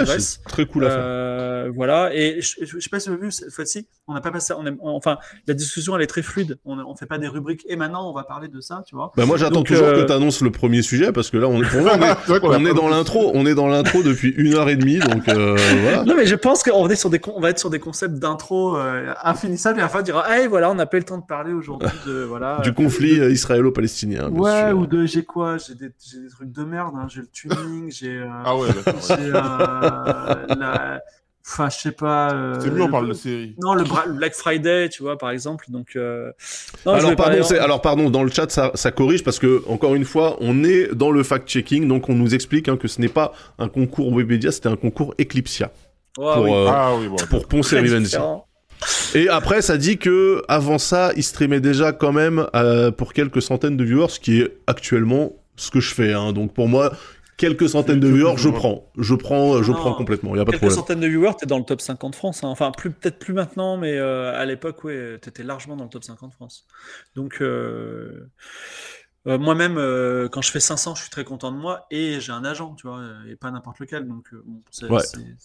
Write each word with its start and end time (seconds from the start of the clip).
Ouais, 0.00 0.04
progresse. 0.06 0.40
très 0.48 0.66
cool 0.66 0.84
à 0.86 0.90
faire. 0.90 0.98
Euh, 1.00 1.70
voilà, 1.74 2.10
et 2.14 2.40
je, 2.40 2.56
je, 2.60 2.66
je 2.76 2.80
sais 2.80 2.90
pas 2.90 3.00
si 3.00 3.08
vous 3.08 3.14
avez 3.16 3.24
vu 3.26 3.32
cette 3.32 3.52
fois-ci, 3.52 3.86
on 4.08 4.14
n'a 4.14 4.20
pas 4.20 4.30
passé, 4.30 4.52
on 4.56 4.66
est, 4.66 4.74
enfin, 4.82 5.18
la 5.46 5.54
discussion 5.54 5.96
elle 5.96 6.02
est 6.02 6.06
très 6.06 6.22
fluide. 6.22 6.58
On, 6.64 6.78
on 6.78 6.94
fait 6.96 7.06
pas 7.06 7.18
des 7.18 7.28
rubriques. 7.28 7.64
Et 7.68 7.76
maintenant, 7.76 8.08
on 8.10 8.12
va 8.14 8.24
parler 8.24 8.48
de 8.48 8.60
ça, 8.60 8.82
tu 8.86 8.94
vois. 8.94 9.12
Bah 9.16 9.26
moi 9.26 9.36
j'attends 9.36 9.62
toujours 9.62 9.86
euh, 9.86 10.02
que 10.02 10.06
tu 10.06 10.12
annonces 10.12 10.40
le 10.42 10.50
premier 10.50 10.82
sujet 10.82 11.12
parce 11.12 11.30
que 11.30 11.36
là 11.36 11.48
on 11.48 11.62
est, 11.62 11.66
on 11.76 11.86
est, 11.86 12.70
on 12.70 12.74
dans 12.74 12.88
l'intro, 12.88 13.30
on 13.34 13.46
est 13.46 13.54
dans 13.54 13.68
l'intro 13.68 14.02
depuis 14.02 14.30
une 14.36 14.54
heure 14.54 14.68
et 14.68 14.76
demie 14.76 14.98
donc 14.98 15.28
euh, 15.28 15.56
voilà. 15.82 16.04
Non, 16.04 16.14
mais 16.16 16.26
je 16.26 16.34
pense 16.34 16.62
qu'on 16.62 16.88
est 16.88 16.96
sur 16.96 17.10
des, 17.10 17.20
on 17.34 17.40
va 17.40 17.50
être 17.50 17.58
sur 17.58 17.70
des 17.70 17.78
concepts 17.78 18.14
d'intro 18.14 18.76
euh, 18.76 19.12
infinissables 19.22 19.78
et 19.78 19.82
à 19.82 19.84
la 19.84 19.88
fin 19.88 20.00
on 20.00 20.02
dira, 20.02 20.36
hey, 20.36 20.46
voilà, 20.46 20.70
on 20.70 20.74
n'a 20.74 20.86
pas 20.86 20.96
eu 20.96 21.00
le 21.00 21.06
temps 21.06 21.18
de 21.18 21.24
parler 21.26 21.52
aujourd'hui 21.52 21.88
de, 22.06 22.22
voilà. 22.28 22.60
Du 22.62 22.72
conflit 22.72 23.20
euh, 23.20 23.30
israélo-palestinien. 23.30 24.28
Ouais, 24.30 24.68
sûr. 24.68 24.78
ou 24.78 24.86
de 24.86 25.04
j'ai 25.06 25.24
quoi 25.24 25.56
J'ai 25.58 25.74
des, 25.74 25.90
j'ai 26.10 26.20
des 26.20 26.28
trucs 26.28 26.52
de 26.52 26.64
merde. 26.64 26.94
Hein. 26.96 27.06
J'ai 27.08 27.20
le 27.20 27.26
tuning, 27.28 27.90
j'ai. 27.90 28.18
euh, 28.18 28.26
Ah 28.44 28.56
ouais, 28.56 28.68
d'accord. 28.68 29.00
Euh, 29.90 30.54
la. 30.58 31.00
Enfin, 31.46 31.68
je 31.70 31.76
sais 31.78 31.92
pas. 31.92 32.32
euh, 32.32 32.60
C'est 32.60 32.70
mieux, 32.70 32.82
on 32.82 32.86
le- 32.86 32.90
parle 32.92 33.08
de 33.08 33.12
série. 33.14 33.56
Non, 33.60 33.74
le 33.74 33.82
Bra- 33.82 34.06
Black 34.06 34.34
Friday, 34.34 34.88
tu 34.88 35.02
vois, 35.02 35.16
par 35.18 35.30
exemple. 35.30 35.64
Donc. 35.68 35.96
Euh... 35.96 36.30
non, 36.86 36.92
Alors 36.92 37.16
pardon, 37.16 37.42
en- 37.42 37.54
alors 37.64 37.80
pardon, 37.80 38.10
dans 38.10 38.22
le 38.22 38.30
chat 38.30 38.50
ça, 38.50 38.70
ça 38.74 38.92
corrige 38.92 39.24
parce 39.24 39.38
que 39.38 39.62
encore 39.66 39.94
une 39.96 40.04
fois, 40.04 40.36
on 40.40 40.62
est 40.64 40.94
dans 40.94 41.10
le 41.10 41.22
fact-checking, 41.22 41.88
donc 41.88 42.08
on 42.08 42.14
nous 42.14 42.34
explique 42.34 42.68
hein, 42.68 42.76
que 42.76 42.86
ce 42.88 43.00
n'est 43.00 43.08
pas 43.08 43.32
un 43.58 43.68
concours 43.68 44.14
Webedia, 44.14 44.52
c'était 44.52 44.68
un 44.68 44.76
concours 44.76 45.14
Eclipsia 45.20 45.70
pour 46.14 46.42
oui. 46.42 46.52
euh, 46.52 46.66
Ah 46.70 46.92
oui, 46.98 47.08
bon. 47.08 47.16
pour 47.30 47.48
Ponce 47.48 47.72
et. 47.72 47.78
Et 49.14 49.28
après, 49.28 49.60
ça 49.60 49.76
dit 49.76 49.98
que 49.98 50.42
avant 50.48 50.78
ça, 50.78 51.10
il 51.16 51.22
streamait 51.24 51.60
déjà 51.60 51.92
quand 51.92 52.12
même 52.12 52.46
euh, 52.54 52.90
pour 52.90 53.12
quelques 53.12 53.42
centaines 53.42 53.76
de 53.76 53.84
viewers, 53.84 54.08
ce 54.08 54.20
qui 54.20 54.40
est 54.40 54.56
actuellement 54.66 55.32
ce 55.56 55.70
que 55.70 55.80
je 55.80 55.92
fais. 55.94 56.12
Hein. 56.14 56.32
Donc 56.32 56.54
pour 56.54 56.68
moi, 56.68 56.92
quelques 57.40 57.68
centaines 57.70 57.98
de 58.00 58.06
viewers, 58.08 58.36
je 58.36 58.50
prends, 58.50 58.90
je 58.98 59.14
prends, 59.14 59.62
je 59.62 59.72
Non. 59.72 59.78
prends 59.78 59.94
complètement. 59.94 60.34
Il 60.34 60.38
y 60.38 60.40
a 60.40 60.44
pas 60.44 60.52
de 60.52 60.56
Quelques 60.58 60.60
problème. 60.72 60.76
centaines 60.78 61.00
de 61.00 61.06
viewers, 61.08 61.32
t'es 61.38 61.46
dans 61.46 61.58
le 61.58 61.64
top 61.64 61.80
50 61.80 62.14
France. 62.14 62.44
hein. 62.44 62.48
Enfin, 62.48 62.70
plus 62.70 62.90
peut-être 62.90 63.18
plus 63.18 63.32
maintenant, 63.32 63.76
mais 63.78 63.96
euh, 63.96 64.32
à 64.38 64.44
l'époque, 64.44 64.84
ouais, 64.84 65.18
t'étais 65.20 65.42
largement 65.42 65.74
dans 65.76 65.84
le 65.84 65.90
top 65.90 66.04
50 66.04 66.34
France. 66.34 66.66
Donc, 67.16 67.38
euh, 67.40 68.30
euh, 69.26 69.38
moi-même, 69.38 69.78
euh, 69.78 70.28
quand 70.28 70.42
je 70.42 70.50
fais 70.50 70.60
500, 70.60 70.94
je 70.94 71.00
suis 71.02 71.10
très 71.10 71.24
content 71.24 71.50
de 71.50 71.56
moi 71.56 71.86
et 71.90 72.20
j'ai 72.20 72.32
un 72.32 72.44
agent, 72.44 72.74
tu 72.74 72.86
vois, 72.86 73.02
et 73.28 73.36
pas 73.36 73.50
n'importe 73.50 73.78
lequel. 73.80 74.06
Donc, 74.06 74.26
euh, 74.34 74.42
bon, 74.44 74.60
c'est, 74.70 74.88
Ouais. 74.90 75.00
c'est- 75.00 75.36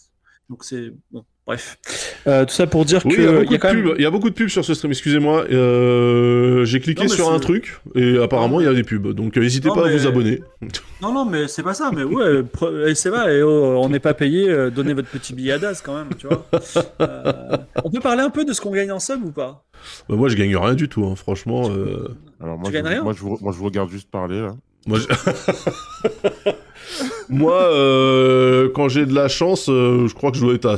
donc 0.49 0.63
c'est 0.65 0.91
bon. 1.11 1.25
Bref, 1.47 1.77
Euh, 2.25 2.43
tout 2.45 2.53
ça 2.55 2.65
pour 2.65 2.85
dire 2.85 3.01
Oui, 3.05 3.15
que 3.15 3.21
il 3.21 3.23
y, 3.23 3.27
a 3.27 3.31
beaucoup 3.39 3.53
de 3.57 3.63
même. 3.67 3.83
pubs. 3.83 3.95
Il 3.99 4.01
y 4.01 4.05
a 4.05 4.09
beaucoup 4.09 4.29
de 4.31 4.33
pubs 4.35 4.47
sur 4.49 4.65
ce 4.65 4.73
stream. 4.73 4.91
Excusez-moi. 4.91 5.45
Euh, 5.51 6.65
J'ai 6.65 6.79
cliqué 6.79 7.03
Non, 7.03 7.09
sur 7.09 7.31
un 7.31 7.37
truc 7.39 7.79
et 7.93 8.17
apparemment 8.17 8.59
il 8.61 8.65
y 8.65 8.67
a 8.69 8.73
des 8.73 8.83
pubs. 8.83 9.13
Donc 9.13 9.37
euh, 9.37 9.41
n'hésitez 9.41 9.69
pas 9.69 9.85
à 9.87 9.91
vous 9.91 10.07
abonner. 10.07 10.41
Non, 11.03 11.13
non, 11.13 11.23
mais 11.25 11.47
c'est 11.47 11.61
pas 11.61 11.75
ça. 11.75 11.91
Mais 11.93 12.03
ouais, 12.03 12.43
c'est 12.95 13.09
vrai. 13.09 13.37
et, 13.37 13.43
oh, 13.43 13.75
on 13.79 13.89
n'est 13.89 13.99
pas 13.99 14.15
payé. 14.15 14.49
euh, 14.49 14.71
donnez 14.71 14.93
votre 14.95 15.07
petit 15.09 15.33
billet 15.35 15.51
à 15.53 15.59
Daz 15.59 15.81
quand 15.85 15.95
même, 15.95 16.09
tu 16.17 16.25
vois. 16.27 16.47
Euh, 17.01 17.57
on 17.83 17.91
peut 17.91 17.99
parler 17.99 18.21
un 18.23 18.31
peu 18.31 18.43
de 18.43 18.51
ce 18.53 18.59
qu'on 18.61 18.71
gagne 18.71 18.91
en 18.91 18.99
sub 18.99 19.23
ou 19.23 19.31
pas? 19.31 19.63
Bah, 20.09 20.15
moi, 20.15 20.29
je 20.29 20.35
gagne 20.35 20.57
rien 20.57 20.73
du 20.73 20.89
tout. 20.89 21.05
hein. 21.05 21.15
Franchement. 21.15 21.69
euh, 21.69 22.07
Alors 22.41 22.57
moi, 22.57 22.65
Tu 22.71 22.71
je, 22.71 22.77
gagnes 22.81 22.87
rien? 22.87 23.03
moi, 23.03 23.13
je 23.13 23.19
vous, 23.21 23.37
moi, 23.41 23.51
je 23.53 23.57
vous 23.59 23.65
regarde 23.65 23.91
juste 23.91 24.09
parler 24.09 24.41
là. 24.41 24.55
Moi, 24.87 24.97
je- 24.99 25.07
Moi, 27.29 27.55
euh, 27.55 28.69
quand 28.75 28.87
j'ai 28.89 29.05
de 29.05 29.13
la 29.13 29.27
chance, 29.27 29.67
euh, 29.69 30.07
je 30.07 30.13
crois 30.13 30.31
que 30.31 30.37
je 30.37 30.41
dois 30.45 30.53
être 30.53 30.67
à 30.67 30.77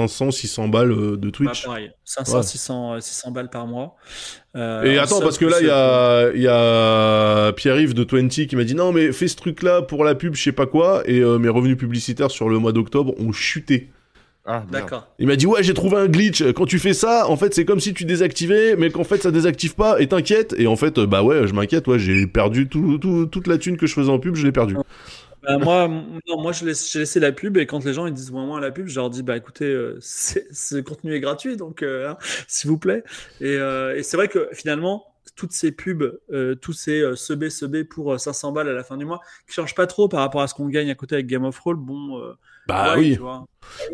500, 0.00 0.30
600 0.30 0.68
balles 0.68 0.92
euh, 0.92 1.16
de 1.16 1.26
Bah, 1.28 1.32
Twitch. 1.32 1.64
pareil, 1.64 1.90
500, 2.04 2.36
Ouais. 2.38 2.42
600, 2.42 2.94
euh, 2.94 3.00
600 3.00 3.30
balles 3.30 3.50
par 3.50 3.66
mois. 3.66 3.96
Euh, 4.56 4.82
Et 4.84 4.98
en 4.98 5.02
attends, 5.02 5.20
parce 5.20 5.38
que 5.38 5.44
là, 5.46 5.56
il 5.60 5.66
y 5.66 5.70
a, 5.70 6.30
il 6.34 6.42
y 6.42 6.48
a 6.48 7.52
Pierre-Yves 7.52 7.94
de 7.94 8.04
20 8.04 8.46
qui 8.46 8.56
m'a 8.56 8.64
dit 8.64 8.74
non, 8.74 8.92
mais 8.92 9.12
fais 9.12 9.28
ce 9.28 9.36
truc-là 9.36 9.82
pour 9.82 10.04
la 10.04 10.14
pub, 10.14 10.34
je 10.34 10.42
sais 10.42 10.52
pas 10.52 10.66
quoi, 10.66 11.02
et 11.06 11.20
euh, 11.20 11.38
mes 11.38 11.48
revenus 11.48 11.76
publicitaires 11.76 12.30
sur 12.30 12.48
le 12.48 12.58
mois 12.58 12.72
d'octobre 12.72 13.14
ont 13.18 13.32
chuté. 13.32 13.90
Ah. 14.48 14.62
D'accord. 14.70 15.08
Il 15.18 15.26
m'a 15.26 15.34
dit 15.34 15.44
ouais, 15.46 15.64
j'ai 15.64 15.74
trouvé 15.74 15.96
un 15.96 16.06
glitch. 16.06 16.40
Quand 16.52 16.66
tu 16.66 16.78
fais 16.78 16.94
ça, 16.94 17.28
en 17.28 17.36
fait, 17.36 17.52
c'est 17.52 17.64
comme 17.64 17.80
si 17.80 17.92
tu 17.94 18.04
désactivais, 18.04 18.76
mais 18.76 18.90
qu'en 18.90 19.02
fait, 19.02 19.20
ça 19.20 19.32
désactive 19.32 19.74
pas, 19.74 20.00
et 20.00 20.06
t'inquiète. 20.06 20.54
Et 20.56 20.68
en 20.68 20.76
fait, 20.76 21.00
bah 21.00 21.24
ouais, 21.24 21.48
je 21.48 21.52
m'inquiète, 21.52 21.88
ouais, 21.88 21.98
j'ai 21.98 22.28
perdu 22.28 22.68
tout, 22.68 22.98
tout- 22.98 23.26
toute 23.26 23.48
la 23.48 23.58
thune 23.58 23.76
que 23.76 23.88
je 23.88 23.94
faisais 23.94 24.08
en 24.10 24.20
pub, 24.20 24.36
je 24.36 24.46
l'ai 24.46 24.52
perdu. 24.52 24.76
Bah, 25.46 25.58
moi, 25.58 25.88
non, 26.28 26.40
moi, 26.40 26.52
je 26.52 26.64
laisse- 26.64 26.90
j'ai 26.90 27.00
laissé 27.00 27.20
la 27.20 27.30
pub 27.32 27.56
et 27.56 27.66
quand 27.66 27.84
les 27.84 27.92
gens 27.92 28.06
ils 28.06 28.12
disent 28.14 28.32
moi, 28.32 28.44
moi 28.44 28.60
la 28.60 28.70
pub, 28.72 28.88
je 28.88 28.96
leur 28.96 29.10
dis 29.10 29.22
bah 29.22 29.36
écoutez, 29.36 29.66
euh, 29.66 29.96
c'est- 30.00 30.48
ce 30.52 30.76
contenu 30.80 31.14
est 31.14 31.20
gratuit 31.20 31.56
donc 31.56 31.82
euh, 31.82 32.08
hein, 32.10 32.16
s'il 32.48 32.68
vous 32.70 32.78
plaît. 32.78 33.04
Et, 33.40 33.56
euh, 33.56 33.96
et 33.96 34.02
c'est 34.02 34.16
vrai 34.16 34.28
que 34.28 34.48
finalement 34.52 35.04
toutes 35.36 35.52
ces 35.52 35.70
pubs, 35.72 36.18
euh, 36.32 36.54
tous 36.54 36.72
ces 36.72 37.00
euh, 37.00 37.14
sebés 37.14 37.50
sebés 37.50 37.84
pour 37.84 38.14
euh, 38.14 38.18
500 38.18 38.52
balles 38.52 38.68
à 38.68 38.72
la 38.72 38.82
fin 38.84 38.96
du 38.96 39.04
mois, 39.04 39.20
qui 39.46 39.54
changent 39.54 39.74
pas 39.74 39.86
trop 39.86 40.08
par 40.08 40.20
rapport 40.20 40.40
à 40.40 40.48
ce 40.48 40.54
qu'on 40.54 40.66
gagne 40.68 40.90
à 40.90 40.94
côté 40.94 41.14
avec 41.16 41.26
Game 41.26 41.44
of 41.44 41.56
Thrones, 41.56 41.76
bon. 41.84 42.18
euh, 42.20 42.32
Bah 42.66 42.94
ouais, 42.94 43.00
oui. 43.00 43.12
tu 43.14 43.20
vois. 43.20 43.44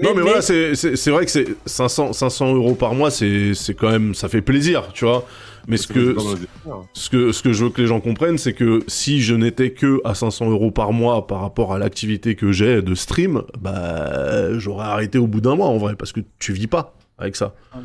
Non 0.03 0.15
mais, 0.15 0.23
voilà, 0.23 0.41
c'est 0.43 0.75
c'est 0.75 0.97
c'est 0.97 1.11
vrai 1.11 1.25
que 1.25 1.31
c'est 1.31 1.47
500 1.67 2.13
500 2.13 2.55
euros 2.55 2.75
par 2.75 2.95
mois, 2.95 3.11
c'est 3.11 3.55
c'est 3.55 3.75
quand 3.75 3.91
même 3.91 4.15
ça 4.15 4.29
fait 4.29 4.43
plaisir, 4.43 4.93
tu 4.93 5.05
vois. 5.05 5.27
Mais 5.69 5.77
ce 5.77 5.87
que 5.87 6.13
efforts. 6.13 6.87
ce 6.93 7.11
que 7.11 7.33
ce 7.33 7.43
que 7.43 7.53
je 7.53 7.65
veux 7.65 7.71
que 7.71 7.81
les 7.81 7.87
gens 7.87 8.01
comprennent, 8.01 8.39
c'est 8.39 8.53
que 8.53 8.83
si 8.89 9.21
je 9.21 9.35
n'étais 9.35 9.71
que 9.71 10.01
à 10.05 10.15
500 10.15 10.51
euros 10.51 10.71
par 10.71 10.93
mois 10.93 11.27
par 11.27 11.41
rapport 11.41 11.73
à 11.73 11.79
l'activité 11.79 12.35
que 12.35 12.53
j'ai 12.53 12.83
de 12.83 12.95
stream, 12.95 13.43
bah 13.61 14.59
j'aurais 14.59 14.87
arrêté 14.87 15.19
au 15.19 15.27
bout 15.27 15.41
d'un 15.41 15.55
mois 15.55 15.69
en 15.69 15.79
vrai, 15.79 15.95
parce 15.97 16.13
que 16.13 16.21
tu 16.39 16.53
vis 16.53 16.67
pas 16.67 16.95
avec 17.19 17.37
ça. 17.37 17.55
Ouais. 17.75 17.83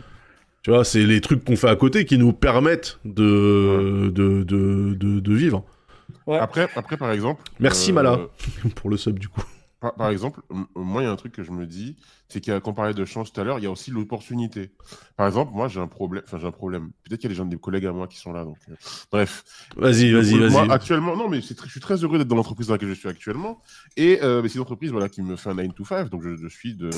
Tu 0.63 0.71
vois, 0.71 0.83
c'est 0.83 1.03
les 1.03 1.21
trucs 1.21 1.45
qu'on 1.45 1.55
fait 1.55 1.69
à 1.69 1.75
côté 1.75 2.05
qui 2.05 2.17
nous 2.17 2.33
permettent 2.33 2.99
de 3.05 4.11
de 4.13 4.43
de 4.43 4.95
de, 4.95 5.19
de 5.19 5.33
vivre. 5.33 5.63
Ouais. 6.25 6.37
Après, 6.37 6.67
après, 6.75 6.97
par 6.97 7.11
exemple. 7.11 7.41
Merci 7.59 7.91
euh, 7.91 7.93
Mala 7.93 8.19
pour 8.75 8.89
le 8.89 8.97
sub 8.97 9.17
du 9.17 9.29
coup. 9.29 9.43
Par, 9.87 9.95
par 9.95 10.09
exemple, 10.09 10.41
moi, 10.75 11.01
il 11.01 11.05
y 11.05 11.07
a 11.07 11.11
un 11.11 11.15
truc 11.15 11.33
que 11.33 11.43
je 11.43 11.51
me 11.51 11.65
dis, 11.65 11.95
c'est 12.27 12.41
qu'il 12.41 12.51
y 12.51 12.55
a, 12.55 12.59
qu'on 12.59 12.73
parlait 12.73 12.93
de 12.93 13.05
chance 13.05 13.31
tout 13.31 13.39
à 13.39 13.43
l'heure, 13.43 13.59
il 13.59 13.63
y 13.63 13.67
a 13.67 13.71
aussi 13.71 13.91
l'opportunité. 13.91 14.71
Par 15.15 15.27
exemple, 15.27 15.53
moi, 15.53 15.67
j'ai 15.67 15.79
un 15.79 15.87
problème, 15.87 16.23
enfin, 16.25 16.37
j'ai 16.37 16.47
un 16.47 16.51
problème. 16.51 16.91
Peut-être 17.03 17.21
qu'il 17.21 17.29
y 17.29 17.31
a 17.31 17.33
des 17.33 17.35
gens, 17.35 17.45
des 17.45 17.57
collègues 17.57 17.85
à 17.85 17.91
moi 17.93 18.07
qui 18.07 18.17
sont 18.17 18.33
là, 18.33 18.43
donc, 18.43 18.57
euh, 18.69 18.75
bref. 19.11 19.43
Vas-y, 19.77 20.11
vas-y, 20.11 20.35
Moi, 20.35 20.49
vas-y. 20.49 20.71
actuellement, 20.71 21.15
non, 21.15 21.29
mais 21.29 21.41
très- 21.41 21.65
je 21.67 21.71
suis 21.71 21.79
très 21.79 21.95
heureux 22.03 22.17
d'être 22.17 22.27
dans 22.27 22.35
l'entreprise 22.35 22.67
dans 22.67 22.73
laquelle 22.73 22.89
je 22.89 22.93
suis 22.95 23.07
actuellement. 23.09 23.61
Et 23.95 24.21
euh, 24.23 24.41
c'est 24.47 24.55
une 24.55 24.61
entreprise 24.61 24.91
voilà, 24.91 25.07
qui 25.09 25.21
me 25.21 25.35
fait 25.35 25.49
un 25.49 25.53
9 25.53 25.73
to 25.73 25.85
5. 25.85 26.09
Donc, 26.09 26.21
je, 26.23 26.35
je 26.35 26.47
suis 26.47 26.75
de, 26.75 26.89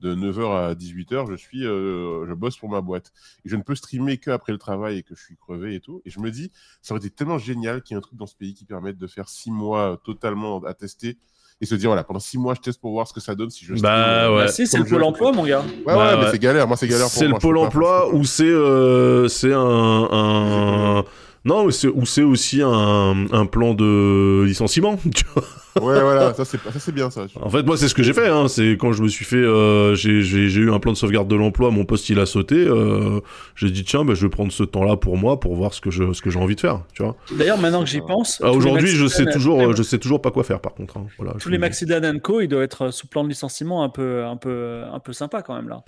de 0.00 0.14
9h 0.14 0.70
à 0.70 0.74
18h, 0.74 1.30
je, 1.30 1.36
suis, 1.36 1.64
euh, 1.64 2.26
je 2.26 2.34
bosse 2.34 2.56
pour 2.56 2.68
ma 2.68 2.80
boîte. 2.80 3.12
Et 3.44 3.48
je 3.48 3.56
ne 3.56 3.62
peux 3.62 3.74
streamer 3.74 4.18
qu'après 4.18 4.52
le 4.52 4.58
travail 4.58 4.98
et 4.98 5.02
que 5.02 5.14
je 5.14 5.22
suis 5.22 5.36
crevé 5.36 5.74
et 5.76 5.80
tout. 5.80 6.02
Et 6.04 6.10
je 6.10 6.20
me 6.20 6.30
dis, 6.30 6.50
ça 6.82 6.94
aurait 6.94 7.04
été 7.04 7.14
tellement 7.14 7.38
génial 7.38 7.82
qu'il 7.82 7.94
y 7.94 7.96
ait 7.96 7.98
un 7.98 8.02
truc 8.02 8.18
dans 8.18 8.26
ce 8.26 8.36
pays 8.36 8.54
qui 8.54 8.64
permette 8.64 8.98
de 8.98 9.06
faire 9.06 9.28
6 9.28 9.50
mois 9.50 10.00
totalement 10.04 10.62
à 10.64 10.74
tester 10.74 11.18
et 11.62 11.66
se 11.66 11.76
dire, 11.76 11.90
voilà, 11.90 12.02
pendant 12.02 12.18
6 12.18 12.38
mois, 12.38 12.54
je 12.54 12.60
teste 12.60 12.80
pour 12.80 12.90
voir 12.90 13.06
ce 13.06 13.12
que 13.12 13.20
ça 13.20 13.36
donne 13.36 13.48
si 13.48 13.64
je 13.64 13.74
Bah, 13.74 14.24
euh, 14.24 14.36
ouais. 14.36 14.44
Bah, 14.46 14.48
si, 14.48 14.66
c'est 14.66 14.78
le 14.78 14.84
pôle 14.84 15.04
emploi, 15.04 15.30
mon 15.30 15.44
gars. 15.46 15.60
Ouais, 15.60 15.82
Bah, 15.86 15.96
ouais, 15.96 16.16
mais 16.16 16.24
ouais. 16.24 16.30
c'est 16.32 16.38
galère. 16.40 16.66
Moi, 16.66 16.76
c'est 16.76 16.88
galère 16.88 17.04
pour 17.06 17.12
C'est 17.12 17.28
le 17.28 17.34
pôle 17.38 17.56
emploi 17.56 18.12
ou 18.12 18.24
c'est 18.24 18.42
euh, 18.42 19.28
c'est 19.28 19.52
un, 19.52 20.08
un... 20.10 21.04
non 21.44 21.64
ou 21.64 21.70
c'est 22.06 22.22
aussi 22.22 22.62
un, 22.62 23.26
un 23.32 23.46
plan 23.46 23.74
de 23.74 24.42
licenciement. 24.46 24.96
tu 25.14 25.24
vois. 25.34 25.42
Ouais, 25.80 26.00
voilà, 26.02 26.34
ça 26.34 26.44
c'est 26.44 26.92
bien 26.92 27.08
ça. 27.10 27.24
en 27.40 27.48
fait 27.48 27.62
moi 27.62 27.78
c'est 27.78 27.88
ce 27.88 27.94
que 27.94 28.02
j'ai 28.02 28.12
fait. 28.12 28.28
Hein. 28.28 28.46
C'est 28.46 28.72
quand 28.72 28.92
je 28.92 29.02
me 29.02 29.08
suis 29.08 29.24
fait 29.24 29.36
euh, 29.36 29.94
j'ai 29.94 30.20
eu 30.20 30.70
un 30.70 30.78
plan 30.78 30.92
de 30.92 30.98
sauvegarde 30.98 31.28
de 31.28 31.34
l'emploi, 31.34 31.70
mon 31.70 31.86
poste 31.86 32.10
il 32.10 32.20
a 32.20 32.26
sauté. 32.26 32.56
euh, 32.56 33.20
j'ai 33.56 33.70
dit 33.70 33.82
tiens 33.82 34.04
bah, 34.04 34.12
je 34.12 34.20
vais 34.26 34.28
prendre 34.28 34.52
ce 34.52 34.64
temps 34.64 34.84
là 34.84 34.96
pour 34.98 35.16
moi 35.16 35.40
pour 35.40 35.54
voir 35.56 35.72
ce 35.72 35.80
que 35.80 35.90
je 35.90 36.12
ce 36.12 36.20
que 36.20 36.28
j'ai 36.28 36.38
envie 36.38 36.56
de 36.56 36.60
faire. 36.60 36.82
Tu 36.92 37.02
vois. 37.02 37.16
D'ailleurs, 37.38 37.56
maintenant 37.58 37.80
que 37.82 37.88
j'y 37.88 38.02
pense. 38.02 38.38
Ah, 38.44 38.52
Aujourd'hui 38.52 38.88
je 38.88 39.06
sais 39.06 39.24
Maxi- 39.24 39.32
toujours 39.32 39.62
euh, 39.62 39.72
je 39.74 39.82
sais 39.82 39.98
toujours 39.98 40.20
pas 40.20 40.30
quoi 40.30 40.44
faire 40.44 40.60
par 40.60 40.74
contre. 40.74 40.98
hein. 40.98 41.06
Voilà. 41.16 41.32
Tous 41.40 41.48
les 41.48 41.52
le 41.56 41.58
dis. 41.58 41.60
Maxidan 41.62 42.18
Co, 42.18 42.42
ils 42.42 42.48
doivent 42.48 42.62
être 42.64 42.90
sous 42.92 43.06
plan 43.06 43.24
de 43.24 43.30
licenciement 43.30 43.82
un 43.82 43.88
peu, 43.88 44.24
un 44.26 44.36
peu, 44.36 44.82
un 44.92 44.98
peu 44.98 45.14
sympa 45.14 45.40
quand 45.40 45.54
même 45.56 45.70
là. 45.70 45.82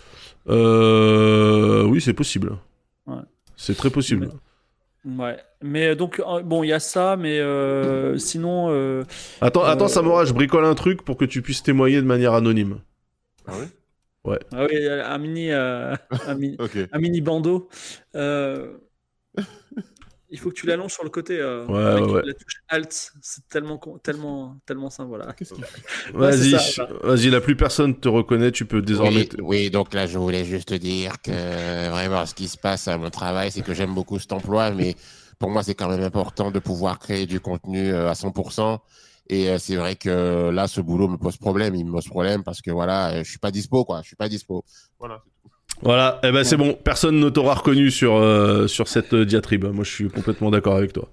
Euh, 0.49 1.85
oui 1.85 2.01
c'est 2.01 2.15
possible. 2.15 2.57
Ouais. 3.07 3.17
C'est 3.57 3.77
très 3.77 3.91
possible. 3.91 4.31
Ouais. 5.05 5.37
Mais 5.63 5.89
euh, 5.89 5.95
donc 5.95 6.21
euh, 6.21 6.43
bon, 6.43 6.63
il 6.63 6.69
y 6.69 6.73
a 6.73 6.81
ça, 6.81 7.17
mais 7.17 7.39
euh, 7.39 8.17
sinon. 8.19 8.69
euh, 8.71 9.05
Attends 9.41 9.65
attends 9.65 9.89
Samora, 9.89 10.25
je 10.25 10.33
bricole 10.33 10.65
un 10.65 10.75
truc 10.75 11.03
pour 11.05 11.17
que 11.17 11.25
tu 11.25 11.43
puisses 11.43 11.63
témoigner 11.63 11.97
de 11.97 12.07
manière 12.07 12.33
anonyme. 12.33 12.79
Ah 13.47 13.53
oui 13.61 13.67
Ah 14.53 14.65
oui, 14.65 14.89
un 14.89 15.19
mini, 15.19 15.51
euh, 15.51 15.95
un 16.27 16.35
mini, 16.35 16.57
un 16.93 16.99
mini 16.99 17.21
bandeau. 17.21 17.69
Il 20.35 20.41
faut 20.41 20.51
que 20.51 20.55
tu 20.57 20.67
l'allonges 20.67 20.93
sur 20.93 21.05
le 21.05 21.11
côté. 21.11 21.39
euh, 21.39 21.65
Ouais, 21.67 21.85
avec 21.93 22.07
ouais. 22.07 22.23
La 22.27 22.35
touche 22.35 22.57
Alt, 22.69 23.13
c'est 23.23 23.49
tellement, 23.49 23.79
con- 23.79 23.99
tellement, 23.99 24.59
tellement 24.67 24.91
simple. 24.91 25.09
Voilà. 25.11 25.27
Ouais, 26.13 26.31
Vas-y, 26.31 26.57
vas-y, 27.05 27.31
la 27.31 27.41
plus 27.41 27.57
personne 27.57 27.95
te 27.99 28.09
reconnaît, 28.09 28.51
tu 28.51 28.67
peux 28.67 28.83
désormais. 28.83 29.29
Oui, 29.41 29.71
donc 29.71 29.95
là, 29.95 30.07
je 30.07 30.19
voulais 30.19 30.45
juste 30.45 30.69
te 30.69 30.75
dire 30.75 31.23
que 31.23 31.31
vraiment, 31.91 32.27
ce 32.27 32.35
qui 32.35 32.49
se 32.49 32.59
passe 32.59 32.89
à 32.89 32.99
mon 32.99 33.11
travail, 33.11 33.53
c'est 33.53 33.63
que 33.63 33.75
j'aime 33.75 33.95
beaucoup 33.95 34.19
cet 34.19 34.33
emploi, 34.33 34.73
mais 34.73 34.97
pour 35.39 35.51
moi, 35.51 35.63
c'est 35.63 35.75
quand 35.77 35.89
même 35.89 36.03
important 36.03 36.51
de 36.51 36.59
pouvoir 36.59 36.99
créer 36.99 37.27
du 37.27 37.39
contenu 37.39 37.93
euh, 37.93 38.11
à 38.11 38.15
100%. 38.17 38.81
Et 39.31 39.49
euh, 39.49 39.59
c'est 39.59 39.77
vrai 39.77 39.97
que 39.97 40.51
là, 40.51 40.67
ce 40.69 40.81
boulot 40.81 41.09
me 41.09 41.17
pose 41.17 41.37
problème. 41.37 41.75
Il 41.77 41.87
me 41.87 41.93
pose 41.93 42.07
problème 42.09 42.43
parce 42.45 42.61
que 42.61 42.71
voilà, 42.73 43.23
je 43.23 43.29
suis 43.31 43.39
pas 43.39 43.51
dispo, 43.51 43.85
quoi. 43.85 44.03
Je 44.03 44.09
suis 44.09 44.17
pas 44.17 44.29
dispo. 44.29 44.65
Voilà. 44.99 45.23
Voilà, 45.83 46.21
eh 46.23 46.33
ben 46.33 46.45
c'est 46.45 46.57
bon, 46.57 46.75
personne 46.75 47.21
ne 47.21 47.29
t'aura 47.29 47.55
reconnu 47.55 47.91
sur, 47.91 48.15
euh, 48.17 48.67
sur 48.69 48.89
cette 48.89 49.13
euh, 49.13 49.25
diatribe. 49.27 49.65
Moi, 49.67 49.85
je 49.85 49.91
suis 49.91 50.09
complètement 50.09 50.51
d'accord 50.51 50.77
avec 50.77 50.93
toi. 50.93 51.11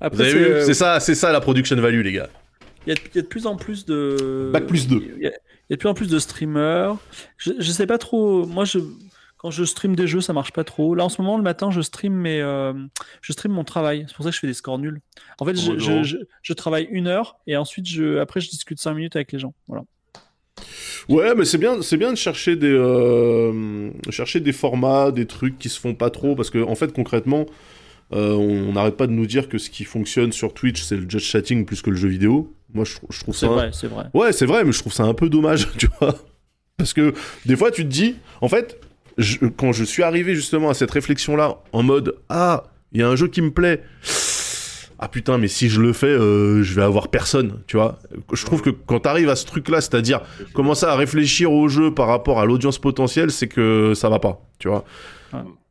Après, 0.00 0.16
Vous 0.16 0.20
avez 0.22 0.30
c'est, 0.30 0.38
vu 0.38 0.44
euh, 0.46 0.64
C'est 0.64 0.74
ça, 0.74 0.98
c'est 1.00 1.14
ça 1.14 1.30
la 1.30 1.40
production 1.40 1.76
value, 1.76 2.00
les 2.02 2.12
gars. 2.12 2.28
il 2.86 2.92
y, 2.94 2.96
a, 2.96 3.00
il 3.14 3.16
y 3.16 3.18
a 3.18 3.22
de 3.22 3.26
plus 3.26 3.46
en 3.46 3.56
plus 3.56 3.84
de. 3.84 4.50
Bac 4.52 4.66
plus 4.66 4.88
deux. 4.88 5.02
Il 5.18 5.22
y, 5.22 5.26
a, 5.26 5.30
il 5.30 5.70
y 5.70 5.72
a 5.74 5.76
de 5.76 5.80
plus 5.80 5.88
en 5.88 5.94
plus 5.94 6.08
de 6.08 6.18
streamers. 6.18 6.96
Je, 7.36 7.52
je 7.58 7.70
sais 7.70 7.86
pas 7.86 7.98
trop. 7.98 8.46
Moi, 8.46 8.64
je, 8.64 8.78
quand 9.36 9.50
je 9.50 9.62
stream 9.64 9.94
des 9.94 10.06
jeux, 10.06 10.20
ça 10.22 10.32
marche 10.32 10.52
pas 10.52 10.64
trop. 10.64 10.94
Là, 10.94 11.04
en 11.04 11.08
ce 11.10 11.20
moment, 11.20 11.36
le 11.36 11.42
matin, 11.42 11.70
je 11.70 11.82
stream, 11.82 12.14
mais 12.14 12.40
euh, 12.40 12.72
je 13.20 13.32
stream 13.32 13.52
mon 13.52 13.64
travail. 13.64 14.06
C'est 14.08 14.16
pour 14.16 14.24
ça 14.24 14.30
que 14.30 14.34
je 14.34 14.40
fais 14.40 14.46
des 14.46 14.54
scores 14.54 14.78
nuls. 14.78 15.00
En 15.38 15.44
fait, 15.44 15.54
je, 15.54 15.70
Oh, 15.72 15.78
je, 15.78 15.90
non. 15.90 16.02
je, 16.02 16.16
je 16.42 16.52
travaille 16.54 16.88
une 16.90 17.06
heure 17.06 17.36
et 17.46 17.56
ensuite, 17.58 17.86
je, 17.86 18.18
après, 18.18 18.40
je 18.40 18.48
discute 18.50 18.80
cinq 18.80 18.94
minutes 18.94 19.16
avec 19.16 19.32
les 19.32 19.38
gens. 19.38 19.54
Voilà. 19.68 19.84
Ouais, 21.08 21.34
mais 21.34 21.44
c'est 21.44 21.58
bien, 21.58 21.80
c'est 21.82 21.96
bien 21.96 22.12
de 22.12 22.16
chercher 22.16 22.56
des, 22.56 22.68
euh, 22.70 23.90
chercher 24.10 24.40
des 24.40 24.52
formats, 24.52 25.10
des 25.10 25.26
trucs 25.26 25.58
qui 25.58 25.68
se 25.68 25.80
font 25.80 25.94
pas 25.94 26.10
trop, 26.10 26.34
parce 26.36 26.50
que 26.50 26.58
en 26.62 26.74
fait, 26.74 26.92
concrètement, 26.92 27.46
euh, 28.12 28.32
on 28.34 28.72
n'arrête 28.72 28.96
pas 28.96 29.06
de 29.06 29.12
nous 29.12 29.26
dire 29.26 29.48
que 29.48 29.58
ce 29.58 29.70
qui 29.70 29.84
fonctionne 29.84 30.32
sur 30.32 30.52
Twitch, 30.52 30.82
c'est 30.82 30.96
le 30.96 31.08
judge 31.08 31.22
chatting 31.24 31.64
plus 31.64 31.82
que 31.82 31.90
le 31.90 31.96
jeu 31.96 32.08
vidéo. 32.08 32.52
Moi, 32.74 32.84
je, 32.84 32.94
je 33.10 33.20
trouve 33.20 33.34
ça. 33.34 33.46
C'est 33.46 33.52
vrai, 33.52 33.70
c'est 33.72 33.86
vrai. 33.88 34.04
Ouais, 34.14 34.32
c'est 34.32 34.46
vrai, 34.46 34.64
mais 34.64 34.72
je 34.72 34.78
trouve 34.78 34.92
ça 34.92 35.04
un 35.04 35.14
peu 35.14 35.28
dommage, 35.28 35.68
tu 35.78 35.88
vois. 36.00 36.14
Parce 36.76 36.92
que 36.92 37.12
des 37.46 37.56
fois, 37.56 37.70
tu 37.70 37.82
te 37.84 37.88
dis, 37.88 38.16
en 38.40 38.48
fait, 38.48 38.78
je- 39.18 39.46
quand 39.46 39.72
je 39.72 39.84
suis 39.84 40.02
arrivé 40.02 40.34
justement 40.34 40.70
à 40.70 40.74
cette 40.74 40.90
réflexion-là, 40.90 41.58
en 41.72 41.82
mode, 41.82 42.16
ah, 42.28 42.64
il 42.92 43.00
y 43.00 43.02
a 43.02 43.08
un 43.08 43.16
jeu 43.16 43.28
qui 43.28 43.42
me 43.42 43.50
plaît. 43.50 43.82
Ah 45.02 45.08
putain, 45.08 45.38
mais 45.38 45.48
si 45.48 45.70
je 45.70 45.80
le 45.80 45.94
fais, 45.94 46.06
euh, 46.06 46.62
je 46.62 46.74
vais 46.74 46.82
avoir 46.82 47.08
personne, 47.08 47.62
tu 47.66 47.78
vois. 47.78 47.98
Je 48.34 48.44
trouve 48.44 48.60
que 48.60 48.68
quand 48.68 49.00
t'arrives 49.00 49.30
à 49.30 49.36
ce 49.36 49.46
truc-là, 49.46 49.80
c'est-à-dire 49.80 50.20
commencer 50.52 50.84
à 50.84 50.94
réfléchir 50.94 51.50
au 51.52 51.68
jeu 51.68 51.94
par 51.94 52.06
rapport 52.06 52.38
à 52.38 52.44
l'audience 52.44 52.78
potentielle, 52.78 53.30
c'est 53.30 53.48
que 53.48 53.94
ça 53.94 54.10
va 54.10 54.18
pas, 54.18 54.42
tu 54.58 54.68
vois. 54.68 54.84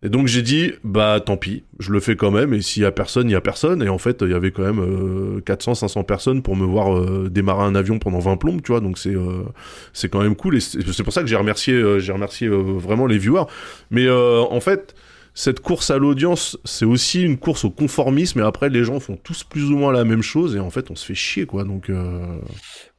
Et 0.02 0.08
donc 0.08 0.28
j'ai 0.28 0.42
dit, 0.42 0.72
bah 0.86 1.20
tant 1.24 1.36
pis, 1.36 1.64
je 1.80 1.92
le 1.92 2.00
fais 2.00 2.16
quand 2.16 2.32
même, 2.32 2.54
et 2.54 2.62
s'il 2.62 2.84
y 2.84 2.86
a 2.86 2.92
personne, 2.92 3.30
il 3.30 3.34
y 3.34 3.36
a 3.36 3.42
personne. 3.42 3.84
Et 3.84 3.90
en 3.90 3.98
fait, 3.98 4.20
il 4.22 4.32
y 4.32 4.34
avait 4.34 4.52
quand 4.52 4.64
même 4.64 4.80
euh, 4.80 5.42
400, 5.42 5.76
500 5.76 6.04
personnes 6.06 6.42
pour 6.42 6.56
me 6.56 6.66
voir 6.66 6.98
euh, 6.98 7.30
démarrer 7.30 7.66
un 7.66 7.76
avion 7.76 8.00
pendant 8.00 8.20
20 8.20 8.38
plombes, 8.38 8.62
tu 8.64 8.72
vois. 8.72 8.80
Donc 8.80 8.98
c'est 8.98 9.14
euh, 9.14 9.44
c'est 9.92 10.10
quand 10.10 10.22
même 10.22 10.36
cool, 10.36 10.56
et 10.56 10.60
c'est 10.62 11.04
pour 11.04 11.12
ça 11.12 11.22
que 11.22 11.28
j'ai 11.28 11.36
remercié, 11.36 12.00
j'ai 12.00 12.14
remercié 12.14 12.48
vraiment 12.48 13.08
les 13.08 13.18
viewers. 13.18 13.46
Mais 13.92 14.10
en 14.10 14.60
fait, 14.62 14.96
cette 15.34 15.60
course 15.62 15.90
à 15.92 15.98
l'audience, 15.98 16.58
c'est 16.66 16.86
aussi 16.86 17.22
une 17.22 17.38
course 17.38 17.64
au 17.66 17.70
conformisme, 17.70 18.40
et 18.40 18.44
après 18.44 18.70
les 18.70 18.84
gens 18.84 19.00
font 19.00 19.16
tous 19.16 19.44
plus 19.44 19.72
ou 19.72 19.78
moins 19.78 19.92
la 19.92 20.04
même 20.04 20.22
chose, 20.22 20.56
et 20.56 20.60
en 20.60 20.70
fait 20.70 20.92
on 20.92 20.96
se 20.96 21.06
fait 21.06 21.16
chier, 21.16 21.46
quoi. 21.46 21.64
Donc 21.64 21.90
euh, 21.90 22.40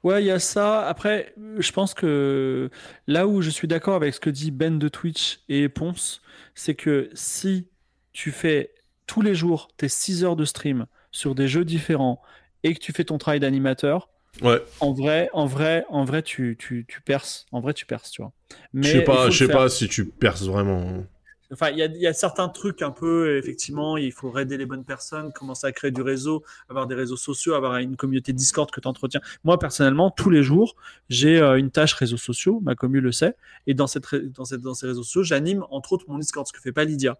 Ouais, 0.02 0.22
il 0.22 0.26
y 0.26 0.30
a 0.30 0.38
ça. 0.38 0.86
Après, 0.86 1.34
je 1.58 1.72
pense 1.72 1.92
que 1.92 2.70
là 3.06 3.26
où 3.26 3.42
je 3.42 3.50
suis 3.50 3.68
d'accord 3.68 3.96
avec 3.96 4.14
ce 4.14 4.20
que 4.20 4.30
dit 4.30 4.50
Ben 4.50 4.78
de 4.78 4.88
Twitch 4.88 5.40
et 5.48 5.68
Ponce, 5.68 6.22
c'est 6.54 6.74
que 6.74 7.10
si 7.12 7.66
tu 8.12 8.30
fais 8.30 8.72
tous 9.06 9.20
les 9.20 9.34
jours 9.34 9.68
tes 9.76 9.88
6 9.88 10.24
heures 10.24 10.36
de 10.36 10.44
stream 10.44 10.86
sur 11.12 11.34
des 11.34 11.48
jeux 11.48 11.64
différents 11.64 12.22
et 12.62 12.74
que 12.74 12.78
tu 12.78 12.92
fais 12.92 13.04
ton 13.04 13.18
travail 13.18 13.40
d'animateur, 13.40 14.08
ouais. 14.40 14.62
en 14.80 14.92
vrai, 14.92 15.28
en 15.32 15.46
vrai, 15.46 15.84
en 15.90 16.04
vrai, 16.04 16.22
tu, 16.22 16.56
tu, 16.58 16.86
tu 16.88 17.02
perces. 17.02 17.46
En 17.52 17.60
vrai, 17.60 17.74
tu 17.74 17.84
perces, 17.84 18.10
tu 18.10 18.22
vois. 18.22 18.32
Mais 18.72 18.86
Je 18.86 18.98
sais 18.98 19.04
pas, 19.04 19.28
je 19.28 19.44
sais 19.44 19.52
pas 19.52 19.68
si 19.68 19.88
tu 19.88 20.06
perces 20.06 20.44
vraiment. 20.44 21.04
Enfin, 21.52 21.70
il 21.70 21.78
y 21.78 21.82
a, 21.82 21.86
il 21.86 22.00
y 22.00 22.06
a 22.06 22.12
certains 22.12 22.48
trucs 22.48 22.80
un 22.82 22.92
peu, 22.92 23.36
effectivement, 23.36 23.96
il 23.96 24.12
faut 24.12 24.36
aider 24.38 24.56
les 24.56 24.66
bonnes 24.66 24.84
personnes, 24.84 25.32
commencer 25.32 25.66
à 25.66 25.72
créer 25.72 25.90
du 25.90 26.02
réseau, 26.02 26.44
avoir 26.68 26.86
des 26.86 26.94
réseaux 26.94 27.16
sociaux, 27.16 27.54
avoir 27.54 27.76
une 27.78 27.96
communauté 27.96 28.32
Discord 28.32 28.70
que 28.70 28.80
tu 28.80 28.86
entretiens. 28.86 29.20
Moi, 29.42 29.58
personnellement, 29.58 30.10
tous 30.10 30.30
les 30.30 30.42
jours, 30.42 30.76
j'ai 31.08 31.40
euh, 31.40 31.58
une 31.58 31.70
tâche 31.70 31.94
réseaux 31.94 32.16
sociaux, 32.16 32.60
ma 32.62 32.74
commu 32.74 33.00
le 33.00 33.10
sait, 33.10 33.34
et 33.66 33.74
dans, 33.74 33.86
cette, 33.88 34.06
ré- 34.06 34.28
dans, 34.32 34.44
cette, 34.44 34.60
dans 34.60 34.74
ces 34.74 34.86
réseaux 34.86 35.02
sociaux, 35.02 35.24
j'anime 35.24 35.64
entre 35.70 35.92
autres 35.92 36.04
mon 36.08 36.18
Discord, 36.18 36.46
ce 36.46 36.52
que 36.52 36.60
fait 36.60 36.72
pas 36.72 36.84
Lydia. 36.84 37.18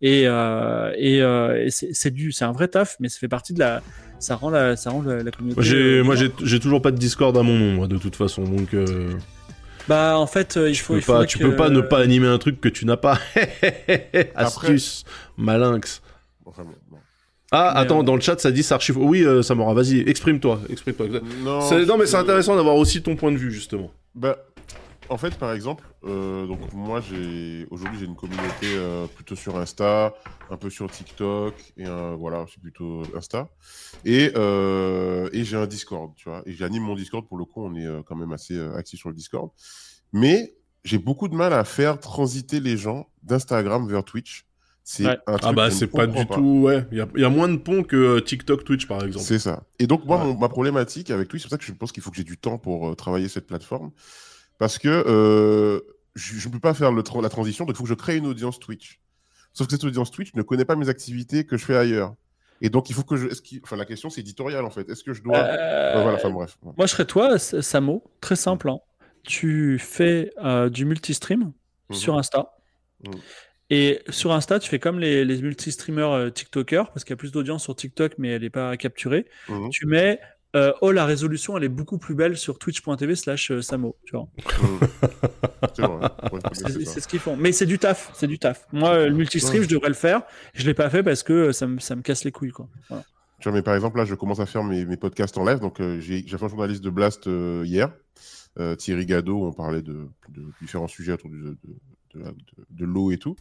Et, 0.00 0.24
euh, 0.26 0.92
et, 0.96 1.20
euh, 1.22 1.64
et 1.64 1.70
c'est 1.70 1.92
c'est 1.92 2.10
du, 2.10 2.32
c'est 2.32 2.44
un 2.44 2.52
vrai 2.52 2.68
taf, 2.68 2.96
mais 3.00 3.08
ça 3.08 3.18
fait 3.18 3.28
partie 3.28 3.52
de 3.52 3.58
la, 3.58 3.82
ça 4.18 4.36
rend 4.36 4.50
la, 4.50 4.76
ça 4.76 4.90
rend 4.90 5.02
la, 5.02 5.22
la 5.22 5.30
communauté. 5.30 6.02
Moi, 6.02 6.14
j'ai, 6.14 6.32
j'ai 6.42 6.60
toujours 6.60 6.82
pas 6.82 6.90
de 6.92 6.98
Discord 6.98 7.36
à 7.36 7.42
mon 7.42 7.58
nom, 7.58 7.72
moi, 7.74 7.88
de 7.88 7.98
toute 7.98 8.16
façon. 8.16 8.44
Donc, 8.44 8.74
euh, 8.74 9.12
Bah, 9.88 10.16
en 10.18 10.26
fait, 10.26 10.56
euh, 10.56 10.70
il 10.70 10.74
tu 10.76 10.82
faut, 10.82 10.94
peux 10.94 11.00
il 11.00 11.04
pas, 11.04 11.24
tu 11.26 11.38
que- 11.38 11.44
peux 11.44 11.56
pas 11.56 11.68
ne 11.70 11.80
pas 11.80 11.98
animer 11.98 12.28
un 12.28 12.38
truc 12.38 12.60
que 12.60 12.68
tu 12.68 12.86
n'as 12.86 12.96
pas. 12.96 13.18
Astuce, 14.34 15.04
malinx. 15.36 16.02
Enfin, 16.44 16.62
bon, 16.64 16.74
bon. 16.90 16.98
Ah, 17.50 17.72
Mais, 17.74 17.80
attends, 17.80 18.00
euh, 18.00 18.02
dans 18.04 18.14
le 18.14 18.20
chat, 18.20 18.38
ça 18.40 18.50
dit 18.50 18.62
ça 18.62 18.76
archive. 18.76 18.96
Oui, 18.98 19.22
euh, 19.24 19.42
Samora, 19.42 19.74
vas-y, 19.74 20.00
exprime-toi, 20.08 20.60
exprime-toi. 20.70 21.06
Non, 21.44 21.60
C'est- 21.60 21.84
non, 21.84 21.98
mais 21.98 22.06
c'est 22.06 22.16
intéressant 22.16 22.56
d'avoir 22.56 22.76
aussi 22.76 23.02
ton 23.02 23.16
point 23.16 23.30
de 23.32 23.36
vue, 23.36 23.52
justement. 23.52 23.90
Bah, 24.14 24.38
en 25.12 25.18
fait, 25.18 25.36
par 25.38 25.52
exemple, 25.52 25.84
euh, 26.04 26.46
donc 26.46 26.58
moi, 26.72 27.00
j'ai 27.00 27.66
aujourd'hui 27.70 27.98
j'ai 27.98 28.06
une 28.06 28.16
communauté 28.16 28.66
euh, 28.66 29.06
plutôt 29.06 29.36
sur 29.36 29.56
Insta, 29.56 30.14
un 30.50 30.56
peu 30.56 30.70
sur 30.70 30.90
TikTok 30.90 31.54
et 31.76 31.84
un- 31.84 32.14
voilà, 32.16 32.46
c'est 32.52 32.60
plutôt 32.60 33.02
Insta. 33.16 33.48
Et 34.04 34.32
euh, 34.36 35.28
et 35.32 35.44
j'ai 35.44 35.56
un 35.56 35.66
Discord, 35.66 36.12
tu 36.16 36.28
vois. 36.28 36.42
Et 36.46 36.52
j'anime 36.52 36.82
mon 36.82 36.94
Discord 36.94 37.26
pour 37.28 37.38
le 37.38 37.44
coup, 37.44 37.64
on 37.64 37.74
est 37.76 37.86
quand 38.06 38.16
même 38.16 38.32
assez 38.32 38.58
actif 38.76 38.98
sur 39.00 39.10
le 39.10 39.14
Discord. 39.14 39.50
Mais 40.12 40.54
j'ai 40.84 40.98
beaucoup 40.98 41.28
de 41.28 41.34
mal 41.36 41.52
à 41.52 41.64
faire 41.64 42.00
transiter 42.00 42.58
les 42.60 42.76
gens 42.76 43.08
d'Instagram 43.22 43.86
vers 43.88 44.04
Twitch. 44.04 44.46
C'est 44.84 45.06
Ouais. 45.06 45.18
un 45.28 45.38
truc 45.38 45.44
Ah 45.44 45.52
bah, 45.52 45.70
c'est 45.70 45.86
pas 45.86 46.08
du 46.08 46.26
tout. 46.26 46.62
Ouais, 46.64 46.84
il 46.90 46.98
y 46.98 47.00
a, 47.00 47.06
il 47.14 47.20
y 47.20 47.24
a 47.24 47.28
moins 47.28 47.48
de 47.48 47.56
ponts 47.56 47.84
que 47.84 48.18
TikTok, 48.18 48.64
Twitch, 48.64 48.88
par 48.88 49.04
exemple. 49.04 49.24
C'est 49.24 49.38
ça. 49.38 49.62
Et 49.78 49.86
donc, 49.86 50.04
moi, 50.04 50.16
Ouais. 50.18 50.24
mon- 50.24 50.36
ma 50.36 50.48
problématique 50.48 51.10
avec 51.10 51.32
lui, 51.32 51.38
c'est 51.38 51.44
pour 51.44 51.50
ça 51.52 51.58
que 51.58 51.64
je 51.64 51.70
pense 51.72 51.92
qu'il 51.92 52.02
faut 52.02 52.10
que 52.10 52.16
j'ai 52.16 52.24
du 52.24 52.36
temps 52.36 52.58
pour 52.58 52.88
euh, 52.88 52.94
travailler 52.96 53.28
cette 53.28 53.46
plateforme. 53.46 53.92
Parce 54.58 54.78
que 54.78 54.88
euh, 54.88 55.80
je 56.14 56.46
ne 56.46 56.52
peux 56.52 56.60
pas 56.60 56.74
faire 56.74 56.92
le 56.92 57.02
tra- 57.02 57.22
la 57.22 57.28
transition, 57.28 57.64
donc 57.64 57.74
il 57.74 57.78
faut 57.78 57.84
que 57.84 57.88
je 57.88 57.94
crée 57.94 58.16
une 58.16 58.26
audience 58.26 58.58
Twitch. 58.58 59.00
Sauf 59.52 59.66
que 59.66 59.72
cette 59.72 59.84
audience 59.84 60.10
Twitch 60.10 60.34
ne 60.34 60.42
connaît 60.42 60.64
pas 60.64 60.76
mes 60.76 60.88
activités 60.88 61.44
que 61.44 61.56
je 61.56 61.64
fais 61.64 61.76
ailleurs. 61.76 62.14
Et 62.64 62.70
donc, 62.70 62.88
il 62.90 62.94
faut 62.94 63.02
que 63.02 63.16
je. 63.16 63.26
Enfin, 63.64 63.76
la 63.76 63.84
question, 63.84 64.08
c'est 64.08 64.20
éditoriale, 64.20 64.64
en 64.64 64.70
fait. 64.70 64.88
Est-ce 64.88 65.02
que 65.02 65.12
je 65.12 65.22
dois. 65.22 65.36
Euh, 65.36 66.00
voilà, 66.02 66.16
enfin, 66.16 66.30
bref. 66.30 66.56
Moi, 66.62 66.74
je 66.86 66.92
serais 66.92 67.04
toi, 67.06 67.38
Samo, 67.38 68.04
très 68.20 68.36
simple. 68.36 68.68
hein. 68.70 68.78
Tu 69.24 69.78
fais 69.80 70.32
euh, 70.44 70.68
du 70.70 70.84
multi-stream 70.84 71.52
Mhm. 71.90 71.96
sur 71.96 72.16
Insta. 72.16 72.52
Mhm. 73.04 73.14
Et 73.70 74.00
sur 74.10 74.32
Insta, 74.32 74.58
tu 74.60 74.68
fais 74.70 74.78
comme 74.78 74.98
les, 75.00 75.24
les 75.24 75.42
multi-streamers 75.42 76.10
euh, 76.12 76.30
TikTokers, 76.30 76.90
parce 76.92 77.04
qu'il 77.04 77.10
y 77.12 77.14
a 77.14 77.16
plus 77.16 77.32
d'audience 77.32 77.64
sur 77.64 77.74
TikTok, 77.74 78.14
mais 78.18 78.28
elle 78.28 78.42
n'est 78.42 78.50
pas 78.50 78.76
capturée. 78.76 79.26
Mhm. 79.48 79.70
Tu 79.70 79.86
mets 79.86 80.20
euh, 80.56 80.72
Oh, 80.80 80.92
la 80.92 81.04
résolution, 81.06 81.56
elle 81.56 81.64
est 81.64 81.68
beaucoup 81.68 81.98
plus 81.98 82.14
belle 82.14 82.36
sur 82.36 82.58
twitch.tv 82.58 83.14
slash 83.16 83.50
euh, 83.50 83.62
Samo. 83.62 83.96
Tu 84.04 84.16
vois. 84.16 84.28
C'est. 85.74 85.82
Ouais, 85.86 86.84
ce 86.84 87.08
qu'ils 87.08 87.20
font. 87.20 87.36
Mais 87.36 87.52
c'est 87.52 87.66
du 87.66 87.78
taf. 87.78 88.10
C'est 88.14 88.26
du 88.26 88.38
taf. 88.38 88.66
Moi, 88.72 88.90
euh, 88.90 89.08
le 89.08 89.14
multi-stream, 89.14 89.60
Ouais. 89.62 89.68
je 89.68 89.74
devrais 89.74 89.88
le 89.88 89.94
faire. 89.94 90.22
Je 90.54 90.66
l'ai 90.66 90.74
pas 90.74 90.90
fait 90.90 91.02
parce 91.02 91.22
que 91.22 91.52
ça 91.52 91.66
me, 91.66 91.78
ça 91.78 91.96
me 91.96 92.02
casse 92.02 92.24
les 92.24 92.32
couilles. 92.32 92.50
Quoi. 92.50 92.68
Voilà. 92.88 93.04
Tu 93.40 93.48
vois, 93.48 93.56
mais 93.56 93.62
par 93.62 93.74
exemple, 93.74 93.96
là, 93.98 94.04
je 94.04 94.14
commence 94.14 94.40
à 94.40 94.46
faire 94.46 94.62
mes, 94.64 94.84
mes 94.84 94.96
podcasts 94.96 95.36
en 95.38 95.44
live. 95.44 95.58
Donc, 95.60 95.80
euh, 95.80 95.98
j'ai 96.00 96.22
fait 96.22 96.42
un 96.44 96.48
journaliste 96.48 96.82
de 96.84 96.90
Blast 96.90 97.26
euh, 97.26 97.62
hier, 97.66 97.90
Thierry 98.78 99.06
Gado, 99.06 99.34
où 99.38 99.46
on 99.46 99.52
parlait 99.52 99.82
de, 99.82 100.06
de 100.28 100.42
différents 100.60 100.88
sujets 100.88 101.12
autour 101.12 101.30
du- 101.30 101.42
de, 101.42 101.56
de, 102.14 102.84
l'eau 102.84 103.10
et 103.10 103.18
tout. 103.18 103.36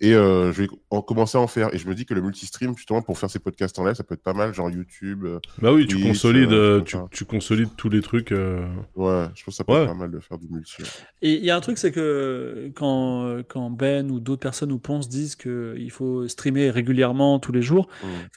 Et 0.00 0.14
euh, 0.14 0.52
je 0.52 0.62
vais 0.62 0.68
en 0.90 1.02
commencer 1.02 1.36
à 1.38 1.40
en 1.40 1.46
faire. 1.46 1.74
Et 1.74 1.78
je 1.78 1.88
me 1.88 1.94
dis 1.94 2.06
que 2.06 2.14
le 2.14 2.20
multistream, 2.22 2.76
justement, 2.76 3.02
pour 3.02 3.18
faire 3.18 3.30
ces 3.30 3.38
podcasts 3.40 3.78
en 3.78 3.84
live, 3.84 3.94
ça 3.94 4.04
peut 4.04 4.14
être 4.14 4.22
pas 4.22 4.32
mal, 4.32 4.54
genre 4.54 4.70
YouTube. 4.70 5.24
euh, 5.24 5.40
Bah 5.60 5.72
oui, 5.72 5.86
tu 5.86 6.00
consolides, 6.02 6.52
euh, 6.52 6.82
tu, 7.10 7.24
consolides 7.24 7.70
tous 7.76 7.88
les 7.88 8.00
trucs. 8.00 8.30
euh. 8.32 8.64
ouais, 8.94 9.26
je 9.34 9.44
pense 9.44 9.46
que 9.46 9.50
ça 9.52 9.64
peut 9.64 9.72
Ouais. 9.72 9.82
être 9.82 9.88
pas 9.88 9.94
mal 9.94 10.10
de 10.10 10.20
faire 10.20 10.38
du 10.38 10.48
multi. 10.48 10.82
ouais. 10.82 10.88
Et 11.22 11.34
il 11.34 11.44
y 11.44 11.50
a 11.50 11.56
un 11.56 11.60
truc, 11.60 11.78
c'est 11.78 11.90
que 11.92 12.70
quand, 12.76 13.42
quand 13.48 13.70
Ben 13.70 14.10
ou 14.10 14.20
d'autres 14.20 14.40
personnes 14.40 14.70
ou 14.72 14.78
Ponce 14.78 15.08
disent 15.08 15.34
qu'il 15.36 15.90
faut 15.90 16.28
streamer 16.28 16.70
régulièrement 16.70 17.38
tous 17.40 17.52
les 17.52 17.62
jours, 17.62 17.88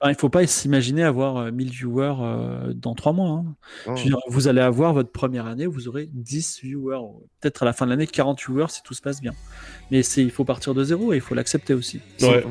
enfin, 0.02 0.12
il 0.12 0.16
faut 0.16 0.30
pas 0.30 0.46
s'imaginer 0.48 1.04
avoir 1.04 1.38
euh, 1.38 1.52
1000 1.52 1.70
viewers 1.70 2.16
euh, 2.20 2.74
dans 2.74 2.96
trois 2.96 3.14
mois. 3.14 3.44
hein. 3.88 3.94
Dire, 3.96 4.18
vous 4.30 4.48
allez 4.48 4.62
avoir 4.62 4.94
votre 4.94 5.12
première 5.12 5.46
année, 5.46 5.68
vous 5.68 5.88
aurez 5.88 6.10
10 6.12 6.60
viewers. 6.64 7.00
Peut-être 7.40 7.62
à 7.62 7.66
la 7.66 7.74
fin 7.74 7.86
de 7.86 7.92
l'année, 7.92 8.08
40 8.08 8.40
viewers 8.42 8.68
si 8.70 8.82
tout 8.84 8.94
se 8.94 9.02
passe 9.02 9.22
bien. 9.22 9.34
Mais 9.92 10.04
c'est, 10.04 10.24
il 10.24 10.32
faut 10.32 10.46
partir 10.46 10.74
de 10.74 10.84
zéro 10.84 11.14
et 11.14 11.18
il 11.18 11.22
faut 11.22 11.36
l'accepter 11.36 11.74
aussi. 11.74 12.00
Ouais. 12.22 12.44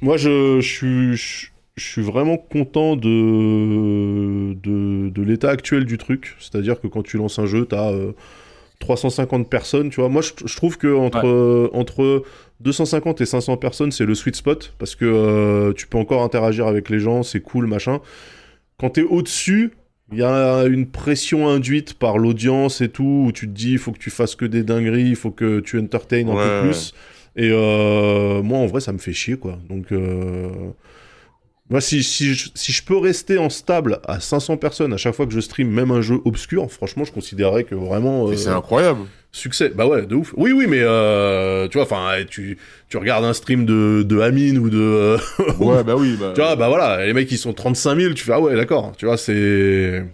Moi, 0.00 0.16
je, 0.16 0.60
je 0.60 0.68
suis, 0.68 1.16
je, 1.16 1.46
je 1.76 1.84
suis 1.84 2.02
vraiment 2.02 2.36
content 2.36 2.96
de, 2.96 4.54
de, 4.54 5.10
de 5.10 5.22
l'état 5.22 5.50
actuel 5.50 5.84
du 5.84 5.98
truc. 5.98 6.36
C'est-à-dire 6.40 6.80
que 6.80 6.86
quand 6.86 7.02
tu 7.02 7.18
lances 7.18 7.38
un 7.38 7.46
jeu, 7.46 7.66
tu 7.68 7.74
as 7.74 7.92
350 8.80 9.48
personnes, 9.48 9.90
tu 9.90 10.00
vois. 10.00 10.08
Moi, 10.08 10.22
je, 10.22 10.32
je 10.44 10.56
trouve 10.56 10.78
que 10.78 10.94
entre, 10.94 11.26
euh, 11.26 11.70
entre 11.72 12.22
250 12.60 13.20
et 13.20 13.26
500 13.26 13.56
personnes, 13.56 13.92
c'est 13.92 14.04
le 14.04 14.14
sweet 14.14 14.36
spot 14.36 14.74
parce 14.78 14.94
que 14.94 15.04
euh, 15.04 15.72
tu 15.72 15.86
peux 15.86 15.98
encore 15.98 16.22
interagir 16.22 16.66
avec 16.66 16.90
les 16.90 16.98
gens, 16.98 17.22
c'est 17.22 17.40
cool, 17.40 17.66
machin. 17.66 18.00
Quand 18.78 18.90
tu 18.90 19.00
es 19.00 19.02
au-dessus, 19.04 19.72
il 20.12 20.18
y 20.18 20.22
a 20.22 20.64
une 20.64 20.86
pression 20.86 21.48
induite 21.48 21.94
par 21.94 22.18
l'audience 22.18 22.80
et 22.80 22.88
tout, 22.88 23.24
où 23.28 23.32
tu 23.32 23.46
te 23.48 23.52
dis, 23.52 23.72
il 23.72 23.78
faut 23.78 23.92
que 23.92 23.98
tu 23.98 24.10
fasses 24.10 24.34
que 24.36 24.44
des 24.44 24.62
dingueries, 24.62 25.08
il 25.08 25.16
faut 25.16 25.30
que 25.30 25.60
tu 25.60 25.78
entertaines 25.78 26.28
un 26.28 26.34
Ouais. 26.34 26.42
peu 26.42 26.50
plus. 26.50 26.92
Et 27.36 27.50
euh, 27.50 28.42
moi, 28.42 28.58
en 28.58 28.66
vrai, 28.66 28.80
ça 28.80 28.92
me 28.92 28.98
fait 28.98 29.12
chier, 29.12 29.36
quoi. 29.36 29.58
Donc, 29.68 29.90
euh, 29.92 30.48
moi, 31.70 31.80
si, 31.80 32.02
si, 32.02 32.34
je, 32.34 32.50
si 32.54 32.72
je 32.72 32.84
peux 32.84 32.96
rester 32.98 33.38
en 33.38 33.48
stable 33.48 34.00
à 34.06 34.20
500 34.20 34.58
personnes 34.58 34.92
à 34.92 34.96
chaque 34.98 35.14
fois 35.14 35.26
que 35.26 35.32
je 35.32 35.40
stream, 35.40 35.70
même 35.70 35.90
un 35.90 36.02
jeu 36.02 36.20
obscur, 36.24 36.70
franchement, 36.70 37.04
je 37.04 37.12
considérerais 37.12 37.64
que 37.64 37.74
vraiment. 37.74 38.28
Et 38.30 38.34
euh, 38.34 38.36
c'est 38.36 38.50
incroyable. 38.50 39.00
Succès, 39.32 39.70
bah 39.70 39.86
ouais, 39.86 40.06
de 40.06 40.14
ouf. 40.14 40.32
Oui, 40.36 40.52
oui, 40.52 40.66
mais 40.68 40.80
euh, 40.82 41.66
tu 41.68 41.78
vois, 41.78 41.84
enfin, 41.84 42.22
tu, 42.28 42.58
tu 42.88 42.96
regardes 42.98 43.24
un 43.24 43.32
stream 43.32 43.64
de, 43.66 44.04
de 44.06 44.20
Amine 44.20 44.58
ou 44.58 44.68
de. 44.70 44.78
euh, 44.78 45.18
Ouais, 45.58 45.82
bah 45.82 45.96
oui. 45.96 46.16
Bah, 46.20 46.32
tu 46.34 46.40
vois, 46.40 46.54
bah 46.54 46.68
voilà, 46.68 47.04
les 47.04 47.12
mecs 47.14 47.32
ils 47.32 47.38
sont 47.38 47.52
35 47.52 47.96
000, 47.96 48.14
tu 48.14 48.24
fais 48.24 48.32
ah 48.32 48.40
ouais, 48.40 48.54
d'accord, 48.54 48.92
tu 48.96 49.06
vois, 49.06 49.16
c'est. 49.16 50.04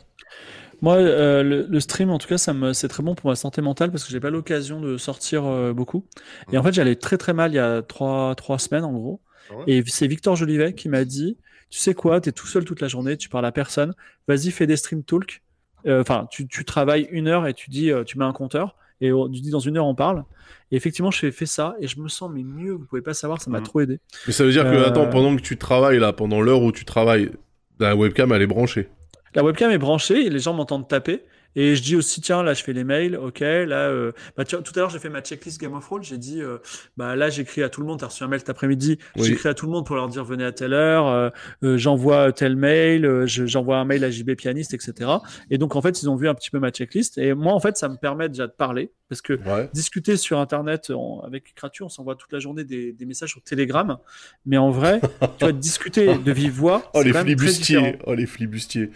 Moi, 0.83 0.97
euh, 0.97 1.43
le, 1.43 1.67
le 1.69 1.81
stream, 1.81 2.11
en 2.11 2.19
tout 2.19 2.29
cas, 2.29 2.39
ça 2.39 2.55
me, 2.55 2.73
c'est 2.73 2.89
très 2.89 3.03
bon 3.03 3.15
pour 3.15 3.29
ma 3.29 3.37
santé 3.37 3.61
mentale 3.61 3.91
parce 3.91 4.05
que 4.05 4.11
j'ai 4.11 4.21
pas 4.21 4.31
l'occasion 4.31 4.81
de 4.81 4.97
sortir 4.97 5.45
euh, 5.45 5.73
beaucoup. 5.75 6.07
Et 6.53 6.59
en 6.59 6.63
fait, 6.63 6.73
j'allais 6.73 6.97
très 6.97 7.19
très 7.19 7.35
mal 7.35 7.53
il 7.53 7.57
y 7.57 7.59
a 7.59 7.83
trois, 7.83 8.35
trois 8.35 8.59
semaines 8.59 8.85
en 8.85 8.93
gros. 8.93 9.21
Ouais 9.51 9.65
Et 9.67 9.83
c'est 9.87 10.07
Victor 10.07 10.37
Jolivet 10.37 10.73
qui 10.75 10.89
m'a 10.89 11.05
dit, 11.05 11.37
tu 11.71 11.79
sais 11.79 11.95
quoi, 11.95 12.21
t'es 12.21 12.33
tout 12.33 12.47
seul 12.47 12.65
toute 12.65 12.81
la 12.81 12.89
journée, 12.89 13.17
tu 13.17 13.29
parles 13.29 13.47
à 13.47 13.53
personne, 13.53 13.95
vas-y, 14.29 14.51
fais 14.51 14.67
des 14.67 14.77
stream 14.77 15.03
talk. 15.03 15.43
Euh, 15.87 16.01
Enfin, 16.01 16.27
tu, 16.31 16.47
tu 16.47 16.65
travailles 16.65 17.09
une 17.11 17.27
heure 17.29 17.47
et 17.47 17.55
tu 17.55 17.71
dis, 17.71 17.91
euh, 17.91 18.05
tu 18.05 18.19
mets 18.19 18.25
un 18.25 18.33
compteur 18.33 18.77
et 19.01 19.13
on- 19.13 19.29
tu 19.31 19.41
dis 19.41 19.51
dans 19.51 19.61
une 19.61 19.77
heure 19.79 19.87
on 19.87 19.95
parle. 19.95 20.25
Et 20.73 20.77
effectivement, 20.77 21.11
je 21.11 21.31
fais, 21.31 21.47
ça 21.47 21.75
et 21.81 21.87
je 21.89 21.99
me 22.01 22.09
sens 22.09 22.31
mais 22.33 22.43
mieux. 22.43 22.73
Vous 22.73 22.85
pouvez 22.87 23.03
pas 23.03 23.15
savoir, 23.15 23.41
ça 23.41 23.51
m'a 23.51 23.59
Mhm. 23.61 23.65
trop 23.65 23.81
aidé. 23.81 23.99
Mais 24.27 24.33
ça 24.33 24.45
veut 24.45 24.51
dire 24.53 24.65
que, 24.65 24.69
Euh, 24.69 24.87
attends, 24.87 25.09
pendant 25.09 25.35
que 25.37 25.41
tu 25.43 25.57
travailles 25.57 25.99
là, 25.99 26.13
pendant 26.13 26.41
l'heure 26.43 26.63
où 26.63 26.71
tu 26.73 26.85
travailles, 26.85 27.31
la 27.79 27.97
webcam 27.97 28.31
elle 28.33 28.43
est 28.43 28.47
branchée. 28.47 28.89
La 29.35 29.43
webcam 29.45 29.71
est 29.71 29.79
branchée 29.79 30.27
et 30.27 30.31
les 30.31 30.39
gens 30.41 30.53
m'entendent 30.55 30.87
taper. 30.89 31.23
Et 31.57 31.75
je 31.75 31.83
dis 31.83 31.97
aussi, 31.97 32.21
tiens, 32.21 32.43
là, 32.43 32.55
je 32.55 32.63
fais 32.63 32.73
les 32.73 32.85
mails, 32.85 33.17
ok, 33.17 33.41
là, 33.41 33.89
euh, 33.89 34.13
bah, 34.37 34.45
vois, 34.49 34.63
tout 34.63 34.73
à 34.77 34.79
l'heure, 34.79 34.91
j'ai 34.91 35.01
fait 35.01 35.09
ma 35.09 35.21
checklist 35.21 35.61
Game 35.61 35.75
of 35.75 35.85
Thrones, 35.85 36.05
j'ai 36.05 36.17
dit, 36.19 36.41
euh, 36.41 36.59
bah, 36.97 37.17
là, 37.17 37.29
j'écris 37.29 37.63
à 37.65 37.69
tout 37.69 37.81
le 37.81 37.87
monde, 37.89 37.99
t'as 37.99 38.07
reçu 38.07 38.23
un 38.23 38.29
mail 38.29 38.39
cet 38.39 38.51
après-midi, 38.51 38.99
Oui. 39.17 39.25
j'écris 39.27 39.49
à 39.49 39.55
tout 39.55 39.67
le 39.67 39.73
monde 39.73 39.85
pour 39.85 39.97
leur 39.97 40.09
dire, 40.09 40.25
venez 40.25 40.45
à 40.45 40.53
telle 40.53 40.73
heure, 40.75 41.09
euh, 41.09 41.77
j'envoie 41.77 42.33
tel 42.33 42.55
mail, 42.57 43.27
je- 43.27 43.47
j'envoie 43.47 43.79
un 43.79 43.85
mail 43.85 44.05
à 44.05 44.11
JB 44.11 44.35
Pianiste, 44.37 44.75
etc. 44.75 45.11
Et 45.51 45.59
donc, 45.59 45.75
en 45.75 45.83
fait, 45.83 46.01
ils 46.03 46.09
ont 46.09 46.15
vu 46.17 46.29
un 46.29 46.35
petit 46.35 46.51
peu 46.51 46.61
ma 46.61 46.71
checklist. 46.71 47.19
Et 47.19 47.35
moi, 47.35 47.53
en 47.53 47.61
fait, 47.61 47.77
ça 47.77 47.89
me 47.89 47.97
permet 47.97 48.29
déjà 48.29 48.47
de 48.47 48.53
parler, 48.53 48.93
parce 49.09 49.21
que 49.21 49.33
Ouais. 49.33 49.69
discuter 49.73 50.17
sur 50.17 50.39
Internet 50.39 50.91
on- 50.95 51.21
avec 51.21 51.53
Kratu, 51.57 51.83
on 51.83 51.89
s'envoie 51.89 52.15
toute 52.15 52.33
la 52.33 52.39
journée 52.39 52.63
des, 52.65 52.93
des 52.93 53.07
messages 53.07 53.31
sur 53.31 53.43
Telegram, 53.43 53.99
mais 54.47 54.57
en 54.57 54.71
vrai, 54.71 55.01
tu 55.39 55.45
vois, 55.47 55.53
discuter 55.53 56.17
de 56.17 56.33
vive 56.33 56.53
voix, 56.53 56.91
Oh 56.95 57.03
les 57.03 57.13
flibustiers, 57.13 57.99
oh 58.07 58.15
les 58.15 58.27
flibustiers. 58.27 58.91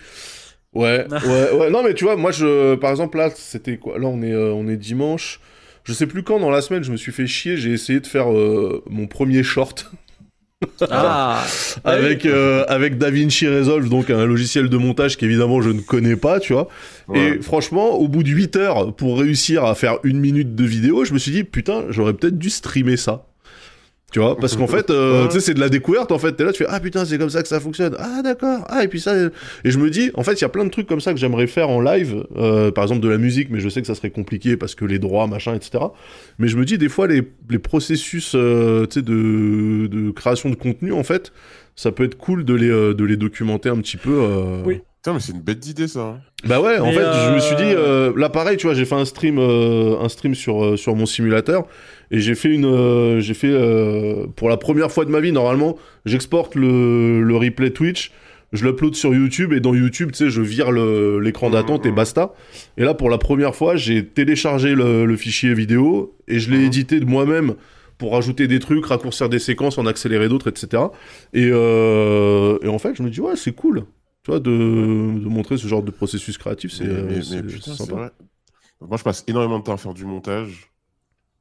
Ouais, 0.75 1.07
ouais, 1.27 1.53
ouais. 1.53 1.71
Non 1.71 1.83
mais 1.83 1.95
tu 1.95 2.05
vois, 2.05 2.17
moi 2.17 2.31
je, 2.33 2.75
par 2.77 2.91
exemple 2.91 3.19
là, 3.19 3.31
c'était 3.35 3.77
quoi? 3.77 3.99
Là 3.99 4.07
on 4.09 4.23
est, 4.23 4.33
euh, 4.33 4.53
on 4.53 4.69
est 4.69 4.77
dimanche. 4.77 5.41
Je 5.85 5.93
sais 5.93 6.07
plus 6.07 6.23
quand 6.23 6.41
dans 6.41 6.51
la 6.51 6.63
semaine, 6.63 6.83
je 6.83 6.91
me 6.91 6.97
suis 6.97 7.13
fait 7.13 7.27
chier. 7.27 7.57
J'ai 7.57 7.73
essayé 7.73 8.01
de 8.01 8.07
faire 8.07 8.33
euh, 8.33 8.83
mon 8.89 9.07
premier 9.07 9.43
short 9.43 9.91
Ah, 10.91 11.45
avec 11.85 12.25
euh, 12.25 12.65
avec 12.69 12.97
DaVinci 12.97 13.47
Resolve, 13.47 13.89
donc 13.91 14.09
un 14.09 14.25
logiciel 14.25 14.69
de 14.71 14.77
montage 14.79 15.17
qu'évidemment 15.19 15.61
je 15.61 15.71
ne 15.71 15.81
connais 15.81 16.17
pas, 16.17 16.41
tu 16.41 16.55
vois. 16.55 16.69
Ouais. 17.09 17.37
Et 17.37 17.43
franchement, 17.43 17.91
au 17.91 18.09
bout 18.09 18.23
de 18.23 18.31
8 18.31 18.57
heures 18.57 18.95
pour 18.97 19.19
réussir 19.19 19.65
à 19.65 19.75
faire 19.75 19.99
une 20.05 20.19
minute 20.19 20.55
de 20.55 20.65
vidéo, 20.65 21.05
je 21.05 21.13
me 21.13 21.19
suis 21.19 21.33
dit 21.33 21.45
putain, 21.45 21.85
j'aurais 21.91 22.15
peut-être 22.15 22.39
dû 22.39 22.49
streamer 22.51 22.97
ça. 22.97 23.27
Tu 24.15 24.21
vois, 24.21 24.37
parce 24.37 24.55
qu'en 24.55 24.67
fait, 24.69 24.91
euh, 24.91 25.27
tu 25.27 25.33
sais, 25.33 25.41
c'est 25.41 25.55
de 25.55 25.59
la 25.61 25.69
découverte 25.69 26.13
en 26.13 26.21
fait. 26.21 26.35
T'es 26.35 26.45
là, 26.45 26.53
tu 26.53 26.59
fais 26.63 26.71
ah 26.71 26.79
putain, 26.79 27.05
c'est 27.05 27.19
comme 27.19 27.31
ça 27.31 27.43
que 27.43 27.49
ça 27.49 27.59
fonctionne. 27.59 27.97
Ah 27.99 28.23
d'accord. 28.23 28.65
Ah 28.69 28.85
et 28.85 28.87
puis 28.89 29.01
ça. 29.01 29.13
Et 29.65 29.71
je 29.73 29.77
me 29.77 29.91
dis, 29.91 30.13
en 30.15 30.23
fait, 30.23 30.35
il 30.35 30.43
y 30.43 30.45
a 30.45 30.49
plein 30.49 30.65
de 30.65 30.71
trucs 30.71 30.87
comme 30.87 31.01
ça 31.01 31.13
que 31.13 31.19
j'aimerais 31.19 31.49
faire 31.49 31.69
en 31.69 31.81
live. 31.81 32.25
euh, 32.37 32.71
par 32.71 32.85
exemple 32.85 33.01
de 33.01 33.09
la 33.09 33.19
musique, 33.19 33.51
mais 33.51 33.59
je 33.59 33.69
sais 33.69 33.81
que 33.81 33.89
ça 33.89 33.97
serait 33.97 34.11
compliqué 34.11 34.57
parce 34.57 34.77
que 34.77 34.85
les 34.85 35.01
droits, 35.01 35.27
machin, 35.27 35.53
etc. 35.57 35.83
Mais 36.39 36.47
je 36.47 36.57
me 36.57 36.65
dis 36.65 36.79
des 36.79 36.89
fois 36.89 37.09
les, 37.09 37.23
les 37.51 37.59
processus, 37.59 38.35
euh, 38.37 38.87
tu 38.87 39.01
sais, 39.01 39.03
de, 39.03 39.89
de 39.89 40.13
création 40.13 40.49
de 40.49 40.55
contenu, 40.55 40.93
en 40.93 41.03
fait, 41.03 41.33
ça 41.75 41.91
peut 41.91 42.05
être 42.05 42.17
cool 42.17 42.45
de 42.45 42.55
les, 42.55 42.69
de 42.69 43.05
les 43.05 43.17
documenter 43.17 43.69
un 43.69 43.79
petit 43.79 43.97
peu. 43.97 44.17
Oui. 44.65 44.81
Putain, 45.05 45.13
mais 45.13 45.21
c'est 45.21 45.33
une 45.33 45.43
bête 45.43 45.59
d'idée 45.61 45.87
ça. 45.87 46.01
hein. 46.01 46.21
Bah 46.49 46.63
ouais, 46.63 46.79
en 46.79 46.91
fait, 46.91 47.13
je 47.13 47.31
me 47.31 47.39
suis 47.39 47.57
dit, 47.57 47.63
euh, 47.75 48.11
euh, 48.11 48.13
là 48.17 48.31
pareil, 48.31 48.57
tu 48.57 48.67
vois, 48.67 48.73
j'ai 48.75 48.87
fait 48.87 48.95
un 48.95 49.05
stream, 49.05 49.39
euh, 49.39 49.99
un 50.01 50.09
stream 50.09 50.35
sur 50.35 50.65
euh, 50.65 50.77
sur 50.79 50.97
mon 50.97 51.05
simulateur 51.05 51.67
et 52.11 52.21
j'ai 52.21 52.35
fait 52.35 52.49
une, 52.49 52.65
euh, 52.65 53.21
j'ai 53.21 53.35
fait 53.35 53.51
euh, 53.51 54.27
pour 54.35 54.49
la 54.49 54.57
première 54.57 54.91
fois 54.91 55.05
de 55.05 55.11
ma 55.11 55.21
vie, 55.21 55.31
normalement, 55.31 55.77
j'exporte 56.07 56.55
le, 56.55 57.21
le 57.23 57.37
replay 57.37 57.69
Twitch, 57.69 58.13
je 58.55 58.65
l'upload 58.65 58.95
sur 58.95 59.13
YouTube 59.15 59.53
et 59.53 59.61
dans 59.61 59.75
YouTube, 59.75 60.11
tu 60.13 60.25
sais, 60.25 60.31
je 60.31 60.41
vire 60.41 60.71
le- 60.73 61.19
l'écran 61.21 61.51
d'attente 61.51 61.85
et 61.85 61.91
Mhm. 61.91 61.97
basta. 61.97 62.33
Et 62.79 62.85
là, 62.85 62.95
pour 62.95 63.11
la 63.11 63.19
première 63.19 63.55
fois, 63.55 63.77
j'ai 63.77 64.07
téléchargé 64.07 64.75
le, 64.75 65.05
le 65.05 65.17
fichier 65.19 65.53
vidéo 65.53 66.17
et 66.29 66.39
je 66.39 66.51
l'ai 66.51 66.61
Mhm. 66.61 66.65
édité 66.65 67.01
de 67.01 67.05
moi-même 67.05 67.57
pour 67.99 68.13
rajouter 68.15 68.47
des 68.49 68.59
trucs, 68.59 68.87
raccourcir 68.87 69.29
des 69.29 69.39
séquences, 69.39 69.77
en 69.77 69.85
accélérer 69.85 70.31
d'autres, 70.31 70.49
etc. 70.49 70.85
Et, 71.35 71.51
euh, 71.53 72.57
et 72.63 72.69
en 72.69 72.79
fait, 72.79 72.95
je 72.97 73.03
me 73.03 73.11
dis, 73.11 73.21
ouais, 73.21 73.37
c'est 73.37 73.53
cool. 73.53 73.85
Tu 74.25 74.31
vois, 74.31 74.41
de, 74.41 74.51
de 74.51 75.29
montrer 75.29 75.59
ce 75.59 75.67
genre 75.67 75.83
de 75.83 75.91
processus 75.91 76.39
créatif, 76.39 76.73
c'est 76.73 76.85
Mais, 76.85 76.95
euh, 76.95 77.61
sympa. 77.61 77.93
vrai. 77.95 78.11
Moi, 78.81 78.97
je 78.97 79.03
passe 79.05 79.25
énormément 79.27 79.59
de 79.59 79.65
temps 79.65 79.75
à 79.75 79.77
faire 79.77 79.95
du 79.95 80.05
montage. 80.07 80.71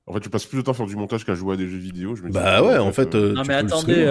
En 0.06 0.14
fait, 0.14 0.24
je 0.24 0.30
passe 0.30 0.46
plus 0.46 0.58
de 0.58 0.64
temps 0.64 0.72
à 0.72 0.76
faire 0.76 0.86
du 0.86 0.98
montage 0.98 1.26
qu'à 1.26 1.34
jouer 1.34 1.54
à 1.54 1.58
des 1.58 1.68
jeux 1.68 1.78
vidéo. 1.78 2.16
Je 2.16 2.24
me 2.24 2.30
dis, 2.30 2.38
Bah 2.38 2.62
ouais, 2.62 2.78
en 2.78 2.92
fait. 2.92 3.16
euh, 3.16 3.34
Non 3.34 3.44
tu 3.44 3.48
mais 3.48 3.56
attendez, 3.56 4.06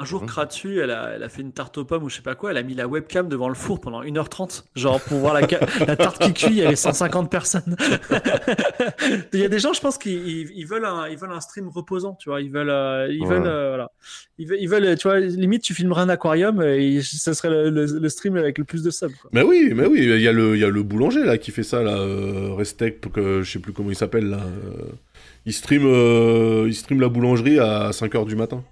un 0.00 0.04
jour 0.04 0.20
Ouais. 0.22 0.26
Kratu, 0.28 0.80
elle 0.80 0.90
a, 0.92 1.10
elle 1.16 1.22
a 1.22 1.28
fait 1.28 1.42
une 1.42 1.52
tarte 1.52 1.76
aux 1.78 1.84
pommes 1.84 2.04
ou 2.04 2.08
je 2.08 2.16
sais 2.16 2.22
pas 2.22 2.34
quoi, 2.36 2.52
elle 2.52 2.56
a 2.56 2.62
mis 2.62 2.74
la 2.74 2.86
webcam 2.86 3.28
devant 3.28 3.48
le 3.48 3.54
four 3.54 3.80
pendant 3.80 4.02
1h30, 4.02 4.62
genre 4.76 5.00
pour 5.00 5.18
voir 5.18 5.34
la, 5.34 5.46
tarte 5.96 6.22
qui 6.22 6.32
cuit, 6.34 6.46
il 6.50 6.54
y 6.56 6.62
avait 6.62 6.76
150 6.76 7.30
personnes. 7.30 7.76
il 9.32 9.40
y 9.40 9.44
a 9.44 9.48
des 9.48 9.58
gens, 9.58 9.72
je 9.72 9.80
pense, 9.80 9.98
qui 9.98 10.14
ils, 10.14 10.50
ils 10.54 10.66
veulent 10.66 10.84
un, 10.84 11.08
ils 11.08 11.16
veulent 11.18 11.32
un 11.32 11.40
stream 11.40 11.68
reposant, 11.68 12.14
tu 12.14 12.28
vois, 12.28 12.40
ils 12.40 12.50
veulent, 12.50 12.70
euh, 12.70 13.08
ils 13.12 13.22
Ouais. 13.22 13.28
veulent, 13.28 13.46
euh, 13.46 13.68
voilà, 13.70 13.90
ils 14.38 14.46
veulent, 14.46 14.58
ils 14.60 14.68
veulent, 14.68 14.96
tu 14.98 15.08
vois, 15.08 15.18
limite 15.20 15.62
tu 15.62 15.74
filmerais 15.74 16.02
un 16.02 16.08
aquarium 16.08 16.62
et 16.62 17.00
ce 17.02 17.32
serait 17.32 17.50
le, 17.50 17.70
le- 17.70 17.98
le 17.98 18.08
stream 18.08 18.36
avec 18.36 18.58
le 18.58 18.64
plus 18.64 18.82
de 18.82 18.90
subs. 18.90 19.12
Quoi. 19.20 19.30
Mais 19.32 19.42
oui, 19.42 19.72
mais 19.74 19.86
oui, 19.86 19.98
il 20.02 20.20
y 20.20 20.28
a 20.28 20.32
le, 20.32 20.54
il 20.54 20.60
y 20.60 20.64
a 20.64 20.68
le 20.68 20.82
boulanger 20.82 21.24
là 21.24 21.38
qui 21.38 21.50
fait 21.50 21.62
ça 21.62 21.82
là, 21.82 21.96
euh, 21.98 22.52
Restec, 22.54 23.00
que 23.12 23.42
je 23.42 23.50
sais 23.50 23.58
plus 23.58 23.72
comment 23.72 23.90
il 23.90 23.96
s'appelle 23.96 24.28
là. 24.30 24.38
euh, 24.38 24.92
il 25.46 25.52
stream, 25.52 25.82
il 26.66 26.74
stream 26.74 27.00
la 27.00 27.08
boulangerie 27.08 27.58
à 27.58 27.90
5h 27.90 28.26
du 28.26 28.36
matin. 28.36 28.62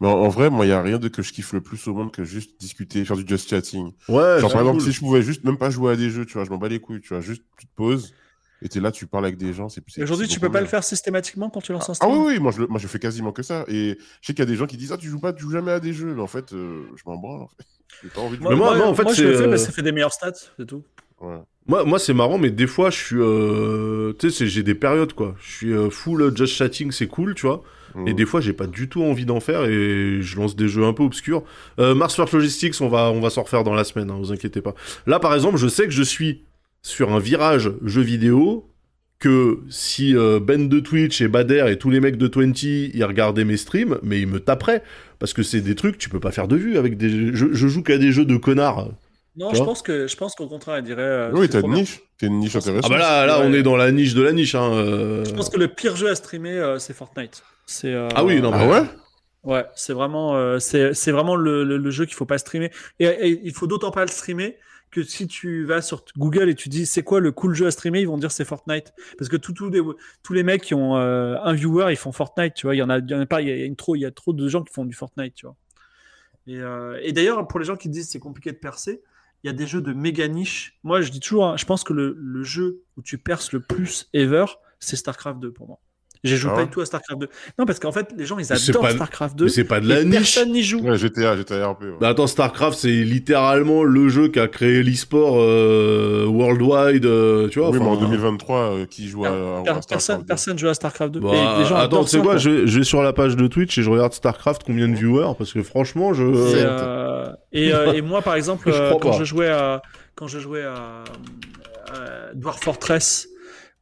Mais 0.00 0.08
en, 0.08 0.12
en 0.12 0.28
vrai, 0.28 0.48
moi, 0.50 0.64
il 0.66 0.70
y 0.70 0.72
a 0.72 0.80
rien 0.82 0.98
de 0.98 1.08
que 1.08 1.22
je 1.22 1.32
kiffe 1.32 1.52
le 1.52 1.60
plus 1.60 1.86
au 1.88 1.94
monde 1.94 2.10
que 2.12 2.24
juste 2.24 2.58
discuter, 2.60 3.04
faire 3.04 3.16
du 3.16 3.24
just 3.26 3.48
chatting. 3.50 3.92
Ouais, 4.08 4.40
Genre, 4.40 4.50
par 4.50 4.60
exemple, 4.62 4.78
cool. 4.78 4.86
si 4.86 4.92
je 4.92 5.00
pouvais 5.00 5.22
juste 5.22 5.44
même 5.44 5.58
pas 5.58 5.70
jouer 5.70 5.92
à 5.92 5.96
des 5.96 6.10
jeux, 6.10 6.24
tu 6.24 6.34
vois, 6.34 6.44
je 6.44 6.50
m'en 6.50 6.56
bats 6.58 6.68
les 6.68 6.80
couilles, 6.80 7.00
tu 7.00 7.08
vois, 7.10 7.20
juste 7.20 7.42
tu 7.58 7.66
te 7.66 7.74
poses 7.76 8.14
et 8.62 8.68
t'es 8.68 8.80
là, 8.80 8.90
tu 8.92 9.06
parles 9.06 9.24
avec 9.26 9.36
des 9.38 9.52
gens. 9.52 9.68
c'est 9.68 9.82
c'est- 9.88 10.00
Et 10.00 10.04
Aujourd'hui, 10.04 10.26
c'est 10.26 10.34
tu 10.34 10.40
peux 10.40 10.50
pas 10.50 10.60
le 10.60 10.66
faire 10.66 10.84
systématiquement 10.84 11.50
quand 11.50 11.60
tu 11.60 11.72
lances 11.72 11.88
un 11.88 11.92
Ah 11.92 11.94
stream. 11.94 12.12
oui, 12.12 12.32
oui, 12.34 12.38
moi 12.38 12.50
je, 12.52 12.62
moi 12.62 12.78
je 12.78 12.86
fais 12.86 12.98
quasiment 12.98 13.32
que 13.32 13.42
ça. 13.42 13.64
Et 13.68 13.98
je 14.20 14.26
sais 14.26 14.32
qu'il 14.34 14.38
y 14.40 14.42
a 14.42 14.46
des 14.46 14.56
gens 14.56 14.66
qui 14.66 14.76
disent 14.76 14.92
Ah, 14.92 14.98
tu 14.98 15.08
joues 15.08 15.20
pas, 15.20 15.32
tu 15.32 15.42
joues 15.42 15.50
jamais 15.50 15.72
à 15.72 15.80
des 15.80 15.92
jeux. 15.92 16.14
Mais 16.14 16.22
en 16.22 16.26
fait, 16.26 16.52
euh, 16.52 16.84
je 16.96 17.02
m'en 17.06 17.16
branle. 17.16 17.42
En 17.42 17.48
fait. 17.48 17.64
J'ai 18.02 18.08
pas 18.08 18.20
envie 18.22 18.36
de 18.38 18.42
Moi, 18.42 18.52
Mais 18.52 18.56
moi- 18.56 18.68
moi, 18.70 18.76
moi, 18.78 18.86
en 18.88 18.94
fait, 18.94 19.02
moi, 19.02 19.12
je 19.12 19.22
le 19.24 19.36
fais 19.36 19.42
euh, 19.44 19.50
parce 19.50 19.62
que 19.62 19.66
ça 19.66 19.72
fait 19.72 19.82
des 19.82 19.92
meilleures 19.92 20.12
stats, 20.12 20.32
c'est 20.56 20.66
tout. 20.66 20.82
Ouais. 21.20 21.38
Moi, 21.70 21.84
moi 21.84 21.98
c'est 21.98 22.12
marrant, 22.14 22.36
mais 22.36 22.50
des 22.50 22.66
fois, 22.66 22.90
je 22.90 22.96
suis. 22.98 23.16
euh, 23.18 24.12
Tu 24.18 24.30
sais, 24.30 24.46
j'ai 24.46 24.62
des 24.62 24.74
périodes 24.74 25.12
quoi. 25.12 25.34
Je 25.40 25.50
suis 25.50 25.72
euh, 25.72 25.88
full 25.88 26.36
just 26.36 26.54
chatting, 26.54 26.90
c'est 26.90 27.06
cool, 27.06 27.34
tu 27.34 27.46
vois. 27.46 27.62
Et 28.06 28.12
Mm. 28.12 28.16
des 28.16 28.24
fois, 28.26 28.40
j'ai 28.40 28.52
pas 28.52 28.66
du 28.66 28.88
tout 28.88 29.02
envie 29.02 29.24
d'en 29.24 29.40
faire 29.40 29.64
et 29.64 30.18
je 30.20 30.36
lance 30.36 30.54
des 30.54 30.68
jeux 30.68 30.84
un 30.84 30.92
peu 30.92 31.02
obscurs. 31.02 31.42
Euh, 31.80 31.94
Mars 31.94 32.14
First 32.14 32.32
Logistics, 32.34 32.74
on 32.80 32.88
va, 32.88 33.10
on 33.10 33.20
va 33.20 33.30
s'en 33.30 33.42
refaire 33.42 33.64
dans 33.64 33.74
la 33.74 33.82
semaine, 33.84 34.10
hein, 34.10 34.16
vous 34.18 34.30
inquiétez 34.32 34.60
pas. 34.60 34.74
Là, 35.06 35.18
par 35.18 35.34
exemple, 35.34 35.56
je 35.58 35.66
sais 35.68 35.84
que 35.86 35.90
je 35.92 36.02
suis 36.04 36.42
sur 36.82 37.12
un 37.12 37.18
virage 37.18 37.70
jeu 37.84 38.02
vidéo 38.02 38.66
que 39.18 39.58
si 39.68 40.16
euh, 40.16 40.40
Ben 40.40 40.68
de 40.68 40.80
Twitch 40.80 41.20
et 41.20 41.28
Bader 41.28 41.66
et 41.68 41.76
tous 41.78 41.90
les 41.90 42.00
mecs 42.00 42.16
de 42.16 42.30
20 42.32 42.62
ils 42.62 43.04
regardaient 43.04 43.44
mes 43.44 43.56
streams, 43.58 43.98
mais 44.02 44.20
ils 44.20 44.26
me 44.28 44.40
taperaient. 44.40 44.82
Parce 45.18 45.32
que 45.34 45.42
c'est 45.42 45.60
des 45.60 45.74
trucs, 45.74 45.98
tu 45.98 46.08
peux 46.08 46.20
pas 46.20 46.30
faire 46.30 46.48
de 46.48 46.56
vue 46.56 46.78
avec 46.78 46.96
des. 46.96 47.34
Je, 47.34 47.46
je 47.52 47.68
joue 47.68 47.82
qu'à 47.82 47.98
des 47.98 48.12
jeux 48.12 48.24
de 48.24 48.36
connards. 48.36 48.92
Non, 49.36 49.54
je 49.54 49.62
pense 49.62 49.80
que 49.82 50.06
je 50.06 50.16
pense 50.16 50.34
qu'au 50.34 50.48
contraire, 50.48 50.76
elle 50.76 50.84
dirait. 50.84 51.02
euh, 51.02 51.30
Oui, 51.32 51.42
c'est 51.42 51.48
t'as 51.52 51.58
trop 51.60 51.68
une 51.68 51.74
bien. 51.74 51.82
niche. 51.82 52.00
T'as 52.18 52.26
une 52.26 52.38
niche 52.40 52.56
intéressante. 52.56 52.84
Ah 52.86 52.88
bah 52.94 52.98
là, 52.98 53.26
là, 53.26 53.38
Ouais. 53.40 53.46
on 53.48 53.52
est 53.52 53.62
dans 53.62 53.76
la 53.76 53.92
niche 53.92 54.14
de 54.14 54.22
la 54.22 54.32
niche. 54.32 54.54
Hein, 54.54 54.70
euh. 54.72 55.24
Je 55.24 55.30
pense 55.32 55.48
que 55.50 55.56
le 55.58 55.68
pire 55.68 55.96
jeu 55.96 56.08
à 56.10 56.14
streamer, 56.14 56.58
euh, 56.58 56.78
c'est 56.78 56.92
Fortnite. 56.94 57.42
C'est. 57.66 57.92
euh, 57.94 58.08
Ah 58.14 58.24
oui, 58.24 58.40
non, 58.40 58.50
Ah 58.52 58.58
mais- 58.66 58.70
ouais? 58.72 58.82
Ouais, 59.42 59.64
c'est 59.74 59.94
vraiment, 59.94 60.36
euh, 60.36 60.58
c'est, 60.58 60.92
c'est 60.92 61.12
vraiment 61.12 61.34
le, 61.36 61.64
le, 61.64 61.78
le 61.78 61.90
jeu 61.90 62.04
qu'il 62.04 62.14
faut 62.14 62.26
pas 62.26 62.36
streamer. 62.36 62.70
Et, 62.98 63.06
et 63.06 63.40
il 63.42 63.54
faut 63.54 63.66
d'autant 63.66 63.90
pas 63.90 64.02
le 64.02 64.10
streamer 64.10 64.56
que 64.90 65.02
si 65.04 65.28
tu 65.28 65.64
vas 65.64 65.80
sur 65.80 66.04
Google 66.18 66.50
et 66.50 66.54
tu 66.56 66.68
dis 66.68 66.84
c'est 66.84 67.02
quoi 67.04 67.20
le 67.20 67.30
cool 67.32 67.54
jeu 67.54 67.66
à 67.66 67.70
streamer, 67.70 68.00
ils 68.00 68.08
vont 68.08 68.18
dire 68.18 68.32
c'est 68.32 68.44
Fortnite. 68.44 68.92
Parce 69.16 69.30
que 69.30 69.36
tous 69.38 69.52
tous 69.54 69.70
les, 69.70 69.80
tous 70.24 70.32
les 70.34 70.42
mecs 70.42 70.62
qui 70.62 70.74
ont 70.74 70.96
euh, 70.98 71.36
un 71.42 71.54
viewer, 71.54 71.86
ils 71.90 71.96
font 71.96 72.12
Fortnite, 72.12 72.52
tu 72.54 72.66
vois. 72.66 72.74
Il 72.74 72.78
y 72.78 72.82
en 72.82 72.90
a, 72.90 72.98
il 72.98 73.08
y 73.08 73.14
en 73.14 73.20
a 73.20 73.26
pas, 73.26 73.40
il 73.40 73.48
y 73.48 73.50
a, 73.52 73.54
il 73.54 73.60
y 73.60 73.62
a 73.62 73.66
une 73.66 73.76
trop, 73.76 73.94
il 73.96 74.00
y 74.00 74.04
a 74.04 74.10
trop 74.10 74.32
de 74.34 74.46
gens 74.48 74.62
qui 74.62 74.74
font 74.74 74.84
du 74.84 74.94
Fortnite, 74.94 75.34
tu 75.34 75.46
vois. 75.46 75.54
Et, 76.46 76.58
euh, 76.58 76.98
et 77.02 77.12
d'ailleurs, 77.12 77.46
pour 77.46 77.60
les 77.60 77.64
gens 77.66 77.76
qui 77.76 77.88
disent 77.88 78.10
c'est 78.10 78.18
compliqué 78.18 78.50
de 78.50 78.56
percer, 78.56 79.00
il 79.42 79.46
y 79.46 79.50
a 79.50 79.52
des 79.52 79.66
jeux 79.66 79.80
de 79.80 79.92
méga 79.92 80.28
niche. 80.28 80.78
Moi, 80.82 81.00
je 81.00 81.10
dis 81.10 81.20
toujours, 81.20 81.46
hein, 81.46 81.56
je 81.56 81.64
pense 81.64 81.84
que 81.84 81.92
le, 81.92 82.14
le 82.18 82.42
jeu 82.42 82.82
où 82.96 83.02
tu 83.02 83.18
perces 83.18 83.52
le 83.52 83.60
plus 83.60 84.08
ever, 84.12 84.46
c'est 84.78 84.96
StarCraft 84.96 85.40
2 85.40 85.52
pour 85.52 85.68
moi. 85.68 85.80
J'ai 86.22 86.36
joué 86.36 86.50
Ah 86.52 86.56
pas 86.58 86.64
du 86.64 86.70
tout 86.70 86.82
à 86.82 86.84
StarCraft 86.84 87.18
2. 87.20 87.28
Non, 87.58 87.64
parce 87.64 87.78
qu'en 87.78 87.92
fait, 87.92 88.08
les 88.14 88.26
gens, 88.26 88.38
ils 88.38 88.52
adorent 88.52 88.82
pas- 88.82 88.90
StarCraft 88.90 89.36
2. 89.38 89.44
Mais 89.46 89.50
c'est 89.50 89.64
pas 89.64 89.80
de 89.80 89.88
la 89.88 90.04
niche. 90.04 90.34
Personne 90.34 90.52
n'y 90.52 90.62
joue. 90.62 90.80
Ouais, 90.80 90.98
GTA, 90.98 91.34
GTA 91.36 91.66
RP. 91.68 91.80
ouais. 91.82 91.88
Bah 91.98 92.08
attends, 92.10 92.26
StarCraft, 92.26 92.78
c'est 92.78 92.88
littéralement 92.88 93.84
le 93.84 94.08
jeu 94.10 94.28
qui 94.28 94.38
a 94.38 94.46
créé 94.46 94.82
l'e-sport 94.82 95.36
euh, 95.40 96.26
worldwide, 96.26 97.06
euh, 97.06 97.48
tu 97.48 97.58
vois. 97.58 97.70
oui, 97.70 97.78
mais 97.80 97.86
en 97.86 97.92
enfin, 97.94 98.06
2023, 98.06 98.58
euh, 98.58 98.84
qui 98.86 99.08
joue 99.08 99.24
à, 99.24 99.28
à- 99.30 99.80
StarCraft 99.82 100.26
personne, 100.26 100.58
joue 100.58 100.68
à 100.68 100.74
StarCraft 100.74 101.12
2. 101.14 101.20
bah, 101.20 101.28
Et 101.32 101.60
les 101.60 101.64
gens 101.66 101.76
attends, 101.76 102.04
tu 102.04 102.10
sais 102.10 102.16
quoi, 102.18 102.26
quoi. 102.32 102.36
je 102.36 102.50
vais, 102.50 102.66
je 102.66 102.78
vais 102.80 102.84
sur 102.84 103.02
la 103.02 103.14
page 103.14 103.34
de 103.36 103.46
Twitch 103.46 103.78
et 103.78 103.82
je 103.82 103.88
regarde 103.88 104.12
StarCraft 104.12 104.62
combien 104.66 104.88
de 104.88 104.94
viewers 104.96 105.32
parce 105.38 105.54
que 105.54 105.62
franchement, 105.62 106.12
je. 106.12 106.24
Et, 106.24 106.50
C'est- 106.52 106.66
euh, 106.66 107.28
et, 107.52 107.72
euh, 107.72 107.92
et 107.92 108.02
moi, 108.02 108.20
par 108.20 108.34
exemple, 108.34 108.70
Je 108.70 108.76
euh, 108.78 108.90
quand 109.00 109.12
pas. 109.12 109.18
je 109.18 109.24
jouais 109.24 109.48
à 109.48 109.80
quand 110.16 110.26
je 110.26 110.38
jouais 110.38 110.64
à, 110.64 110.74
à 111.88 112.34
Dwarf 112.34 112.60
Fortress 112.62 113.26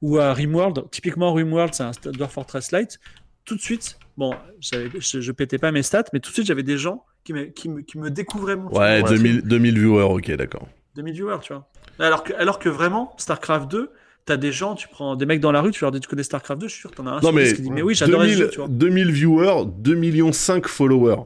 ou 0.02 0.18
à 0.18 0.32
Rimworld, 0.32 0.84
typiquement 0.90 1.32
Rimworld, 1.32 1.74
c'est 1.74 1.82
un 1.82 1.92
Dwarf 2.12 2.32
Fortress 2.32 2.72
Lite. 2.72 2.98
Tout 3.44 3.56
de 3.56 3.60
suite, 3.60 3.98
bon, 4.16 4.34
je, 4.60 5.20
je 5.20 5.32
pétais 5.32 5.58
pas 5.58 5.72
mes 5.72 5.82
stats, 5.82 6.04
mais 6.12 6.20
tout 6.20 6.30
de 6.30 6.34
suite, 6.34 6.46
j'avais 6.46 6.62
des 6.62 6.78
gens 6.78 7.04
qui 7.24 7.32
me, 7.32 7.44
qui 7.44 7.68
me, 7.68 7.80
qui 7.80 7.98
me 7.98 8.10
découvraient 8.10 8.56
mon 8.56 8.70
Ouais, 8.70 9.00
mon 9.00 9.08
2000, 9.08 9.42
2000 9.42 9.78
viewers, 9.78 10.02
ok, 10.02 10.30
d'accord. 10.36 10.68
2000 10.96 11.14
viewers, 11.14 11.38
tu 11.42 11.52
vois. 11.52 11.68
Alors 11.98 12.22
que, 12.22 12.32
alors 12.34 12.58
que 12.58 12.68
vraiment, 12.68 13.14
StarCraft 13.16 13.70
2, 13.70 13.90
t'as 14.24 14.36
des 14.36 14.52
gens, 14.52 14.74
tu 14.74 14.88
prends 14.88 15.16
des 15.16 15.26
mecs 15.26 15.40
dans 15.40 15.52
la 15.52 15.60
rue, 15.60 15.70
tu 15.70 15.82
leur 15.82 15.90
dis 15.90 16.00
tu 16.00 16.08
connais 16.08 16.22
StarCraft 16.22 16.60
2, 16.60 16.68
je 16.68 16.72
suis 16.72 16.80
sûr 16.80 16.90
que 16.90 16.96
t'en 16.96 17.06
as 17.06 17.12
un 17.12 17.20
Non, 17.20 17.32
mais 17.32 17.52
qui 17.54 17.62
dit 17.62 17.70
mais 17.70 17.82
oui, 17.82 17.94
j'adore 17.94 18.22
ce 18.22 18.26
2000, 18.26 18.38
jeu, 18.38 18.50
tu 18.50 18.58
vois. 18.58 18.68
2000 18.68 19.10
viewers, 19.10 19.64
2 19.66 19.94
millions 19.94 20.32
5 20.32 20.68
followers. 20.68 21.22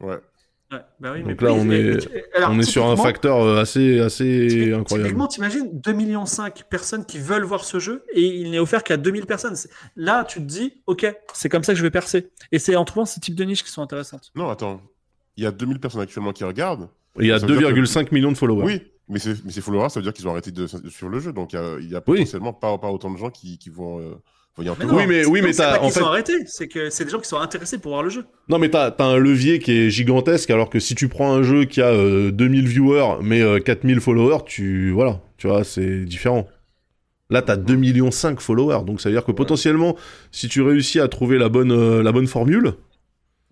Ouais. 0.00 0.18
Ouais, 0.70 0.78
bah 1.00 1.12
oui, 1.14 1.22
Donc 1.22 1.40
mais 1.40 1.46
là, 1.48 1.52
on 1.54 1.70
est- 1.70 2.36
alors, 2.36 2.50
On 2.50 2.58
est 2.58 2.62
sur 2.62 2.84
un 2.84 2.88
typiquement- 2.90 3.02
facteur 3.04 3.40
euh, 3.40 3.60
assez, 3.62 4.00
assez 4.00 4.48
typique- 4.50 4.72
incroyable. 4.74 5.08
Typiquement, 5.08 5.26
t'imagines 5.26 5.70
2,5 5.80 5.94
millions 5.96 6.24
de 6.24 6.62
personnes 6.68 7.06
qui 7.06 7.18
veulent 7.18 7.44
voir 7.44 7.64
ce 7.64 7.78
jeu 7.78 8.04
et 8.12 8.20
il 8.22 8.50
n'est 8.50 8.58
offert 8.58 8.84
qu'à 8.84 8.98
2000 8.98 9.24
personnes. 9.24 9.54
Là, 9.96 10.24
tu 10.24 10.40
te 10.40 10.44
dis, 10.44 10.82
ok, 10.86 11.06
c'est 11.32 11.48
comme 11.48 11.64
ça 11.64 11.72
que 11.72 11.78
je 11.78 11.82
vais 11.82 11.90
percer. 11.90 12.28
Et 12.52 12.58
c'est 12.58 12.76
en 12.76 12.84
trouvant 12.84 13.06
ces 13.06 13.18
types 13.18 13.34
de 13.34 13.44
niches 13.44 13.64
qui 13.64 13.70
sont 13.70 13.80
intéressantes. 13.80 14.30
Non, 14.34 14.50
attends. 14.50 14.82
Il 15.38 15.44
y 15.44 15.46
a 15.46 15.52
2000 15.52 15.80
personnes 15.80 16.02
actuellement 16.02 16.32
qui 16.32 16.44
regardent. 16.44 16.90
Il 17.18 17.26
y 17.26 17.32
a 17.32 17.38
Ça 17.38 17.46
veut 17.46 17.56
dire 17.56 17.68
2,5 17.70 18.12
millions 18.12 18.30
de 18.32 18.36
followers. 18.36 18.64
Oui, 18.66 18.82
mais, 19.08 19.18
c'est- 19.18 19.42
mais 19.46 19.52
ces 19.52 19.62
followers, 19.62 19.88
ça 19.88 20.00
veut 20.00 20.04
dire 20.04 20.12
qu'ils 20.12 20.28
ont 20.28 20.32
arrêté 20.32 20.50
de, 20.50 20.62
de 20.64 20.88
suivre 20.90 21.10
le 21.10 21.18
jeu. 21.20 21.32
Donc 21.32 21.54
il 21.54 21.56
y 21.56 21.58
a, 21.58 21.62
y 21.80 21.94
a 21.94 21.98
Oui. 22.06 22.18
potentiellement 22.18 22.52
pas, 22.52 22.76
pas 22.76 22.90
autant 22.90 23.10
de 23.10 23.16
gens 23.16 23.30
qui, 23.30 23.56
qui 23.56 23.70
vont, 23.70 24.00
euh, 24.00 24.14
entrer. 24.66 24.86
Oui, 24.86 25.04
mais- 25.06 25.24
oui, 25.26 25.40
non, 25.40 25.46
mais 25.48 25.52
t'as- 25.54 25.80
en 25.82 25.90
fait- 25.90 26.00
sont 26.00 26.06
arrêtés, 26.06 26.44
c'est 26.46 26.66
que 26.66 26.90
c'est 26.90 27.04
des 27.04 27.10
gens 27.10 27.20
qui 27.20 27.28
sont 27.28 27.38
intéressés 27.38 27.78
pour 27.78 27.92
voir 27.92 28.02
le 28.02 28.10
jeu. 28.10 28.24
Non, 28.48 28.58
mais 28.58 28.70
t'as 28.70 28.88
as 28.98 29.04
un 29.04 29.16
levier 29.18 29.58
qui 29.60 29.72
est 29.72 29.90
gigantesque, 29.90 30.50
alors 30.50 30.70
que 30.70 30.80
si 30.80 30.94
tu 30.94 31.08
prends 31.08 31.32
un 31.34 31.42
jeu 31.42 31.64
qui 31.66 31.80
a 31.82 31.88
euh, 31.90 32.30
2000 32.32 32.66
viewers, 32.66 33.18
mais 33.22 33.40
euh, 33.42 33.60
4000 33.60 34.00
followers, 34.00 34.44
tu. 34.46 34.90
Voilà, 34.90 35.20
tu 35.36 35.46
vois, 35.46 35.62
c'est 35.64 36.00
différent. 36.04 36.48
Là, 37.30 37.42
t'as 37.42 37.56
2 37.56 37.76
millions 37.76 38.10
5 38.10 38.40
followers, 38.40 38.84
donc 38.86 39.00
ça 39.02 39.10
veut 39.10 39.14
dire 39.14 39.24
que 39.24 39.32
potentiellement, 39.32 39.96
si 40.32 40.48
tu 40.48 40.62
réussis 40.62 40.98
à 40.98 41.08
trouver 41.08 41.36
la 41.38 41.50
bonne, 41.50 41.70
euh, 41.72 42.02
la 42.02 42.10
bonne 42.10 42.26
formule, 42.26 42.72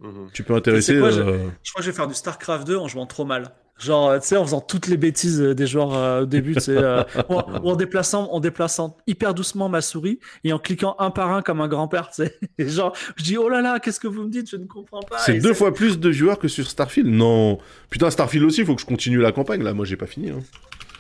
Mhm. 0.01 0.29
tu 0.33 0.43
peux 0.43 0.55
intéresser. 0.55 0.95
C'est 0.95 0.99
quoi, 1.01 1.11
je- 1.11 1.21
euh, 1.21 1.39
Je 1.63 1.71
crois 1.73 1.81
que 1.81 1.85
je 1.85 1.91
vais 1.91 1.97
faire 1.97 2.07
du 2.07 2.15
StarCraft 2.15 2.67
2 2.67 2.77
en 2.79 2.89
jouant 2.89 3.07
trop 3.07 3.25
mal. 3.27 3.51
Genre, 3.79 4.09
euh, 4.09 4.19
tu 4.19 4.29
sais, 4.29 4.37
en 4.39 4.45
faisant 4.45 4.61
toutes 4.63 4.87
les 4.87 4.97
bêtises 4.97 5.41
euh, 5.41 5.55
des 5.55 5.67
joueurs 5.67 5.95
euh, 5.95 6.23
au 6.23 6.27
début, 6.27 6.55
tu 6.57 6.71
euh, 6.71 7.03
ou, 7.29 7.35
en, 7.35 7.61
ou 7.63 7.69
en 7.71 7.77
déplaçant, 7.77 8.31
en 8.33 8.41
déplaçant 8.41 8.97
hyper 9.07 9.35
doucement 9.35 9.69
ma 9.69 9.83
souris 9.83 10.19
et 10.45 10.53
en 10.55 10.59
cliquant 10.59 10.97
un 10.99 11.11
par 11.11 11.31
un 11.33 11.43
comme 11.43 11.61
un 11.61 11.69
grand-père, 11.69 12.09
tu 12.09 12.25
sais. 12.25 12.39
Et 12.59 12.69
genre, 12.69 12.95
je 13.17 13.23
dis, 13.25 13.37
oh 13.37 13.49
là 13.51 13.61
là, 13.61 13.79
qu'est-ce 13.79 14.01
que 14.01 14.09
vous 14.09 14.23
me 14.23 14.31
dites 14.31 14.49
Je 14.51 14.57
ne 14.57 14.65
comprends 14.65 15.01
pas. 15.03 15.19
C'est 15.19 15.39
deux 15.41 15.53
fois 15.53 15.75
plus 15.75 15.99
de 16.01 16.09
viewers 16.09 16.37
que 16.41 16.49
sur 16.49 16.67
Starfield. 16.67 17.09
Non. 17.11 17.59
Putain, 17.91 18.11
Starfield 18.11 18.47
aussi, 18.47 18.61
il 18.63 18.67
faut 18.67 18.75
que 18.75 18.81
je 18.81 18.87
continue 18.87 19.19
la 19.21 19.33
campagne. 19.33 19.63
Là, 19.63 19.75
moi, 19.75 19.85
j'ai 19.85 19.97
pas 19.97 20.07
fini. 20.07 20.31
hein. 20.31 20.41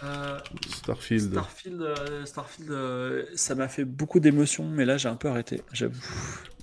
Euh, 0.07 0.39
Starfield. 0.71 1.33
Starfield, 1.33 1.83
euh, 1.83 2.25
Starfield 2.25 2.71
euh, 2.71 3.25
ça 3.35 3.55
m'a 3.55 3.69
fait 3.69 3.85
beaucoup 3.85 4.21
d'émotions, 4.21 4.65
mais 4.69 4.85
là, 4.85 4.97
j'ai 4.97 5.09
un 5.09 5.17
peu 5.17 5.29
arrêté, 5.29 5.63
j'avoue. 5.73 6.01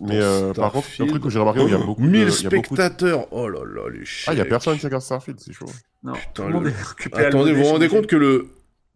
Mais 0.01 0.19
euh, 0.21 0.53
par 0.53 0.71
contre, 0.71 0.88
un 1.00 1.05
truc 1.07 1.23
que 1.23 1.29
j'ai 1.29 1.39
remarqué, 1.39 1.59
où 1.62 1.67
il 1.67 1.71
y 1.71 1.75
a 1.75 1.77
beaucoup 1.77 2.01
de. 2.03 2.07
1000 2.07 2.21
il 2.21 2.43
y 2.43 2.47
a 2.47 2.50
beaucoup 2.50 2.75
de- 2.75 2.81
spectateurs. 2.81 3.27
Oh 3.31 3.47
là 3.50 3.59
là, 3.65 3.89
les 3.91 4.05
chiens. 4.05 4.31
Ah, 4.31 4.35
il 4.35 4.39
y 4.39 4.41
a 4.41 4.45
personne 4.45 4.77
qui 4.77 4.85
regarde 4.85 5.03
Starfield, 5.03 5.39
c'est 5.39 5.53
chaud. 5.53 5.65
Non, 6.03 6.13
Putain, 6.13 6.50
le 6.50 6.69
est 6.69 7.15
Attendez, 7.15 7.53
vous 7.53 7.63
vous 7.63 7.69
rendez 7.69 7.88
compte 7.89 8.07
que 8.07 8.15
le. 8.15 8.47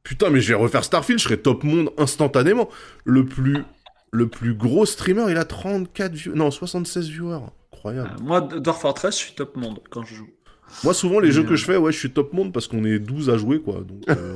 Putain, 0.03 0.29
mais 0.29 0.39
je 0.39 0.49
vais 0.49 0.59
refaire 0.59 0.83
Starfield, 0.85 1.19
je 1.19 1.25
serai 1.25 1.37
top 1.41 1.63
monde 1.63 1.91
instantanément. 1.97 2.69
Le 3.05 3.25
plus. 3.25 3.63
Le 4.11 4.29
plus 4.29 4.53
gros 4.55 4.85
streamer, 4.85 5.25
il 5.29 5.35
a 5.37 5.43
34 5.43 6.13
viewers. 6.13 6.37
Non, 6.37 6.49
76 6.49 7.09
viewers. 7.09 7.41
Incroyable. 7.73 8.11
Euh, 8.17 8.23
Moi, 8.23 8.39
Dwarf 8.41 8.79
Fortress, 8.81 9.15
je 9.19 9.25
suis 9.25 9.35
top 9.35 9.57
monde 9.57 9.81
quand 9.89 10.03
je 10.05 10.15
joue. 10.15 10.29
Moi, 10.83 10.93
souvent, 10.93 11.19
les 11.19 11.31
jeux 11.31 11.43
que 11.43 11.53
euh, 11.53 11.55
je 11.55 11.65
fais, 11.65 11.77
ouais, 11.77 11.91
je 11.91 11.97
suis 11.97 12.11
top 12.11 12.33
monde 12.33 12.53
parce 12.53 12.67
qu'on 12.67 12.83
est 12.85 12.99
12 12.99 13.29
à 13.29 13.37
jouer, 13.37 13.59
quoi. 13.59 13.75
Donc, 13.87 14.03
euh, 14.09 14.35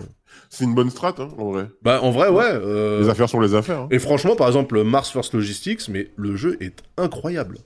C'est 0.49 0.63
une 0.63 0.73
bonne 0.73 0.89
strat, 0.89 1.15
hein, 1.19 1.29
en 1.37 1.51
vrai. 1.51 1.67
bah, 1.81 1.99
en 2.01 2.11
vrai, 2.11 2.29
ouais. 2.29 2.43
euh, 2.45 3.01
Les 3.01 3.09
affaires 3.09 3.29
sont 3.29 3.39
les 3.39 3.53
affaires. 3.55 3.81
hein. 3.81 3.87
Et 3.91 3.99
franchement, 3.99 4.35
par 4.35 4.47
exemple, 4.47 4.81
Mars 4.83 5.11
First 5.11 5.33
Logistics, 5.33 5.87
mais 5.89 6.09
le 6.15 6.35
jeu 6.35 6.57
est 6.61 6.77
incroyable. 6.97 7.57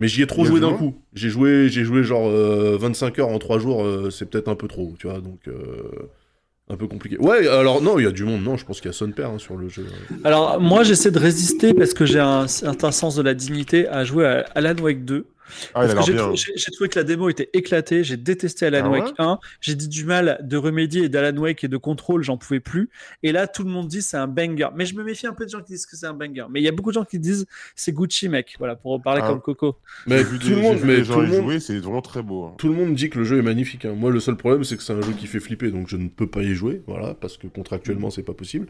Mais 0.00 0.06
j'y 0.06 0.22
ai 0.22 0.26
trop 0.28 0.44
joué 0.44 0.56
du 0.56 0.60
d'un 0.60 0.68
monde 0.70 0.78
coup. 0.78 1.02
J'ai 1.14 1.28
joué, 1.28 1.68
j'ai 1.68 1.82
joué 1.84 2.04
genre 2.04 2.28
euh, 2.28 2.76
25 2.80 3.18
heures 3.18 3.28
en 3.28 3.38
3 3.40 3.58
jours, 3.58 3.82
euh, 3.84 4.10
c'est 4.10 4.26
peut-être 4.30 4.46
un 4.48 4.54
peu 4.54 4.68
trop, 4.68 4.94
tu 4.96 5.08
vois, 5.08 5.20
donc 5.20 5.40
euh, 5.48 5.54
un 6.68 6.76
peu 6.76 6.86
compliqué. 6.86 7.18
Ouais, 7.18 7.48
alors 7.48 7.82
non, 7.82 7.98
il 7.98 8.04
y 8.04 8.06
a 8.06 8.12
du 8.12 8.22
monde, 8.22 8.44
non, 8.44 8.56
je 8.56 8.64
pense 8.64 8.80
qu'il 8.80 8.86
y 8.88 8.90
a 8.90 8.96
son 8.96 9.10
père 9.10 9.30
hein, 9.30 9.38
sur 9.38 9.56
le 9.56 9.68
jeu. 9.68 9.86
Alors, 10.22 10.60
moi, 10.60 10.84
j'essaie 10.84 11.10
de 11.10 11.18
résister 11.18 11.74
parce 11.74 11.94
que 11.94 12.06
j'ai 12.06 12.20
un 12.20 12.46
certain 12.46 12.92
sens 12.92 13.16
de 13.16 13.22
la 13.22 13.34
dignité 13.34 13.88
à 13.88 14.04
jouer 14.04 14.24
à 14.26 14.44
Alan 14.54 14.76
Wake 14.80 15.04
2. 15.04 15.26
Ah, 15.74 15.86
j'ai 15.86 16.14
trou- 16.14 16.34
trouvé 16.72 16.88
que 16.90 16.98
la 16.98 17.04
démo 17.04 17.28
était 17.28 17.50
éclatée, 17.52 18.04
j'ai 18.04 18.16
détesté 18.16 18.66
Alan 18.66 18.82
Ah 18.84 18.90
ouais 18.90 19.00
Wake 19.00 19.14
1, 19.18 19.38
j'ai 19.60 19.74
dit 19.74 19.88
du 19.88 20.04
mal 20.04 20.38
de 20.42 20.56
remédier 20.56 21.04
et 21.04 21.08
d'Alan 21.08 21.36
Wake 21.38 21.64
et 21.64 21.68
de 21.68 21.76
contrôle, 21.76 22.22
j'en 22.22 22.36
pouvais 22.36 22.60
plus. 22.60 22.90
Et 23.22 23.32
là, 23.32 23.46
tout 23.46 23.64
le 23.64 23.70
monde 23.70 23.88
dit 23.88 24.02
c'est 24.02 24.16
un 24.16 24.26
banger. 24.26 24.68
Mais 24.76 24.86
je 24.86 24.94
me 24.94 25.02
méfie 25.04 25.26
un 25.26 25.32
peu 25.32 25.44
de 25.44 25.50
gens 25.50 25.60
qui 25.60 25.72
disent 25.72 25.86
que 25.86 25.96
c'est 25.96 26.06
un 26.06 26.14
banger. 26.14 26.44
Mais 26.50 26.60
il 26.60 26.64
y 26.64 26.68
a 26.68 26.72
beaucoup 26.72 26.90
de 26.90 26.94
gens 26.94 27.04
qui 27.04 27.18
disent 27.18 27.46
c'est 27.74 27.92
Gucci, 27.92 28.28
mec. 28.28 28.54
Voilà, 28.58 28.76
pour 28.76 29.00
parler 29.02 29.20
Ah. 29.24 29.28
comme 29.28 29.40
Coco. 29.40 29.76
Mais 30.06 30.22
tout 30.24 30.30
le 30.50 30.56
monde, 30.56 30.78
mais 30.84 31.02
tout 31.02 31.20
le 31.20 31.26
monde, 31.42 31.58
c'est 31.58 31.78
vraiment 31.78 32.02
très 32.02 32.22
beau. 32.22 32.44
hein. 32.44 32.54
tout 32.58 32.68
le 32.68 32.74
monde 32.74 32.94
dit 32.94 33.10
que 33.10 33.18
le 33.18 33.24
jeu 33.24 33.38
est 33.38 33.42
magnifique. 33.42 33.84
hein. 33.84 33.94
Moi, 33.96 34.10
le 34.10 34.20
seul 34.20 34.36
problème, 34.36 34.64
c'est 34.64 34.76
que 34.76 34.82
c'est 34.82 34.92
un 34.92 35.02
jeu 35.02 35.12
qui 35.18 35.26
fait 35.26 35.40
flipper, 35.40 35.70
donc 35.70 35.88
je 35.88 35.96
ne 35.96 36.08
peux 36.08 36.26
pas 36.26 36.42
y 36.42 36.54
jouer, 36.54 36.82
voilà, 36.86 37.14
parce 37.14 37.36
que 37.36 37.46
contractuellement, 37.46 38.10
c'est 38.10 38.22
pas 38.22 38.34
possible. 38.34 38.66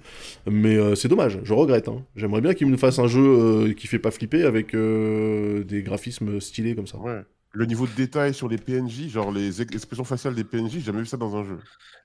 Mais 0.51 0.77
euh, 0.77 0.95
c'est 0.95 1.09
dommage, 1.09 1.39
je 1.43 1.53
regrette. 1.53 1.89
hein. 1.89 2.03
J'aimerais 2.17 2.41
bien 2.41 2.55
qu'il 2.55 2.67
me 2.67 2.77
fasse 2.77 2.99
un 2.99 3.07
jeu 3.07 3.21
euh, 3.23 3.73
qui 3.75 3.87
fait 3.87 3.99
pas 3.99 4.11
flipper 4.11 4.45
avec 4.45 4.75
euh, 4.75 5.65
des 5.65 5.83
graphismes 5.83 6.41
stylés 6.41 6.68
comme 6.75 6.87
ça. 6.87 6.99
Ouais. 6.99 7.23
Le 7.53 7.65
niveau 7.67 7.87
de 7.87 7.93
détail 7.93 8.35
sur 8.35 8.49
les 8.49 8.59
PNJ, 8.59 9.09
genre 9.09 9.33
les 9.33 9.63
ex- 9.63 9.75
expressions 9.75 10.05
faciales 10.05 10.35
des 10.35 10.45
PNJ, 10.45 10.73
j'ai 10.73 10.81
jamais 10.81 11.01
vu 11.01 11.07
ça 11.07 11.17
dans 11.17 11.35
un 11.37 11.45
jeu. 11.45 11.59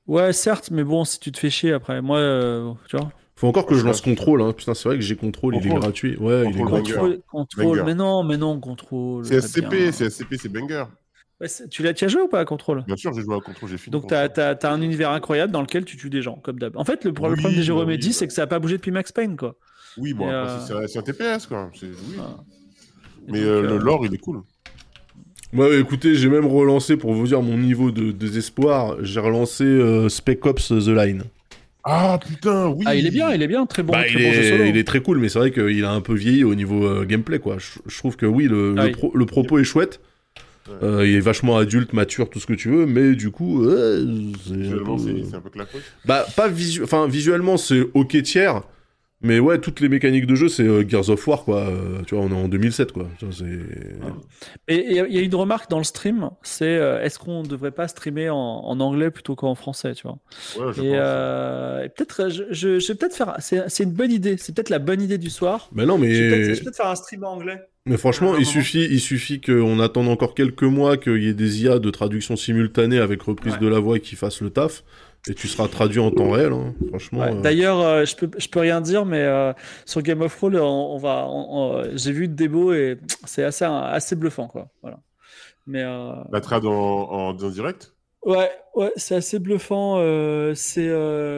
Ouais, 0.07 0.33
certes, 0.33 0.71
mais 0.71 0.83
bon, 0.83 1.05
si 1.05 1.19
tu 1.19 1.31
te 1.31 1.39
fais 1.39 1.49
chier 1.49 1.73
après, 1.73 2.01
moi, 2.01 2.17
euh, 2.17 2.71
tu 2.87 2.97
vois. 2.97 3.11
Faut 3.35 3.47
encore 3.47 3.65
que 3.65 3.75
je 3.75 3.85
lance 3.85 4.01
contrôle, 4.01 4.41
hein. 4.41 4.53
putain, 4.53 4.73
c'est 4.73 4.87
vrai 4.87 4.97
que 4.97 5.03
j'ai 5.03 5.15
contrôle, 5.15 5.55
il 5.55 5.67
est 5.67 5.73
gratuit. 5.73 6.17
Ouais, 6.17 6.45
il 6.49 6.57
est 6.57 6.63
gratuit. 6.63 7.21
Contrôle, 7.27 7.83
mais 7.83 7.95
non, 7.95 8.23
mais 8.23 8.37
non, 8.37 8.59
contrôle. 8.59 9.25
C'est 9.25 9.41
SCP, 9.41 9.91
c'est 9.91 10.09
SCP, 10.09 10.37
c'est 10.37 10.49
banger. 10.49 10.85
Tu 11.69 11.83
l'as 11.83 11.91
as 11.99 12.07
joué 12.07 12.21
ou 12.21 12.27
pas 12.27 12.39
à 12.39 12.45
contrôle? 12.45 12.83
Bien 12.85 12.95
sûr, 12.95 13.13
j'ai 13.13 13.21
joué 13.21 13.35
à 13.35 13.39
contrôle, 13.41 13.69
j'ai 13.69 13.77
fini. 13.77 13.91
Donc 13.91 14.03
tu 14.03 14.15
Control. 14.15 14.57
as, 14.61 14.71
un 14.71 14.81
univers 14.81 15.09
incroyable 15.11 15.51
dans 15.51 15.61
lequel 15.61 15.83
tu 15.83 15.97
tues 15.97 16.09
des 16.09 16.21
gens, 16.21 16.35
comme 16.35 16.57
d'hab. 16.57 16.77
En 16.77 16.85
fait, 16.85 17.03
le, 17.03 17.11
problème 17.11 17.41
des 17.53 17.63
jeux 17.63 17.73
bah 17.73 17.81
Remedy, 17.81 18.07
oui, 18.07 18.13
c'est 18.13 18.25
bah. 18.25 18.27
que 18.27 18.33
ça 18.33 18.43
n'a 18.43 18.47
pas 18.47 18.59
bougé 18.59 18.77
depuis 18.77 18.91
Max 18.91 19.11
Payne, 19.11 19.35
quoi. 19.35 19.55
Oui, 19.97 20.13
bon, 20.13 20.29
euh, 20.29 20.87
c'est 20.87 20.97
un- 20.97 21.01
TPS, 21.01 21.47
quoi. 21.47 21.69
C'est- 21.73 21.87
oui. 21.87 22.15
Mais 23.27 23.39
donc, 23.39 23.47
euh, 23.47 23.63
euh, 23.63 23.69
le 23.69 23.77
lore, 23.77 24.05
il 24.05 24.13
est 24.13 24.17
cool. 24.19 24.41
Ouais, 25.53 25.79
écoutez, 25.79 26.15
j'ai 26.15 26.29
même 26.29 26.47
relancé, 26.47 26.97
pour 26.97 27.13
vous 27.13 27.27
dire 27.27 27.41
mon 27.41 27.57
niveau 27.57 27.91
de 27.91 28.11
désespoir, 28.11 28.97
j'ai 29.01 29.19
relancé 29.19 29.63
euh, 29.63 30.09
Spec 30.09 30.43
Ops 30.45 30.69
The 30.69 30.87
Line. 30.87 31.23
Ah, 31.83 32.17
putain, 32.25 32.67
oui 32.69 32.83
Ah, 32.87 32.95
il 32.95 33.05
est 33.05 33.11
bien, 33.11 33.31
il 33.33 33.41
est 33.41 33.47
bien, 33.47 33.65
très 33.65 33.83
bon, 33.83 33.91
bah, 33.93 33.99
très 34.03 34.09
il, 34.09 34.25
bon 34.25 34.33
jeu 34.33 34.39
est, 34.41 34.49
solo. 34.49 34.63
il 34.63 34.77
est 34.77 34.83
très 34.87 35.01
cool, 35.01 35.19
mais 35.19 35.29
c'est 35.29 35.37
vrai 35.37 35.51
qu'il 35.51 35.83
a 35.85 35.91
un 35.91 36.01
peu 36.01 36.15
vieilli 36.15 36.43
au 36.43 36.55
niveau 36.55 36.85
euh, 36.87 37.05
gameplay, 37.05 37.39
quoi. 37.39 37.57
Je, 37.59 37.79
je 37.85 37.97
trouve 37.97 38.15
que 38.15 38.25
oui, 38.25 38.47
le, 38.47 38.73
Ah 38.77 38.83
le 38.83 38.87
oui. 38.87 38.91
pro- 38.93 39.11
le 39.13 39.25
propos 39.25 39.59
est 39.59 39.63
chouette. 39.63 39.99
Ouais. 40.67 40.75
Euh, 40.81 41.05
il 41.07 41.15
est 41.15 41.19
vachement 41.19 41.57
adulte, 41.57 41.91
mature, 41.91 42.29
tout 42.29 42.39
ce 42.39 42.47
que 42.47 42.53
tu 42.53 42.69
veux, 42.69 42.85
mais 42.85 43.13
du 43.15 43.29
coup, 43.31 43.65
euh, 43.65 44.31
c'est 44.45 44.53
un 44.53 44.57
Visuellement, 44.57 44.95
peu- 44.95 45.35
un 45.37 45.41
peu 45.41 45.49
claqué. 45.49 45.77
Bah, 46.05 46.25
pas 46.37 46.47
visu... 46.47 46.81
enfin, 46.83 47.05
visuellement, 47.07 47.57
c'est 47.57 47.81
ok 47.93 48.21
tiers, 48.23 48.61
mais 49.23 49.39
ouais, 49.39 49.59
toutes 49.59 49.79
les 49.79 49.89
mécaniques 49.89 50.25
de 50.27 50.35
jeu, 50.35 50.49
c'est 50.49 50.63
euh, 50.63 50.87
Gears 50.87 51.09
of 51.09 51.25
War, 51.27 51.43
quoi. 51.45 51.61
Euh, 51.61 52.01
tu 52.05 52.15
vois, 52.15 52.23
on 52.25 52.29
est 52.29 52.35
en 52.35 52.47
2007, 52.47 52.91
quoi. 52.91 53.07
Tu 53.17 53.25
vois, 53.25 53.33
c'est... 53.33 53.45
Et 54.67 54.85
il 54.89 54.95
y, 54.95 54.99
a- 54.99 55.07
il 55.07 55.13
y 55.13 55.17
a 55.17 55.21
une 55.21 55.35
remarque 55.35 55.69
dans 55.69 55.77
le 55.77 55.83
stream, 55.83 56.29
c'est 56.41 56.65
euh, 56.77 57.01
est-ce 57.03 57.19
qu'on 57.19 57.43
ne 57.43 57.47
devrait 57.47 57.71
pas 57.71 57.87
streamer 57.87 58.29
en, 58.29 58.37
en 58.37 58.79
anglais 58.79 59.11
plutôt 59.11 59.35
qu'en 59.35 59.55
français, 59.55 59.93
tu 59.93 60.03
vois? 60.03 60.17
Ouais, 60.57 60.73
je 60.73 60.81
Et, 60.81 60.91
euh, 60.95 61.83
et 61.85 61.89
peut-être, 61.89 62.29
je, 62.29 62.43
je, 62.51 62.79
je 62.79 62.87
vais 62.89 62.95
peut-être 62.95 63.15
faire, 63.15 63.35
c'est 63.39 63.83
une 63.83 63.91
bonne 63.93 64.11
idée, 64.11 64.37
c'est 64.37 64.53
peut-être 64.55 64.69
la 64.69 64.79
bonne 64.79 65.01
idée 65.01 65.17
du 65.17 65.29
soir. 65.29 65.69
Mais 65.73 65.85
non, 65.85 65.97
Je 65.97 66.03
vais 66.03 66.07
peut-être 66.29 66.43
je 66.43 66.47
mais... 66.49 66.53
vais 66.55 66.61
peut-être 66.61 66.75
faire 66.77 66.87
un 66.87 66.95
stream 66.95 67.23
en 67.23 67.33
anglais. 67.33 67.61
Mais 67.85 67.97
franchement, 67.97 68.37
il 68.37 68.45
suffit, 68.45 68.87
il 68.89 69.01
suffit 69.01 69.41
qu'on 69.41 69.79
attende 69.81 70.07
encore 70.07 70.35
quelques 70.35 70.63
mois 70.63 70.95
qu'il 70.95 71.21
y 71.21 71.27
ait 71.27 71.33
des 71.33 71.63
IA 71.63 71.79
de 71.79 71.89
traduction 71.89 72.37
simultanée 72.37 72.97
avec 72.99 73.21
reprise 73.21 73.53
Ouais. 73.55 73.59
de 73.59 73.67
la 73.67 73.79
voix 73.79 73.99
qui 73.99 74.15
fassent 74.15 74.39
le 74.41 74.49
taf, 74.51 74.83
et 75.29 75.33
tu 75.33 75.47
seras 75.47 75.67
traduit 75.67 75.99
en 75.99 76.11
temps 76.11 76.31
réel, 76.31 76.51
hein. 76.53 76.73
franchement. 76.89 77.21
Ouais, 77.21 77.31
euh. 77.31 77.41
D'ailleurs, 77.41 77.79
euh, 77.79 78.05
je 78.05 78.15
peux, 78.15 78.29
je 78.37 78.47
peux 78.47 78.59
rien 78.59 78.81
dire, 78.81 79.05
mais 79.05 79.21
euh, 79.21 79.53
sur 79.85 80.01
Game 80.01 80.21
of 80.21 80.35
Thrones, 80.35 80.57
on, 80.57 80.95
on 80.95 80.97
va, 80.97 81.25
on- 81.27 81.79
on- 81.81 81.97
j'ai 81.97 82.11
vu 82.11 82.25
une 82.25 82.35
démo 82.35 82.73
et 82.73 82.99
c'est 83.25 83.43
assez, 83.43 83.65
assez 83.65 84.15
bluffant, 84.15 84.47
quoi. 84.47 84.69
Voilà. 84.81 84.99
Mais 85.65 85.81
euh, 85.83 86.13
La 86.31 86.41
trad 86.41 86.65
en, 86.65 86.71
en, 86.71 87.29
en 87.29 87.49
direct? 87.49 87.93
Ouais, 88.25 88.51
ouais, 88.75 88.91
c'est 88.95 89.15
assez 89.15 89.39
bluffant. 89.39 89.97
euh, 89.99 90.53
c'est, 90.55 90.89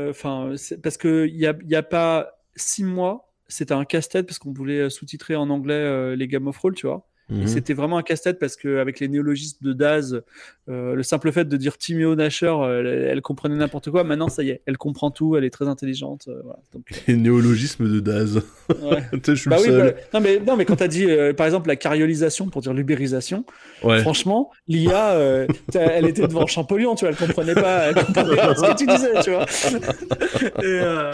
enfin, 0.10 0.54
parce 0.84 0.98
que 0.98 1.28
il 1.28 1.38
y 1.38 1.46
a, 1.48 1.54
il 1.64 1.70
y 1.70 1.76
a 1.76 1.84
pas 1.84 2.40
six 2.56 2.84
mois, 2.84 3.32
c'était 3.48 3.74
un 3.74 3.86
casse-tête 3.86 4.26
parce 4.26 4.40
qu'on 4.40 4.54
voulait 4.54 4.90
sous-titrer 4.90 5.36
en 5.36 5.50
anglais 5.50 5.74
euh, 5.76 6.16
les 6.16 6.28
Game 6.28 6.48
of 6.48 6.58
Thrones, 6.58 6.74
tu 6.76 6.88
vois. 6.88 7.08
Et 7.32 7.34
Mhm. 7.34 7.48
c'était 7.48 7.74
vraiment 7.74 7.98
un 7.98 8.04
casse-tête 8.04 8.38
parce 8.38 8.56
qu'avec 8.56 9.00
les 9.00 9.08
néologismes 9.08 9.58
de 9.66 9.74
Daz, 9.74 10.22
euh, 10.70 10.94
le 10.94 11.02
simple 11.02 11.32
fait 11.32 11.46
de 11.46 11.58
dire 11.58 11.76
Timéo 11.76 12.14
Nasher, 12.14 12.46
euh, 12.46 12.82
elle, 12.82 12.86
elle 12.88 13.22
comprenait 13.22 13.56
n'importe 13.56 13.90
quoi. 13.90 14.04
Maintenant, 14.04 14.30
ça 14.30 14.44
y 14.44 14.52
est, 14.52 14.62
elle 14.68 14.78
comprend 14.78 15.10
tout, 15.10 15.36
elle 15.36 15.44
est 15.44 15.50
très 15.50 15.68
intelligente. 15.68 16.26
euh, 16.28 16.40
voilà. 16.44 16.60
Donc, 16.72 16.84
Les 17.08 17.16
néologismes 17.16 17.92
de 17.92 18.00
Daz. 18.00 18.44
ouais. 18.80 19.04
je 19.28 19.34
suis 19.34 19.50
Bah 19.50 19.56
le 19.58 19.62
oui, 19.64 19.68
seul. 19.70 19.94
bah, 19.96 20.02
non, 20.14 20.20
mais, 20.22 20.40
non, 20.40 20.56
mais 20.56 20.66
quand 20.66 20.76
tu 20.76 20.84
as 20.84 20.88
dit, 20.88 21.06
euh, 21.10 21.34
par 21.34 21.48
exemple, 21.48 21.68
la 21.68 21.76
cariolisation 21.76 22.48
pour 22.50 22.62
dire 22.62 22.74
l'ubérisation, 22.74 23.44
Ouais. 23.84 24.02
franchement, 24.02 24.52
l'IA, 24.68 25.14
euh, 25.14 25.48
t'as- 25.72 25.82
elle 25.82 26.06
était 26.06 26.28
devant 26.28 26.46
Champollion, 26.46 26.94
tu 26.94 27.06
vois, 27.06 27.10
elle 27.10 27.18
comprenait 27.18 27.56
pas, 27.56 27.88
elle 27.88 27.96
comprenait 27.96 28.36
pas 28.36 28.54
ce 28.56 28.62
que 28.72 28.78
tu 28.78 28.86
disais, 28.86 29.20
tu 29.24 29.32
vois. 29.32 29.46
Et, 30.62 30.66
euh, 30.66 31.14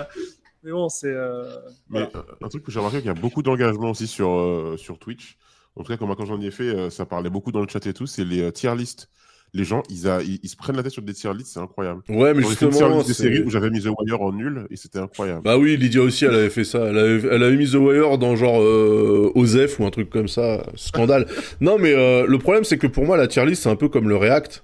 mais 0.64 0.72
bon, 0.72 0.90
c'est. 0.90 1.08
euh, 1.08 1.46
Mais 1.90 2.02
voilà. 2.12 2.26
un 2.42 2.50
truc 2.50 2.64
que 2.64 2.72
j'ai 2.72 2.80
remarqué, 2.80 2.98
qu'il 2.98 3.08
y 3.08 3.10
a 3.10 3.14
beaucoup 3.14 3.42
d'engagement 3.44 3.92
aussi 3.92 4.08
sur, 4.08 4.30
euh, 4.30 4.76
sur 4.78 5.00
Twitch. 5.00 5.38
En 5.76 5.84
tout 5.84 5.92
cas, 5.92 5.98
comme 5.98 6.14
quand 6.16 6.26
j'en 6.26 6.42
ai 6.42 6.52
fait, 6.52 6.64
euh, 6.76 6.90
ça 6.90 7.06
parlait 7.06 7.30
beaucoup 7.30 7.52
dans 7.52 7.62
le 7.62 7.68
chat 7.68 7.86
et 7.86 7.94
tout, 7.94 8.06
c'est 8.08 8.26
les 8.26 8.42
euh, 8.42 8.52
tier 8.52 8.76
list. 8.76 9.10
les 9.54 9.64
gens, 9.66 9.84
ils, 9.90 10.08
a- 10.08 10.22
ils, 10.22 10.40
ils 10.44 10.50
se 10.50 10.56
prennent 10.56 10.76
la 10.78 10.84
tête 10.84 10.92
sur 10.94 11.02
des 11.02 11.14
tier 11.14 11.34
lists, 11.34 11.54
c'est 11.54 11.60
incroyable. 11.60 12.02
Ouais, 12.10 12.34
mais 12.34 12.42
tier 12.44 12.50
justement, 12.72 13.04
des 13.04 13.14
séries 13.14 13.42
où 13.44 13.50
j'avais 13.50 13.70
mis 13.70 13.82
The 13.82 13.88
Wire 14.00 14.22
en 14.22 14.32
nul 14.34 14.66
et 14.70 14.76
c'était 14.78 15.00
incroyable. 15.00 15.42
Bah 15.44 15.58
oui, 15.58 15.76
Lydia 15.78 16.02
aussi, 16.02 16.26
elle 16.26 16.36
avait 16.36 16.50
fait 16.50 16.64
ça. 16.64 16.80
Elle 16.90 16.98
avait, 16.98 17.28
elle 17.36 17.44
avait 17.44 17.56
mis 17.58 17.70
The 17.70 17.76
Wire 17.76 18.18
dans 18.18 18.36
genre 18.38 18.62
euh, 18.62 19.32
Osef 19.36 19.80
ou 19.80 19.86
un 19.86 19.92
truc 19.92 20.10
comme 20.10 20.28
ça. 20.30 20.66
Scandale. 20.76 21.26
non, 21.62 21.78
mais 21.80 21.94
euh, 21.94 22.26
le 22.28 22.38
problème, 22.38 22.64
c'est 22.64 22.78
que 22.78 22.88
pour 22.88 23.06
moi, 23.06 23.18
la 23.18 23.28
tier 23.28 23.46
list, 23.46 23.64
c'est 23.64 23.70
un 23.70 23.76
peu 23.76 23.90
comme 23.90 24.08
le 24.10 24.16
React. 24.18 24.64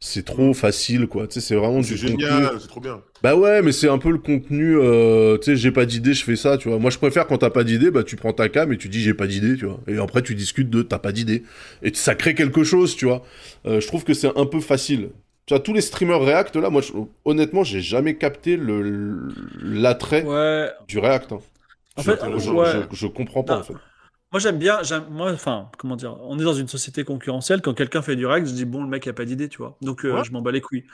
C'est 0.00 0.24
trop 0.24 0.54
facile, 0.54 1.08
quoi. 1.08 1.26
Tu 1.26 1.34
sais, 1.34 1.40
c'est 1.40 1.56
vraiment 1.56 1.82
c'est 1.82 1.94
du 1.94 2.00
contenu. 2.12 2.24
génial, 2.24 2.50
c'est 2.60 2.68
trop 2.68 2.80
bien. 2.80 3.00
Bah 3.22 3.34
ouais, 3.34 3.62
mais 3.62 3.72
c'est 3.72 3.88
un 3.88 3.98
peu 3.98 4.10
le 4.12 4.18
contenu. 4.18 4.76
euh, 4.78 5.36
tu 5.38 5.46
sais, 5.46 5.56
j'ai 5.56 5.72
pas 5.72 5.86
d'idée, 5.86 6.14
je 6.14 6.22
fais 6.22 6.36
ça, 6.36 6.56
tu 6.56 6.68
vois. 6.68 6.78
Moi, 6.78 6.90
je 6.90 6.98
préfère 6.98 7.26
quand 7.26 7.38
t'as 7.38 7.50
pas 7.50 7.64
d'idée, 7.64 7.90
bah 7.90 8.04
tu 8.04 8.14
prends 8.14 8.32
ta 8.32 8.48
cam 8.48 8.72
et 8.72 8.76
tu 8.78 8.88
dis 8.88 9.00
j'ai 9.00 9.14
pas 9.14 9.26
d'idée, 9.26 9.56
tu 9.56 9.64
vois. 9.66 9.80
Et 9.88 9.98
après, 9.98 10.22
tu 10.22 10.36
discutes 10.36 10.70
de 10.70 10.82
t'as 10.82 11.00
pas 11.00 11.10
d'idée. 11.10 11.42
Et 11.82 11.92
ça 11.94 12.14
crée 12.14 12.34
quelque 12.36 12.62
chose, 12.62 12.94
tu 12.94 13.06
vois. 13.06 13.24
Euh, 13.66 13.80
je 13.80 13.86
trouve 13.88 14.04
que 14.04 14.14
c'est 14.14 14.30
un 14.38 14.46
peu 14.46 14.60
facile. 14.60 15.10
Tu 15.46 15.54
vois, 15.54 15.60
tous 15.60 15.72
les 15.72 15.80
streamers 15.80 16.20
React, 16.20 16.56
là, 16.56 16.70
moi, 16.70 16.80
je- 16.82 16.92
honnêtement, 17.24 17.64
j'ai 17.64 17.80
jamais 17.80 18.14
capté 18.14 18.56
le 18.56 19.28
l'attrait 19.60 20.22
Ouais. 20.22 20.68
du 20.86 20.98
React. 21.00 21.32
hein. 21.32 21.38
En 21.96 22.02
je, 22.02 22.10
fait, 22.12 22.20
je, 22.38 22.50
ouais. 22.50 22.66
je- 22.92 22.96
je 22.96 23.06
comprends 23.08 23.42
pas, 23.42 23.58
en 23.58 23.62
fait. 23.64 23.74
Moi 24.30 24.40
j'aime 24.40 24.58
bien, 24.58 24.80
moi, 25.10 25.32
enfin, 25.32 25.70
comment 25.78 25.96
dire, 25.96 26.14
on 26.20 26.38
est 26.38 26.44
dans 26.44 26.52
une 26.52 26.68
société 26.68 27.02
concurrentielle. 27.02 27.62
Quand 27.62 27.72
quelqu'un 27.72 28.02
fait 28.02 28.14
du 28.14 28.26
React, 28.26 28.48
je 28.48 28.52
dis 28.52 28.66
bon, 28.66 28.82
le 28.82 28.88
mec 28.88 29.06
a 29.06 29.14
pas 29.14 29.24
d'idée, 29.24 29.48
tu 29.48 29.56
vois. 29.56 29.78
Donc 29.80 30.04
euh, 30.04 30.12
Ouais. 30.12 30.24
je 30.24 30.32
m'en 30.32 30.42
bats 30.42 30.52
les 30.52 30.60
couilles. 30.60 30.84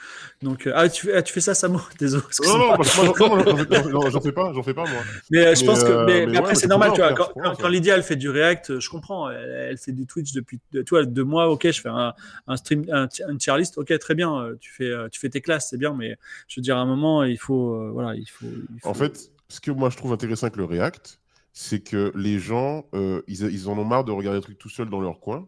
Donc 0.41 0.69
euh, 0.69 0.73
ah, 0.77 0.89
tu, 0.89 1.07
fais- 1.07 1.15
ah, 1.15 1.23
tu 1.23 1.33
fais 1.33 1.41
ça, 1.41 1.53
Samo? 1.53 1.81
Désolé. 1.99 2.23
Non, 2.47 2.59
non, 2.59 2.67
moi, 2.69 2.77
moi, 2.77 4.11
j'en- 4.11 4.21
fais- 4.21 4.31
pas, 4.31 4.53
j'en 4.53 4.63
fais 4.63 4.73
pas, 4.73 4.83
moi. 4.87 5.01
Mais 5.33 5.47
euh, 5.47 5.55
je 5.57 5.65
pense 5.65 5.83
que, 5.83 6.05
mais, 6.05 6.21
mais 6.21 6.27
mais 6.27 6.33
ouais, 6.33 6.39
après 6.39 6.55
c'est 6.55 6.69
normal, 6.69 6.93
tu 6.95 7.01
vois. 7.01 7.13
Quand, 7.13 7.69
Lydia 7.69 7.97
elle 7.97 8.05
fait 8.05 8.15
du 8.15 8.31
React, 8.31 8.79
je 8.79 8.89
comprends. 8.89 9.29
Elle, 9.29 9.51
elle 9.71 9.79
fait 9.79 9.91
du 9.93 10.07
Twitch 10.07 10.33
depuis, 10.33 10.61
de- 10.73 10.83
tu 10.83 10.91
vois, 10.91 11.05
deux 11.05 11.25
mois. 11.25 11.49
Ok, 11.51 11.67
je 11.69 11.81
fais 11.81 11.89
un, 11.89 12.15
un 12.47 12.57
stream, 12.57 12.85
un, 12.93 13.09
ti- 13.09 13.25
un 13.25 13.37
tier 13.37 13.59
list. 13.59 13.79
Ok, 13.79 13.99
très 13.99 14.15
bien. 14.15 14.49
Tu 14.61 14.71
fais, 14.73 14.93
tu 15.11 15.19
fais 15.19 15.29
tes 15.29 15.41
classes, 15.41 15.71
c'est 15.71 15.77
bien. 15.79 15.93
Mais 15.93 16.17
je 16.47 16.61
veux 16.61 16.63
dire, 16.63 16.77
à 16.77 16.81
un 16.81 16.87
moment, 16.87 17.25
il 17.25 17.37
faut, 17.39 17.75
euh, 17.75 17.91
voilà, 17.93 18.15
il 18.15 18.27
faut. 18.27 18.47
il 18.47 18.81
faut- 18.81 18.89
En 18.89 18.95
fait, 18.95 19.33
ce 19.49 19.61
que 19.61 19.73
moi 19.73 19.91
je 19.91 19.97
trouve 19.97 20.13
intéressant 20.13 20.47
avec 20.47 20.57
le 20.57 20.65
React, 20.67 21.19
c'est 21.55 21.81
que 21.81 22.13
les 22.17 22.39
gens, 22.39 22.85
euh, 22.95 23.23
ils, 23.29 23.43
ils 23.45 23.69
en 23.71 23.79
ont 23.79 23.85
marre 23.85 24.05
de 24.05 24.13
regarder 24.13 24.41
des 24.41 24.45
trucs 24.45 24.59
tout 24.59 24.69
seuls 24.69 24.91
dans 24.91 25.01
leur 25.01 25.21
coin. 25.21 25.47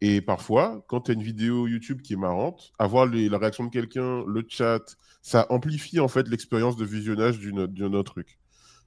Et 0.00 0.20
parfois, 0.20 0.84
quand 0.88 1.00
tu 1.02 1.10
as 1.12 1.14
une 1.14 1.22
vidéo 1.22 1.66
YouTube 1.66 2.02
qui 2.02 2.12
est 2.12 2.16
marrante, 2.16 2.72
avoir 2.78 3.06
les- 3.06 3.28
la 3.28 3.38
réaction 3.38 3.64
de 3.64 3.70
quelqu'un, 3.70 4.24
le 4.26 4.44
chat, 4.48 4.80
ça 5.22 5.46
amplifie 5.48 6.00
en 6.00 6.08
fait 6.08 6.28
l'expérience 6.28 6.76
de 6.76 6.84
visionnage 6.84 7.38
d'un 7.40 7.92
autre 7.94 8.12
truc. 8.12 8.38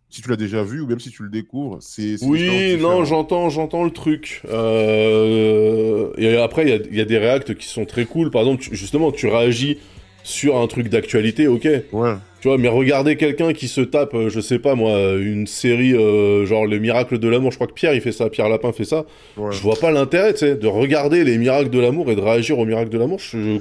Si 0.09 0.21
tu 0.21 0.29
l'as 0.29 0.35
déjà 0.35 0.61
vu 0.61 0.81
ou 0.81 0.87
même 0.87 0.99
si 0.99 1.09
tu 1.09 1.23
le 1.23 1.29
découvres, 1.29 1.81
c'est. 1.81 2.17
Oui, 2.21 2.77
non, 2.79 3.03
j'entends, 3.05 3.49
j'entends 3.49 3.83
le 3.83 3.91
truc. 3.91 4.41
Euh, 4.49 6.11
Et 6.17 6.37
après, 6.37 6.63
il 6.69 6.93
y 6.93 6.97
y 6.97 7.01
a 7.01 7.05
des 7.05 7.17
réacts 7.17 7.55
qui 7.55 7.67
sont 7.67 7.85
très 7.85 8.05
cool. 8.05 8.29
Par 8.29 8.41
exemple, 8.41 8.61
tu- 8.63 8.75
justement, 8.75 9.11
tu 9.11 9.27
réagis 9.27 9.79
sur 10.25 10.57
un 10.57 10.65
truc 10.65 10.89
d'actualité, 10.89 11.47
ok. 11.47 11.67
Ouais. 11.91 12.15
Tu 12.41 12.47
vois, 12.47 12.57
mais 12.57 12.67
regarder 12.67 13.15
quelqu'un 13.15 13.53
qui 13.53 13.67
se 13.67 13.81
tape, 13.81 14.13
euh, 14.15 14.29
je 14.29 14.39
sais 14.39 14.57
pas 14.59 14.73
moi, 14.75 15.13
une 15.19 15.45
série 15.45 15.93
euh, 15.93 16.45
genre 16.47 16.65
Les 16.65 16.79
Miracles 16.79 17.19
de 17.19 17.27
l'amour, 17.27 17.51
je 17.51 17.57
crois 17.57 17.67
que 17.67 17.73
Pierre 17.73 17.93
il 17.93 18.01
fait 18.01 18.11
ça, 18.11 18.29
Pierre 18.29 18.49
Lapin 18.49 18.71
fait 18.71 18.85
ça. 18.85 19.05
ouais. 19.37 19.51
Je 19.51 19.61
vois 19.61 19.75
pas 19.75 19.91
l'intérêt, 19.91 20.33
tu 20.33 20.39
sais, 20.39 20.55
de 20.55 20.67
regarder 20.67 21.23
les 21.23 21.37
miracles 21.37 21.69
de 21.69 21.79
l'amour 21.79 22.09
et 22.09 22.15
de 22.15 22.21
réagir 22.21 22.57
aux 22.57 22.65
miracles 22.65 22.89
de 22.89 22.97
l'amour. 22.97 23.19
Je, 23.19 23.59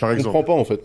par 0.00 0.10
je 0.10 0.16
exemple. 0.16 0.22
comprends 0.36 0.44
pas 0.44 0.52
en 0.52 0.64
fait. 0.64 0.80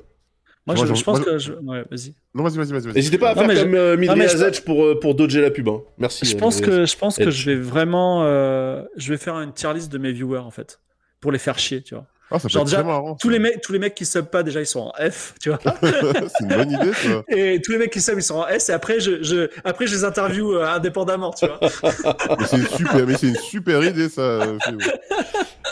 moi, 0.66 0.76
moi, 0.76 0.86
je, 0.88 1.04
pense 1.04 1.20
moi, 1.20 1.20
que, 1.26 1.38
je... 1.38 1.54
ouais, 1.54 1.84
vas-y. 1.90 2.16
Non, 2.34 2.44
vas-y, 2.44 2.58
vas-y, 2.58 2.72
vas-y. 2.72 2.94
N'hésitez 2.94 3.18
pas 3.20 3.30
à 3.30 3.36
Non, 3.36 3.48
faire 3.48 3.64
comme 3.64 3.76
euh, 3.76 3.96
non, 3.98 4.16
je- 4.16 4.62
pour, 4.62 4.84
euh, 4.84 5.00
pour 5.00 5.14
dodger 5.16 5.42
la 5.42 5.52
pub. 5.52 5.70
Hein. 5.70 5.82
Merci. 6.00 6.26
Je 6.26 6.36
pense 6.36 6.62
que, 6.62 6.86
je 6.86 6.98
pense 6.98 7.18
que 7.18 7.30
je 7.30 7.46
vais 7.52 7.58
vraiment, 7.58 8.24
euh, 8.24 8.82
je 8.98 9.12
vais 9.14 9.18
faire 9.18 9.36
une 9.36 9.54
tier 9.54 9.72
list 9.74 9.92
de 9.92 10.00
mes 10.00 10.12
viewers 10.12 10.40
en 10.40 10.52
fait, 10.52 10.80
pour 11.20 11.32
les 11.32 11.40
faire 11.40 11.60
chier, 11.60 11.82
tu 11.84 11.94
vois. 11.94 12.08
Ah, 12.32 12.39
ça 12.39 12.48
Genre 12.48 12.63
déjà. 12.63 12.84
Tous 13.20 13.30
les 13.30 13.39
mecs, 13.39 13.62
tous 13.62 13.74
les 13.74 13.80
mecs 13.80 13.94
qui 13.94 14.06
sub 14.06 14.26
pas 14.26 14.41
déjà 14.44 14.62
ils 14.62 14.65
sont 14.65 14.80
en 14.98 15.10
F, 15.12 15.34
tu 15.41 15.50
vois. 15.50 15.60
c'est 15.82 16.44
une 16.44 16.48
bonne 16.50 16.72
idée, 16.72 16.94
ça. 16.94 17.24
Et 17.28 17.62
tous 17.62 17.74
les 17.74 17.78
mecs 17.78 17.91
qui 17.91 18.00
sub 18.02 18.17
ils 18.17 18.24
sont 18.24 18.36
en 18.38 18.48
S 18.48 18.70
et 18.70 18.74
après 18.74 19.00
je, 19.02 19.22
je 19.22 19.50
après 19.65 19.86
je 19.88 19.94
les 19.96 20.04
interview 20.06 20.54
euh, 20.56 20.65
indépendamment, 20.65 21.32
tu 21.38 21.46
vois. 21.46 21.60
Mais 22.39 22.46
c'est 22.46 22.58
une 22.58 22.67
super, 22.67 23.06
mais 23.08 23.17
c'est 23.17 23.28
une 23.28 23.36
super 23.36 23.84
idée, 23.84 24.08
ça. 24.10 24.22
euh. 24.22 24.58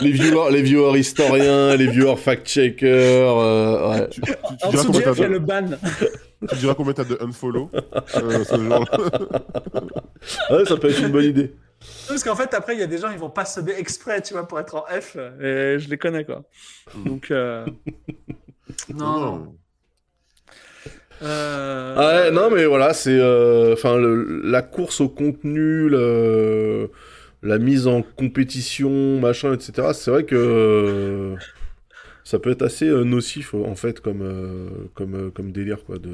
Les 0.02 0.10
viewers, 0.12 0.50
les 0.52 0.62
viewers 0.62 0.98
historiens, 0.98 1.76
les 1.76 1.86
viewers 1.86 2.16
fact-checkers. 2.16 2.84
euh, 3.38 3.90
ouais. 3.90 4.08
Tu, 4.10 4.20
tu- 4.20 4.32
tu 4.32 4.66
En 4.66 4.70
dessous 4.70 4.90
il 4.94 5.20
y 5.20 5.24
a 5.24 5.28
le 5.28 5.38
ban. 5.38 5.64
tu 6.48 6.56
diras 6.56 6.74
combien 6.74 6.92
t'as 6.94 7.04
de 7.04 7.18
unfollow. 7.22 7.70
euh, 7.74 8.44
ce 8.44 8.56
genre. 8.56 8.84
Ouais, 10.50 10.64
ça 10.66 10.76
peut 10.76 10.90
être 10.90 11.00
une 11.00 11.08
bonne 11.12 11.24
idée. 11.24 11.52
Parce 12.08 12.22
qu'en 12.24 12.36
fait 12.36 12.52
après 12.54 12.74
il 12.74 12.80
y 12.80 12.82
a 12.82 12.86
des 12.86 12.98
gens 12.98 13.10
ils 13.10 13.18
vont 13.18 13.30
pas 13.30 13.44
subber 13.44 13.74
exprès, 13.78 14.20
tu 14.22 14.34
vois, 14.34 14.46
pour 14.46 14.60
être 14.60 14.74
en 14.74 14.84
F. 15.00 15.16
Et 15.40 15.78
je 15.78 15.88
les 15.88 15.98
connais 15.98 16.24
quoi. 16.24 16.44
Donc 16.94 17.30
euh... 17.30 17.66
non. 18.88 19.20
non. 19.20 19.56
Euh... 21.22 21.94
Ah 21.96 22.22
ouais, 22.24 22.30
non, 22.30 22.50
mais 22.50 22.64
voilà, 22.66 22.94
c'est. 22.94 23.18
euh, 23.18 23.72
Enfin, 23.74 23.98
la 23.98 24.62
course 24.62 25.00
au 25.00 25.08
contenu, 25.08 25.88
le- 25.88 26.90
la 27.42 27.58
mise 27.58 27.86
en 27.86 28.02
compétition, 28.02 29.20
machin, 29.20 29.52
etc. 29.54 29.88
C'est 29.94 30.10
vrai 30.10 30.24
que. 30.24 30.34
euh, 30.36 31.36
Ça 32.24 32.38
peut 32.38 32.50
être 32.50 32.62
assez 32.62 32.86
euh, 32.88 33.04
nocif, 33.04 33.54
en 33.54 33.76
fait, 33.76 34.00
comme, 34.00 34.22
euh, 34.22 34.70
comme, 34.94 35.14
euh, 35.16 35.30
comme 35.30 35.52
délire, 35.52 35.84
quoi. 35.84 35.98
De... 35.98 36.12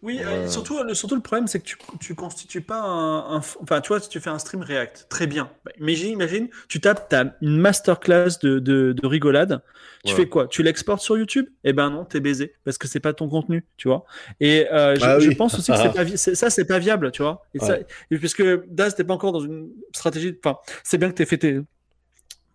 Oui, 0.00 0.20
euh, 0.24 0.48
surtout, 0.48 0.80
le, 0.84 0.94
surtout 0.94 1.16
le 1.16 1.20
problème, 1.22 1.48
c'est 1.48 1.58
que 1.58 1.64
tu, 1.64 1.76
tu 1.98 2.14
constitues 2.14 2.60
pas 2.60 2.80
un, 2.80 3.36
un- 3.36 3.42
Enfin, 3.60 3.80
tu 3.80 3.88
vois, 3.88 3.98
si 3.98 4.08
tu 4.08 4.20
fais 4.20 4.30
un 4.30 4.38
stream 4.38 4.62
React, 4.62 5.06
très 5.08 5.26
bien. 5.26 5.50
Bah, 5.64 5.72
imagine, 5.80 6.10
imagine, 6.12 6.48
tu 6.68 6.80
tapes, 6.80 7.08
t'as 7.08 7.24
une 7.42 7.58
masterclass 7.58 8.38
de, 8.40 8.60
de, 8.60 8.92
de 8.92 9.06
rigolade. 9.08 9.60
Tu 10.04 10.12
Ouais. 10.12 10.16
fais 10.18 10.28
quoi? 10.28 10.46
Tu 10.46 10.62
l'exportes 10.62 11.02
sur 11.02 11.18
YouTube? 11.18 11.46
Eh 11.64 11.72
ben 11.72 11.90
non, 11.90 12.04
t'es 12.04 12.20
baisé 12.20 12.54
parce 12.64 12.78
que 12.78 12.86
c'est 12.86 13.00
pas 13.00 13.12
ton 13.12 13.28
contenu, 13.28 13.66
tu 13.76 13.88
vois. 13.88 14.04
Et 14.38 14.68
euh, 14.72 14.94
je, 14.94 15.04
Ah 15.04 15.18
je 15.18 15.30
oui. 15.30 15.34
pense 15.34 15.58
aussi 15.58 15.72
que 15.72 15.78
c'est 15.78 15.92
pas 15.92 16.04
vi- 16.04 16.16
ça, 16.16 16.48
c'est 16.48 16.64
pas 16.66 16.78
viable, 16.78 17.10
tu 17.10 17.22
vois. 17.22 17.42
Et 17.52 17.58
ça, 17.58 17.74
Ouais. 17.74 17.86
puisque 18.08 18.42
Daz, 18.68 18.94
t'es 18.94 19.02
pas 19.02 19.14
encore 19.14 19.32
dans 19.32 19.40
une 19.40 19.68
stratégie. 19.92 20.38
Enfin, 20.44 20.58
c'est 20.84 20.98
bien 20.98 21.08
que 21.10 21.14
t'aies 21.14 21.26
fait 21.26 21.38
tes 21.38 21.60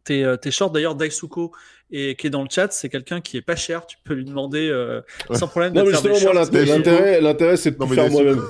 tes, 0.04 0.24
euh, 0.24 0.36
tes 0.38 0.52
shorts. 0.52 0.72
D'ailleurs, 0.72 0.96
Daisuko 0.96 1.52
et 1.92 2.16
qui 2.16 2.28
est 2.28 2.30
dans 2.30 2.42
le 2.44 2.50
chat, 2.50 2.72
c'est 2.72 2.90
quelqu'un 2.90 3.22
qui 3.22 3.38
est 3.38 3.42
pas 3.42 3.56
cher. 3.56 3.86
Tu 3.86 3.98
peux 4.04 4.14
lui 4.14 4.26
demander 4.26 4.68
euh, 4.70 5.02
Ouais. 5.30 5.38
sans 5.38 5.48
problème. 5.48 5.74
Non, 5.74 5.82
de 5.82 5.86
mais 5.88 5.92
faire 5.94 6.02
des 6.02 6.10
justement, 6.14 6.34
moi, 6.34 6.44
shorts. 6.44 6.54
l'intérêt- 6.54 7.22
l'intérêt, 7.22 7.58
c'est 7.58 7.72
de 7.72 7.78
Non, 7.78 7.88
faire 7.88 8.10
moi-même. 8.10 8.42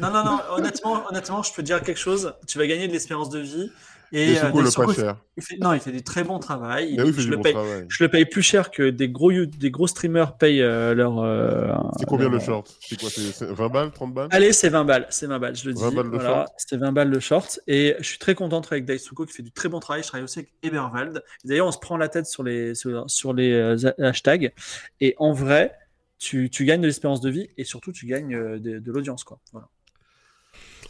Non, 0.00 0.10
non, 0.10 0.24
non, 0.24 0.38
honnêtement, 0.52 1.02
honnêtement, 1.10 1.42
je 1.42 1.52
peux 1.52 1.62
te 1.62 1.66
dire 1.66 1.82
quelque 1.82 1.98
chose. 1.98 2.32
Tu 2.46 2.56
vas 2.58 2.66
gagner 2.66 2.88
de 2.88 2.92
l'espérance 2.92 3.28
de 3.30 3.40
vie. 3.40 3.70
Et 4.12 4.32
Et 4.34 4.38
euh, 4.38 4.44
le 4.48 4.52
pas 4.52 4.84
il 4.88 4.94
fait- 4.94 5.00
cher. 5.02 5.16
il 5.36 5.42
fait- 5.42 5.56
non, 5.58 5.72
il 5.74 5.80
fait 5.80 5.90
du 5.92 6.02
très 6.02 6.22
bon 6.22 6.38
travail. 6.38 6.92
Il- 6.92 7.02
oui, 7.02 7.12
je, 7.16 7.28
le 7.28 7.36
bon 7.36 7.42
paye, 7.42 7.52
travail. 7.54 7.86
je 7.88 8.04
le 8.04 8.10
paye 8.10 8.24
plus 8.24 8.42
cher 8.42 8.70
que 8.70 8.90
des 8.90 9.08
gros, 9.08 9.32
des 9.32 9.70
gros 9.70 9.86
streamers 9.86 10.36
payent 10.36 10.62
euh, 10.62 10.94
leur. 10.94 11.18
euh, 11.18 11.72
C'est 11.98 12.06
combien 12.06 12.26
leur- 12.28 12.34
le 12.34 12.40
short? 12.40 12.76
C'est 12.80 12.98
quoi 13.00 13.10
C'est 13.10 13.32
c'est 13.32 13.46
20 13.46 13.68
balles 13.68 13.90
30 13.90 14.14
balles? 14.14 14.28
Allez, 14.30 14.52
c'est 14.52 14.68
20 14.68 14.84
balles, 14.84 15.06
c'est 15.10 15.26
20 15.26 15.38
balles, 15.38 15.56
je 15.56 15.66
le 15.68 15.74
dis. 15.74 15.82
20 15.82 15.90
balles 15.90 16.04
le 16.06 16.10
voilà, 16.18 16.46
c'est 16.56 16.76
20 16.76 16.92
balles 16.92 17.10
le 17.10 17.20
short. 17.20 17.58
Et 17.66 17.96
je 17.98 18.04
suis 18.04 18.18
très 18.18 18.34
content 18.34 18.60
de 18.60 18.66
avec 18.66 18.84
Daisuko 18.84 19.26
qui 19.26 19.32
fait 19.32 19.42
du 19.42 19.52
très 19.52 19.68
bon 19.68 19.80
travail. 19.80 20.02
Je 20.02 20.08
travaille 20.08 20.24
aussi 20.24 20.38
avec 20.40 20.52
Eberwald. 20.62 21.22
D'ailleurs, 21.44 21.66
on 21.66 21.72
se 21.72 21.78
prend 21.78 21.96
la 21.96 22.08
tête 22.08 22.26
sur 22.26 22.42
les, 22.42 22.74
sur, 22.74 23.08
sur 23.10 23.32
les 23.34 23.52
euh, 23.52 23.76
hashtags. 23.98 24.52
Et 25.00 25.14
en 25.18 25.32
vrai, 25.32 25.72
tu, 26.18 26.48
tu 26.50 26.64
gagnes 26.64 26.80
de 26.80 26.86
l'espérance 26.86 27.20
de 27.20 27.30
vie 27.30 27.48
et 27.58 27.64
surtout, 27.64 27.92
tu 27.92 28.06
gagnes 28.06 28.34
euh, 28.34 28.58
de, 28.58 28.78
de 28.78 28.92
l'audience. 28.92 29.22
quoi. 29.24 29.38
Voilà. 29.52 29.68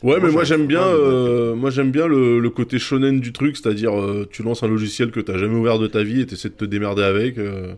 Ouais, 0.02 0.18
mais 0.22 0.30
Moi, 0.30 0.44
j'aime 0.44 0.66
bien, 0.66 0.82
euh, 0.82 1.54
moi 1.54 1.70
j'aime 1.70 1.90
bien 1.90 2.06
le, 2.06 2.38
le 2.38 2.50
côté 2.50 2.78
shonen 2.78 3.18
du 3.20 3.32
truc, 3.32 3.56
c'est-à-dire 3.56 3.98
euh, 3.98 4.28
tu 4.30 4.42
lances 4.42 4.62
un 4.62 4.68
logiciel 4.68 5.11
que 5.11 5.20
t'as 5.20 5.38
jamais 5.38 5.54
ouvert 5.56 5.78
de 5.78 5.87
ta 5.87 6.02
vie 6.02 6.20
et 6.20 6.26
t'essaies 6.26 6.50
de 6.50 6.54
te 6.54 6.64
démerder 6.66 7.02
avec. 7.02 7.38
euh, 7.38 7.74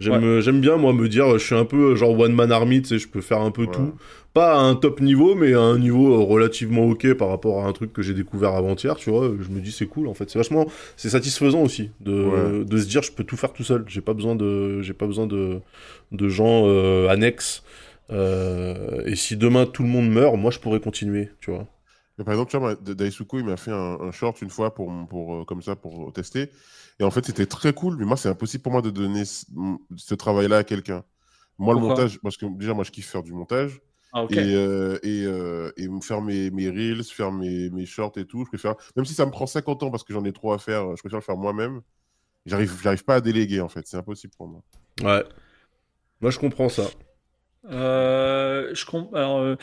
j'aime, 0.00 0.24
euh, 0.24 0.40
j'aime 0.40 0.60
bien 0.60 0.76
moi 0.78 0.92
me 0.94 1.08
dire, 1.08 1.32
je 1.38 1.44
suis 1.44 1.54
un 1.54 1.66
peu 1.66 1.92
euh, 1.92 1.96
genre 1.96 2.18
one 2.18 2.32
man 2.32 2.50
army, 2.50 2.80
tu 2.82 2.88
sais, 2.88 2.98
je 2.98 3.08
peux 3.08 3.20
faire 3.20 3.40
un 3.42 3.50
peu 3.50 3.66
Ouais. 3.66 3.68
tout, 3.72 3.92
pas 4.32 4.54
à 4.54 4.60
un 4.62 4.74
top 4.74 5.00
niveau, 5.00 5.34
mais 5.34 5.52
à 5.52 5.60
un 5.60 5.78
niveau 5.78 6.14
euh, 6.14 6.24
relativement 6.24 6.86
ok 6.86 7.12
par 7.14 7.28
rapport 7.28 7.62
à 7.64 7.68
un 7.68 7.72
truc 7.72 7.92
que 7.92 8.00
j'ai 8.00 8.14
découvert 8.14 8.54
avant-hier, 8.54 8.96
tu 8.96 9.10
vois. 9.10 9.30
Je 9.40 9.50
me 9.50 9.60
dis 9.60 9.70
c'est 9.72 9.86
cool 9.86 10.08
en 10.08 10.14
fait, 10.14 10.30
c'est 10.30 10.38
vachement, 10.38 10.66
c'est 10.96 11.10
satisfaisant 11.10 11.62
aussi 11.62 11.90
de, 12.00 12.12
Ouais. 12.12 12.64
de 12.64 12.76
se 12.78 12.86
dire 12.88 13.02
je 13.02 13.12
peux 13.12 13.24
tout 13.24 13.36
faire 13.36 13.52
tout 13.52 13.64
seul, 13.64 13.84
j'ai 13.86 14.00
pas 14.00 14.14
besoin 14.14 14.34
de, 14.34 14.80
j'ai 14.80 14.94
pas 14.94 15.06
besoin 15.06 15.26
de, 15.26 15.58
de 16.12 16.28
gens 16.28 16.64
euh, 16.68 17.08
annexes. 17.08 17.62
Euh, 18.10 19.02
et 19.06 19.16
si 19.16 19.36
demain 19.36 19.66
tout 19.66 19.82
le 19.82 19.88
monde 19.88 20.10
meurt, 20.10 20.36
moi 20.36 20.50
je 20.50 20.58
pourrais 20.58 20.80
continuer, 20.80 21.30
tu 21.40 21.50
vois. 21.50 21.66
Mais 22.18 22.24
par 22.24 22.34
exemple, 22.34 22.50
tu 22.50 22.56
vois, 22.58 22.68
moi, 22.74 22.76
Da- 22.80 22.94
Daisuko, 22.94 23.38
il 23.38 23.44
m'a 23.44 23.56
fait 23.56 23.70
un, 23.70 23.98
un 24.00 24.12
short 24.12 24.42
une 24.42 24.50
fois 24.50 24.74
pour, 24.74 24.92
pour, 25.08 25.36
euh, 25.36 25.44
comme 25.44 25.62
ça 25.62 25.76
pour 25.76 26.12
tester. 26.12 26.50
Et 26.98 27.04
en 27.04 27.10
fait, 27.10 27.24
c'était 27.24 27.46
très 27.46 27.72
cool, 27.72 27.96
mais 27.96 28.04
moi, 28.04 28.16
c'est 28.16 28.28
impossible 28.28 28.62
pour 28.62 28.72
moi 28.72 28.82
de 28.82 28.90
donner 28.90 29.24
ce, 29.24 29.46
ce 29.96 30.14
travail-là 30.14 30.58
à 30.58 30.64
quelqu'un. 30.64 31.02
Moi, 31.58 31.74
le 31.74 31.80
montage, 31.80 32.18
parce 32.20 32.36
que 32.36 32.46
déjà, 32.58 32.74
moi, 32.74 32.84
je 32.84 32.90
kiffe 32.90 33.08
faire 33.08 33.22
du 33.22 33.32
montage. 33.32 33.80
Ah. 34.12 34.26
Et, 34.28 34.54
euh, 34.54 34.98
et, 35.02 35.24
euh, 35.24 35.70
et 35.76 35.88
faire 36.02 36.20
mes, 36.20 36.50
mes 36.50 36.68
reels, 36.68 37.04
faire 37.04 37.32
mes, 37.32 37.70
mes 37.70 37.86
shorts 37.86 38.12
et 38.18 38.26
tout. 38.26 38.44
Je 38.44 38.48
préfère, 38.50 38.74
même 38.96 39.04
si 39.04 39.14
ça 39.14 39.24
me 39.24 39.30
prend 39.30 39.46
50 39.46 39.82
ans 39.82 39.90
parce 39.90 40.04
que 40.04 40.12
j'en 40.12 40.24
ai 40.24 40.32
trop 40.32 40.52
à 40.52 40.58
faire, 40.58 40.96
je 40.96 41.00
préfère 41.02 41.20
le 41.20 41.24
faire 41.24 41.36
moi-même. 41.36 41.80
J'arrive, 42.46 42.76
j'arrive 42.82 43.04
pas 43.04 43.16
à 43.16 43.20
déléguer, 43.20 43.60
en 43.60 43.68
fait. 43.68 43.86
C'est 43.86 43.96
impossible 43.96 44.34
pour 44.36 44.48
moi. 44.48 44.62
Ouais. 45.02 45.24
Moi, 46.20 46.30
je 46.30 46.38
comprends 46.38 46.68
ça. 46.68 46.84
Euh, 47.70 48.70
je 48.74 48.84
com- 48.86 49.08
alors, 49.14 49.38
euh, 49.40 49.56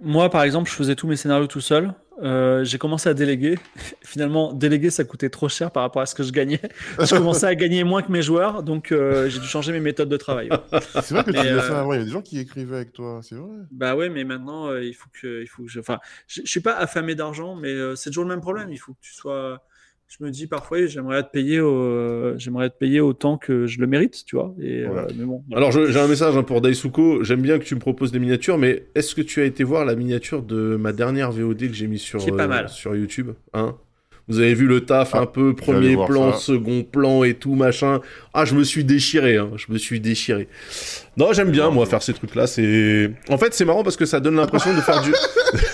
moi, 0.00 0.30
par 0.30 0.42
exemple, 0.42 0.70
je 0.70 0.74
faisais 0.74 0.94
tous 0.96 1.06
mes 1.06 1.16
scénarios 1.16 1.46
tout 1.46 1.60
seul. 1.60 1.94
euh, 2.22 2.64
j'ai 2.64 2.78
commencé 2.78 3.08
à 3.08 3.14
déléguer. 3.14 3.58
Finalement, 4.02 4.52
déléguer, 4.52 4.90
ça 4.90 5.04
coûtait 5.04 5.30
trop 5.30 5.48
cher 5.48 5.70
par 5.70 5.82
rapport 5.82 6.02
à 6.02 6.06
ce 6.06 6.14
que 6.14 6.22
je 6.22 6.32
gagnais. 6.32 6.60
Je 7.00 7.14
commençais 7.14 7.46
à 7.46 7.54
gagner 7.54 7.84
moins 7.84 8.02
que 8.02 8.10
mes 8.12 8.22
joueurs, 8.22 8.62
donc 8.62 8.92
euh, 8.92 9.28
j'ai 9.28 9.40
dû 9.40 9.46
changer 9.46 9.72
mes 9.72 9.80
méthodes 9.80 10.08
de 10.08 10.16
travail. 10.16 10.50
ouais. 10.50 10.58
C'est 11.02 11.10
vrai 11.14 11.24
que 11.24 11.30
tu 11.32 11.38
euh, 11.38 11.60
ça 11.60 11.80
avant, 11.80 11.92
il 11.92 11.98
y 11.98 12.02
a 12.02 12.04
des 12.04 12.10
gens 12.10 12.22
qui 12.22 12.38
écrivaient 12.38 12.76
avec 12.76 12.92
toi, 12.92 13.20
c'est 13.22 13.34
vrai. 13.34 13.50
Bah 13.70 13.96
ouais, 13.96 14.08
mais 14.08 14.24
maintenant, 14.24 14.74
il 14.76 14.94
faut 14.94 15.08
que, 15.12 15.42
il 15.42 15.46
faut 15.48 15.64
que 15.64 15.68
je. 15.70 15.80
Enfin, 15.80 15.98
je, 16.28 16.42
je 16.44 16.50
suis 16.50 16.60
pas 16.60 16.74
affamé 16.76 17.14
d'argent, 17.14 17.56
mais 17.56 17.74
c'est 17.96 18.10
toujours 18.10 18.24
le 18.24 18.30
même 18.30 18.40
problème. 18.40 18.70
Il 18.70 18.78
faut 18.78 18.92
que 18.94 19.00
tu 19.00 19.12
sois. 19.12 19.62
Je 20.06 20.22
me 20.22 20.30
dis 20.30 20.46
parfois, 20.46 20.86
j'aimerais 20.86 21.20
être 21.20 21.30
payé, 21.30 21.60
au... 21.60 22.38
j'aimerais 22.38 22.66
être 22.66 22.78
payé 22.78 23.00
autant 23.00 23.36
que 23.36 23.66
je 23.66 23.80
le 23.80 23.86
mérite, 23.86 24.24
tu 24.24 24.36
vois. 24.36 24.54
Et, 24.60 24.84
euh, 24.84 25.06
mais 25.16 25.24
bon. 25.24 25.42
voilà. 25.48 25.66
Alors 25.66 25.72
j'ai 25.72 25.98
un 25.98 26.06
message 26.06 26.36
hein, 26.36 26.42
pour 26.42 26.60
Daisuko. 26.60 27.24
J'aime 27.24 27.40
bien 27.42 27.58
que 27.58 27.64
tu 27.64 27.74
me 27.74 27.80
proposes 27.80 28.12
des 28.12 28.18
miniatures, 28.20 28.58
mais 28.58 28.86
est-ce 28.94 29.14
que 29.14 29.22
tu 29.22 29.40
as 29.40 29.44
été 29.44 29.64
voir 29.64 29.84
la 29.84 29.96
miniature 29.96 30.42
de 30.42 30.76
ma 30.76 30.92
dernière 30.92 31.32
VOD 31.32 31.68
que 31.68 31.74
j'ai 31.74 31.88
mis 31.88 31.98
sur 31.98 32.24
pas 32.36 32.44
euh, 32.44 32.48
mal. 32.48 32.68
sur 32.68 32.94
YouTube 32.94 33.30
hein? 33.54 33.76
Vous 34.28 34.38
avez 34.38 34.54
vu 34.54 34.66
le 34.66 34.80
taf 34.80 35.14
Ah, 35.14 35.20
un 35.20 35.26
peu 35.26 35.54
premier 35.54 35.94
plan, 35.94 36.32
ça. 36.32 36.38
second 36.38 36.82
plan 36.82 37.24
et 37.24 37.34
tout 37.34 37.54
machin. 37.54 38.00
Ah, 38.32 38.44
je 38.44 38.54
me 38.54 38.64
suis 38.64 38.84
déchiré. 38.84 39.36
Hein, 39.36 39.50
je 39.56 39.70
me 39.70 39.76
suis 39.76 40.00
déchiré. 40.00 40.48
Non, 41.16 41.32
j'aime 41.32 41.50
bien 41.50 41.70
moi 41.70 41.84
faire 41.86 42.02
ces 42.02 42.14
trucs-là. 42.14 42.46
C'est 42.46 43.10
en 43.28 43.36
fait 43.36 43.52
c'est 43.52 43.64
marrant 43.64 43.82
parce 43.82 43.96
que 43.96 44.06
ça 44.06 44.20
donne 44.20 44.36
l'impression 44.36 44.74
de 44.74 44.80
faire 44.80 45.02
du 45.02 45.12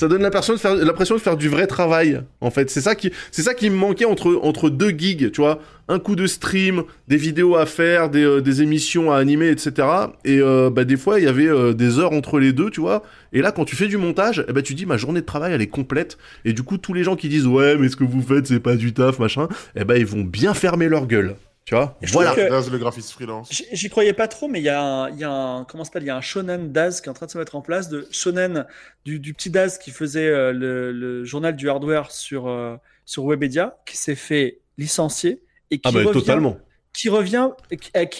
ça 0.00 0.08
donne 0.08 0.22
l'impression 0.22 0.54
de 0.54 0.58
faire 0.58 0.74
l'impression 0.76 1.14
de 1.14 1.20
faire 1.20 1.36
du 1.36 1.50
vrai 1.50 1.66
travail 1.66 2.22
en 2.40 2.50
fait. 2.50 2.70
C'est 2.70 2.80
ça 2.80 2.94
qui 2.94 3.70
me 3.70 3.76
manquait 3.76 4.06
entre 4.06 4.70
deux 4.70 4.88
gigs 4.88 5.30
tu 5.30 5.42
vois. 5.42 5.60
Un 5.88 5.98
coup 5.98 6.16
de 6.16 6.26
stream 6.26 6.84
des 7.06 7.18
vidéos 7.18 7.56
à 7.56 7.66
faire 7.66 8.08
des, 8.08 8.24
euh, 8.24 8.62
émissions 8.62 9.12
à 9.12 9.18
animer 9.18 9.50
etc 9.50 9.88
et 10.24 10.38
euh, 10.40 10.70
bah 10.70 10.84
des 10.84 10.96
fois 10.96 11.18
il 11.18 11.24
y 11.24 11.28
avait 11.28 11.48
euh, 11.48 11.74
des 11.74 11.98
heures 11.98 12.12
entre 12.12 12.38
les 12.38 12.54
deux 12.54 12.70
tu 12.70 12.80
vois. 12.80 13.02
Et 13.34 13.42
là 13.42 13.52
quand 13.52 13.66
tu 13.66 13.76
fais 13.76 13.88
du 13.88 13.98
montage 13.98 14.42
eh 14.48 14.54
ben 14.54 14.62
tu 14.62 14.72
dis 14.72 14.86
ma 14.86 14.96
journée 14.96 15.20
de 15.20 15.26
travail 15.26 15.52
elle 15.52 15.60
est 15.60 15.66
complète. 15.66 16.16
Et 16.46 16.54
du 16.54 16.62
coup 16.62 16.78
tous 16.78 16.94
les 16.94 17.04
gens 17.04 17.16
qui 17.16 17.28
disent 17.28 17.46
ouais 17.46 17.76
mais 17.76 17.90
ce 17.90 17.96
que 17.96 18.04
vous 18.04 18.22
faites 18.22 18.46
c'est 18.46 18.60
pas 18.60 18.76
du 18.76 18.94
taf 18.94 19.18
machin 19.18 19.48
eh 19.76 19.84
ben 19.84 19.96
ils 19.96 20.06
vont 20.06 20.22
bien 20.22 20.54
fermer 20.54 20.88
leur 20.88 21.06
gueule 21.06 21.34
tu 21.70 21.76
vois 21.76 21.96
Je 22.02 22.12
voilà 22.12 22.32
trouve 22.32 22.44
que- 22.46 22.50
Daz, 22.50 22.68
le 22.68 22.78
graphiste 22.78 23.12
freelance. 23.12 23.48
J'y 23.70 23.88
croyais 23.90 24.12
pas 24.12 24.26
trop, 24.26 24.48
mais 24.48 24.58
il 24.58 24.64
y 24.64 24.68
a 24.68 24.82
un, 24.82 25.08
il 25.10 25.18
y 25.20 25.24
a 25.24 25.30
un, 25.30 25.64
comment 25.64 25.84
s'appelle, 25.84 26.02
il 26.02 26.06
y 26.06 26.10
a 26.10 26.16
un 26.16 26.20
shonen 26.20 26.72
Daz 26.72 27.00
qui 27.00 27.06
est 27.06 27.10
en 27.10 27.14
train 27.14 27.26
de 27.26 27.30
se 27.30 27.38
mettre 27.38 27.54
en 27.54 27.60
place, 27.60 27.88
de 27.88 28.08
shonen 28.10 28.66
du, 29.04 29.20
du 29.20 29.34
petit 29.34 29.50
Daz 29.50 29.78
qui 29.78 29.92
faisait 29.92 30.26
euh, 30.26 30.52
le, 30.52 30.90
le 30.90 31.24
journal 31.24 31.54
du 31.54 31.70
hardware 31.70 32.10
sur 32.10 32.48
euh, 32.48 32.74
sur 33.04 33.24
Webedia, 33.24 33.78
qui 33.86 33.96
s'est 33.96 34.16
fait 34.16 34.58
licencier 34.78 35.42
et 35.70 35.78
qui 35.78 35.88
ah 35.88 35.92
bah 35.92 36.00
revient, 36.00 36.12
totalement 36.12 36.58
qui 36.92 37.08
revient, 37.08 37.50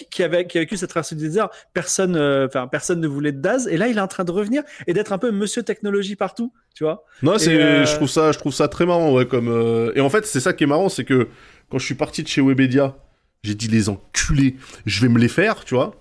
qui, 0.09 0.23
avait 0.23 0.47
qui 0.47 0.57
a 0.57 0.61
vécu 0.61 0.77
cette 0.77 0.89
traversée 0.89 1.15
du 1.15 1.23
désert, 1.25 1.49
personne, 1.73 2.15
euh, 2.15 2.47
enfin 2.47 2.69
personne 2.69 3.01
ne 3.01 3.07
voulait 3.07 3.33
de 3.33 3.41
Daz, 3.41 3.67
et 3.67 3.75
là 3.75 3.89
il 3.89 3.97
est 3.97 4.01
en 4.01 4.07
train 4.07 4.23
de 4.23 4.31
revenir 4.31 4.63
et 4.87 4.93
d'être 4.93 5.11
un 5.11 5.17
peu 5.17 5.29
Monsieur 5.29 5.61
Technologie 5.61 6.15
partout, 6.15 6.53
tu 6.73 6.85
vois. 6.85 7.03
Non, 7.21 7.37
c'est, 7.37 7.61
euh, 7.61 7.85
je 7.85 7.95
trouve 7.95 8.07
ça, 8.09 8.31
je 8.31 8.39
trouve 8.39 8.53
ça 8.53 8.69
très 8.69 8.85
marrant, 8.85 9.11
ouais, 9.13 9.25
comme. 9.25 9.49
euh, 9.49 9.91
Et 9.95 9.99
en 9.99 10.09
fait, 10.09 10.25
c'est 10.25 10.39
ça 10.39 10.53
qui 10.53 10.63
est 10.63 10.67
marrant, 10.67 10.87
c'est 10.87 11.03
que 11.03 11.27
quand 11.69 11.79
je 11.79 11.85
suis 11.85 11.95
parti 11.95 12.23
de 12.23 12.29
chez 12.29 12.39
Webedia, 12.41 12.95
j'ai 13.43 13.55
dit 13.55 13.67
les 13.67 13.89
enculés, 13.89 14.55
je 14.85 15.01
vais 15.01 15.09
me 15.09 15.19
les 15.19 15.27
faire, 15.27 15.65
tu 15.65 15.75
vois. 15.75 15.95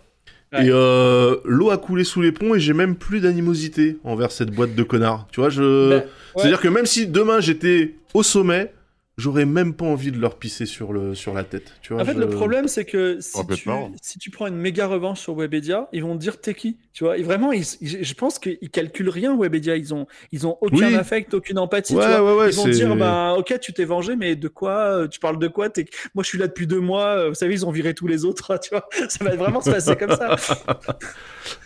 Ouais. 0.53 0.66
Et 0.66 0.70
euh, 0.70 1.37
l'eau 1.44 1.70
a 1.70 1.79
coulé 1.79 2.05
sous 2.05 2.20
les 2.20 2.33
ponts 2.33 2.55
et 2.55 2.61
j'ai 2.61 2.72
même 2.72 2.96
plus 2.96 3.20
d'animosité 3.20 3.98
envers 4.05 4.33
cette 4.33 4.50
boîte 4.50 4.74
de 4.74 4.83
connards. 4.83 5.29
Tu 5.31 5.40
vois, 5.40 5.48
je. 5.48 5.90
Ouais. 5.90 6.07
C'est-à-dire 6.37 6.61
que 6.61 6.68
même 6.68 6.87
si 6.87 7.07
demain 7.07 7.40
j'étais 7.40 7.94
au 8.14 8.22
sommet, 8.22 8.72
j'aurais 9.20 9.44
même 9.44 9.74
pas 9.74 9.85
envie 9.85 10.11
de 10.11 10.18
leur 10.18 10.37
pisser 10.38 10.66
sur 10.66 10.92
le 10.92 11.14
sur 11.14 11.35
la 11.35 11.44
tête. 11.44 11.74
Tu 11.83 11.92
vois. 11.92 12.02
En 12.02 12.04
fait, 12.04 12.14
je- 12.14 12.18
le 12.18 12.28
problème, 12.28 12.66
c'est 12.68 12.85
que 12.85 13.20
si 13.20 13.33
tu, 13.46 13.64
si 14.02 14.18
tu 14.18 14.30
prends 14.30 14.46
une 14.46 14.56
méga 14.56 14.87
revanche 14.87 15.20
sur 15.20 15.35
Webedia, 15.35 15.88
ils 15.92 16.02
vont 16.02 16.14
te 16.16 16.20
dire 16.20 16.40
t'es 16.40 16.54
qui, 16.54 16.78
tu 16.92 17.04
vois. 17.04 17.18
Et 17.18 17.22
vraiment, 17.22 17.52
ils- 17.52 17.64
ils- 17.80 18.04
je 18.04 18.14
pense 18.14 18.38
qu'ils 18.38 18.70
calculent 18.70 19.09
rien 19.11 19.37
Webedia. 19.37 19.76
Ils 19.76 19.92
ont, 19.94 20.06
ils 20.33 20.46
ont 20.46 20.56
aucun 20.61 20.88
Oui. 20.88 20.94
affect, 20.94 21.35
aucune 21.35 21.59
empathie. 21.59 21.94
Ouais, 21.94 22.02
tu 22.04 22.09
vois. 22.11 22.22
ouais, 22.35 22.40
ouais, 22.40 22.50
ils 22.50 22.56
vont 22.56 22.64
te 22.64 22.70
dire 22.70 22.96
bah 22.96 23.35
ok, 23.38 23.59
tu 23.61 23.72
t'es 23.72 23.85
vengé, 23.85 24.16
mais 24.16 24.35
de 24.37 24.48
quoi 24.48 24.72
euh, 24.96 25.09
Tu 25.09 25.20
parles 25.20 25.38
de 25.38 25.48
quoi? 25.48 25.68
T'es- 25.70 25.85
Moi, 26.14 26.24
je 26.24 26.28
suis 26.28 26.38
là 26.38 26.46
depuis 26.48 26.66
deux 26.66 26.80
mois. 26.80 27.06
euh, 27.06 27.28
Vous 27.28 27.35
savez, 27.35 27.52
ils 27.54 27.66
ont 27.66 27.70
viré 27.70 27.94
tous 27.94 28.06
les 28.06 28.24
autres. 28.24 28.59
Tu 28.62 28.70
vois, 28.70 28.88
ça 29.09 29.24
va 29.24 29.37
vraiment 29.37 29.61
se 29.61 29.70
passer 29.70 29.96
comme 29.96 30.11
ça. 30.16 30.37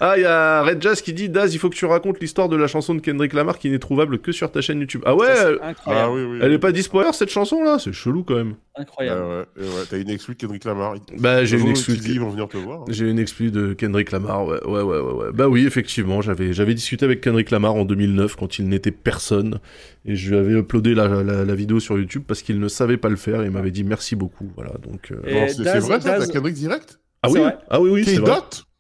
Ah, 0.00 0.14
il 0.16 0.22
y 0.22 0.24
a 0.24 0.62
Red 0.62 0.80
Jazz 0.82 1.02
qui 1.02 1.12
dit 1.12 1.28
Daz, 1.28 1.52
il 1.54 1.58
faut 1.58 1.68
que 1.68 1.74
tu 1.74 1.84
racontes 1.84 2.20
l'histoire 2.20 2.48
de 2.48 2.56
la 2.56 2.66
chanson 2.66 2.94
de 2.94 3.00
Kendrick 3.00 3.32
Lamar 3.32 3.58
qui 3.58 3.70
n'est 3.70 3.78
trouvable 3.78 4.18
que 4.18 4.32
sur 4.32 4.50
ta 4.50 4.60
chaîne 4.60 4.80
YouTube. 4.80 5.02
Ah 5.04 5.14
ouais, 5.14 5.26
Ça, 5.34 5.48
elle- 5.50 5.58
Ah 5.60 5.68
incroyable, 5.68 6.12
oui, 6.14 6.22
oui. 6.24 6.38
elle 6.42 6.48
oui. 6.48 6.54
est 6.54 6.58
pas 6.58 6.72
dispo 6.72 7.02
cette 7.12 7.28
chanson 7.28 7.43
là, 7.52 7.78
c'est 7.78 7.92
chelou 7.92 8.24
quand 8.24 8.34
même. 8.36 8.54
incroyable. 8.76 9.20
Ouais, 9.22 9.62
ouais. 9.62 9.82
T'as 9.90 9.98
une 9.98 10.08
exclu 10.10 10.34
de 10.34 10.40
Kendrick 10.40 10.64
Lamar. 10.64 10.94
Bah 11.18 11.44
j'ai 11.44 11.56
Un 11.56 11.60
une 11.60 11.64
jour, 11.66 11.70
exclu. 11.70 11.94
ils 12.12 12.20
vont 12.20 12.30
venir 12.30 12.48
te 12.48 12.56
voir. 12.56 12.80
hein. 12.80 12.84
J'ai 12.88 13.08
une 13.10 13.18
exclu 13.18 13.50
de 13.50 13.72
Kendrick 13.74 14.10
Lamar, 14.10 14.46
ouais, 14.46 14.62
ouais, 14.64 14.82
ouais, 14.82 14.98
ouais, 15.00 15.12
ouais. 15.12 15.32
Bah 15.32 15.48
oui, 15.48 15.66
effectivement, 15.66 16.22
j'avais, 16.22 16.52
j'avais 16.52 16.74
discuté 16.74 17.04
avec 17.04 17.20
Kendrick 17.20 17.50
Lamar 17.50 17.74
en 17.74 17.84
2009 17.84 18.36
quand 18.36 18.58
il 18.58 18.68
n'était 18.68 18.90
personne 18.90 19.60
et 20.04 20.16
je 20.16 20.30
lui 20.30 20.36
avais 20.38 20.52
uploadé 20.58 20.94
la, 20.94 21.08
la, 21.08 21.44
la 21.44 21.54
vidéo 21.54 21.80
sur 21.80 21.98
YouTube 21.98 22.24
parce 22.26 22.42
qu'il 22.42 22.58
ne 22.58 22.68
savait 22.68 22.96
pas 22.96 23.08
le 23.08 23.16
faire 23.16 23.42
et 23.42 23.46
il 23.46 23.50
m'avait 23.50 23.70
dit 23.70 23.84
merci 23.84 24.16
beaucoup, 24.16 24.50
voilà. 24.56 24.72
Donc 24.82 25.12
euh, 25.12 25.46
c'est 25.48 25.62
vrai 25.80 26.00
ça, 26.00 26.18
Daz- 26.18 26.30
Kendrick 26.32 26.54
direct? 26.54 26.98
Ah 27.22 27.28
oui, 27.30 27.40
ah 27.70 27.80
oui, 27.80 27.90
oui, 27.90 28.04
c'est 28.04 28.16
vrai. 28.18 28.32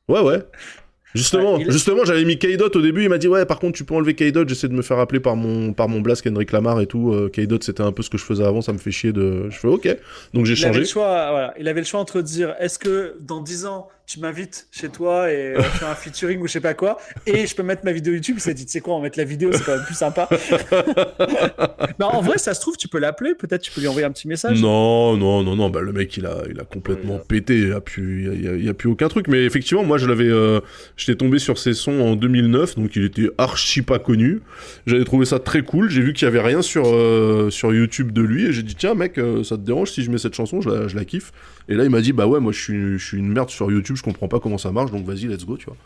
Ouais, 0.08 0.20
ouais. 0.20 0.42
Justement, 1.14 1.54
Ouais, 1.56 1.64
justement, 1.68 2.04
j'avais 2.04 2.24
mis 2.24 2.38
K-Dot 2.38 2.74
au 2.74 2.80
début, 2.82 3.04
il 3.04 3.08
m'a 3.08 3.18
dit 3.18 3.28
ouais, 3.28 3.46
par 3.46 3.60
contre 3.60 3.76
tu 3.76 3.84
peux 3.84 3.94
enlever 3.94 4.14
K-Dot, 4.14 4.48
j'essaie 4.48 4.66
de 4.68 4.72
me 4.72 4.82
faire 4.82 4.98
appeler 4.98 5.20
par 5.20 5.36
mon 5.36 5.72
par 5.72 5.88
mon 5.88 6.00
blast 6.00 6.22
Kendrick 6.22 6.50
Lamar 6.50 6.80
et 6.80 6.86
tout. 6.86 7.12
Euh, 7.12 7.28
K-Dot 7.28 7.62
c'était 7.62 7.82
un 7.82 7.92
peu 7.92 8.02
ce 8.02 8.10
que 8.10 8.18
je 8.18 8.24
faisais 8.24 8.44
avant, 8.44 8.62
ça 8.62 8.72
me 8.72 8.78
fait 8.78 8.90
chier 8.90 9.12
de. 9.12 9.48
Je 9.48 9.56
fais 9.56 9.68
ok, 9.68 9.96
donc 10.32 10.44
j'ai 10.44 10.52
avait 10.54 10.62
changé. 10.62 10.80
le 10.80 10.86
choix, 10.86 11.30
voilà. 11.30 11.54
Il 11.58 11.68
avait 11.68 11.80
le 11.80 11.86
choix 11.86 12.00
entre 12.00 12.20
dire 12.20 12.54
est-ce 12.58 12.78
que 12.80 13.16
dans 13.20 13.40
10 13.40 13.66
ans 13.66 13.88
tu 14.06 14.20
m'invites 14.20 14.68
chez 14.70 14.88
toi 14.88 15.32
et 15.32 15.54
on 15.58 15.62
fait 15.62 15.84
un 15.84 15.94
featuring 15.94 16.40
ou 16.40 16.46
je 16.46 16.52
sais 16.52 16.60
pas 16.60 16.74
quoi 16.74 16.98
et 17.26 17.46
je 17.46 17.54
peux 17.54 17.62
mettre 17.62 17.84
ma 17.84 17.92
vidéo 17.92 18.12
YouTube. 18.14 18.36
Il 18.38 18.40
s'est 18.40 18.54
dit 18.54 18.66
tu 18.66 18.72
sais 18.72 18.80
quoi, 18.80 18.94
on 18.94 18.98
va 18.98 19.04
mettre 19.04 19.18
la 19.18 19.24
vidéo, 19.24 19.50
c'est 19.52 19.64
quand 19.64 19.76
même 19.76 19.84
plus 19.84 19.94
sympa. 19.94 20.28
non, 21.98 22.06
en 22.06 22.20
vrai, 22.20 22.38
ça 22.38 22.54
se 22.54 22.60
trouve, 22.60 22.76
tu 22.76 22.88
peux 22.88 22.98
l'appeler, 22.98 23.34
peut-être 23.34 23.62
tu 23.62 23.70
peux 23.70 23.80
lui 23.80 23.88
envoyer 23.88 24.06
un 24.06 24.12
petit 24.12 24.28
message. 24.28 24.60
Non, 24.60 25.16
non, 25.16 25.42
non, 25.42 25.56
non, 25.56 25.70
bah 25.70 25.80
le 25.80 25.92
mec 25.92 26.16
il 26.16 26.26
a, 26.26 26.42
il 26.50 26.60
a 26.60 26.64
complètement 26.64 27.14
Ouais, 27.14 27.22
pété, 27.26 27.58
il 27.58 27.68
y 27.68 27.72
a 27.72 27.80
plus, 27.80 28.34
il 28.34 28.44
y 28.44 28.48
a, 28.48 28.54
il 28.54 28.64
y 28.64 28.68
a 28.68 28.74
plus 28.74 28.88
aucun 28.88 29.08
truc. 29.08 29.28
Mais 29.28 29.44
effectivement, 29.44 29.84
moi 29.84 29.98
je 29.98 30.06
l'avais, 30.06 30.28
euh, 30.28 30.60
j'étais 30.96 31.16
tombé 31.16 31.38
sur 31.38 31.58
ses 31.58 31.74
sons 31.74 32.00
en 32.00 32.16
2009, 32.16 32.76
donc 32.76 32.96
il 32.96 33.04
était 33.04 33.30
archi 33.38 33.82
pas 33.82 33.98
connu. 33.98 34.40
J'avais 34.86 35.04
trouvé 35.04 35.26
ça 35.26 35.38
très 35.38 35.62
cool. 35.62 35.90
J'ai 35.90 36.02
vu 36.02 36.12
qu'il 36.12 36.26
y 36.26 36.28
avait 36.28 36.40
rien 36.40 36.62
sur 36.62 36.86
euh, 36.86 37.50
sur 37.50 37.72
YouTube 37.72 38.12
de 38.12 38.22
lui 38.22 38.46
et 38.46 38.52
j'ai 38.52 38.62
dit 38.62 38.74
tiens 38.74 38.94
mec, 38.94 39.18
euh, 39.18 39.42
ça 39.44 39.56
te 39.56 39.62
dérange 39.62 39.90
si 39.90 40.02
je 40.02 40.10
mets 40.10 40.18
cette 40.18 40.34
chanson, 40.34 40.60
je 40.60 40.68
la, 40.68 40.88
je 40.88 40.96
la 40.96 41.04
kiffe. 41.04 41.32
Et 41.68 41.74
là 41.74 41.84
il 41.84 41.90
m'a 41.90 42.00
dit 42.00 42.12
bah 42.12 42.26
ouais, 42.26 42.40
moi 42.40 42.52
je 42.52 42.60
suis, 42.60 42.98
je 42.98 43.04
suis 43.04 43.18
une 43.18 43.32
merde 43.32 43.48
sur 43.50 43.70
YouTube, 43.70 43.96
je 43.96 44.02
comprends 44.02 44.28
pas 44.28 44.38
comment 44.40 44.58
ça 44.58 44.70
marche, 44.72 44.90
donc 44.90 45.04
vas-y 45.06 45.26
let's 45.26 45.44
go, 45.46 45.56
tu 45.56 45.66
vois. 45.66 45.76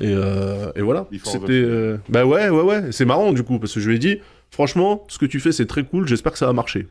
Et, 0.00 0.12
euh, 0.14 0.70
et 0.76 0.82
voilà. 0.82 1.06
C'était, 1.32 1.52
euh, 1.52 1.96
bah 2.08 2.26
ouais, 2.26 2.48
ouais, 2.50 2.62
ouais. 2.62 2.92
C'est 2.92 3.04
marrant 3.06 3.32
du 3.32 3.42
coup 3.42 3.58
parce 3.58 3.72
que 3.72 3.80
je 3.80 3.88
lui 3.88 3.96
ai 3.96 3.98
dit 3.98 4.18
franchement, 4.50 5.04
ce 5.08 5.18
que 5.18 5.26
tu 5.26 5.40
fais 5.40 5.52
c'est 5.52 5.66
très 5.66 5.84
cool, 5.84 6.06
j'espère 6.06 6.32
que 6.32 6.38
ça 6.38 6.46
va 6.46 6.52
marcher. 6.52 6.86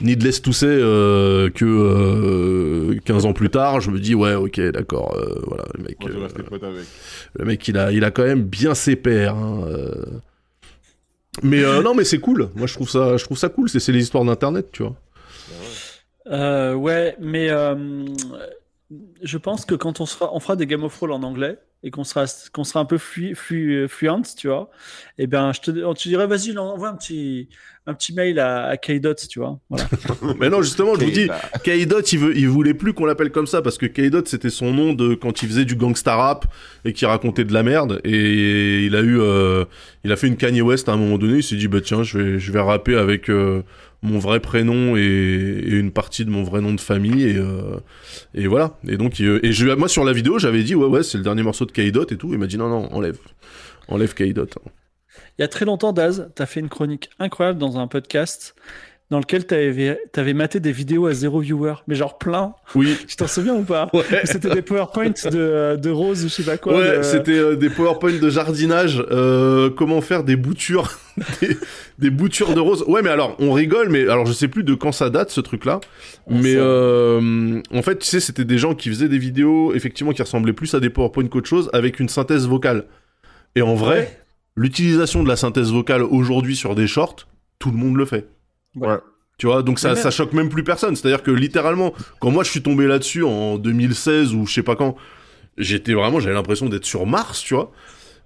Needless 0.00 0.42
to 0.42 0.52
say 0.52 0.66
euh, 0.66 1.50
que 1.50 1.64
euh, 1.64 2.98
15 3.04 3.26
ans 3.26 3.32
plus 3.32 3.50
tard, 3.50 3.80
je 3.80 3.90
me 3.90 4.00
dis 4.00 4.14
ouais, 4.14 4.34
ok, 4.34 4.60
d'accord, 4.72 5.14
euh, 5.16 5.40
voilà, 5.46 5.64
le 5.76 5.84
mec, 5.84 5.96
le 7.38 7.44
mec, 7.44 7.68
il 7.68 7.76
a, 7.78 7.92
il 7.92 8.04
a 8.04 8.10
quand 8.10 8.24
même 8.24 8.42
bien 8.42 8.74
ses 8.74 8.96
pairs. 8.96 9.36
hein. 9.36 9.60
Mais 11.42 11.62
non, 11.82 11.94
mais 11.94 12.04
c'est 12.04 12.18
cool. 12.18 12.50
Moi, 12.56 12.66
je 12.66 12.74
trouve 12.74 12.90
ça, 12.90 13.16
je 13.16 13.24
trouve 13.24 13.38
ça 13.38 13.48
cool. 13.48 13.68
C'est 13.68 13.92
les 13.92 14.02
histoires 14.02 14.24
d'internet, 14.24 14.68
tu 14.72 14.82
vois. 14.82 14.94
Euh, 16.26 16.74
ouais, 16.74 17.16
mais 17.20 17.50
euh, 17.50 18.04
je 19.22 19.38
pense 19.38 19.64
que 19.64 19.74
quand 19.74 20.00
on 20.00 20.06
sera, 20.06 20.34
on 20.34 20.40
fera 20.40 20.56
des 20.56 20.66
Game 20.66 20.84
of 20.84 20.94
Thrones 20.94 21.12
en 21.12 21.22
anglais 21.22 21.58
et 21.82 21.90
qu'on 21.90 22.04
sera, 22.04 22.26
qu'on 22.52 22.64
sera 22.64 22.80
un 22.80 22.84
peu 22.84 22.98
flu, 22.98 23.34
flu, 23.34 23.88
fluent, 23.88 24.22
tu 24.36 24.46
vois, 24.46 24.70
et 25.18 25.26
ben 25.26 25.52
je 25.52 25.60
te, 25.60 25.84
on 25.84 25.94
te 25.94 26.08
dirait 26.08 26.28
vas-y, 26.28 26.56
envoie 26.56 26.88
un 26.88 26.94
petit, 26.94 27.48
un 27.86 27.94
petit 27.94 28.14
mail 28.14 28.38
à, 28.38 28.66
à 28.66 28.76
K-Dot, 28.76 29.26
tu 29.28 29.40
vois. 29.40 29.58
Voilà. 29.68 29.88
Mais 30.38 30.48
non, 30.48 30.62
justement, 30.62 30.94
je 30.94 31.04
vous 31.04 31.10
dis, 31.10 31.28
K-Dot, 31.64 32.12
il, 32.12 32.18
veut, 32.18 32.36
il 32.36 32.48
voulait 32.48 32.74
plus 32.74 32.92
qu'on 32.92 33.04
l'appelle 33.04 33.32
comme 33.32 33.48
ça 33.48 33.62
parce 33.62 33.78
que 33.78 33.86
K-Dot, 33.86 34.28
c'était 34.28 34.50
son 34.50 34.72
nom 34.72 34.92
de 34.92 35.14
quand 35.14 35.42
il 35.42 35.48
faisait 35.48 35.64
du 35.64 35.74
gangsta 35.74 36.14
rap 36.14 36.46
et 36.84 36.92
qui 36.92 37.04
racontait 37.04 37.44
de 37.44 37.52
la 37.52 37.64
merde. 37.64 38.00
Et 38.04 38.84
il 38.84 38.94
a 38.94 39.00
eu, 39.00 39.20
euh, 39.20 39.64
il 40.04 40.12
a 40.12 40.16
fait 40.16 40.28
une 40.28 40.36
Kanye 40.36 40.62
West 40.62 40.88
à 40.88 40.92
un 40.92 40.96
moment 40.96 41.18
donné. 41.18 41.38
Il 41.38 41.42
s'est 41.42 41.56
dit, 41.56 41.66
bah 41.66 41.80
tiens, 41.80 42.04
je 42.04 42.18
vais, 42.18 42.38
je 42.38 42.52
vais 42.52 42.60
rapper 42.60 42.96
avec 42.96 43.28
euh, 43.28 43.62
mon 44.02 44.18
vrai 44.18 44.40
prénom 44.40 44.96
et, 44.96 45.62
une 45.64 45.92
partie 45.92 46.24
de 46.24 46.30
mon 46.30 46.42
vrai 46.42 46.60
nom 46.60 46.74
de 46.74 46.80
famille 46.80 47.22
et, 47.24 47.36
euh, 47.36 47.78
voilà. 48.48 48.78
Et 48.88 48.96
donc, 48.96 49.20
et 49.20 49.76
moi 49.76 49.88
sur 49.88 50.04
la 50.04 50.12
vidéo, 50.12 50.38
j'avais 50.38 50.62
dit, 50.62 50.74
ouais, 50.74 50.86
ouais, 50.86 51.02
c'est 51.02 51.18
le 51.18 51.24
dernier 51.24 51.42
morceau 51.42 51.64
de 51.64 51.72
K-Dot 51.72 52.10
et 52.12 52.16
tout. 52.16 52.32
Il 52.32 52.38
m'a 52.38 52.46
dit, 52.46 52.58
non, 52.58 52.68
non, 52.68 52.92
enlève, 52.92 53.18
enlève 53.88 54.14
K-Dot. 54.14 54.58
Il 55.38 55.42
y 55.42 55.44
a 55.44 55.48
très 55.48 55.64
longtemps, 55.64 55.92
Daz, 55.92 56.30
tu 56.34 56.42
as 56.42 56.46
fait 56.46 56.60
une 56.60 56.68
chronique 56.68 57.10
incroyable 57.18 57.58
dans 57.58 57.78
un 57.78 57.86
podcast 57.86 58.54
dans 59.10 59.18
lequel 59.18 59.46
tu 59.46 59.54
avais, 59.54 60.32
maté 60.32 60.58
des 60.58 60.72
vidéos 60.72 61.06
à 61.06 61.12
zéro 61.12 61.40
viewer, 61.40 61.74
mais 61.86 61.94
genre 61.94 62.16
plein. 62.16 62.54
Oui. 62.74 62.96
Tu 63.06 63.16
t'en 63.16 63.26
souviens 63.26 63.54
ou 63.54 63.62
pas 63.62 63.90
Ouais. 63.92 64.02
C'était 64.24 64.48
des 64.48 64.62
PowerPoints 64.62 65.10
de, 65.30 65.76
de 65.76 65.90
Rose 65.90 66.24
ou 66.24 66.28
je 66.28 66.32
sais 66.34 66.42
pas 66.44 66.56
quoi. 66.56 66.78
Ouais, 66.78 66.98
de- 66.98 67.02
c'était 67.02 67.32
euh, 67.38 67.56
des 67.56 67.68
PowerPoint 67.68 68.18
de 68.18 68.30
jardinage, 68.30 69.04
euh, 69.10 69.68
comment 69.68 70.00
faire 70.00 70.24
des 70.24 70.36
boutures, 70.36 70.98
des, 71.42 71.58
des 71.98 72.08
boutures 72.10 72.54
de 72.54 72.60
rose. 72.60 72.84
Ouais, 72.88 73.02
mais 73.02 73.10
alors, 73.10 73.36
on 73.38 73.52
rigole, 73.52 73.90
mais 73.90 74.08
alors 74.08 74.24
je 74.24 74.32
sais 74.32 74.48
plus 74.48 74.64
de 74.64 74.72
quand 74.74 74.92
ça 74.92 75.10
date 75.10 75.30
ce 75.30 75.42
truc-là. 75.42 75.80
Ah, 75.84 76.30
mais 76.30 76.54
euh, 76.56 77.60
en 77.74 77.82
fait, 77.82 77.98
tu 77.98 78.06
sais, 78.06 78.20
c'était 78.20 78.44
des 78.46 78.56
gens 78.56 78.74
qui 78.74 78.88
faisaient 78.88 79.08
des 79.10 79.18
vidéos, 79.18 79.74
effectivement, 79.74 80.12
qui 80.12 80.22
ressemblaient 80.22 80.54
plus 80.54 80.74
à 80.74 80.80
des 80.80 80.88
PowerPoint 80.88 81.26
qu'autre 81.28 81.48
chose, 81.48 81.68
avec 81.74 82.00
une 82.00 82.08
synthèse 82.08 82.48
vocale. 82.48 82.86
Et 83.56 83.60
en 83.62 83.74
vrai, 83.74 84.18
l'utilisation 84.56 85.22
de 85.22 85.28
la 85.28 85.36
synthèse 85.36 85.70
vocale 85.70 86.02
aujourd'hui 86.02 86.56
sur 86.56 86.74
des 86.74 86.86
shorts, 86.86 87.26
tout 87.58 87.70
le 87.70 87.76
monde 87.76 87.96
le 87.96 88.06
fait. 88.06 88.26
Ouais. 88.76 88.98
Tu 89.38 89.46
vois, 89.46 89.62
donc 89.62 89.78
ça, 89.78 89.96
ça 89.96 90.10
choque 90.10 90.32
même 90.34 90.48
plus 90.48 90.62
personne. 90.62 90.94
C'est-à-dire 90.94 91.22
que 91.22 91.30
littéralement, 91.30 91.92
quand 92.20 92.30
moi 92.30 92.44
je 92.44 92.50
suis 92.50 92.62
tombé 92.62 92.86
là-dessus 92.86 93.24
en 93.24 93.58
2016 93.58 94.34
ou 94.34 94.46
je 94.46 94.54
sais 94.54 94.62
pas 94.62 94.76
quand, 94.76 94.96
j'étais 95.58 95.94
vraiment, 95.94 96.20
j'avais 96.20 96.34
l'impression 96.34 96.68
d'être 96.68 96.84
sur 96.84 97.06
Mars, 97.06 97.40
tu 97.42 97.54
vois. 97.54 97.72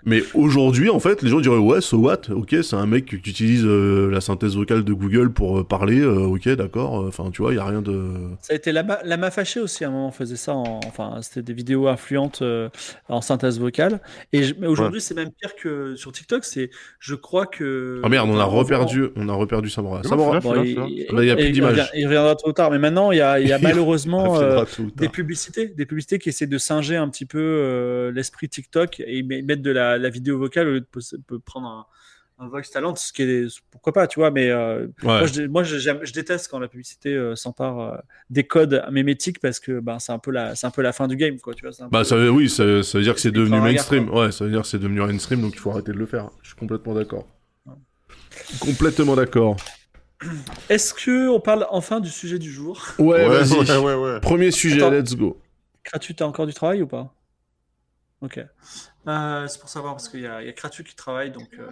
Mais 0.05 0.23
aujourd'hui, 0.35 0.89
en 0.89 1.01
fait, 1.01 1.23
les 1.23 1.31
gens 1.31 1.41
diraient 1.41 1.57
ouais, 1.59 1.81
so 1.81 1.97
what? 1.99 2.31
Ok, 2.31 2.55
c'est 2.63 2.77
un 2.77 2.87
mec 2.87 3.07
qui 3.07 3.17
utilise 3.17 3.65
euh, 3.65 4.09
la 4.11 4.21
synthèse 4.21 4.55
vocale 4.57 4.85
de 4.85 4.93
Google 4.93 5.31
pour 5.33 5.59
euh, 5.59 5.65
parler. 5.65 6.01
euh, 6.01 6.27
ok, 6.27 6.49
d'accord. 6.51 7.01
euh, 7.03 7.09
Enfin, 7.09 7.31
tu 7.33 7.43
vois, 7.43 7.53
il 7.53 7.57
y 7.57 7.59
a 7.59 7.65
rien 7.65 7.83
de. 7.83 8.03
Ça 8.41 8.53
a 8.53 8.57
été 8.57 8.71
Lama, 8.71 8.99
Lama 9.05 9.31
Fâché 9.33 9.59
aussi, 9.59 9.85
à 9.85 9.89
un 9.89 9.91
moment, 9.91 10.09
on 10.09 10.13
faisait 10.13 10.37
ça. 10.37 10.55
En, 10.55 10.79
enfin, 10.87 11.19
c'était 11.23 11.43
des 11.43 11.53
vidéos 11.55 11.89
influentes 11.89 12.43
euh, 12.43 12.69
en 13.09 13.21
synthèse 13.21 13.59
vocale. 13.59 14.01
Et 14.33 14.45
je- 14.45 14.55
mais 14.61 14.69
aujourd'hui, 14.69 15.01
c'est 15.01 15.15
même 15.15 15.31
pire 15.31 15.57
que 15.57 15.97
sur 15.97 16.13
TikTok. 16.13 16.45
C'est, 16.45 16.71
je 17.01 17.15
crois 17.17 17.47
que. 17.47 18.01
Ah 18.05 18.09
merde, 18.09 18.29
on 18.31 18.39
a 18.39 18.45
reperdu, 18.45 19.07
on 19.17 19.29
a 19.29 19.33
reperdu 19.35 19.71
Samora. 19.71 20.03
Samora, 20.05 20.41
c'est 20.41 20.47
Bon, 20.49 20.63
il. 20.63 21.07
Bah, 21.11 21.23
il 21.25 21.27
y 21.27 21.31
a 21.31 21.37
plus 21.37 21.51
d'image. 21.51 21.91
Il 21.97 22.05
reviendra 22.07 22.37
trop 22.37 22.53
tard. 22.53 22.71
Mais 22.71 22.79
maintenant, 22.79 23.11
il 23.11 23.19
y 23.19 23.21
a, 23.23 23.41
il 23.41 23.49
y 23.49 23.53
a 23.53 23.57
Il 23.59 23.63
malheureusement 23.65 24.39
euh, 24.41 24.65
des 24.97 25.09
publicités, 25.09 25.67
des 25.67 25.87
publicités 25.87 26.19
qui 26.21 26.29
essaient 26.29 26.47
de 26.47 26.59
singer 26.59 26.97
un 26.97 27.09
petit 27.09 27.27
peu 27.27 27.39
euh, 27.41 28.13
l'esprit 28.13 28.49
TikTok 28.49 29.01
et 29.01 29.19
ils 29.19 29.27
mettent 29.27 29.63
de 29.63 29.71
la, 29.71 29.96
la 29.99 30.09
vidéo 30.11 30.39
vocale 30.39 30.69
au 30.69 30.73
lieu 30.73 30.81
de 30.81 30.87
pos- 30.87 31.15
peut 31.27 31.39
prendre 31.39 31.67
un, 31.69 31.87
un 32.39 32.49
voice 32.49 32.63
talent, 32.73 32.95
ce 32.95 33.13
qui 33.13 33.23
est 33.23 33.61
pourquoi 33.71 33.93
pas, 33.93 34.07
tu 34.07 34.21
vois. 34.21 34.31
Mais 34.31 34.51
euh, 34.51 34.87
Ouais. 35.03 35.19
moi, 35.21 35.27
je, 35.27 35.43
moi 35.43 35.63
je, 35.63 35.79
j'aime- 35.79 36.01
je 36.03 36.13
déteste 36.13 36.49
quand 36.51 36.59
la 36.59 36.69
publicité 36.69 37.15
euh, 37.15 37.35
s'empare 37.35 37.81
euh, 37.81 37.97
des 38.31 38.45
codes 38.47 38.85
mémétiques 38.91 39.41
parce 39.41 39.59
que 39.61 39.81
ben, 39.81 39.99
c'est 39.99 40.13
un 40.13 40.19
peu 40.19 40.31
la, 40.31 40.55
c'est 40.55 40.67
un 40.67 40.71
peu 40.71 40.83
la 40.83 40.93
fin 40.93 41.09
du 41.09 41.17
game, 41.17 41.39
quoi. 41.41 41.55
Tu 41.55 41.67
vois. 41.67 41.73
Bah 41.91 42.01
peu- 42.01 42.05
ça, 42.05 42.17
veut- 42.17 42.31
oui, 42.31 42.49
ça, 42.51 42.83
ça 42.83 42.99
veut 42.99 43.05
dire 43.05 43.15
que 43.15 43.21
c'est 43.21 43.31
devenu 43.31 43.59
mainstream. 43.61 44.05
ringard, 44.05 44.25
Ouais, 44.27 44.33
ça 44.33 44.45
veut 44.45 44.51
dire 44.51 44.63
que 44.63 44.69
c'est 44.69 44.79
devenu 44.79 45.01
mainstream, 45.01 45.41
donc 45.41 45.55
il 45.55 45.59
faut 45.61 45.71
arrêter 45.71 45.93
de 45.93 45.99
le 45.99 46.07
faire. 46.07 46.31
Je 46.43 46.49
suis 46.49 46.57
complètement 46.57 46.95
d'accord. 46.95 47.27
Complètement 48.61 49.17
d'accord. 49.17 49.57
Est-ce 50.69 50.95
que 50.95 51.29
on 51.29 51.41
parle 51.41 51.67
enfin 51.71 52.01
du 52.01 52.11
sujet 52.11 52.39
du 52.39 52.51
jour? 52.51 52.83
Ouais, 52.99 53.27
ouais, 53.27 53.43
vas-y. 53.45 53.53
ouais, 53.55 53.79
ouais, 53.79 53.95
ouais. 53.95 54.21
Premier 54.21 54.51
sujet, 54.51 54.77
Attends. 54.83 54.91
let's 54.91 55.15
go. 55.15 55.39
Kratu, 55.85 56.15
t'as 56.15 56.25
encore 56.27 56.47
du 56.47 56.55
travail 56.55 56.83
ou 56.83 56.87
pas? 56.87 57.15
Ok. 58.23 58.41
Euh, 59.09 59.47
c'est 59.47 59.61
pour 59.61 59.69
savoir 59.69 59.95
parce 59.95 60.09
qu'il 60.09 60.21
y 60.23 60.27
a, 60.27 60.43
il 60.43 60.47
y 60.47 60.49
a 60.49 60.53
Kratu 60.53 60.83
qui 60.83 60.97
travaille, 60.97 61.31
donc 61.31 61.49
euh, 61.59 61.63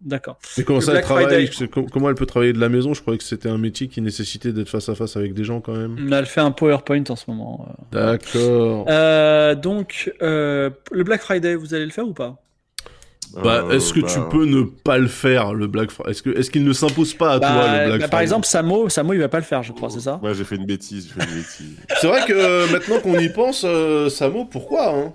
d'accord. 0.00 0.38
Mais 0.58 0.64
comment 0.64 0.80
Le 0.80 0.84
ça, 0.84 0.94
elle 0.94 1.02
travaille 1.02 1.46
Friday. 1.46 1.68
Comment 1.92 2.08
elle 2.08 2.16
peut 2.16 2.26
travailler 2.26 2.52
de 2.52 2.58
la 2.58 2.68
maison? 2.68 2.94
Je 2.94 3.00
croyais 3.00 3.18
que 3.18 3.22
c'était 3.24 3.48
un 3.48 3.58
métier 3.58 3.86
qui 3.88 4.00
nécessitait 4.00 4.52
d'être 4.52 4.68
face 4.68 4.88
à 4.88 4.94
face 4.96 5.16
avec 5.16 5.34
des 5.34 5.44
gens 5.44 5.60
quand 5.60 5.74
même. 5.74 6.12
Elle 6.12 6.26
fait 6.26 6.40
un 6.40 6.50
PowerPoint 6.50 7.04
en 7.08 7.16
ce 7.16 7.24
moment. 7.30 7.68
euh. 7.94 8.16
D'accord. 8.16 8.86
Euh, 8.88 9.54
donc, 9.54 10.12
euh, 10.20 10.70
le 10.90 11.04
Black 11.04 11.20
Friday, 11.22 11.54
vous 11.54 11.74
allez 11.74 11.84
le 11.84 11.92
faire 11.92 12.08
ou 12.08 12.12
pas? 12.12 12.36
Bah, 13.34 13.64
Euh, 13.64 13.70
est-ce 13.70 13.92
que 13.94 14.00
bah, 14.00 14.08
tu 14.12 14.18
peux 14.36 14.44
ne 14.44 14.62
pas 14.62 14.98
le 14.98 15.06
faire, 15.06 15.54
le 15.54 15.66
Black 15.68 15.90
Friday 15.90 16.10
Est-ce 16.10 16.22
que, 16.22 16.30
est-ce 16.30 16.50
qu'il 16.50 16.64
ne 16.64 16.72
s'impose 16.72 17.14
pas 17.14 17.34
à 17.34 17.38
Bah, 17.38 17.48
toi, 17.48 17.62
le 17.62 17.68
Black 17.70 17.78
bah, 17.86 17.90
Friday? 17.92 18.08
Par 18.10 18.20
exemple, 18.20 18.46
Samo, 18.46 18.88
Samo, 18.88 19.12
il 19.14 19.20
va 19.20 19.28
pas 19.28 19.38
le 19.38 19.44
faire, 19.44 19.62
je 19.62 19.72
crois, 19.72 19.88
c'est 19.90 20.00
ça? 20.00 20.18
Ouais, 20.22 20.34
j'ai 20.34 20.44
fait 20.44 20.56
une 20.56 20.66
bêtise, 20.66 21.06
j'ai 21.14 21.20
fait 21.20 21.30
une 21.30 21.36
bêtise. 21.36 21.76
c'est 22.00 22.08
vrai 22.08 22.24
que 22.26 22.32
euh, 22.34 22.66
maintenant 22.72 22.98
qu'on 23.00 23.16
y 23.18 23.28
pense, 23.30 23.62
euh, 23.64 24.10
Samo, 24.10 24.44
pourquoi 24.44 24.90
hein? 24.94 25.12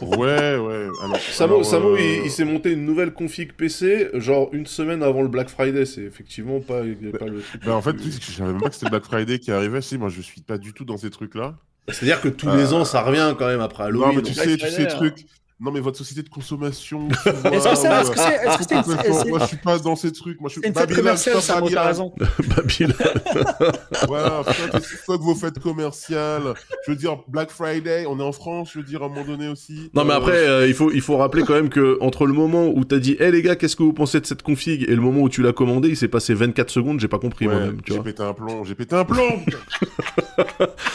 Ouais, 0.00 0.56
ouais. 0.56 0.88
Alors, 1.02 1.16
Samo, 1.18 1.54
alors, 1.54 1.64
Samo 1.64 1.94
euh, 1.94 2.00
il, 2.00 2.24
il 2.26 2.30
s'est 2.30 2.44
monté 2.44 2.72
une 2.72 2.84
nouvelle 2.84 3.12
config 3.12 3.52
PC, 3.52 4.08
genre 4.14 4.48
une 4.52 4.66
semaine 4.66 5.02
avant 5.02 5.22
le 5.22 5.28
Black 5.28 5.48
Friday. 5.48 5.84
C'est 5.86 6.02
effectivement 6.02 6.60
pas, 6.60 6.80
pas 6.80 7.26
le 7.26 7.40
truc. 7.40 7.64
Bah, 7.64 7.76
en 7.76 7.82
fait, 7.82 7.96
je 8.02 8.32
savais 8.32 8.52
même 8.52 8.60
pas 8.60 8.68
que 8.68 8.74
c'était 8.74 8.90
Black 8.90 9.04
Friday 9.04 9.38
qui 9.38 9.52
arrivait. 9.52 9.80
Si, 9.82 9.98
moi, 9.98 10.08
je 10.08 10.20
suis 10.22 10.40
pas 10.40 10.58
du 10.58 10.72
tout 10.72 10.84
dans 10.84 10.96
ces 10.96 11.10
trucs-là. 11.10 11.54
C'est-à-dire 11.88 12.20
que 12.20 12.28
tous 12.28 12.48
les 12.48 12.72
Euh, 12.72 12.76
ans, 12.76 12.84
ça 12.84 13.02
revient 13.02 13.34
quand 13.38 13.46
même 13.46 13.60
après 13.60 13.84
Halloween. 13.84 14.08
non, 14.08 14.14
mais 14.16 14.22
tu 14.22 14.34
sais, 14.34 14.56
tu 14.56 14.68
sais, 14.68 14.82
hein. 14.84 14.86
truc. 14.86 15.26
Non, 15.64 15.70
mais 15.70 15.80
votre 15.80 15.96
société 15.96 16.22
de 16.22 16.28
consommation. 16.28 17.08
Est-ce 17.24 17.68
que 17.68 17.76
c'est- 17.76 17.86
est-ce 17.86 18.10
que 18.10 18.18
c'est- 18.18 18.34
est-ce 18.34 18.58
que 18.58 18.64
c'est- 18.64 19.12
c'est- 19.22 19.28
Moi, 19.28 19.38
je 19.40 19.46
suis 19.46 19.56
pas 19.58 19.78
dans 19.78 19.94
ces 19.94 20.10
trucs. 20.10 20.40
Moi, 20.40 20.48
je 20.48 20.54
suis 20.54 20.60
C'est 20.62 20.68
une 20.68 20.74
fête 20.74 20.82
Babylone, 20.88 21.04
commerciale, 21.04 21.40
stop 21.40 21.54
Samo, 21.56 21.68
t'as 21.68 21.74
Babylone. 21.74 21.86
raison. 21.86 22.12
Babylone. 22.56 23.72
Voilà, 24.08 24.42
fuck, 24.44 24.82
fuck 24.82 25.20
vos 25.20 25.34
fêtes 25.36 25.58
commerciales. 25.60 26.54
Je 26.86 26.90
veux 26.90 26.96
dire, 26.96 27.18
Black 27.28 27.50
Friday, 27.50 28.04
on 28.08 28.18
est 28.18 28.22
en 28.22 28.32
France, 28.32 28.70
je 28.74 28.80
veux 28.80 28.84
dire, 28.84 29.02
à 29.02 29.06
un 29.06 29.08
moment 29.08 29.24
donné 29.24 29.48
aussi. 29.48 29.90
Non 29.94 30.04
mais 30.04 30.12
Euh, 30.12 30.16
après 30.16 30.32
euh, 30.36 30.66
il 30.66 30.74
faut 30.74 30.90
il 30.90 31.00
faut 31.00 31.16
rappeler 31.16 31.42
quand 31.44 31.54
même 31.54 31.68
que 31.68 31.96
entre 32.00 32.26
le 32.26 32.32
moment 32.32 32.66
où 32.74 32.84
t'as 32.84 32.98
dit 32.98 33.16
hé 33.20 33.30
les 33.30 33.42
gars 33.42 33.54
qu'est-ce 33.56 33.76
que 33.76 33.82
vous 33.82 33.92
pensez 33.92 34.20
de 34.20 34.26
cette 34.26 34.42
config 34.42 34.82
et 34.82 34.94
le 34.94 35.00
moment 35.00 35.20
où 35.22 35.28
tu 35.28 35.42
l'as 35.42 35.52
commandé 35.52 35.88
il 35.88 35.96
s'est 35.96 36.08
passé 36.08 36.34
24 36.34 36.70
secondes 36.70 36.98
j'ai 37.00 37.08
pas 37.08 37.18
compris 37.18 37.46
ouais, 37.46 37.54
moi-même 37.54 37.76
tu 37.82 37.92
j'ai 37.92 37.94
vois 37.94 38.04
pété 38.04 38.22
un 38.22 38.32
plomb, 38.34 38.64
j'ai 38.64 38.74
pété 38.74 38.96
un 38.96 39.04
plomb 39.04 39.40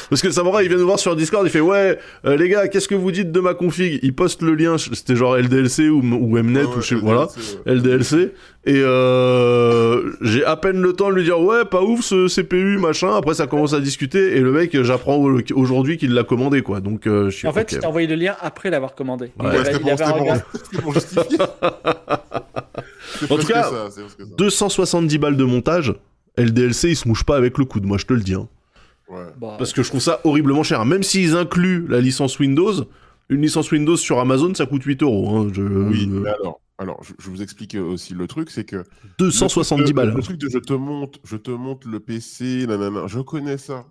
parce 0.10 0.21
que 0.21 0.32
Samora 0.32 0.63
il 0.63 0.69
vient 0.69 0.77
nous 0.77 0.86
voir 0.86 0.99
sur 0.99 1.15
Discord 1.15 1.45
il 1.45 1.49
fait 1.49 1.60
ouais 1.60 1.97
euh, 2.25 2.36
les 2.38 2.49
gars 2.49 2.67
qu'est-ce 2.67 2.88
que 2.88 2.95
vous 2.95 3.12
dites 3.12 3.32
de 3.32 3.39
ma 3.39 3.53
config? 3.53 3.99
Il 4.03 4.13
poste 4.15 4.41
le 4.41 4.53
lien 4.58 4.78
c'était 4.78 5.15
genre 5.15 5.38
LDLC 5.38 5.89
ou, 5.89 6.00
ou 6.02 6.38
Mnet 6.43 6.63
Ouais, 6.65 6.76
ou 6.78 6.82
je 6.82 6.88
sais 6.88 6.96
LDLC, 6.96 7.06
voilà 7.06 7.28
ouais. 7.65 7.76
LDLC 7.76 8.13
et 8.65 8.82
euh, 8.84 10.12
j'ai 10.22 10.43
à 10.43 10.58
peine 10.58 10.82
le 10.82 10.91
temps 10.93 11.10
de 11.10 11.15
lui 11.15 11.24
dire 11.24 11.39
ouais 11.39 11.63
pas 11.63 11.82
ouf 11.82 12.02
ce 12.02 12.28
CPU 12.28 12.78
machin 12.78 13.15
après 13.15 13.36
ça 13.36 13.48
commence 13.48 13.74
à 13.74 13.80
discuter 13.80 14.36
et 14.36 14.41
le 14.41 14.52
mec 14.52 14.82
j'apprends 14.84 15.15
au- 15.15 15.39
aujourd'hui 15.54 15.98
qu'il 15.98 16.13
l'a 16.13 16.24
commandé 16.24 16.62
quoi 16.63 16.82
donc 16.82 17.08
euh, 17.08 17.30
je 17.30 17.38
suis 17.38 17.48
En 17.48 17.54
fait, 17.54 17.62
ok. 17.62 17.72
il 17.74 17.80
t'a 17.80 17.88
envoyé 17.88 18.08
le 18.08 18.15
lien 18.15 18.36
après 18.41 18.70
l'avoir 18.70 18.96
commandé. 18.96 19.32
Ouais, 19.39 19.56
il 19.84 19.89
avait 19.89 20.04
un 20.04 20.12
regard- 20.12 20.39
bon 20.84 20.91
En 23.30 23.38
tout 23.38 23.48
cas, 23.48 23.63
ça, 23.63 23.88
c'est 23.89 24.02
presque 24.02 24.20
ça. 24.20 24.26
270 24.38 25.17
balles 25.17 25.38
de 25.38 25.43
montage 25.43 25.93
LDLC 26.38 26.89
il 26.89 26.96
se 26.96 27.08
mouche 27.08 27.24
pas 27.24 27.36
avec 27.38 27.58
le 27.58 27.65
coude 27.65 27.86
moi 27.86 27.98
je 27.98 28.06
te 28.06 28.13
le 28.13 28.22
dis 28.22 28.34
hein. 28.36 28.48
Ouais. 29.10 29.24
Bah, 29.39 29.56
Parce 29.58 29.72
que 29.72 29.84
je 29.84 29.88
trouve 29.88 30.02
ça 30.02 30.20
horriblement 30.26 30.63
cher. 30.63 30.84
Même 30.84 31.02
s'ils 31.02 31.34
incluent 31.38 31.86
la 31.88 32.02
licence 32.02 32.39
Windows, 32.39 32.74
une 33.29 33.41
licence 33.41 33.71
Windows 33.71 33.97
sur 33.97 34.19
Amazon, 34.19 34.53
ça 34.53 34.65
coûte 34.65 34.83
8 34.83 35.03
euros. 35.03 35.29
hein. 35.37 35.47
Je- 35.53 35.61
Oui, 35.61 36.07
euh, 36.09 36.21
mais 36.21 36.29
alors, 36.29 36.61
alors 36.77 37.03
je, 37.03 37.13
je 37.19 37.29
vous 37.29 37.41
explique 37.41 37.75
aussi 37.75 38.13
le 38.13 38.27
truc, 38.27 38.49
c'est 38.49 38.63
que 38.65 38.83
270 39.19 39.87
le, 39.89 39.93
balles. 39.93 40.13
Le 40.13 40.21
truc 40.21 40.37
de 40.37 40.49
je 40.49 40.57
te 40.59 40.73
monte, 40.73 41.19
je 41.23 41.35
te 41.37 41.51
monte 41.51 41.85
le 41.85 41.99
PC, 41.99 42.65
nanana, 42.67 43.07
je 43.07 43.19
connais 43.19 43.57
ça. 43.57 43.85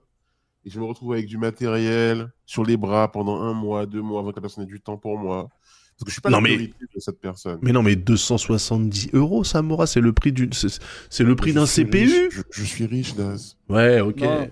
Et 0.64 0.70
je 0.70 0.80
me 0.80 0.84
retrouve 0.84 1.12
avec 1.12 1.26
du 1.26 1.38
matériel 1.38 2.32
sur 2.44 2.64
les 2.64 2.76
bras 2.76 3.12
pendant 3.12 3.40
un 3.42 3.52
mois, 3.52 3.86
deux 3.86 4.02
mois, 4.02 4.20
avant 4.20 4.30
que 4.32 4.36
la 4.36 4.42
personne 4.42 4.64
ait 4.64 4.66
du 4.66 4.80
temps 4.80 4.96
pour 4.96 5.16
moi. 5.18 5.48
Parce 5.98 6.04
que 6.04 6.10
je 6.10 6.12
suis 6.14 6.20
pas 6.20 6.28
Non, 6.30 6.38
la 6.40 6.42
mais- 6.42 6.56
de 6.58 6.72
cette 6.98 7.20
personne. 7.20 7.58
Mais 7.62 7.72
non, 7.72 7.82
mais 7.82 7.94
270 7.96 9.10
euros, 9.14 9.44
Samora, 9.44 9.86
c'est 9.86 10.00
le 10.00 10.12
prix 10.12 10.32
d'une, 10.32 10.52
c'est 10.52 11.22
le 11.24 11.36
prix 11.36 11.52
d'un 11.52 11.66
CPU. 11.66 11.98
riche, 12.04 12.12
je, 12.30 12.42
je 12.50 12.64
suis 12.64 12.84
riche, 12.86 13.14
Daz. 13.14 13.56
Ouais, 13.68 14.00
ok. 14.00 14.20
Non. 14.20 14.48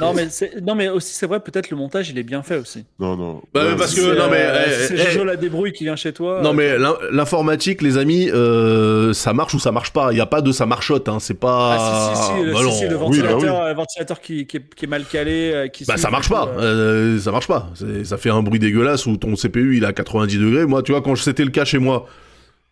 Non, 0.00 0.12
mais, 0.14 0.28
c'est- 0.30 0.60
non, 0.60 0.74
mais 0.74 0.88
aussi, 0.88 1.14
c'est 1.14 1.26
vrai, 1.26 1.40
peut-être 1.40 1.70
le 1.70 1.76
montage, 1.76 2.10
il 2.10 2.18
est 2.18 2.22
bien 2.22 2.42
fait 2.42 2.56
aussi. 2.58 2.84
Non, 2.98 3.16
non. 3.16 3.42
Bah, 3.54 3.64
Ouais, 3.64 3.76
parce 3.76 3.90
c'est- 3.94 4.00
que- 4.00 4.12
C'est, 4.14 4.18
non, 4.18 4.28
mais, 4.30 4.36
euh, 4.40 4.64
eh, 4.66 4.86
c'est 4.88 4.94
eh, 4.94 5.10
Jojo 5.12 5.24
la 5.24 5.36
débrouille 5.36 5.72
qui 5.72 5.84
vient 5.84 5.96
chez 5.96 6.12
toi. 6.12 6.40
Non 6.42 6.50
euh, 6.50 6.52
mais 6.52 6.78
l'in- 6.78 6.96
l'informatique, 7.10 7.82
les 7.82 7.96
amis, 7.98 8.30
euh, 8.30 9.12
ça 9.12 9.32
marche 9.32 9.54
ou 9.54 9.58
ça 9.58 9.72
marche 9.72 9.92
pas. 9.92 10.12
Il 10.12 10.18
y 10.18 10.20
a 10.20 10.26
pas 10.26 10.42
de 10.42 10.52
ça 10.52 10.66
marchote, 10.66 11.08
hein. 11.08 11.18
C'est 11.20 11.34
pas. 11.38 11.76
Ah, 11.78 12.12
si, 12.14 12.20
si, 12.22 12.26
si, 12.38 12.44
le, 12.44 12.52
Bah 12.52 12.58
si, 12.58 12.64
non. 12.64 12.70
si, 12.72 12.82
le 12.82 12.88
Oui, 12.88 12.92
bah 13.20 13.28
ventilateur, 13.28 13.62
euh, 13.62 13.74
ventilateur 13.74 14.20
qui, 14.20 14.46
qui, 14.46 14.56
est, 14.58 14.74
qui 14.74 14.84
est 14.84 14.88
mal 14.88 15.04
calé. 15.04 15.50
euh, 15.54 15.68
Qui 15.68 15.84
Bah 15.84 15.96
ça 15.96 16.10
marche 16.10 16.28
tout, 16.28 16.34
pas, 16.34 16.48
euh. 16.58 17.16
Euh, 17.16 17.18
ça 17.18 17.30
marche 17.32 17.46
pas. 17.48 17.70
Ça 18.04 18.16
fait 18.18 18.30
un 18.30 18.42
bruit 18.42 18.58
dégueulasse 18.58 19.06
où 19.06 19.16
ton 19.16 19.34
CPU 19.36 19.76
il 19.76 19.84
est 19.84 19.86
à 19.86 19.92
90 19.92 20.38
degrés. 20.38 20.66
Moi, 20.66 20.82
tu 20.82 20.92
vois, 20.92 21.00
quand 21.02 21.16
c'était 21.16 21.44
le 21.44 21.50
cas 21.50 21.64
chez 21.64 21.78
moi, 21.78 22.06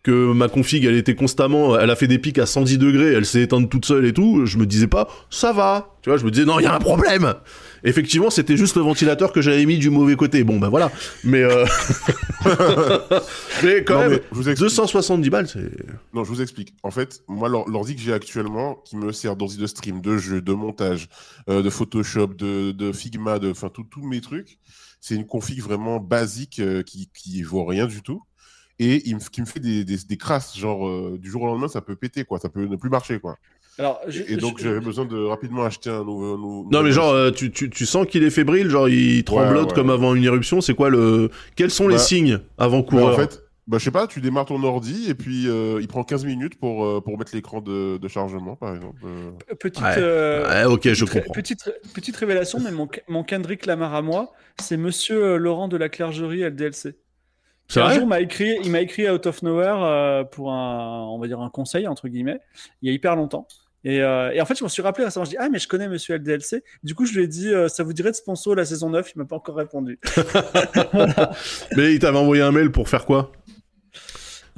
que 0.01 0.31
ma 0.31 0.47
config 0.47 0.85
elle 0.85 0.95
était 0.95 1.15
constamment, 1.15 1.77
elle 1.77 1.89
a 1.89 1.95
fait 1.95 2.07
des 2.07 2.19
pics 2.19 2.37
à 2.39 2.45
110 2.45 2.77
degrés, 2.77 3.13
elle 3.13 3.25
s'est 3.25 3.41
éteinte 3.41 3.69
toute 3.69 3.85
seule 3.85 4.05
et 4.05 4.13
tout, 4.13 4.45
je 4.45 4.57
me 4.57 4.65
disais 4.65 4.87
pas, 4.87 5.07
ça 5.29 5.51
va. 5.51 5.95
Tu 6.01 6.09
vois, 6.09 6.17
je 6.17 6.23
me 6.25 6.31
disais 6.31 6.45
non, 6.45 6.59
il 6.59 6.63
y 6.63 6.67
a 6.67 6.73
un 6.73 6.79
problème. 6.79 7.33
Effectivement, 7.83 8.29
c'était 8.29 8.55
juste 8.57 8.75
le 8.77 8.81
ventilateur 8.81 9.31
que 9.33 9.41
j'avais 9.41 9.65
mis 9.65 9.77
du 9.77 9.89
mauvais 9.89 10.15
côté. 10.15 10.43
Bon, 10.45 10.57
ben 10.59 10.69
voilà. 10.69 10.91
Mais 11.25 11.43
euh... 11.43 11.65
mais 13.63 13.83
quand 13.83 13.95
Non, 13.95 13.99
même, 14.01 14.11
mais 14.11 14.21
je 14.31 14.35
vous 14.35 14.49
explique. 14.49 14.69
270 14.69 15.29
balles, 15.29 15.47
c'est. 15.47 15.69
Non, 16.13 16.23
je 16.23 16.29
vous 16.29 16.41
explique. 16.41 16.73
En 16.83 16.91
fait, 16.91 17.21
moi, 17.27 17.49
l'or- 17.49 17.69
l'ordi 17.69 17.95
que 17.95 18.01
j'ai 18.01 18.13
actuellement, 18.13 18.75
qui 18.85 18.95
me 18.97 19.11
sert 19.11 19.35
d'ordi 19.35 19.57
de 19.57 19.67
stream, 19.67 20.01
de 20.01 20.17
jeu, 20.17 20.41
de 20.41 20.53
montage, 20.53 21.07
euh, 21.49 21.61
de 21.61 21.69
Photoshop, 21.69 22.27
de, 22.27 22.71
de 22.71 22.91
Figma, 22.91 23.39
de, 23.39 23.51
enfin, 23.51 23.69
tout- 23.69 23.83
tous 23.89 24.03
mes 24.05 24.21
trucs, 24.21 24.57
c'est 25.01 25.15
une 25.15 25.25
config 25.25 25.61
vraiment 25.61 25.99
basique 25.99 26.59
euh, 26.59 26.83
qui, 26.83 27.09
qui 27.13 27.41
vaut 27.43 27.65
rien 27.65 27.85
du 27.87 28.01
tout. 28.01 28.21
Et 28.79 29.07
il 29.09 29.15
me, 29.15 29.19
qui 29.19 29.41
me 29.41 29.45
fait 29.45 29.59
des, 29.59 29.83
des, 29.83 29.97
des 30.07 30.17
crasses, 30.17 30.57
genre 30.57 30.87
euh, 30.87 31.17
du 31.21 31.29
jour 31.29 31.41
au 31.41 31.45
lendemain, 31.47 31.67
ça 31.67 31.81
peut 31.81 31.95
péter, 31.95 32.23
quoi. 32.23 32.39
Ça 32.39 32.47
peut 32.49 32.65
ne 32.65 32.75
plus 32.77 32.89
marcher, 32.89 33.19
quoi. 33.19 33.37
Alors, 33.77 33.99
je- 34.07 34.23
Et 34.27 34.35
donc, 34.37 34.59
j'avais 34.59 34.79
besoin 34.79 35.05
de 35.05 35.17
rapidement 35.25 35.63
acheter 35.63 35.89
un 35.89 36.03
nouveau. 36.03 36.37
nou- 36.37 36.67
Non 36.71 36.81
mais 36.83 36.91
genre 36.91 37.11
euh, 37.11 37.31
tu, 37.31 37.51
tu, 37.51 37.69
tu 37.69 37.85
sens 37.85 38.05
qu'il 38.07 38.23
est 38.23 38.29
fébrile, 38.29 38.69
genre 38.69 38.89
il 38.89 39.23
tremblote 39.23 39.69
ouais, 39.69 39.73
comme 39.75 39.89
avant 39.89 40.15
une 40.15 40.23
éruption, 40.23 40.59
c'est 40.61 40.73
quoi 40.73 40.89
le 40.89 41.29
quels 41.55 41.71
sont 41.71 41.87
les 41.87 41.95
Bah, 41.95 41.99
signes 42.01 42.37
Bah, 42.57 42.65
avant-coureurs 42.65 43.13
en 43.13 43.15
fait, 43.15 43.41
bah, 43.67 43.77
je 43.77 43.83
sais 43.85 43.91
pas, 43.91 44.05
tu 44.07 44.19
démarres 44.19 44.47
ton 44.47 44.61
ordi 44.63 45.09
et 45.09 45.13
puis 45.13 45.47
euh, 45.47 45.79
il 45.79 45.87
prend 45.87 46.03
15 46.03 46.25
minutes 46.25 46.59
pour, 46.59 46.83
euh, 46.85 46.99
pour 46.99 47.17
mettre 47.17 47.33
l'écran 47.33 47.61
de, 47.61 47.97
de 47.97 48.07
chargement, 48.09 48.57
par 48.57 48.75
exemple. 48.75 48.99
Euh, 49.05 49.31
petite, 49.59 49.81
Ouais. 49.81 49.93
euh, 49.97 50.65
Ouais, 50.65 50.73
OK, 50.73 50.81
je 50.91 51.05
petite, 51.05 51.13
comprends. 51.13 51.33
petite, 51.33 51.71
petite 51.93 52.17
révélation, 52.17 52.59
mais 52.61 52.71
mon, 52.71 52.89
mon 53.07 53.23
Kendrick 53.23 53.65
Lamar 53.65 53.93
à 53.93 54.01
moi, 54.01 54.33
c'est 54.59 54.75
monsieur 54.77 55.37
Laurent 55.37 55.69
de 55.69 55.77
la 55.77 55.87
Clergerie 55.87 56.41
LDLC. 56.41 56.95
Un 57.75 57.93
jour, 57.93 58.07
m'a 58.07 58.19
écrit, 58.19 58.57
il 58.63 58.71
m'a 58.71 58.81
écrit 58.81 59.09
out 59.09 59.25
of 59.27 59.41
nowhere 59.43 59.83
euh, 59.83 60.23
pour 60.23 60.51
un, 60.51 61.05
on 61.07 61.19
va 61.19 61.27
dire 61.27 61.39
un 61.39 61.49
conseil 61.49 61.87
entre 61.87 62.07
guillemets, 62.07 62.39
il 62.81 62.89
y 62.89 62.91
a 62.91 62.95
hyper 62.95 63.15
longtemps. 63.15 63.47
Et, 63.85 64.01
euh, 64.01 64.31
et 64.33 64.41
en 64.41 64.45
fait, 64.45 64.57
je 64.57 64.63
m'en 64.63 64.69
suis 64.69 64.81
rappelé 64.81 65.05
récemment. 65.05 65.23
Je 65.25 65.29
dis 65.29 65.37
ah 65.39 65.47
mais 65.49 65.59
je 65.59 65.67
connais 65.67 65.87
Monsieur 65.87 66.15
LDLC. 66.17 66.63
Du 66.83 66.95
coup, 66.95 67.05
je 67.05 67.13
lui 67.13 67.23
ai 67.23 67.27
dit 67.27 67.47
euh, 67.47 67.69
ça 67.69 67.83
vous 67.83 67.93
dirait 67.93 68.11
de 68.11 68.15
sponsor 68.15 68.55
la 68.55 68.65
saison 68.65 68.89
9 68.89 69.11
Il 69.15 69.19
m'a 69.19 69.25
pas 69.25 69.37
encore 69.37 69.55
répondu. 69.55 69.99
Mais 71.77 71.93
il 71.93 71.99
t'avait 71.99 72.17
envoyé 72.17 72.43
un 72.43 72.51
mail 72.51 72.71
pour 72.71 72.89
faire 72.89 73.05
quoi? 73.05 73.31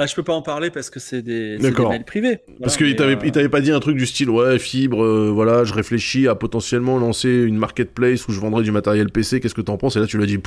Ah, 0.02 0.08
je 0.08 0.16
peux 0.16 0.24
pas 0.24 0.34
en 0.34 0.42
parler 0.42 0.72
parce 0.72 0.90
que 0.90 1.00
c'est 1.00 1.22
des, 1.22 1.60
des 1.60 1.72
mails 1.72 2.04
privés. 2.06 2.40
Parce 2.60 2.76
qu'il 2.76 2.96
t'avait, 2.96 3.16
euh, 3.16 3.20
il 3.24 3.32
t'avait 3.32 3.50
pas 3.50 3.62
dit 3.62 3.72
un 3.72 3.80
truc 3.80 3.96
du 3.98 4.08
style, 4.08 4.32
ouais, 4.32 4.58
fibre, 4.58 5.04
euh, 5.04 5.30
voilà, 5.32 5.64
je 5.64 5.74
réfléchis 5.74 6.28
à 6.28 6.34
potentiellement 6.34 6.98
lancer 6.98 7.30
une 7.30 7.58
marketplace 7.58 8.28
où 8.28 8.32
je 8.32 8.40
vendrais 8.40 8.64
du 8.64 8.72
matériel 8.72 9.12
PC, 9.12 9.40
qu'est-ce 9.40 9.54
que 9.54 9.62
t'en 9.62 9.78
penses? 9.78 9.98
Et 9.98 10.00
là, 10.00 10.08
tu 10.08 10.18
lui 10.18 10.24
as 10.24 10.28
dit, 10.28 10.40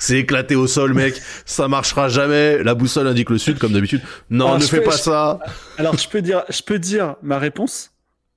c'est 0.00 0.18
éclaté 0.18 0.56
au 0.56 0.66
sol, 0.66 0.92
mec, 0.92 1.14
ça 1.44 1.68
marchera 1.68 2.08
jamais, 2.08 2.62
la 2.64 2.74
boussole 2.74 3.06
indique 3.06 3.30
le 3.30 3.38
sud, 3.38 3.58
comme 3.58 3.72
d'habitude. 3.72 4.00
Non, 4.28 4.46
Alors, 4.46 4.58
ne 4.58 4.64
fais 4.64 4.80
pas 4.80 4.90
je- 4.90 4.96
ça. 5.02 5.38
Alors, 5.78 5.96
je 5.96 6.08
peux 6.08 6.20
dire, 6.22 6.42
je 6.48 6.62
peux 6.62 6.80
dire 6.80 7.14
ma 7.22 7.38
réponse. 7.38 7.92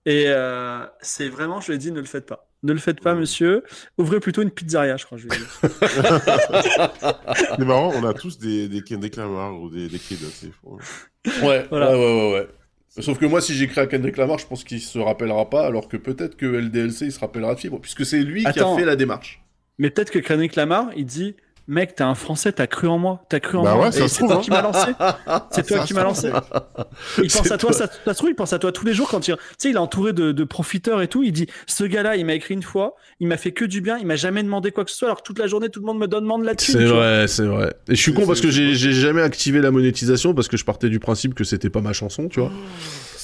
Et 0.05 0.25
euh, 0.27 0.85
c'est 1.01 1.29
vraiment, 1.29 1.61
je 1.61 1.67
lui 1.67 1.75
ai 1.75 1.77
dit, 1.77 1.91
ne 1.91 1.99
le 1.99 2.05
faites 2.05 2.25
pas. 2.25 2.47
Ne 2.63 2.73
le 2.73 2.79
faites 2.79 2.99
pas, 2.99 3.15
monsieur. 3.15 3.63
Ouvrez 3.97 4.19
plutôt 4.19 4.41
une 4.41 4.51
pizzeria, 4.51 4.97
je 4.97 5.05
crois. 5.05 5.17
Je. 5.17 5.27
C'est 7.57 7.59
marrant, 7.65 7.91
on 7.95 8.03
a 8.05 8.13
tous 8.13 8.37
des, 8.37 8.67
des 8.67 8.81
Kendrick 8.81 9.15
Lamar 9.15 9.59
ou 9.59 9.69
des, 9.69 9.87
des 9.87 9.99
kids. 9.99 10.17
C'est 10.33 10.51
fou. 10.51 10.77
Ouais, 11.43 11.65
Voilà. 11.69 11.91
ouais, 11.91 11.97
ouais, 11.97 12.31
ouais, 12.31 12.33
ouais. 12.33 12.47
Sauf 13.01 13.17
que 13.19 13.25
moi, 13.25 13.39
si 13.39 13.53
j'écris 13.53 13.79
à 13.79 13.87
Kendrick 13.87 14.17
Lamar, 14.17 14.39
je 14.39 14.47
pense 14.47 14.63
qu'il 14.63 14.81
se 14.81 14.99
rappellera 14.99 15.49
pas, 15.49 15.65
alors 15.65 15.87
que 15.87 15.95
peut-être 15.95 16.35
que 16.35 16.45
LDLC, 16.45 17.01
il 17.05 17.11
se 17.11 17.19
rappellera 17.19 17.55
de 17.55 17.59
fibre, 17.59 17.79
puisque 17.79 18.05
c'est 18.05 18.19
lui 18.19 18.43
qui 18.43 18.59
a 18.59 18.75
fait 18.75 18.85
la 18.85 18.95
démarche. 18.95 19.41
Mais 19.77 19.89
peut-être 19.89 20.11
que 20.11 20.19
Kendrick 20.19 20.55
Lamar, 20.55 20.89
il 20.97 21.05
dit, 21.05 21.35
mec, 21.69 21.95
t'es 21.95 22.03
un 22.03 22.15
Français, 22.15 22.51
t'as 22.51 22.67
cru 22.67 22.87
en 22.87 22.97
moi, 22.97 23.23
t'as 23.29 23.39
cru 23.39 23.57
en 23.57 23.63
Bah 23.63 23.75
moi. 23.75 23.85
ouais, 23.85 23.91
c'est 23.91 24.25
toi 24.25 24.35
hein. 24.35 24.39
qui 24.41 24.49
m'as 24.49 24.61
lancé. 24.61 24.91
C'est 25.51 25.65
toi 25.65 25.77
Ça 25.77 25.85
qui 25.85 25.93
m'as 25.93 26.03
lancé. 26.03 26.29
Il 27.23 27.31
pense 27.31 27.51
à 27.51 27.57
toi, 27.57 27.69
toi. 27.69 27.73
ça, 27.73 27.87
ça 27.87 28.13
se 28.13 28.17
trouve, 28.17 28.29
il 28.29 28.35
pense 28.35 28.53
à 28.53 28.59
toi 28.59 28.71
tous 28.71 28.85
les 28.85 28.93
jours 28.93 29.07
quand 29.07 29.27
il, 29.27 29.35
tu 29.35 29.41
sais, 29.57 29.69
il 29.69 29.75
est 29.75 29.79
entouré 29.79 30.11
de, 30.11 30.31
de 30.31 30.43
profiteurs 30.43 31.01
et 31.01 31.07
tout. 31.07 31.23
Il 31.23 31.31
dit, 31.31 31.47
ce 31.67 31.83
gars-là, 31.83 32.15
il 32.15 32.25
m'a 32.25 32.33
écrit 32.33 32.55
une 32.55 32.63
fois, 32.63 32.95
il 33.19 33.27
m'a 33.27 33.37
fait 33.37 33.51
que 33.51 33.65
du 33.65 33.81
bien, 33.81 33.97
il 33.97 34.07
m'a 34.07 34.15
jamais 34.15 34.43
demandé 34.43 34.71
quoi 34.71 34.83
que 34.83 34.91
ce 34.91 34.97
soit, 34.97 35.07
alors 35.07 35.17
que 35.17 35.23
toute 35.23 35.39
la 35.39 35.47
journée, 35.47 35.69
tout 35.69 35.79
le 35.79 35.85
monde 35.85 35.99
me 35.99 36.07
demande 36.07 36.43
là-dessus. 36.43 36.71
C'est 36.71 36.85
vrai, 36.85 37.27
c'est 37.27 37.45
vrai. 37.45 37.73
Et 37.87 37.95
je 37.95 38.01
suis 38.01 38.13
con 38.13 38.25
parce 38.25 38.41
que 38.41 38.49
j'ai, 38.49 38.73
jamais 38.75 39.21
activé 39.21 39.61
la 39.61 39.71
monétisation 39.71 40.33
parce 40.33 40.47
que 40.47 40.57
je 40.57 40.65
partais 40.65 40.89
du 40.89 40.99
principe 40.99 41.35
que 41.35 41.43
c'était 41.43 41.69
pas 41.69 41.81
ma 41.81 41.93
chanson, 41.93 42.27
tu 42.27 42.39
vois. 42.39 42.51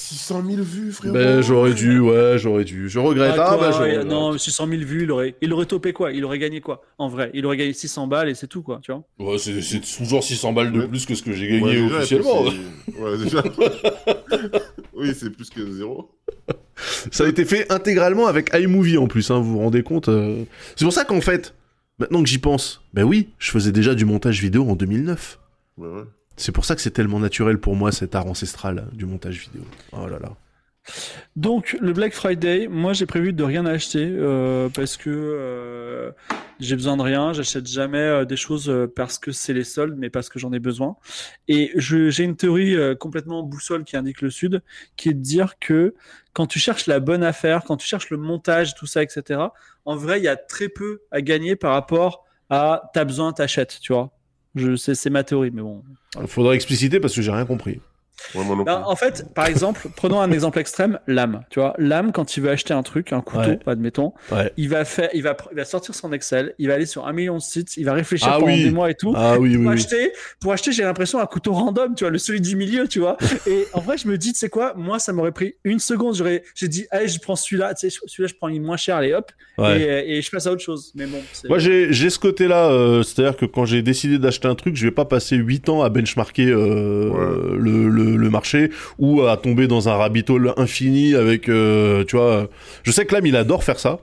600 0.08 0.42
000 0.48 0.62
vues, 0.62 0.92
frérot. 0.92 1.14
Ben, 1.14 1.40
j'aurais 1.40 1.72
dû, 1.74 1.98
ouais, 1.98 2.34
j'aurais 2.38 2.64
dû. 2.64 2.88
Je 2.88 2.98
regrette. 2.98 3.34
Ah, 3.36 3.50
Ah, 3.52 3.56
quoi, 3.56 3.70
bah, 3.88 4.04
non, 4.04 4.38
600 4.38 4.66
000 4.68 4.82
vues, 4.82 5.02
il 5.04 5.10
aurait, 5.10 5.34
il 5.40 5.52
aurait 5.52 5.66
topé 5.66 5.92
quoi? 5.92 6.12
Il 6.12 6.24
aurait 6.24 6.38
gagné 6.38 6.60
quoi? 6.60 6.82
En 6.98 7.08
vrai, 7.08 7.30
il 7.34 7.44
aurait 7.46 7.56
gagné 7.56 7.72
600 7.72 8.06
balles 8.06 8.28
et 8.28 8.34
c'est 8.34 8.46
tout 8.46 8.62
quoi, 8.62 8.80
tu 8.82 8.92
vois? 8.92 9.02
Ouais, 9.18 9.38
c'est, 9.38 9.60
c'est 9.62 9.80
toujours 9.80 10.22
600 10.22 10.52
balles 10.52 10.72
de 10.72 10.80
Ouais. 10.80 10.88
plus 10.88 11.04
que 11.06 11.14
ce 11.14 11.22
que 11.22 11.32
j'ai 11.32 11.46
Ouais, 11.60 11.60
gagné 11.60 11.82
déjà, 11.82 11.96
officiellement. 11.96 12.46
et 12.46 12.50
puis 12.50 12.60
c'est- 12.94 13.00
Ouais, 13.02 13.18
déjà. 13.18 13.42
oui, 14.94 15.12
c'est 15.14 15.30
plus 15.30 15.50
que 15.50 15.70
zéro. 15.72 16.10
Ça 17.10 17.24
a 17.24 17.28
été 17.28 17.44
fait 17.44 17.70
intégralement 17.72 18.26
avec 18.26 18.50
iMovie 18.54 18.98
en 18.98 19.06
plus, 19.08 19.30
hein, 19.30 19.38
vous 19.40 19.52
vous 19.52 19.58
rendez 19.58 19.82
compte 19.82 20.08
euh. 20.08 20.44
C'est 20.76 20.84
pour 20.84 20.92
ça 20.92 21.04
qu'en 21.04 21.20
fait, 21.20 21.54
maintenant 21.98 22.22
que 22.22 22.28
j'y 22.28 22.38
pense, 22.38 22.82
ben 22.94 23.04
oui, 23.04 23.28
je 23.38 23.50
faisais 23.50 23.72
déjà 23.72 23.94
du 23.94 24.04
montage 24.04 24.40
vidéo 24.40 24.68
en 24.68 24.76
2009. 24.76 25.38
Ouais, 25.78 25.88
ouais. 25.88 26.02
C'est 26.36 26.52
pour 26.52 26.64
ça 26.64 26.74
que 26.74 26.80
c'est 26.82 26.90
tellement 26.90 27.20
naturel 27.20 27.58
pour 27.58 27.76
moi 27.76 27.92
cet 27.92 28.14
art 28.14 28.26
ancestral 28.26 28.88
du 28.92 29.06
montage 29.06 29.40
vidéo. 29.40 29.62
Oh 29.92 30.06
là 30.06 30.18
là. 30.18 30.36
Donc 31.34 31.76
le 31.80 31.92
Black 31.92 32.12
Friday, 32.12 32.68
moi 32.68 32.92
j'ai 32.92 33.06
prévu 33.06 33.32
de 33.32 33.42
rien 33.42 33.66
acheter 33.66 34.08
euh, 34.08 34.68
parce 34.68 34.96
que 34.96 35.10
euh, 35.10 36.12
j'ai 36.60 36.76
besoin 36.76 36.96
de 36.96 37.02
rien. 37.02 37.32
J'achète 37.32 37.66
jamais 37.66 37.98
euh, 37.98 38.24
des 38.24 38.36
choses 38.36 38.72
parce 38.94 39.18
que 39.18 39.32
c'est 39.32 39.52
les 39.52 39.64
soldes, 39.64 39.96
mais 39.98 40.10
parce 40.10 40.28
que 40.28 40.38
j'en 40.38 40.52
ai 40.52 40.58
besoin. 40.58 40.96
Et 41.48 41.72
j'ai 41.76 42.24
une 42.24 42.36
théorie 42.36 42.76
complètement 42.98 43.42
boussole 43.42 43.84
qui 43.84 43.96
indique 43.96 44.22
le 44.22 44.30
sud, 44.30 44.62
qui 44.96 45.10
est 45.10 45.14
de 45.14 45.20
dire 45.20 45.58
que 45.58 45.94
quand 46.32 46.46
tu 46.46 46.58
cherches 46.58 46.86
la 46.86 47.00
bonne 47.00 47.24
affaire, 47.24 47.64
quand 47.64 47.76
tu 47.76 47.86
cherches 47.86 48.10
le 48.10 48.18
montage, 48.18 48.74
tout 48.74 48.86
ça, 48.86 49.02
etc. 49.02 49.40
En 49.84 49.96
vrai, 49.96 50.20
il 50.20 50.24
y 50.24 50.28
a 50.28 50.36
très 50.36 50.68
peu 50.68 51.02
à 51.10 51.20
gagner 51.20 51.56
par 51.56 51.72
rapport 51.72 52.24
à 52.50 52.90
t'as 52.94 53.04
besoin, 53.04 53.32
t'achètes, 53.32 53.78
tu 53.80 53.92
vois. 53.92 54.15
Je 54.56 54.74
sais, 54.74 54.94
c'est 54.94 55.10
ma 55.10 55.22
théorie, 55.22 55.50
mais 55.52 55.62
bon. 55.62 55.82
Faudra 56.26 56.54
expliciter 56.54 56.98
parce 56.98 57.14
que 57.14 57.22
j'ai 57.22 57.30
rien 57.30 57.44
compris. 57.44 57.80
Ouais, 58.34 58.44
moi 58.44 58.56
non 58.56 58.64
Ben, 58.64 58.82
en 58.86 58.96
fait, 58.96 59.26
par 59.34 59.46
exemple, 59.46 59.88
prenons 59.94 60.20
un 60.20 60.30
exemple 60.32 60.58
extrême, 60.58 60.98
l'âme. 61.06 61.42
Tu 61.50 61.60
vois, 61.60 61.74
l'âme, 61.78 62.12
quand 62.12 62.36
il 62.36 62.42
veut 62.42 62.50
acheter 62.50 62.72
un 62.74 62.82
truc, 62.82 63.12
un 63.12 63.20
couteau, 63.20 63.50
Ouais. 63.50 63.58
admettons, 63.66 64.12
Ouais. 64.32 64.52
il 64.56 64.68
va 64.68 64.84
faire, 64.84 65.10
il 65.12 65.22
va, 65.22 65.36
il 65.52 65.56
va 65.56 65.64
sortir 65.64 65.94
son 65.94 66.12
Excel, 66.12 66.54
il 66.58 66.68
va 66.68 66.74
aller 66.74 66.86
sur 66.86 67.06
un 67.06 67.12
million 67.12 67.34
de 67.36 67.42
sites, 67.42 67.76
il 67.76 67.84
va 67.84 67.92
réfléchir 67.92 68.28
Ah 68.30 68.38
pendant 68.38 68.52
oui. 68.52 68.64
des 68.64 68.70
mois 68.70 68.90
et 68.90 68.94
tout. 68.94 69.12
Ah 69.14 69.38
oui, 69.38 69.50
oui, 69.50 69.56
Pour 69.58 69.66
oui. 69.68 69.74
acheter, 69.74 70.12
pour 70.40 70.52
acheter, 70.52 70.72
j'ai 70.72 70.82
l'impression 70.82 71.18
un 71.20 71.26
couteau 71.26 71.52
random, 71.52 71.94
tu 71.94 72.04
vois, 72.04 72.10
le 72.10 72.18
celui 72.18 72.40
du 72.40 72.56
milieu, 72.56 72.88
tu 72.88 73.00
vois. 73.00 73.16
Et 73.46 73.66
en 73.72 73.80
vrai, 73.80 73.96
je 73.98 74.08
me 74.08 74.16
dis, 74.18 74.32
tu 74.32 74.38
sais 74.38 74.48
quoi, 74.48 74.72
moi, 74.76 74.98
ça 74.98 75.12
m'aurait 75.12 75.32
pris 75.32 75.54
une 75.64 75.78
seconde. 75.78 76.14
J'aurais, 76.16 76.42
j'ai 76.54 76.68
dit, 76.68 76.86
allez, 76.90 77.08
je 77.08 77.18
prends 77.20 77.36
celui-là, 77.36 77.74
tu 77.74 77.90
sais, 77.90 77.98
celui-là, 78.06 78.28
je 78.28 78.34
prends 78.34 78.48
il 78.48 78.60
moins 78.62 78.76
cher, 78.76 78.96
allez, 78.96 79.12
hop, 79.12 79.30
Ouais. 79.58 79.80
et, 79.80 80.16
et 80.18 80.22
je 80.22 80.30
passe 80.30 80.46
à 80.46 80.52
autre 80.52 80.62
chose. 80.62 80.92
Mais 80.94 81.06
bon, 81.06 81.18
c'est- 81.32 81.48
Moi 81.48 81.58
j'ai 81.58 81.92
j'ai 81.92 82.10
ce 82.10 82.18
côté-là, 82.18 82.68
euh, 82.70 83.02
c'est-à-dire 83.02 83.36
que 83.36 83.46
quand 83.46 83.64
j'ai 83.64 83.82
décidé 83.82 84.18
d'acheter 84.18 84.48
un 84.48 84.54
truc, 84.54 84.76
je 84.76 84.84
vais 84.86 84.90
pas 84.90 85.04
passer 85.04 85.36
8 85.36 85.68
ans 85.68 85.82
à 85.82 85.88
benchmarker 85.88 86.46
euh, 86.50 87.10
Ouais. 87.10 87.56
le, 87.58 87.88
le, 87.88 88.05
le 88.10 88.30
marché 88.30 88.70
ou 88.98 89.22
à 89.22 89.36
tomber 89.36 89.66
dans 89.66 89.88
un 89.88 89.94
rabbit 89.94 90.24
hole 90.28 90.52
infini 90.56 91.14
avec, 91.14 91.48
euh, 91.48 92.04
tu 92.04 92.16
vois. 92.16 92.48
Je 92.82 92.90
sais 92.92 93.04
que 93.06 93.14
l'âme 93.14 93.26
il 93.26 93.36
adore 93.36 93.64
faire 93.64 93.78
ça. 93.78 94.00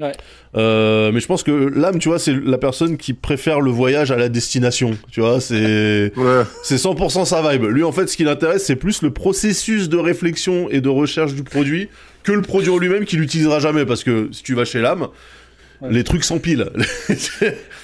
Ouais. 0.00 0.10
Euh, 0.56 1.12
mais 1.12 1.20
je 1.20 1.26
pense 1.28 1.44
que 1.44 1.52
l'âme, 1.52 2.00
tu 2.00 2.08
vois, 2.08 2.18
c'est 2.18 2.34
la 2.34 2.58
personne 2.58 2.96
qui 2.96 3.12
préfère 3.12 3.60
le 3.60 3.70
voyage 3.70 4.10
à 4.10 4.16
la 4.16 4.28
destination. 4.28 4.96
Tu 5.12 5.20
vois, 5.20 5.40
c'est 5.40 6.12
Ouais. 6.16 6.42
c'est 6.64 6.76
100% 6.76 7.24
sa 7.24 7.48
vibe. 7.52 7.64
Lui, 7.66 7.84
en 7.84 7.92
fait, 7.92 8.08
ce 8.08 8.16
qui 8.16 8.24
l'intéresse, 8.24 8.64
c'est 8.64 8.74
plus 8.74 9.02
le 9.02 9.12
processus 9.12 9.88
de 9.88 9.96
réflexion 9.96 10.68
et 10.68 10.80
de 10.80 10.88
recherche 10.88 11.34
du 11.34 11.44
produit 11.44 11.88
que 12.24 12.32
le 12.32 12.42
produit 12.42 12.70
en 12.70 12.78
lui-même 12.78 13.04
qu'il 13.04 13.20
n'utilisera 13.20 13.60
jamais. 13.60 13.84
Parce 13.86 14.02
que 14.02 14.28
si 14.32 14.42
tu 14.42 14.54
vas 14.54 14.64
chez 14.64 14.80
l'âme, 14.80 15.06
Ouais. 15.80 15.88
les 15.92 16.04
trucs 16.04 16.24
s'empilent. 16.24 16.70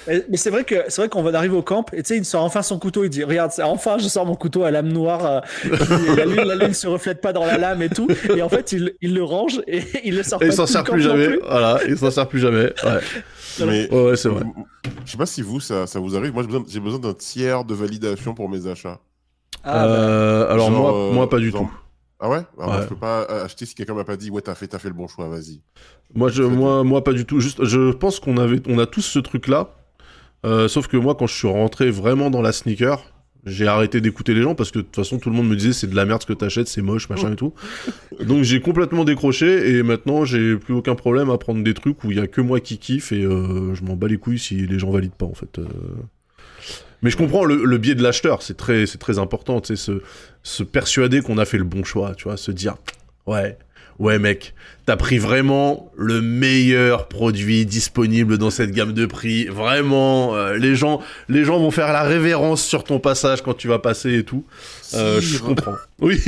Mais, 0.07 0.25
mais 0.29 0.37
c'est 0.37 0.49
vrai 0.49 0.63
que 0.63 0.75
c'est 0.87 1.01
vrai 1.01 1.09
qu'on 1.09 1.21
va 1.23 1.37
arriver 1.37 1.55
au 1.55 1.61
camp 1.61 1.85
et 1.93 2.01
tu 2.01 2.07
sais 2.07 2.17
il 2.17 2.25
sort 2.25 2.43
enfin 2.43 2.61
son 2.63 2.79
couteau 2.79 3.03
il 3.03 3.09
dit 3.09 3.23
regarde 3.23 3.51
c'est- 3.51 3.61
enfin 3.61 3.97
je 3.99 4.07
sors 4.07 4.25
mon 4.25 4.35
couteau 4.35 4.63
à 4.63 4.71
lame 4.71 4.87
noire 4.91 5.25
euh, 5.25 5.39
qui- 5.61 5.69
la 6.17 6.25
lune 6.25 6.41
la 6.43 6.55
lune 6.55 6.73
se 6.73 6.87
reflète 6.87 7.21
pas 7.21 7.33
dans 7.33 7.45
la 7.45 7.57
lame 7.57 7.81
et 7.83 7.89
tout 7.89 8.07
et 8.35 8.41
en 8.41 8.49
fait 8.49 8.71
il, 8.71 8.93
il 9.01 9.13
le 9.13 9.23
range 9.23 9.61
et 9.67 9.83
il 10.03 10.15
le 10.15 10.23
sort 10.23 10.41
Et 10.41 10.47
pas 10.47 10.53
il 10.53 10.55
s'en 10.55 10.65
sert 10.65 10.83
plus 10.83 11.01
jamais. 11.01 11.37
Voilà, 11.47 11.79
il 11.87 11.97
s'en 11.97 12.09
sert 12.11 12.27
plus 12.27 12.39
jamais. 12.39 12.73
Ouais, 12.83 12.99
Mais 13.65 13.89
ouais, 13.93 14.03
ouais, 14.11 14.15
c'est 14.17 14.29
vrai. 14.29 14.43
je 15.05 15.11
sais 15.11 15.17
pas 15.17 15.25
si 15.25 15.41
vous, 15.41 15.59
ça, 15.59 15.85
ça 15.85 15.99
vous 15.99 16.15
arrive. 16.15 16.33
Moi, 16.33 16.43
j'ai 16.67 16.79
besoin, 16.79 16.99
d'un 16.99 17.13
tiers 17.13 17.63
de 17.65 17.73
validation 17.73 18.33
pour 18.33 18.49
mes 18.49 18.65
achats. 18.67 18.99
Ah, 19.63 19.85
bah, 19.85 19.93
Euh, 19.93 20.51
alors 20.51 20.69
Genre, 20.71 20.79
moi, 20.81 20.95
euh, 20.95 21.11
moi 21.11 21.29
pas 21.29 21.37
du 21.39 21.51
genre- 21.51 21.61
tout. 21.61 21.71
Ah 22.19 22.29
ouais, 22.29 22.39
Ah, 22.59 22.65
moi, 22.65 22.75
Ouais. 22.77 22.81
Je 22.83 22.87
peux 22.87 22.95
pas 22.95 23.23
acheter 23.23 23.65
si 23.65 23.75
quelqu'un 23.75 23.93
m'a 23.93 24.03
pas 24.03 24.15
dit, 24.15 24.29
ouais, 24.31 24.41
t'as 24.41 24.55
fait, 24.55 24.67
t'as 24.67 24.79
fait 24.79 24.87
le 24.87 24.93
bon 24.93 25.07
choix, 25.07 25.27
vas-y. 25.27 25.61
Moi, 26.13 26.29
je, 26.29 26.43
Pas 26.43 26.49
du 26.49 26.55
moi, 26.55 26.83
moi 26.83 27.03
pas 27.03 27.13
du 27.13 27.25
tout. 27.25 27.39
Juste, 27.39 27.63
je 27.65 27.91
pense 27.91 28.19
qu'on 28.19 28.37
avait, 28.37 28.61
on 28.67 28.79
a 28.79 28.85
tous 28.85 29.01
ce 29.01 29.19
truc-là. 29.19 29.69
Euh, 30.45 30.67
sauf 30.67 30.87
que 30.87 30.97
moi, 30.97 31.15
quand 31.15 31.27
je 31.27 31.35
suis 31.35 31.47
rentré 31.47 31.91
vraiment 31.91 32.29
dans 32.29 32.41
la 32.41 32.51
sneaker, 32.51 33.03
j'ai 33.45 33.65
arrêté 33.67 34.01
d'écouter 34.01 34.33
les 34.35 34.43
gens 34.43 34.53
parce 34.53 34.69
que 34.71 34.79
de 34.79 34.83
toute 34.83 34.95
façon, 34.95 35.17
tout 35.17 35.29
le 35.29 35.35
monde 35.35 35.47
me 35.47 35.55
disait 35.55 35.73
c'est 35.73 35.87
de 35.87 35.95
la 35.95 36.05
merde 36.05 36.21
ce 36.21 36.27
que 36.27 36.33
t'achètes, 36.33 36.67
c'est 36.67 36.81
moche, 36.83 37.09
machin 37.09 37.31
et 37.33 37.35
tout. 37.35 37.53
Donc 38.19 38.43
j'ai 38.43 38.61
complètement 38.61 39.03
décroché 39.03 39.71
et 39.71 39.81
maintenant 39.83 40.25
j'ai 40.25 40.57
plus 40.57 40.75
aucun 40.75 40.93
problème 40.93 41.29
à 41.31 41.37
prendre 41.39 41.63
des 41.63 41.73
trucs 41.73 42.03
où 42.03 42.11
il 42.11 42.17
y 42.17 42.19
a 42.19 42.27
que 42.27 42.41
moi 42.41 42.59
qui 42.59 42.77
kiffe 42.77 43.11
et 43.11 43.23
euh, 43.23 43.73
je 43.73 43.83
m'en 43.83 43.95
bats 43.95 44.07
les 44.07 44.17
couilles 44.17 44.37
si 44.37 44.67
les 44.67 44.77
gens 44.77 44.91
valident 44.91 45.15
pas 45.15 45.25
en 45.25 45.33
fait. 45.33 45.57
euh. 45.57 45.65
Mais 47.01 47.09
je 47.09 47.17
comprends 47.17 47.43
le, 47.45 47.63
le 47.65 47.77
biais 47.79 47.95
de 47.95 48.03
l'acheteur, 48.03 48.43
c'est 48.43 48.55
très, 48.57 48.85
c'est 48.85 48.99
très 48.99 49.17
important, 49.17 49.59
tu 49.59 49.75
sais, 49.75 49.75
se, 49.75 50.03
se 50.43 50.61
persuader 50.61 51.21
qu'on 51.21 51.39
a 51.39 51.45
fait 51.45 51.57
le 51.57 51.63
bon 51.63 51.83
choix, 51.83 52.13
tu 52.13 52.25
vois, 52.25 52.37
se 52.37 52.51
dire 52.51 52.75
ouais, 53.25 53.57
ouais 53.99 54.19
mec, 54.19 54.53
t'as 54.85 54.97
pris 54.97 55.17
vraiment 55.19 55.91
le 55.95 56.21
meilleur 56.21 57.07
produit 57.07 57.65
disponible 57.65 58.37
dans 58.37 58.49
cette 58.49 58.71
gamme 58.71 58.93
de 58.93 59.05
prix, 59.05 59.45
vraiment, 59.45 60.35
euh, 60.35 60.57
les 60.57 60.75
gens, 60.75 61.01
les 61.29 61.43
gens 61.43 61.59
vont 61.59 61.71
faire 61.71 61.93
la 61.93 62.03
révérence 62.03 62.63
sur 62.63 62.83
ton 62.83 62.99
passage 62.99 63.41
quand 63.41 63.53
tu 63.53 63.67
vas 63.67 63.79
passer 63.79 64.19
et 64.19 64.23
tout. 64.23 64.45
Euh, 64.93 65.21
je 65.21 65.37
comprends. 65.39 65.75
Oui. 65.99 66.19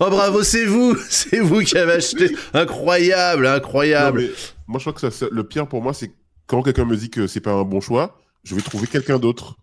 Oh 0.00 0.10
bravo, 0.10 0.42
c'est 0.42 0.64
vous, 0.64 0.96
c'est 1.08 1.38
vous 1.38 1.60
qui 1.60 1.78
avez 1.78 1.92
acheté. 1.92 2.34
Incroyable, 2.52 3.46
incroyable. 3.46 4.28
moi, 4.66 4.80
je 4.80 4.90
crois 4.90 4.92
que 4.92 5.10
ça, 5.10 5.26
le 5.30 5.44
pire 5.44 5.68
pour 5.68 5.82
moi, 5.82 5.94
c'est 5.94 6.10
quand 6.46 6.62
quelqu'un 6.62 6.84
me 6.84 6.96
dit 6.96 7.10
que 7.10 7.28
c'est 7.28 7.40
pas 7.40 7.52
un 7.52 7.62
bon 7.62 7.80
choix, 7.80 8.18
je 8.42 8.56
vais 8.56 8.62
trouver 8.62 8.88
quelqu'un 8.88 9.18
d'autre. 9.18 9.56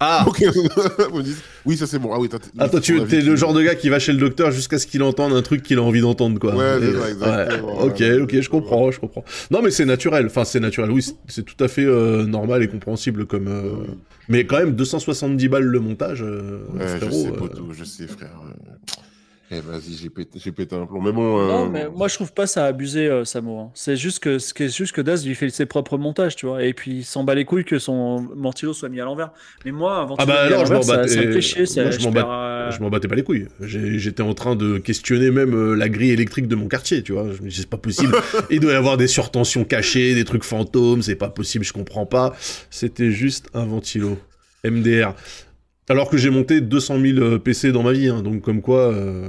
Ah. 0.00 0.26
Oui, 1.66 1.76
ça 1.76 1.86
c'est 1.86 1.98
bon. 1.98 2.10
Ah 2.14 2.18
oui, 2.18 2.28
Attends, 2.58 2.78
ton 2.78 2.80
tu 2.80 2.98
es 3.14 3.20
le 3.20 3.36
genre 3.36 3.52
de 3.52 3.62
gars 3.62 3.74
qui 3.74 3.90
va 3.90 3.98
chez 3.98 4.12
le 4.12 4.18
docteur 4.18 4.50
jusqu'à 4.50 4.78
ce 4.78 4.86
qu'il 4.86 5.02
entende 5.02 5.32
un 5.34 5.42
truc 5.42 5.62
qu'il 5.62 5.78
a 5.78 5.82
envie 5.82 6.00
d'entendre, 6.00 6.38
quoi. 6.40 6.54
Ouais, 6.54 6.78
c'est 6.80 6.86
Et- 6.88 6.98
ça, 6.98 7.10
exactement, 7.10 7.84
ouais. 7.84 7.90
Ok, 8.18 8.22
ok, 8.22 8.40
je 8.40 8.48
comprends, 8.48 8.90
je 8.90 8.98
comprends. 8.98 9.24
Non, 9.50 9.60
mais 9.62 9.70
c'est 9.70 9.84
naturel. 9.84 10.26
Enfin, 10.26 10.44
c'est 10.44 10.60
naturel. 10.60 10.90
Oui, 10.90 11.06
c'est- 11.28 11.42
tout 11.42 11.62
à 11.62 11.68
fait 11.68 11.84
euh, 11.84 12.24
normal 12.24 12.62
et 12.62 12.68
compréhensible 12.68 13.26
comme. 13.26 13.48
euh, 13.48 13.84
Mais 14.28 14.46
quand 14.46 14.58
même, 14.58 14.72
270 14.74 15.48
balles 15.48 15.64
le 15.64 15.80
montage. 15.80 16.22
euh, 16.22 16.60
Ouais, 16.72 16.86
je 17.00 17.10
sais, 17.10 17.26
euh, 17.28 17.32
poteau, 17.32 17.68
je 17.72 17.84
sais, 17.84 18.06
frère. 18.06 18.40
Euh, 19.52 19.56
Eh, 19.56 19.60
vas-y, 19.60 19.94
j'ai 20.00 20.10
pété, 20.10 20.38
j'ai 20.42 20.52
pété 20.52 20.76
un 20.76 20.86
plomb. 20.86 21.00
Mais 21.02 21.12
bon. 21.12 21.40
euh, 21.40 21.48
Non, 21.48 21.68
mais 21.68 21.88
moi 21.88 22.06
je 22.08 22.14
trouve 22.14 22.32
pas 22.32 22.46
ça 22.46 22.66
abusé, 22.66 23.06
euh, 23.08 23.24
Samo. 23.24 23.58
hein. 23.58 23.70
C'est 23.74 23.96
juste 23.96 24.20
que 24.20 24.38
c'est 24.38 24.68
juste 24.74 24.92
que 24.92 25.00
Daz 25.00 25.26
lui 25.26 25.34
fait 25.34 25.50
ses 25.50 25.66
propres 25.66 25.98
montages, 25.98 26.36
tu 26.36 26.46
vois. 26.46 26.62
Et 26.62 26.72
puis 26.72 26.98
il 26.98 27.04
s'en 27.04 27.24
bat 27.24 27.34
les 27.34 27.44
couilles 27.44 27.64
que 27.64 27.78
son 27.80 28.26
ventilo 28.36 28.72
soit 28.72 28.88
mis 28.88 29.00
à 29.00 29.04
l'envers. 29.04 29.32
Mais 29.64 29.72
moi, 29.72 29.96
un 29.98 30.04
ventilo 30.06 30.26
bah 30.26 30.64
je 30.64 30.72
m'en 30.72 30.82
ça, 30.82 30.96
bats- 30.98 31.08
ça 31.08 31.16
me 31.20 31.26
euh, 31.26 31.32
fait 31.32 31.40
chier. 31.40 31.66
ça- 31.66 31.82
moi, 31.82 31.90
je 31.90 31.98
m'en 32.08 32.12
euh, 32.16 32.70
Je 32.70 32.88
battais 32.88 33.08
pas 33.08 33.14
les 33.16 33.24
couilles. 33.24 33.48
J'ai- 33.60 33.98
J'étais 33.98 34.22
en 34.22 34.34
train 34.34 34.54
de 34.56 34.78
questionner 34.78 35.30
même 35.30 35.54
euh, 35.54 35.74
la 35.74 35.88
grille 35.88 36.10
électrique 36.10 36.46
de 36.46 36.54
mon 36.54 36.68
quartier, 36.68 37.02
tu 37.02 37.12
vois. 37.12 37.26
Je 37.32 37.42
me 37.42 37.50
c'est 37.50 37.68
pas 37.68 37.76
possible. 37.76 38.14
Il 38.50 38.60
doit 38.60 38.72
y 38.72 38.76
avoir 38.76 38.96
des 38.96 39.08
surtensions 39.08 39.64
cachées, 39.64 40.14
des 40.14 40.24
trucs 40.24 40.44
fantômes, 40.44 41.02
c'est 41.02 41.16
pas 41.16 41.28
possible, 41.28 41.64
je 41.64 41.72
comprends 41.72 42.06
pas. 42.06 42.34
C'était 42.70 43.10
juste 43.10 43.48
un 43.54 43.64
ventilo. 43.66 44.16
MDR. 44.64 45.14
Alors 45.90 46.08
que 46.08 46.16
j'ai 46.16 46.30
monté 46.30 46.60
200 46.62 47.00
000 47.00 47.38
PC 47.40 47.72
dans 47.72 47.82
ma 47.82 47.92
vie, 47.92 48.08
hein, 48.08 48.22
donc 48.22 48.40
comme 48.42 48.62
quoi. 48.62 48.92
euh, 48.92 49.28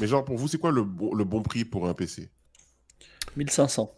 Mais 0.00 0.06
genre, 0.06 0.24
pour 0.24 0.36
vous, 0.36 0.48
c'est 0.48 0.58
quoi 0.58 0.72
le 0.72 0.82
bon, 0.82 1.14
le 1.14 1.24
bon 1.24 1.40
prix 1.40 1.64
pour 1.64 1.88
un 1.88 1.94
PC 1.94 2.28
1500. 3.36 3.90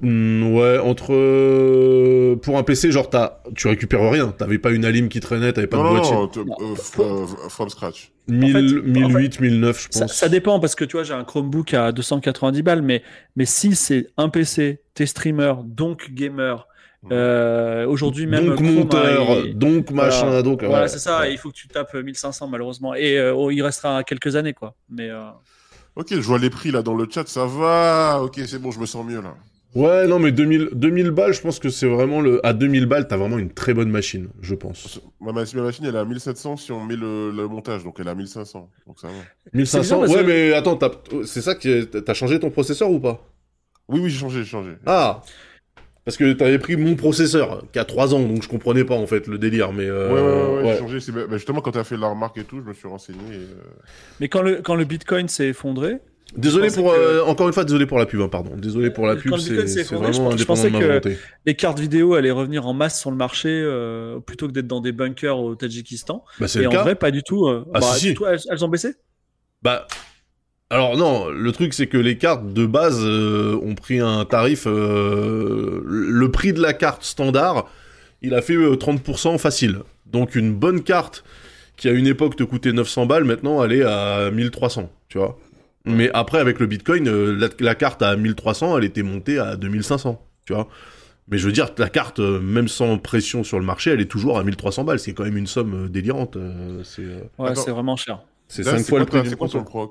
hmm, 0.00 0.54
ouais, 0.54 0.78
entre. 0.78 1.12
euh, 1.12 2.36
Pour 2.36 2.56
un 2.56 2.62
PC, 2.62 2.90
genre, 2.92 3.10
t'as... 3.10 3.40
tu 3.56 3.68
récupères 3.68 4.08
rien. 4.10 4.28
T'avais 4.28 4.58
pas 4.58 4.70
une 4.70 4.84
alim 4.84 5.08
qui 5.08 5.20
traînait, 5.20 5.52
t'avais 5.52 5.66
pas 5.66 5.76
Non, 5.78 5.84
de 5.84 5.88
boîtier. 5.90 6.12
non, 6.14 6.30
euh, 6.60 6.74
f- 6.74 7.00
euh, 7.00 7.48
from 7.48 7.68
scratch. 7.68 8.12
1000, 8.28 8.56
En 8.56 8.60
fait- 8.60 8.82
1008, 8.88 9.40
1009, 9.40 9.80
je 9.82 9.88
Ça, 9.90 10.00
pense. 10.06 10.14
ça 10.14 10.28
dépend 10.28 10.60
parce 10.60 10.76
que 10.76 10.84
tu 10.84 10.92
vois, 10.96 11.02
j'ai 11.04 11.14
un 11.14 11.24
Chromebook 11.24 11.74
à 11.74 11.90
290 11.90 12.62
balles, 12.62 12.82
mais, 12.82 13.02
mais 13.34 13.44
si 13.44 13.74
c'est 13.74 14.06
un 14.16 14.28
PC, 14.28 14.80
t'es 14.94 15.06
streamer, 15.06 15.54
donc 15.64 16.10
gamer, 16.12 16.66
euh, 17.10 17.86
aujourd'hui 17.86 18.26
même. 18.26 18.46
donc 18.46 18.56
Chrome, 18.56 18.74
monteur, 18.74 19.30
hein, 19.30 19.42
il- 19.46 19.58
donc 19.58 19.90
machin, 19.90 20.26
voilà. 20.26 20.42
donc. 20.42 20.62
Voilà, 20.62 20.82
ouais. 20.82 20.88
c'est 20.88 20.98
ça. 20.98 21.28
Il 21.28 21.38
faut 21.38 21.48
que 21.50 21.54
tu 21.54 21.68
tapes 21.68 21.94
1500 21.94 22.48
malheureusement, 22.48 22.94
et 22.94 23.18
euh, 23.18 23.34
oh, 23.34 23.50
il 23.50 23.62
restera 23.62 24.04
quelques 24.04 24.36
années 24.36 24.52
quoi. 24.54 24.74
Mais 24.88 25.08
euh, 25.10 25.22
Ok, 25.96 26.08
je 26.10 26.20
vois 26.20 26.38
les 26.38 26.50
prix 26.50 26.70
là 26.70 26.82
dans 26.82 26.94
le 26.94 27.06
chat, 27.10 27.26
ça 27.28 27.46
va. 27.46 28.20
Ok, 28.22 28.40
c'est 28.46 28.60
bon, 28.60 28.70
je 28.70 28.78
me 28.80 28.86
sens 28.86 29.04
mieux 29.04 29.20
là. 29.20 29.34
Ouais, 29.74 30.06
non, 30.08 30.18
mais 30.18 30.32
2000, 30.32 30.70
2000 30.72 31.10
balles, 31.12 31.32
je 31.32 31.40
pense 31.40 31.60
que 31.60 31.68
c'est 31.68 31.86
vraiment 31.86 32.20
le. 32.20 32.44
À 32.44 32.52
2000 32.52 32.86
balles, 32.86 33.06
t'as 33.06 33.16
vraiment 33.16 33.38
une 33.38 33.50
très 33.52 33.72
bonne 33.72 33.88
machine, 33.90 34.28
je 34.42 34.54
pense. 34.56 35.00
Ma, 35.20 35.30
ma- 35.32 35.44
ma 35.54 35.62
machine, 35.62 35.84
elle 35.86 35.94
est 35.94 35.98
à 35.98 36.04
1700 36.04 36.56
si 36.56 36.72
on 36.72 36.84
met 36.84 36.96
le, 36.96 37.30
le 37.30 37.46
montage, 37.46 37.84
donc 37.84 37.96
elle 38.00 38.08
est 38.08 38.10
à 38.10 38.14
1500. 38.16 38.68
Donc 38.86 38.98
ça 38.98 39.06
va. 39.08 39.14
1500 39.52 40.02
bizarre 40.02 40.16
Ouais, 40.18 40.22
que- 40.24 40.28
mais 40.28 40.52
attends, 40.54 40.76
c'est 41.24 41.40
ça 41.40 41.54
qui 41.54 41.70
est- 41.70 42.04
T'as 42.04 42.14
changé 42.14 42.40
ton 42.40 42.50
processeur 42.50 42.90
ou 42.90 42.98
pas? 42.98 43.20
Oui, 43.88 44.00
oui, 44.00 44.10
j'ai 44.10 44.18
changé, 44.18 44.40
j'ai 44.42 44.50
changé. 44.50 44.70
Ah 44.86 45.22
Parce 46.04 46.16
que 46.16 46.32
t'avais 46.32 46.58
pris 46.58 46.76
mon 46.76 46.96
processeur, 46.96 47.64
qui 47.72 47.78
a 47.78 47.84
3 47.84 48.14
ans, 48.14 48.20
donc 48.20 48.42
je 48.42 48.48
comprenais 48.48 48.84
pas 48.84 48.94
en 48.94 49.06
fait 49.06 49.26
le 49.26 49.36
délire, 49.38 49.72
mais. 49.72 49.84
euh, 49.84 50.08
ouais, 50.08 50.14
ouais, 50.14 50.26
ouais, 50.26 50.32
ouais, 50.62 50.62
ouais. 50.68 50.72
j'ai 50.74 50.78
changé. 50.80 51.00
c'est- 51.00 51.12
bah, 51.12 51.24
justement, 51.32 51.60
quand 51.60 51.72
t'as 51.72 51.84
fait 51.84 51.96
la 51.96 52.08
remarque 52.08 52.38
et 52.38 52.44
tout, 52.44 52.60
je 52.62 52.68
me 52.68 52.72
suis 52.74 52.88
renseigné. 52.88 53.20
et, 53.32 53.36
euh, 53.36 53.54
mais 54.18 54.28
quand 54.28 54.42
le 54.42 54.62
quand 54.62 54.74
le 54.74 54.84
Bitcoin 54.84 55.28
s'est 55.28 55.48
effondré, 55.48 55.98
Désolé 56.36 56.68
pour. 56.70 56.92
que- 56.92 56.96
euh, 56.98 57.24
encore 57.24 57.48
une 57.48 57.52
fois, 57.52 57.64
désolé 57.64 57.86
pour 57.86 57.98
la 57.98 58.06
pub, 58.06 58.20
hein, 58.20 58.28
pardon. 58.28 58.52
Désolé 58.56 58.90
pour 58.90 59.04
la 59.06 59.16
Quand 59.16 59.22
pub, 59.22 59.36
c'est 59.38 59.66
c'est 59.66 59.80
effondré, 59.80 60.12
vraiment 60.12 60.36
je- 60.36 60.44
pensais 60.44 60.70
de 60.70 60.76
ma 60.78 61.00
que- 61.00 61.10
les 61.44 61.54
cartes 61.56 61.80
vidéo 61.80 62.14
allaient 62.14 62.30
revenir 62.30 62.66
en 62.68 62.72
masse 62.72 63.00
sur 63.00 63.10
le 63.10 63.16
marché 63.16 63.48
euh, 63.50 64.20
plutôt 64.20 64.46
que 64.46 64.52
d'être 64.52 64.68
dans 64.68 64.80
des 64.80 64.92
bunkers 64.92 65.38
au 65.40 65.56
Tadjikistan. 65.56 66.24
Bah, 66.38 66.46
c'est 66.46 66.60
Et 66.60 66.62
le 66.62 66.68
en 66.68 66.72
cas. 66.72 66.82
vrai, 66.84 66.94
pas 66.94 67.10
du 67.10 67.24
tout. 67.24 67.46
euh, 67.48 67.64
Ah, 67.74 67.80
bah, 67.80 67.86
si, 67.94 68.00
si. 68.00 68.06
du 68.10 68.14
tout, 68.14 68.26
elles, 68.26 68.38
elles 68.48 68.64
ont 68.64 68.68
baissé? 68.68 68.94
Bah, 69.62 69.88
alors 70.70 70.96
non, 70.96 71.28
le 71.28 71.52
truc 71.52 71.74
c'est 71.74 71.86
que 71.88 71.96
les 71.98 72.16
cartes 72.16 72.52
de 72.52 72.64
base 72.64 73.00
euh, 73.02 73.58
ont 73.62 73.74
pris 73.74 73.98
un 74.00 74.24
tarif. 74.24 74.66
euh, 74.66 75.82
le 75.84 76.30
prix 76.30 76.52
de 76.52 76.60
la 76.60 76.72
carte 76.72 77.02
standard, 77.02 77.68
il 78.22 78.34
a 78.34 78.42
fait 78.42 78.54
euh, 78.54 78.76
30% 78.76 79.38
facile. 79.38 79.80
Donc 80.06 80.34
une 80.36 80.54
bonne 80.54 80.82
carte 80.82 81.24
qui 81.76 81.88
à 81.88 81.92
une 81.92 82.06
époque 82.06 82.36
te 82.36 82.44
coûtait 82.44 82.72
900 82.72 83.06
balles, 83.06 83.24
maintenant 83.24 83.64
elle 83.64 83.72
est 83.72 83.82
à 83.84 84.30
1300, 84.30 84.90
tu 85.08 85.18
vois. 85.18 85.38
Mais 85.86 86.10
après 86.14 86.38
avec 86.38 86.60
le 86.60 86.66
Bitcoin, 86.66 87.08
euh, 87.08 87.34
la, 87.36 87.48
la 87.58 87.74
carte 87.74 88.02
à 88.02 88.14
1300, 88.16 88.78
elle 88.78 88.84
était 88.84 89.02
montée 89.02 89.38
à 89.38 89.56
2500, 89.56 90.22
tu 90.44 90.52
vois. 90.52 90.68
Mais 91.28 91.38
je 91.38 91.46
veux 91.46 91.52
dire, 91.52 91.70
la 91.78 91.88
carte, 91.88 92.18
euh, 92.20 92.40
même 92.40 92.68
sans 92.68 92.98
pression 92.98 93.44
sur 93.44 93.58
le 93.58 93.64
marché, 93.64 93.90
elle 93.90 94.00
est 94.00 94.06
toujours 94.10 94.38
à 94.38 94.44
1300 94.44 94.84
balles. 94.84 94.98
C'est 94.98 95.14
quand 95.14 95.22
même 95.24 95.36
une 95.36 95.46
somme 95.46 95.84
euh, 95.84 95.88
délirante. 95.88 96.36
euh, 96.36 96.82
c'est 96.84 97.02
euh, 97.02 97.20
Ouais, 97.38 97.54
c'est 97.54 97.70
vraiment 97.70 97.96
cher. 97.96 98.20
c'est 98.48 98.64
là, 98.64 98.72
5 98.72 98.78
c'est 98.78 98.88
fois 98.88 98.98
le 98.98 99.06
prix 99.06 99.20
d'une 99.22 99.30
C'est 99.30 99.36
quoi 99.36 99.48
ton 99.48 99.62
console. 99.62 99.88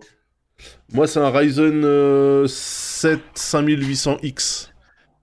Moi, 0.94 1.08
c'est 1.08 1.20
un 1.20 1.30
Ryzen 1.30 1.84
euh, 1.86 2.46
7 2.48 3.20
5800X. 3.36 4.70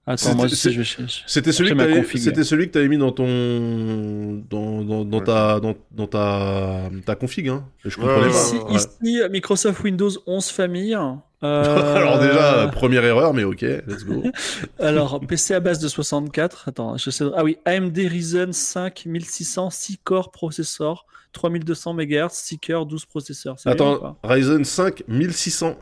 Attends, 0.08 0.16
C'était- 0.18 0.34
moi 0.36 0.44
aussi, 0.46 0.54
c'est- 0.56 0.70
je 0.70 0.78
vais 0.78 0.84
chercher. 0.84 1.22
C'était 1.26 1.50
celui, 1.50 1.70
que 1.70 2.42
celui 2.44 2.70
tu 2.70 2.78
avais 2.78 2.86
mis 2.86 2.96
dans 2.96 3.10
ton 3.10 4.40
dans, 4.48 4.84
dans, 4.84 5.04
dans 5.04 5.20
ta 5.20 5.58
dans, 5.58 5.74
dans 5.90 6.06
ta 6.06 6.82
ta 7.04 7.16
config 7.16 7.48
hein. 7.48 7.64
Et 7.84 7.90
je 7.90 7.98
Ouais, 7.98 8.06
comprenais 8.06 8.26
ouais, 8.26 8.32
pas. 8.32 8.38
Ici, 8.38 8.56
ouais. 9.02 9.16
ici, 9.16 9.20
Microsoft 9.32 9.82
Windows 9.82 10.10
11 10.28 10.48
famille. 10.50 10.96
Euh, 11.42 11.94
Alors 11.96 12.20
déjà 12.20 12.68
première 12.72 13.04
erreur 13.04 13.34
mais 13.34 13.42
OK, 13.42 13.62
let's 13.62 14.04
go. 14.04 14.22
alors, 14.78 15.20
PC 15.20 15.54
à 15.54 15.60
base 15.60 15.80
de 15.80 15.88
64. 15.88 16.68
Attends, 16.68 16.96
je 16.96 17.10
sais. 17.10 17.24
Ah 17.36 17.42
oui, 17.42 17.58
AMD 17.64 17.98
Ryzen 17.98 18.52
5 18.52 19.06
1600, 19.06 19.70
6 19.70 19.98
core 20.04 20.30
processeur, 20.30 21.04
3200 21.36 21.92
MHz, 21.94 22.30
6 22.30 22.58
cœurs, 22.58 22.86
12 22.86 23.04
processeurs. 23.04 23.56
Attends, 23.66 24.16
Ryzen 24.24 24.64
5 24.64 25.04
1600 25.06 25.76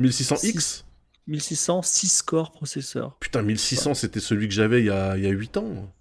1600X 0.00 0.84
1600, 1.26 1.82
6 1.82 2.22
core 2.22 2.50
processeur. 2.52 3.16
Putain, 3.20 3.42
1600 3.42 3.94
c'était 3.94 4.20
celui 4.20 4.48
que 4.48 4.54
j'avais 4.54 4.80
il 4.80 4.86
y 4.86 4.90
a 4.90 5.16
il 5.16 5.22
y 5.24 5.26
a 5.26 5.30
8 5.30 5.56
ans. 5.58 5.92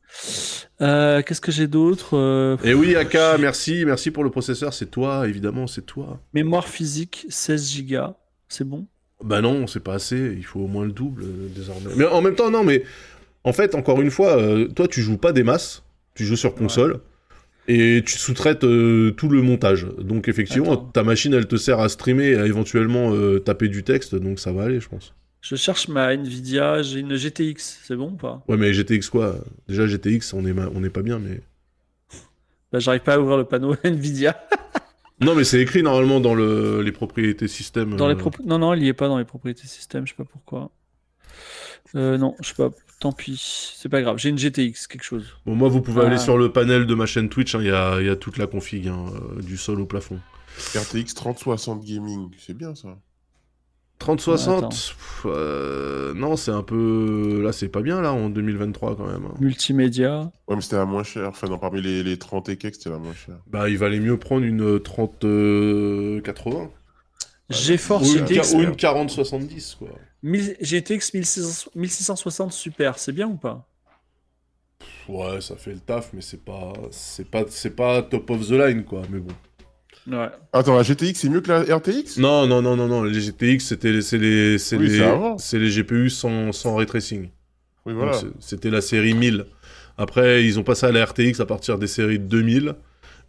Euh, 0.82 1.22
Qu'est-ce 1.22 1.42
que 1.42 1.52
j'ai 1.52 1.68
d'autre 1.68 2.16
Euh, 2.18 2.56
Et 2.64 2.74
oui, 2.74 2.96
Aka, 2.96 3.38
merci, 3.38 3.84
merci 3.86 4.10
pour 4.12 4.24
le 4.24 4.30
processeur, 4.30 4.74
c'est 4.74 4.86
toi 4.92 5.28
évidemment, 5.28 5.68
c'est 5.68 5.86
toi. 5.86 6.20
Mémoire 6.34 6.68
physique, 6.68 7.26
16 7.30 7.84
Go. 7.86 8.16
C'est 8.48 8.64
bon? 8.68 8.86
Bah 9.24 9.42
non, 9.42 9.68
c'est 9.68 9.80
pas 9.80 9.96
assez, 9.96 10.34
il 10.38 10.44
faut 10.46 10.62
au 10.62 10.68
moins 10.68 10.86
le 10.86 10.92
double 10.92 11.24
euh, 11.24 11.48
désormais. 11.56 11.92
Mais 11.96 12.06
en 12.06 12.22
même 12.22 12.36
temps, 12.36 12.50
non, 12.52 12.64
mais 12.64 12.84
en 13.44 13.54
fait, 13.54 13.76
encore 13.76 14.02
une 14.02 14.12
fois, 14.12 14.38
toi 14.76 14.88
tu 14.88 15.02
joues 15.02 15.18
pas 15.18 15.34
des 15.34 15.44
masses, 15.44 15.84
tu 16.16 16.26
joues 16.26 16.38
sur 16.38 16.56
console. 16.56 17.00
Et 17.68 18.04
tu 18.06 18.18
sous-traites 18.18 18.64
euh, 18.66 19.12
tout 19.12 19.30
le 19.30 19.42
montage. 19.42 19.88
Donc 19.98 20.28
effectivement, 20.28 20.74
Attends. 20.74 20.86
ta 20.94 21.04
machine, 21.04 21.34
elle 21.34 21.48
te 21.48 21.56
sert 21.56 21.80
à 21.80 21.88
streamer 21.90 22.32
et 22.32 22.36
à 22.36 22.46
éventuellement 22.46 23.14
euh, 23.14 23.40
taper 23.40 23.70
du 23.70 23.84
texte, 23.84 24.16
donc 24.16 24.40
ça 24.40 24.52
va 24.52 24.64
aller, 24.64 24.80
je 24.82 24.90
pense. 24.90 25.14
Je 25.42 25.56
cherche 25.56 25.88
ma 25.88 26.14
Nvidia, 26.14 26.82
j'ai 26.84 27.00
une 27.00 27.16
GTX, 27.16 27.80
c'est 27.84 27.96
bon 27.96 28.12
ou 28.12 28.16
pas? 28.16 28.44
Ouais, 28.48 28.58
mais 28.58 28.74
GTX 28.74 29.10
quoi? 29.10 29.36
Déjà 29.68 29.88
GTX, 29.88 30.34
on 30.34 30.46
est, 30.46 30.54
ma- 30.54 30.70
on 30.74 30.84
est 30.84 30.90
pas 30.90 31.02
bien, 31.02 31.20
mais... 31.20 31.42
Bah, 32.72 32.80
J'arrive 32.80 33.02
pas 33.02 33.16
à 33.16 33.20
ouvrir 33.20 33.38
le 33.38 33.46
panneau 33.46 33.76
Nvidia. 33.84 34.36
Non, 35.22 35.36
mais 35.36 35.44
c'est 35.44 35.60
écrit 35.62 35.84
normalement 35.84 36.20
dans 36.20 36.34
le, 36.34 36.82
les 36.82 36.92
propriétés 36.92 37.48
système. 37.48 37.96
Dans 37.96 38.08
les 38.08 38.16
euh, 38.16 38.30
Non, 38.46 38.58
non, 38.60 38.74
il 38.74 38.84
y 38.84 38.88
est 38.88 38.94
pas 38.94 39.08
dans 39.08 39.18
les 39.18 39.26
propriétés 39.26 39.68
système, 39.68 40.06
je 40.08 40.12
sais 40.12 40.18
pas 40.18 40.26
pourquoi. 40.26 40.72
Euh, 41.96 42.18
non, 42.18 42.36
je 42.42 42.48
sais 42.50 42.56
pas, 42.56 42.72
tant 43.04 43.12
pis, 43.12 43.74
c'est 43.78 43.90
pas 43.90 44.02
grave, 44.02 44.18
j'ai 44.18 44.30
une 44.30 44.38
GTX, 44.38 44.88
quelque 44.88 45.04
chose. 45.04 45.26
Bon, 45.46 45.56
moi, 45.56 45.68
vous 45.70 45.82
pouvez 45.82 46.02
Ah. 46.02 46.08
aller 46.08 46.18
sur 46.18 46.38
le 46.38 46.52
panel 46.52 46.86
de 46.88 46.96
ma 46.96 47.06
chaîne 47.06 47.28
Twitch, 47.30 47.54
hein, 47.56 47.60
il 47.62 47.68
y, 47.68 47.72
a, 47.72 48.00
il 48.00 48.08
y 48.08 48.10
a 48.10 48.16
toute 48.16 48.38
la 48.38 48.48
config, 48.48 48.88
hein, 48.88 49.06
euh, 49.38 49.42
du 49.42 49.58
sol 49.58 49.80
au 49.82 49.86
plafond. 49.86 50.20
RTX 50.76 51.14
3060 51.14 51.84
Gaming, 51.84 52.30
c'est 52.38 52.56
bien 52.56 52.76
ça. 52.76 52.98
3060 54.00 54.58
Attends. 54.58 54.70
pff, 54.70 55.26
euh, 55.26 56.14
Non, 56.14 56.36
c'est 56.36 56.52
un 56.52 56.64
peu... 56.64 57.42
Là, 57.44 57.52
c'est 57.54 57.70
pas 57.70 57.82
bien, 57.82 58.02
là, 58.02 58.12
en 58.14 58.30
2023, 58.30 58.96
quand 58.98 59.06
même. 59.06 59.26
hein. 59.26 59.34
Multimédia. 59.40 60.32
Ouais, 60.48 60.56
mais 60.56 60.62
c'était 60.62 60.76
la 60.78 60.86
moins 60.86 61.04
chère. 61.04 61.30
Enfin, 61.30 61.48
non, 61.48 61.58
parmi 61.58 61.82
les, 61.82 62.04
les 62.04 62.18
30 62.18 62.50
et 62.50 62.58
quelques, 62.58 62.76
c'était 62.76 62.90
la 62.90 62.98
moins 63.00 63.14
chère. 63.14 63.38
Bah, 63.48 63.70
il 63.70 63.78
valait 63.78 64.00
mieux 64.00 64.18
prendre 64.18 64.44
une 64.46 64.78
30-80. 64.80 66.70
GeForce 67.50 68.10
Ou 68.14 68.18
une, 68.18 68.24
ou 68.24 68.62
une 68.62 68.76
40-70, 68.76 69.76
quoi. 69.78 69.90
1000 70.24 70.58
GTX 70.62 71.14
1600 71.14 71.72
1660 71.76 72.52
Super, 72.54 72.98
c'est 72.98 73.12
bien 73.12 73.28
ou 73.28 73.36
pas? 73.36 73.68
Ouais, 75.08 75.42
ça 75.42 75.56
fait 75.56 75.74
le 75.74 75.80
taf, 75.80 76.12
mais 76.14 76.22
c'est 76.22 76.44
pas... 76.44 76.74
C'est 76.92 77.30
pas, 77.30 77.44
c'est 77.50 77.76
pas 77.76 78.02
top 78.02 78.30
of 78.30 78.48
the 78.48 78.52
line, 78.52 78.84
quoi, 78.84 79.02
mais 79.10 79.20
bon. 79.20 79.34
Ouais. 80.08 80.30
Attends, 80.52 80.76
la 80.76 80.84
GTX, 80.84 81.14
c'est 81.16 81.30
mieux 81.30 81.42
que 81.42 81.50
la 81.50 81.78
RTX 81.78 82.18
Non, 82.18 82.46
non, 82.48 82.62
non, 82.62 82.76
non, 82.76 82.88
non, 82.88 83.04
les 83.04 83.20
GTX, 83.22 83.60
c'était, 83.60 84.02
c'est 84.02 84.18
les, 84.18 84.58
c'est 84.58 84.78
Oui, 84.78 84.90
les, 84.90 85.36
c'est 85.38 85.60
les 85.60 85.70
GPU 85.70 86.10
sans, 86.10 86.52
sans 86.52 86.76
ray 86.76 86.86
tracing. 86.86 87.30
Oui, 87.86 87.94
voilà. 87.94 88.20
C'était 88.40 88.70
la 88.70 88.82
série 88.82 89.14
1000. 89.14 89.46
Après, 89.98 90.44
ils 90.46 90.60
ont 90.60 90.64
passé 90.64 90.86
à 90.86 90.92
la 90.92 91.06
RTX 91.06 91.40
à 91.40 91.46
partir 91.46 91.78
des 91.78 91.88
séries 91.88 92.20
2000. 92.20 92.76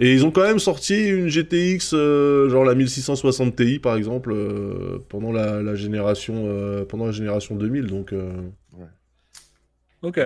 Et 0.01 0.13
ils 0.13 0.27
ont 0.27 0.31
quand 0.31 0.43
même 0.43 0.59
sorti 0.59 1.09
une 1.09 1.29
GTX, 1.29 1.93
euh, 1.95 2.49
genre 2.51 2.65
la 2.65 2.75
1660 2.75 3.55
Ti 3.55 3.79
par 3.79 3.97
exemple, 3.97 4.33
euh, 4.33 4.99
pendant 5.09 5.31
la, 5.31 5.63
la 5.63 5.75
génération, 5.75 6.45
euh, 6.47 6.85
pendant 6.85 7.07
la 7.07 7.13
génération 7.13 7.55
2000. 7.55 7.87
Donc, 7.87 8.13
euh, 8.13 8.33
Ok. 10.03 10.21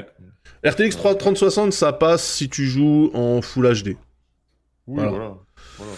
RTX 0.64 0.96
3 0.96 1.14
3060, 1.14 1.72
ça 1.72 1.92
passe 1.92 2.26
si 2.26 2.48
tu 2.48 2.66
joues 2.66 3.10
en 3.14 3.40
Full 3.40 3.64
HD. 3.72 3.88
Oui, 3.88 3.96
voilà. 4.86 5.10
voilà. 5.10 5.34
voilà. 5.78 5.92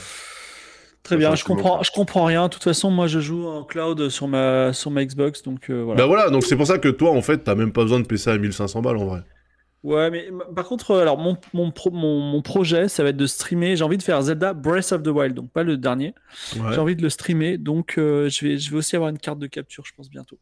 Très 1.02 1.16
bien, 1.16 1.34
je 1.34 1.44
comprends, 1.44 1.82
je 1.82 1.90
comprends 1.90 2.24
rien. 2.26 2.44
De 2.44 2.52
toute 2.52 2.62
façon, 2.62 2.90
moi, 2.90 3.06
je 3.06 3.20
joue 3.20 3.46
en 3.46 3.64
cloud 3.64 4.10
sur 4.10 4.28
ma, 4.28 4.72
sur 4.74 4.90
ma 4.90 5.04
Xbox, 5.04 5.42
donc 5.42 5.70
euh, 5.70 5.82
voilà. 5.82 6.02
Bah 6.02 6.06
voilà, 6.06 6.30
donc 6.30 6.44
c'est 6.44 6.56
pour 6.56 6.66
ça 6.66 6.78
que 6.78 6.88
toi, 6.88 7.10
en 7.10 7.22
fait, 7.22 7.38
t'as 7.38 7.54
même 7.54 7.72
pas 7.72 7.82
besoin 7.82 8.00
de 8.00 8.06
PC 8.06 8.30
à 8.30 8.36
1500 8.38 8.82
balles 8.82 8.98
en 8.98 9.06
vrai. 9.06 9.20
Ouais, 9.82 10.10
mais 10.10 10.28
par 10.54 10.66
contre, 10.66 10.90
euh, 10.90 11.00
alors 11.00 11.16
mon, 11.16 11.38
mon, 11.54 11.70
pro- 11.70 11.90
mon, 11.90 12.20
mon 12.20 12.42
projet, 12.42 12.86
ça 12.88 13.02
va 13.02 13.08
être 13.08 13.16
de 13.16 13.26
streamer. 13.26 13.76
J'ai 13.76 13.84
envie 13.84 13.96
de 13.96 14.02
faire 14.02 14.20
Zelda 14.20 14.52
Breath 14.52 14.92
of 14.92 15.02
the 15.02 15.06
Wild, 15.08 15.34
donc 15.34 15.50
pas 15.50 15.62
le 15.62 15.78
dernier. 15.78 16.14
Ouais. 16.56 16.72
J'ai 16.74 16.78
envie 16.80 16.96
de 16.96 17.02
le 17.02 17.08
streamer, 17.08 17.56
donc 17.56 17.94
euh, 17.96 18.28
je, 18.28 18.44
vais, 18.46 18.58
je 18.58 18.70
vais 18.70 18.76
aussi 18.76 18.94
avoir 18.96 19.08
une 19.10 19.18
carte 19.18 19.38
de 19.38 19.46
capture, 19.46 19.84
je 19.86 19.92
pense, 19.96 20.10
bientôt. 20.10 20.38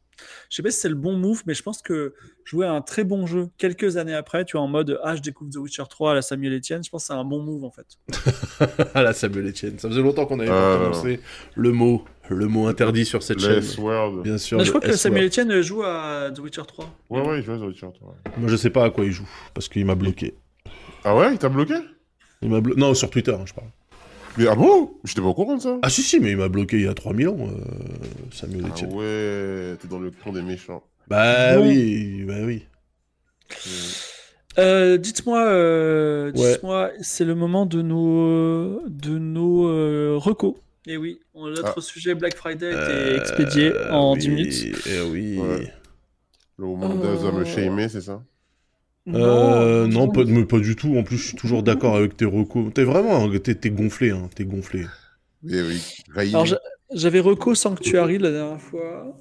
Je 0.51 0.57
sais 0.57 0.63
pas 0.65 0.73
si 0.73 0.81
c'est 0.81 0.89
le 0.89 0.97
bon 0.97 1.17
move, 1.17 1.45
mais 1.47 1.55
je 1.55 1.63
pense 1.63 1.83
que 1.83 2.15
jouer 2.45 2.67
à 2.67 2.73
un 2.73 2.81
très 2.81 3.05
bon 3.05 3.27
jeu 3.27 3.49
quelques 3.59 3.97
années 3.97 4.15
après, 4.15 4.45
tu 4.45 4.57
vois, 4.57 4.63
en 4.63 4.69
mode 4.69 4.99
Ah, 5.05 5.15
je 5.15 5.21
découvre 5.23 5.51
The 5.53 5.59
Witcher 5.59 5.85
3 5.89 6.11
à 6.11 6.15
la 6.15 6.23
Samuel 6.23 6.55
Etienne, 6.55 6.83
je 6.83 6.91
pense 6.91 7.03
que 7.05 7.07
c'est 7.15 7.19
un 7.21 7.23
bon 7.25 7.41
move 7.41 7.63
en 7.63 7.71
fait. 7.71 7.87
Ah 8.95 9.03
la 9.05 9.13
Samuel 9.13 9.47
Etienne, 9.47 9.79
ça 9.79 9.89
faisait 9.89 10.03
longtemps 10.03 10.27
qu'on 10.27 10.41
avait 10.41 10.51
Euh, 10.51 10.77
pas 10.79 10.81
prononcé 10.91 11.21
le 11.55 11.71
mot, 11.71 12.05
le 12.35 12.47
mot 12.47 12.67
interdit 12.67 13.05
sur 13.05 13.23
cette 13.23 13.41
chaîne. 13.41 13.63
Bien 14.23 14.39
sûr. 14.39 14.59
Mais 14.59 14.65
je 14.65 14.71
crois 14.71 14.81
que. 14.81 14.93
Samuel 14.93 15.25
Etienne 15.27 15.61
joue 15.61 15.83
à 15.83 16.31
The 16.35 16.39
Witcher 16.41 16.63
3. 16.67 16.91
Ouais, 17.11 17.21
ouais, 17.23 17.43
je 17.43 17.51
vois 17.51 17.59
The 17.59 17.69
Witcher 17.69 17.89
3. 17.95 18.17
Moi, 18.39 18.49
je 18.49 18.57
sais 18.57 18.71
pas 18.71 18.85
à 18.85 18.91
quoi 18.91 19.05
il 19.05 19.13
joue, 19.13 19.29
parce 19.55 19.69
qu'il 19.69 19.85
m'a 19.87 19.95
bloqué. 19.95 20.35
Ah 21.05 21.17
ouais, 21.17 21.33
il 21.33 21.39
t'a 21.39 21.49
bloqué? 21.49 21.75
Il 22.43 22.51
m'a 22.51 22.61
blo- 22.61 22.77
Non, 22.77 22.95
sur 22.95 23.11
Twitter, 23.11 23.33
hein, 23.33 23.45
je 23.47 23.53
parle. 23.55 23.69
Mais 24.37 24.47
ah 24.47 24.55
bon? 24.55 24.93
J'étais 25.05 25.21
pas 25.21 25.27
au 25.29 25.35
courant 25.35 25.57
de 25.57 25.63
ça. 25.63 25.79
Ah 25.83 25.91
si, 25.91 26.03
si, 26.03 26.21
mais 26.21 26.31
il 26.31 26.37
m'a 26.37 26.49
bloqué 26.49 26.77
il 26.77 26.85
y 26.85 26.89
a 26.89 26.95
3000 26.95 27.29
ans, 27.29 27.37
euh, 27.41 27.65
Samuel 28.33 28.63
Ah 28.67 28.69
Etienne. 28.69 28.93
ouais, 28.95 29.77
t'es 29.81 29.89
dans 29.89 29.99
le 29.99 30.11
camp 30.11 30.33
des 30.33 30.43
méchants. 30.43 30.83
Bah 31.09 31.57
Bon. 31.57 31.67
oui, 31.69 32.23
bah 32.27 32.35
oui. 32.45 32.65
Euh, 34.59 34.97
dites-moi, 34.99 35.45
euh, 35.47 36.33
Ouais. 36.33 36.53
dites-moi, 36.53 36.91
c'est 37.01 37.25
le 37.25 37.35
moment 37.35 37.65
de 37.67 37.81
nos, 37.83 38.81
de 38.89 39.19
nos 39.19 39.69
euh, 39.69 40.15
recos. 40.17 40.57
Et 40.91 40.97
oui, 40.97 41.21
on- 41.35 41.49
notre 41.49 41.75
Ah. 41.77 41.81
sujet 41.83 42.15
Black 42.15 42.35
Friday 42.35 42.67
a 42.67 42.83
été 42.83 42.93
Euh, 42.93 43.21
expédié 43.21 43.73
en 43.91 44.15
oui, 44.15 44.19
10 44.21 44.29
minutes. 44.31 44.65
eh 44.87 45.01
oui. 45.03 45.39
Ouais. 45.39 45.71
Le 46.57 46.65
moment 46.67 46.89
de 46.89 47.07
Oh. 47.07 47.33
me 47.33 47.45
shamer, 47.45 47.89
c'est 47.91 48.01
ça? 48.01 48.23
Euh, 49.09 49.87
non, 49.87 50.09
pas, 50.09 50.25
mais 50.25 50.45
pas 50.47 50.59
du 50.59 50.77
tout. 50.77 50.97
En 50.97 51.03
plus, 51.03 51.19
je 51.19 51.27
suis 51.29 51.37
toujours 51.37 51.63
d'accord 51.63 51.95
avec 51.97 52.17
tes 52.17 52.25
recos. 52.25 52.73
T'es 52.75 52.85
vraiment, 52.85 53.29
t'es, 53.39 53.55
t'es 53.55 53.71
gonflé, 53.71 54.11
hein. 54.11 54.29
T'es 54.35 54.45
gonflé. 54.45 54.85
Eh 55.49 55.63
oui, 55.63 55.83
j'avais 56.93 57.21
reco 57.21 57.55
Sanctuary 57.55 58.19
la 58.19 58.31
dernière 58.31 58.61
fois. 58.61 59.15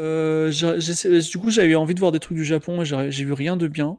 Euh, 0.00 0.50
du 0.50 1.38
coup, 1.38 1.50
j'avais 1.50 1.74
envie 1.74 1.94
de 1.94 2.00
voir 2.00 2.12
des 2.12 2.20
trucs 2.20 2.36
du 2.36 2.44
Japon 2.44 2.82
et 2.82 2.84
j'ai 2.84 3.24
vu 3.24 3.32
rien 3.32 3.56
de 3.56 3.66
bien. 3.66 3.98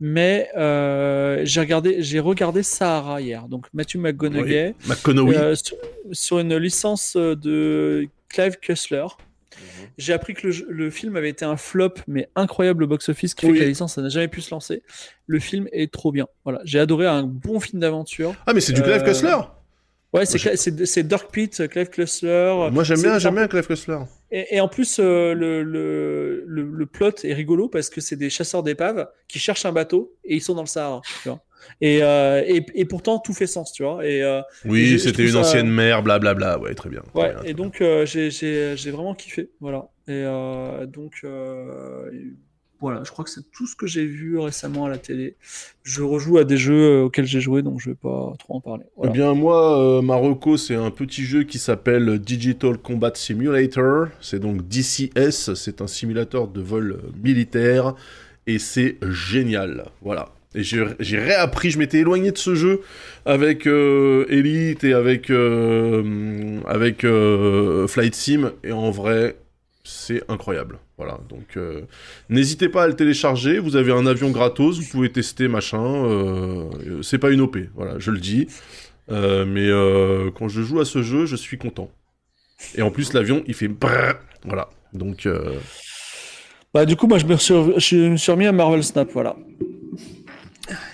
Mais 0.00 0.50
euh, 0.56 1.42
j'ai 1.44 1.60
regardé, 1.60 2.02
j'ai 2.02 2.20
regardé 2.20 2.62
Sahara 2.62 3.20
hier, 3.20 3.48
donc 3.48 3.66
Matthew 3.72 3.96
McConaughey, 3.96 4.74
euh, 5.08 5.54
sur, 5.54 5.76
sur 6.12 6.38
une 6.38 6.56
licence 6.56 7.16
de 7.16 8.08
Clive 8.28 8.58
Cussler. 8.60 9.02
Mhm. 9.02 9.86
J'ai 9.96 10.12
appris 10.12 10.34
que 10.34 10.48
le, 10.68 10.90
film 10.90 11.16
avait 11.16 11.30
été 11.30 11.44
un 11.44 11.56
flop, 11.56 11.94
mais 12.06 12.28
incroyable 12.36 12.84
au 12.84 12.86
box-office, 12.86 13.34
qui 13.34 13.46
fait 13.46 13.52
Oui. 13.52 13.58
que 13.58 13.62
la 13.62 13.68
licence 13.68 13.94
ça 13.94 14.02
n'a 14.02 14.10
jamais 14.10 14.28
pu 14.28 14.42
se 14.42 14.50
lancer. 14.50 14.82
Le 15.26 15.38
film 15.38 15.66
est 15.72 15.90
trop 15.90 16.12
bien. 16.12 16.26
Voilà, 16.44 16.60
j'ai 16.64 16.78
adoré 16.78 17.06
un 17.06 17.22
bon 17.22 17.60
film 17.60 17.80
d'aventure. 17.80 18.34
Ah, 18.46 18.52
mais 18.52 18.60
c'est 18.60 18.74
du 18.74 18.82
Clive 18.82 19.02
Cussler? 19.02 19.36
Ouais, 20.16 20.26
c'est 20.26 21.02
Dirk 21.06 21.30
Pitt, 21.30 21.68
Clive 21.68 21.88
Cussler. 21.90 22.68
Moi, 22.72 22.84
j'aime 22.84 23.02
bien, 23.02 23.18
j'aime 23.18 23.34
bien 23.34 23.46
Clive 23.48 23.66
Cussler. 23.66 23.98
Et, 24.30 24.56
et 24.56 24.60
en 24.60 24.68
plus, 24.68 24.98
euh, 24.98 25.34
le, 25.34 25.62
le, 25.62 26.44
le, 26.46 26.62
le 26.64 26.86
plot 26.86 27.12
est 27.24 27.32
rigolo 27.34 27.68
parce 27.68 27.90
que 27.90 28.00
c'est 28.00 28.16
des 28.16 28.28
chasseurs 28.30 28.62
d'épaves 28.62 29.08
qui 29.28 29.38
cherchent 29.38 29.66
un 29.66 29.72
bateau 29.72 30.12
et 30.24 30.34
ils 30.36 30.40
sont 30.42 30.54
dans 30.54 30.62
le 30.62 30.66
Sahara. 30.68 31.00
Tu 31.22 31.28
vois. 31.28 31.40
Et, 31.80 32.02
euh, 32.02 32.42
et, 32.46 32.64
et 32.74 32.84
pourtant, 32.84 33.18
tout 33.18 33.32
fait 33.32 33.46
sens, 33.46 33.72
tu 33.72 33.82
vois. 33.82 34.04
Et, 34.06 34.22
euh, 34.22 34.40
Oui, 34.64 34.98
c'était 34.98 35.22
une 35.24 35.32
ça- 35.32 35.38
ancienne 35.40 35.68
mère, 35.70 36.02
blablabla. 36.02 36.58
Ouais, 36.58 36.74
très 36.74 36.88
bien. 36.90 37.02
très 37.14 37.20
ouais, 37.22 37.28
bien, 37.30 37.38
très 37.40 37.50
et 37.50 37.54
donc, 37.54 37.82
j'ai- 38.04 38.30
j'ai 38.30 38.76
j'ai 38.76 38.90
vraiment 38.90 39.14
kiffé. 39.14 39.50
Voilà. 39.60 39.88
Et 40.08 40.24
donc, 40.86 41.24
voilà, 42.80 43.02
je 43.04 43.10
crois 43.10 43.24
que 43.24 43.30
c'est 43.30 43.50
tout 43.52 43.66
ce 43.66 43.74
que 43.74 43.86
j'ai 43.86 44.04
vu 44.04 44.38
récemment 44.38 44.84
à 44.84 44.90
la 44.90 44.98
télé. 44.98 45.36
Je 45.82 46.02
rejoue 46.02 46.38
à 46.38 46.44
des 46.44 46.58
jeux 46.58 46.74
euh, 46.74 47.04
auxquels 47.04 47.24
j'ai 47.24 47.40
joué, 47.40 47.62
donc 47.62 47.80
je 47.80 47.90
vais 47.90 47.96
pas 47.96 48.34
trop 48.38 48.56
en 48.56 48.60
parler. 48.60 48.84
Eh 49.02 49.08
bien, 49.08 49.32
moi, 49.34 49.80
euh, 49.80 50.02
Marocco, 50.02 50.56
c'est 50.56 50.74
un 50.74 50.90
petit 50.90 51.22
jeu 51.22 51.44
qui 51.44 51.58
s'appelle 51.58 52.18
Digital 52.18 52.76
Combat 52.76 53.12
Simulator. 53.14 54.08
C'est 54.20 54.40
donc 54.40 54.68
DCS, 54.68 55.54
c'est 55.54 55.80
un 55.80 55.86
simulateur 55.86 56.48
de 56.48 56.60
vol 56.60 56.98
militaire. 57.22 57.94
Et 58.46 58.58
c'est 58.58 58.98
génial. 59.02 59.86
Voilà. 60.02 60.28
Et 60.54 60.62
j'ai 60.62 61.18
réappris, 61.18 61.70
je 61.70 61.78
m'étais 61.78 61.98
éloigné 61.98 62.30
de 62.30 62.38
ce 62.38 62.54
jeu 62.54 62.80
avec 63.26 63.66
euh, 63.66 64.24
Elite 64.28 64.84
et 64.84 64.94
avec, 64.94 65.30
euh, 65.30 66.60
avec 66.66 67.04
Flight 67.88 68.14
Sim. 68.14 68.52
Et 68.64 68.72
en 68.72 68.90
vrai, 68.90 69.36
c'est 69.86 70.22
incroyable. 70.28 70.78
Voilà, 70.98 71.18
donc 71.28 71.56
euh, 71.56 71.82
n'hésitez 72.28 72.68
pas 72.68 72.84
à 72.84 72.88
le 72.88 72.94
télécharger. 72.96 73.58
Vous 73.58 73.76
avez 73.76 73.92
un 73.92 74.06
avion 74.06 74.30
gratos, 74.30 74.78
vous 74.78 74.90
pouvez 74.90 75.10
tester 75.12 75.48
machin. 75.48 75.82
euh, 76.06 77.02
c'est 77.02 77.18
pas 77.18 77.30
une 77.30 77.40
OP, 77.40 77.56
voilà, 77.74 77.98
je 77.98 78.10
le 78.10 78.18
dis. 78.18 78.46
Euh, 79.10 79.44
mais 79.46 79.68
euh, 79.68 80.30
quand 80.36 80.48
je 80.48 80.62
joue 80.62 80.80
à 80.80 80.84
ce 80.84 81.02
jeu, 81.02 81.26
je 81.26 81.36
suis 81.36 81.58
content. 81.58 81.90
Et 82.74 82.82
en 82.82 82.90
plus, 82.90 83.12
l'avion, 83.12 83.44
il 83.46 83.54
fait 83.54 83.68
brrr, 83.68 84.14
voilà. 84.44 84.68
Donc, 84.92 85.26
euh, 85.26 85.52
Bah, 86.74 86.86
du 86.86 86.96
coup, 86.96 87.06
moi, 87.06 87.18
je 87.18 87.26
me 87.26 87.36
suis, 87.36 87.54
je 87.54 87.96
me 88.08 88.16
suis 88.16 88.32
remis 88.32 88.46
à 88.46 88.52
Marvel 88.52 88.82
Snap, 88.82 89.10
voilà. 89.12 89.36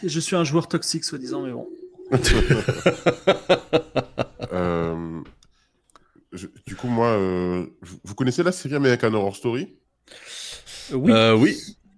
Et 0.03 0.09
je 0.09 0.21
suis 0.21 0.37
un 0.37 0.45
joueur 0.45 0.69
toxique, 0.69 1.05
soi-disant, 1.05 1.43
mais 1.43 1.53
bon. 1.53 1.69
Je- 6.33 6.47
du 6.67 6.77
coup, 6.77 6.89
moi, 6.89 7.09
euh, 7.09 7.67
vous- 8.05 8.15
connaissez 8.15 8.43
la 8.43 8.53
série 8.53 8.75
American 8.75 9.13
Horror 9.15 9.37
Story? 9.37 9.75
Euh, 10.93 10.97
oui, 10.97 11.13
euh, 11.13 11.37
oui. 11.37 11.57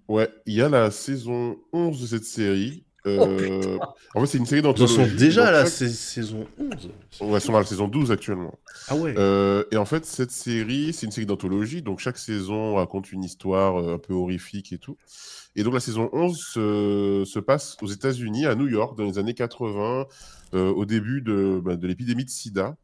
Ouais, 0.09 0.28
il 0.47 0.55
y 0.55 0.62
a 0.62 0.68
la 0.68 0.91
saison 0.91 1.57
11 1.72 2.01
de 2.03 2.07
cette 2.07 2.24
série. 2.24 2.85
Euh, 3.07 3.76
Oh, 3.80 3.85
en 4.14 4.20
fait, 4.20 4.26
c'est 4.28 4.39
une 4.39 4.47
série 4.47 4.61
Ils 4.61 4.64
d'anthologie. 4.64 4.95
sont 4.95 5.16
déjà 5.16 5.49
à 5.49 5.51
la 5.51 5.64
chaque- 5.66 5.89
saison 5.91 6.47
11. 6.59 6.91
Ouais, 7.20 7.39
ils 7.39 7.41
sont 7.41 7.55
à 7.55 7.61
la 7.61 7.66
saison 7.66 7.87
12 7.87 8.11
actuellement. 8.11 8.59
Ah 8.89 8.97
ouais. 8.97 9.14
Euh, 9.18 9.64
et 9.70 9.76
en 9.76 9.85
fait, 9.85 10.07
cette 10.07 10.30
série, 10.30 10.93
c'est 10.95 11.05
une 11.07 11.12
série 11.12 11.26
d'anthologie, 11.26 11.82
donc 11.82 12.01
chaque 12.01 12.16
saison 12.16 12.76
raconte 12.76 13.12
une 13.12 13.22
histoire 13.22 13.76
un 13.76 13.99
peu 13.99 14.14
horrifique 14.14 14.72
et 14.72 14.78
tout. 14.78 14.97
Et 15.55 15.62
donc 15.64 15.74
la 15.74 15.80
saison 15.80 16.09
11 16.14 16.39
se, 16.39 17.24
se 17.26 17.39
passe 17.39 17.76
aux 17.82 17.87
États-Unis, 17.89 18.47
à 18.47 18.55
New 18.55 18.68
York, 18.68 18.97
dans 18.97 19.05
les 19.05 19.18
années 19.18 19.35
80, 19.35 20.07
euh, 20.55 20.70
au 20.72 20.87
début 20.87 21.20
de, 21.20 21.61
bah, 21.62 21.76
de 21.76 21.87
l'épidémie 21.87 22.24
de 22.24 22.30
sida. 22.30 22.76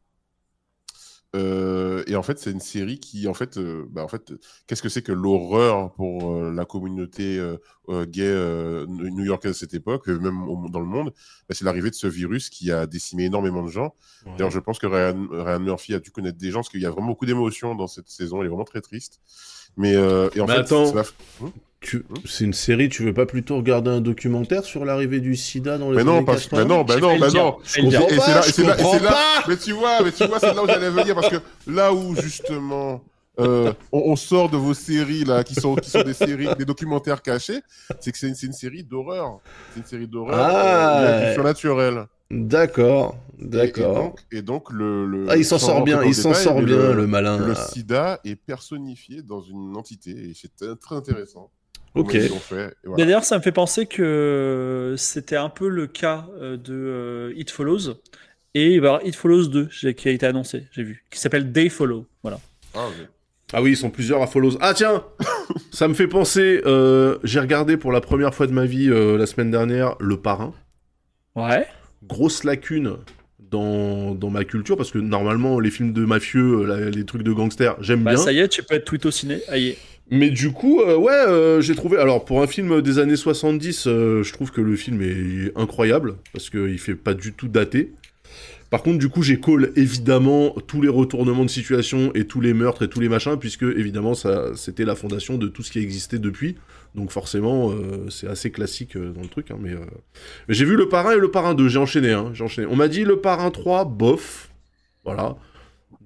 Euh, 1.33 2.03
et 2.07 2.15
en 2.17 2.23
fait, 2.23 2.39
c'est 2.39 2.51
une 2.51 2.59
série 2.59 2.99
qui, 2.99 3.27
en 3.29 3.33
fait, 3.33 3.57
euh, 3.57 3.85
bah, 3.89 4.03
en 4.03 4.07
fait, 4.09 4.33
qu'est-ce 4.67 4.81
que 4.81 4.89
c'est 4.89 5.01
que 5.01 5.13
l'horreur 5.13 5.93
pour 5.93 6.33
euh, 6.35 6.51
la 6.51 6.65
communauté 6.65 7.39
gay 8.07 8.85
new-yorkaise 8.87 9.51
à 9.51 9.53
cette 9.59 9.73
époque, 9.73 10.07
même 10.07 10.47
au- 10.49 10.67
dans 10.69 10.79
le 10.81 10.85
monde? 10.85 11.13
Bah, 11.47 11.55
C'est 11.55 11.63
l'arrivée 11.63 11.89
de 11.89 11.95
ce 11.95 12.07
virus 12.07 12.49
qui 12.49 12.71
a 12.71 12.85
décimé 12.85 13.25
énormément 13.25 13.63
de 13.63 13.69
gens. 13.69 13.95
Ouais. 14.25 14.33
D'ailleurs, 14.37 14.51
je 14.51 14.59
pense 14.59 14.77
que 14.77 14.87
Ryan, 14.87 15.27
Ryan 15.31 15.59
Murphy 15.59 15.93
a 15.93 15.99
dû 15.99 16.11
connaître 16.11 16.37
des 16.37 16.51
gens 16.51 16.59
parce 16.59 16.69
qu'il 16.69 16.81
y 16.81 16.85
a 16.85 16.89
vraiment 16.91 17.07
beaucoup 17.07 17.25
d'émotions 17.25 17.75
dans 17.75 17.87
cette 17.87 18.09
saison. 18.09 18.39
Elle 18.41 18.47
est 18.47 18.49
vraiment 18.49 18.65
très 18.65 18.81
triste. 18.81 19.21
Mais 19.77 19.95
euh, 19.95 20.29
et 20.35 20.41
en 20.41 20.47
fait, 20.47 20.53
attends. 20.59 20.93
la- 20.93 21.03
Tu- 21.81 22.05
C'est 22.25 22.43
une 22.43 22.53
série, 22.53 22.89
tu 22.89 23.03
veux 23.03 23.13
pas 23.13 23.25
plutôt 23.25 23.57
regarder 23.57 23.89
un 23.89 24.01
documentaire 24.01 24.63
sur 24.63 24.85
l'arrivée 24.85 25.19
du 25.19 25.35
sida 25.35 25.79
dans 25.79 25.89
les 25.89 25.97
mais 25.97 26.03
non, 26.03 26.17
années 26.17 26.25
parce... 26.25 26.43
80 26.47 26.61
mais 26.63 26.69
non, 26.69 26.83
bah 26.83 26.97
non, 26.97 27.17
bah 27.17 27.27
non. 27.33 27.57
Et 27.59 27.69
c'est 27.69 28.33
là, 28.33 28.47
et 28.47 28.51
c'est 28.51 28.63
là, 29.01 29.17
Mais 29.47 29.57
tu 29.57 29.71
vois, 29.71 30.01
mais 30.03 30.11
tu 30.11 30.25
vois, 30.27 30.39
c'est 30.39 30.53
là 30.53 30.63
où 30.63 30.67
j'allais 30.67 30.91
venir 30.91 31.15
parce 31.15 31.29
que 31.29 31.37
là 31.65 31.91
où 31.91 32.15
justement 32.15 33.03
euh, 33.39 33.73
on, 33.91 33.99
on 34.11 34.15
sort 34.15 34.49
de 34.51 34.57
vos 34.57 34.75
séries 34.75 35.23
là, 35.23 35.43
qui 35.43 35.55
sont 35.55 35.73
qui 35.75 35.89
sont 35.89 36.03
des 36.03 36.13
séries, 36.13 36.49
des 36.55 36.65
documentaires 36.65 37.23
cachés, 37.23 37.61
c'est 37.99 38.11
que 38.11 38.17
c'est 38.19 38.27
une, 38.27 38.53
série 38.53 38.83
d'horreur. 38.83 39.39
C'est 39.73 39.79
une 39.79 39.85
série 39.87 40.07
d'horreur 40.07 40.37
Ah. 40.39 40.99
euh, 40.99 41.01
il 41.01 41.21
y 41.21 41.23
a 41.25 41.27
du 41.29 41.33
surnaturel. 41.33 42.05
D'accord, 42.29 43.17
Et- 43.39 43.43
Et, 43.43 43.47
d'accord. 43.47 44.15
et 44.31 44.41
donc 44.43 44.71
le, 44.71 45.05
le- 45.07 45.25
Ah, 45.29 45.35
il 45.35 45.43
s'en 45.45 45.57
sort 45.57 45.83
bien, 45.83 46.03
il 46.03 46.13
s'en 46.13 46.33
sort 46.35 46.61
bien, 46.61 46.93
le, 46.93 47.07
malin. 47.07 47.37
Le 47.39 47.55
sida 47.55 48.19
est 48.23 48.35
personnifié 48.35 49.23
dans 49.23 49.41
une 49.41 49.75
entité 49.75 50.11
et 50.11 50.33
c'est 50.35 50.77
très 50.79 50.95
intéressant. 50.95 51.49
Ok. 51.95 52.13
Ils 52.13 52.29
fait, 52.29 52.73
voilà. 52.83 53.03
D'ailleurs, 53.03 53.23
ça 53.23 53.37
me 53.37 53.41
fait 53.43 53.51
penser 53.51 53.85
que 53.85 54.95
c'était 54.97 55.35
un 55.35 55.49
peu 55.49 55.67
le 55.67 55.87
cas 55.87 56.27
euh, 56.39 56.57
de 56.57 56.73
euh, 56.73 57.33
It 57.35 57.51
Follows. 57.51 57.95
Et 58.53 58.73
il 58.73 58.81
va 58.81 58.87
y 58.87 58.89
avoir 58.89 59.05
It 59.05 59.15
Follows 59.15 59.47
2 59.47 59.67
j'ai- 59.71 59.93
qui 59.95 60.09
a 60.09 60.11
été 60.11 60.25
annoncé, 60.25 60.67
j'ai 60.71 60.83
vu, 60.83 61.05
qui 61.09 61.19
s'appelle 61.19 61.51
Day 61.51 61.69
Follow. 61.69 62.05
Voilà. 62.21 62.39
Ah. 62.73 62.87
Ah 63.53 63.61
oui, 63.61 63.71
ils 63.71 63.77
sont 63.77 63.89
plusieurs 63.89 64.21
à 64.21 64.27
follow. 64.27 64.51
Ah 64.61 64.73
tiens 64.73 65.03
Ça 65.71 65.87
me 65.89 65.93
fait 65.93 66.07
penser, 66.07 66.61
euh, 66.65 67.17
j'ai 67.23 67.39
regardé 67.41 67.75
pour 67.77 67.91
la 67.91 67.99
première 68.01 68.33
fois 68.33 68.47
de 68.47 68.53
ma 68.53 68.65
vie 68.65 68.89
euh, 68.89 69.17
la 69.17 69.25
semaine 69.25 69.51
dernière 69.51 69.95
Le 69.99 70.17
Parrain. 70.17 70.53
Ouais. 71.35 71.65
Grosse 72.03 72.43
lacune 72.45 72.95
dans, 73.39 74.15
dans 74.15 74.29
ma 74.29 74.43
culture, 74.45 74.77
parce 74.77 74.91
que 74.91 74.97
normalement, 74.99 75.59
les 75.59 75.71
films 75.71 75.91
de 75.93 76.05
mafieux, 76.05 76.65
la- 76.65 76.89
les 76.89 77.05
trucs 77.05 77.23
de 77.23 77.31
gangsters, 77.33 77.75
j'aime 77.81 78.03
Bah, 78.03 78.13
bien. 78.15 78.21
ça 78.23 78.31
y 78.31 78.39
est, 78.39 78.47
tu 78.47 78.63
peux 78.63 78.75
être 78.75 78.85
tweet 78.85 79.05
au 79.05 79.11
ciné. 79.11 79.39
Aïe. 79.49 79.75
Mais 80.13 80.29
du 80.29 80.51
coup, 80.51 80.81
euh, 80.81 80.97
ouais, 80.97 81.13
euh, 81.13 81.61
j'ai 81.61 81.73
trouvé. 81.73 81.97
Alors, 81.97 82.25
pour 82.25 82.41
un 82.41 82.47
film 82.47 82.81
des 82.81 82.99
années 82.99 83.15
70, 83.15 83.87
euh, 83.87 84.23
je 84.23 84.33
trouve 84.33 84.51
que 84.51 84.59
le 84.59 84.75
film 84.75 85.01
est 85.01 85.57
incroyable, 85.57 86.15
parce 86.33 86.49
qu'il 86.49 86.77
fait 86.79 86.95
pas 86.95 87.13
du 87.13 87.31
tout 87.31 87.47
daté. 87.47 87.93
Par 88.69 88.83
contre, 88.83 88.99
du 88.99 89.07
coup, 89.07 89.23
j'ai 89.23 89.39
call 89.39 89.71
évidemment 89.77 90.53
tous 90.67 90.81
les 90.81 90.89
retournements 90.89 91.45
de 91.45 91.49
situation 91.49 92.11
et 92.13 92.25
tous 92.25 92.41
les 92.41 92.53
meurtres 92.53 92.83
et 92.83 92.89
tous 92.89 92.99
les 92.99 93.07
machins, 93.07 93.37
puisque 93.37 93.63
évidemment, 93.63 94.13
ça, 94.13 94.53
c'était 94.55 94.83
la 94.85 94.95
fondation 94.95 95.37
de 95.37 95.47
tout 95.47 95.63
ce 95.63 95.71
qui 95.71 95.79
existait 95.79 96.19
depuis. 96.19 96.57
Donc, 96.93 97.11
forcément, 97.11 97.73
c'est 98.09 98.27
assez 98.27 98.49
classique 98.49 98.97
dans 98.97 99.21
le 99.21 99.27
truc. 99.27 99.51
hein, 99.51 99.57
mais 99.61 99.75
j'ai 100.47 100.63
vu 100.63 100.77
le 100.77 100.87
parrain 100.87 101.11
et 101.11 101.19
le 101.19 101.31
parrain 101.31 101.53
2, 101.53 101.67
j'ai 101.67 101.79
enchaîné, 101.79 102.11
hein, 102.13 102.31
j'ai 102.33 102.45
enchaîné. 102.45 102.67
On 102.69 102.77
m'a 102.77 102.87
dit 102.87 103.03
le 103.03 103.19
parrain 103.19 103.51
3, 103.51 103.83
bof. 103.85 104.49
Voilà. 105.03 105.35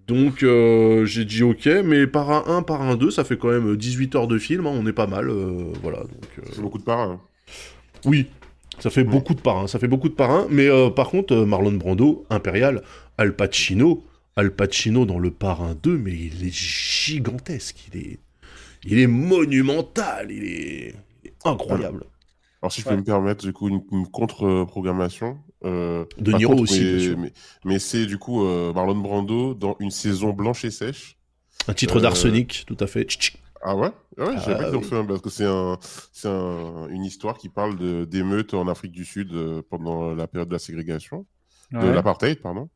Donc 0.08 0.44
euh, 0.44 1.06
j'ai 1.06 1.26
dit 1.26 1.42
ok, 1.44 1.66
mais 1.84 2.06
parrain 2.06 2.44
1, 2.48 2.62
parrain 2.62 2.96
2, 2.96 3.10
ça 3.10 3.24
fait 3.24 3.38
quand 3.38 3.50
même 3.50 3.76
18 3.76 4.16
heures 4.16 4.28
de 4.28 4.38
film, 4.38 4.68
hein, 4.68 4.72
on 4.74 4.86
est 4.86 4.94
pas 4.94 5.08
mal. 5.08 5.30
euh, 5.30 5.74
voilà. 5.82 6.00
Donc, 6.00 6.30
euh, 6.40 6.44
C'est 6.54 6.62
beaucoup 6.62 6.78
de 6.78 6.84
parrains. 6.84 7.22
oui, 8.06 8.28
ça 8.80 8.90
fait 8.90 9.04
beaucoup 9.04 9.34
de 9.34 9.42
parrains, 9.42 9.68
ça 9.68 9.80
fait 9.80 9.88
beaucoup 9.88 10.10
de 10.10 10.14
parrains. 10.14 10.48
Mais 10.50 10.68
euh, 10.68 10.90
par 10.90 11.10
contre, 11.10 11.34
euh, 11.34 11.46
Marlon 11.46 11.74
Brando, 11.74 12.26
Impérial, 12.30 12.84
Al 13.18 13.36
Pacino, 13.36 14.04
Al 14.36 14.52
Pacino 14.56 15.06
dans 15.06 15.20
le 15.20 15.32
parrain 15.32 15.76
2, 15.82 15.98
mais 15.98 16.14
il 16.14 16.46
est 16.48 16.54
gigantesque, 16.54 17.88
il 17.94 18.00
est, 18.00 18.20
il 18.86 19.00
est 19.00 19.08
monumental, 19.08 20.32
il 20.32 20.44
est, 20.44 20.96
il 21.24 21.30
est 21.30 21.36
incroyable. 21.46 22.06
Alors, 22.62 22.72
si 22.72 22.82
je 22.82 22.88
Ouais. 22.88 22.96
peux 22.96 22.98
me 22.98 23.04
permettre, 23.04 23.46
du 23.46 23.54
coup, 23.54 23.70
une, 23.70 23.82
une 23.92 24.08
contre-programmation, 24.08 25.38
Euh, 25.66 26.06
De 26.18 26.32
Niro 26.32 26.52
contre, 26.52 26.64
aussi, 26.64 26.84
mais, 26.84 26.92
bien 26.92 27.00
sûr. 27.00 27.18
mais, 27.18 27.34
mais 27.66 27.80
c'est 27.80 28.06
du 28.06 28.18
coup 28.20 28.46
euh, 28.46 28.72
Marlon 28.74 28.98
Brando 28.98 29.54
dans 29.56 29.76
une 29.80 29.90
saison 29.92 30.32
blanche 30.32 30.64
et 30.64 30.72
sèche. 30.72 31.18
Un 31.68 31.74
titre 31.74 31.98
Euh, 31.98 32.02
d'arsenic, 32.02 32.66
tout 32.68 32.78
à 32.80 32.86
fait. 32.88 33.08
Ah 33.64 33.76
ouais? 33.76 33.90
Ah 34.20 34.26
ouais, 34.28 34.34
je 34.38 34.42
savais 34.44 34.66
Ah 34.68 34.72
pas 34.72 34.78
oui. 34.78 34.84
fait. 34.84 35.04
Parce 35.08 35.22
que 35.22 35.30
c'est 35.32 35.46
un, 35.46 35.80
c'est 36.14 36.28
un, 36.28 36.88
une 36.90 37.04
histoire 37.04 37.38
qui 37.40 37.50
parle 37.50 37.78
de- 37.78 38.06
d'émeutes 38.06 38.54
en 38.54 38.68
Afrique 38.68 38.92
du 38.92 39.06
Sud 39.06 39.34
pendant 39.72 40.14
la 40.14 40.28
période 40.28 40.50
de 40.50 40.54
la 40.54 40.60
ségrégation, 40.60 41.26
de 41.72 41.88
l'apartheid, 41.88 42.42
pardon. 42.42 42.70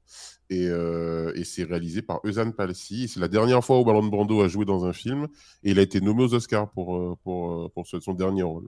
Et, 0.49 0.65
euh, 0.67 1.31
et 1.35 1.43
c'est 1.43 1.63
réalisé 1.63 2.01
par 2.01 2.21
Eusanne 2.25 2.53
Palsy. 2.53 3.07
C'est 3.07 3.19
la 3.19 3.27
dernière 3.27 3.63
fois 3.63 3.79
où 3.79 3.85
Marlon 3.85 4.07
Brando 4.07 4.41
a 4.41 4.47
joué 4.47 4.65
dans 4.65 4.85
un 4.85 4.93
film. 4.93 5.27
Et 5.63 5.71
il 5.71 5.77
a 5.79 5.83
été 5.83 6.01
nommé 6.01 6.23
aux 6.23 6.33
Oscars 6.33 6.71
pour, 6.71 7.19
pour, 7.19 7.71
pour 7.71 7.85
ce- 7.85 7.99
son 7.99 8.13
dernier 8.15 8.41
rôle. 8.41 8.67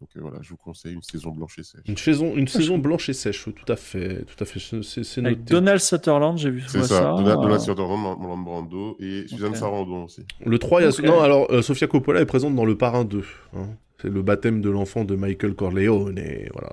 Donc 0.00 0.10
euh, 0.16 0.20
voilà, 0.20 0.38
je 0.42 0.50
vous 0.50 0.56
conseille 0.56 0.92
une 0.94 1.02
saison 1.02 1.30
blanche 1.30 1.58
et 1.58 1.62
sèche. 1.62 1.80
Une 1.86 1.96
saison, 1.96 2.34
une 2.36 2.48
saison 2.48 2.78
blanche 2.78 3.08
et 3.08 3.12
sèche, 3.12 3.46
oui, 3.46 3.54
tout 3.54 3.72
à 3.72 3.76
fait, 3.76 4.24
tout 4.24 4.42
à 4.42 4.44
fait. 4.44 4.60
C'est 4.82 5.02
c'est 5.04 5.20
Avec 5.24 5.38
noté. 5.38 5.54
Donald 5.54 5.80
Sutherland, 5.80 6.36
j'ai 6.36 6.50
vu 6.50 6.62
C'est 6.66 6.78
vois 6.78 6.86
ça, 6.88 6.94
ça. 7.00 7.10
Donald, 7.16 7.40
Donald 7.40 7.52
Euh, 7.52 7.58
Sutherland, 7.64 8.02
Mar- 8.02 8.18
Marlon 8.18 8.38
Brando 8.38 8.96
et 9.00 9.26
Suzanne. 9.28 9.54
Sarandon 9.54 10.04
aussi. 10.04 10.22
Le 10.44 10.58
3, 10.58 10.80
il 10.80 10.84
y 10.84 10.86
a... 10.86 10.90
Ok. 10.90 11.02
Non, 11.04 11.20
alors, 11.20 11.50
euh, 11.50 11.62
Sofia 11.62 11.86
Coppola 11.86 12.20
est 12.20 12.26
présente 12.26 12.54
dans 12.54 12.64
Le 12.64 12.76
Parrain 12.76 13.04
2. 13.04 13.24
hein. 13.56 13.68
C'est 14.02 14.10
le 14.10 14.20
baptême 14.22 14.60
de 14.60 14.68
l'enfant 14.68 15.04
de 15.04 15.14
Michael 15.16 15.54
Corleone, 15.54 16.18
et 16.18 16.48
voilà. 16.52 16.72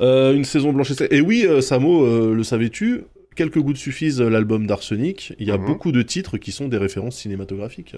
Euh, 0.00 0.34
une 0.34 0.44
saison 0.44 0.72
blanche 0.72 0.90
et 0.90 0.94
sèche. 0.94 1.08
Et 1.10 1.20
oui, 1.22 1.46
euh, 1.46 1.60
Samo, 1.60 2.04
euh, 2.04 2.34
le 2.34 2.42
savais-tu? 2.42 3.04
Quelques 3.36 3.60
gouttes 3.60 3.76
suffisent, 3.78 4.20
l'album 4.20 4.66
d'Arsenic. 4.66 5.32
Il 5.38 5.46
y 5.46 5.50
a 5.52 5.56
Mhm. 5.58 5.64
beaucoup 5.66 5.92
de 5.92 6.02
titres 6.02 6.36
qui 6.36 6.50
sont 6.52 6.68
des 6.68 6.76
références 6.76 7.16
cinématographiques. 7.16 7.94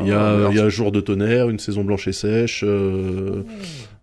Il 0.00 0.08
y, 0.08 0.12
Ah, 0.12 0.28
a, 0.30 0.36
merde. 0.36 0.52
il 0.52 0.58
y 0.58 0.60
a 0.60 0.68
Jour 0.68 0.92
de 0.92 1.00
tonnerre, 1.00 1.48
une 1.50 1.58
saison 1.58 1.82
blanche 1.84 2.06
et 2.08 2.12
sèche, 2.12 2.62
euh, 2.66 3.42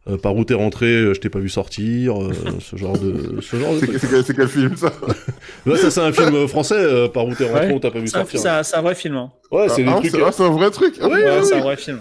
euh, 0.09 0.17
Par 0.17 0.35
où 0.35 0.43
t'es 0.45 0.53
rentré, 0.53 0.85
euh, 0.87 1.13
je 1.13 1.19
t'ai 1.19 1.29
pas 1.29 1.39
vu 1.39 1.49
sortir, 1.49 2.21
euh, 2.21 2.31
ce 2.59 2.75
genre 2.75 2.97
de, 2.97 3.41
ce 3.41 3.55
genre 3.55 3.73
de 3.73 3.79
C'est 3.79 3.87
trucs. 3.87 3.99
c'est 3.99 4.07
quel, 4.09 4.23
c'est 4.23 4.35
quel 4.35 4.47
film 4.47 4.75
ça? 4.75 4.91
Ouais, 5.65 5.77
ça 5.77 5.89
c'est 5.89 6.01
un 6.01 6.11
film 6.11 6.35
euh, 6.35 6.47
français, 6.47 6.75
euh, 6.77 7.07
Par 7.07 7.25
où 7.25 7.33
t'es 7.33 7.45
rentré, 7.45 7.67
Ouais. 7.67 7.73
on 7.73 7.79
t'a 7.79 7.89
pas 7.91 7.99
vu 7.99 8.07
C'est 8.07 8.17
un, 8.17 8.19
sortir. 8.21 8.39
c'est 8.39 8.49
un- 8.49 8.63
c'est 8.63 8.75
un 8.77 8.81
vrai 8.81 8.93
film. 8.95 9.15
hein. 9.15 9.31
Ouais, 9.51 9.67
c'est 9.69 9.83
ah, 9.87 9.93
des 9.93 10.09
trucs. 10.09 10.11
c'est 10.11 10.23
ah, 10.23 10.31
c'est 10.31 10.43
un 10.43 10.49
vrai 10.51 10.69
truc 10.69 10.95
Ah, 11.01 11.07
Oui, 11.07 11.13
Ouais, 11.15 11.23
oui, 11.39 11.45
c'est 11.45 11.53
oui. 11.55 11.59
un 11.59 11.63
vrai 11.63 11.77
film. 11.77 11.99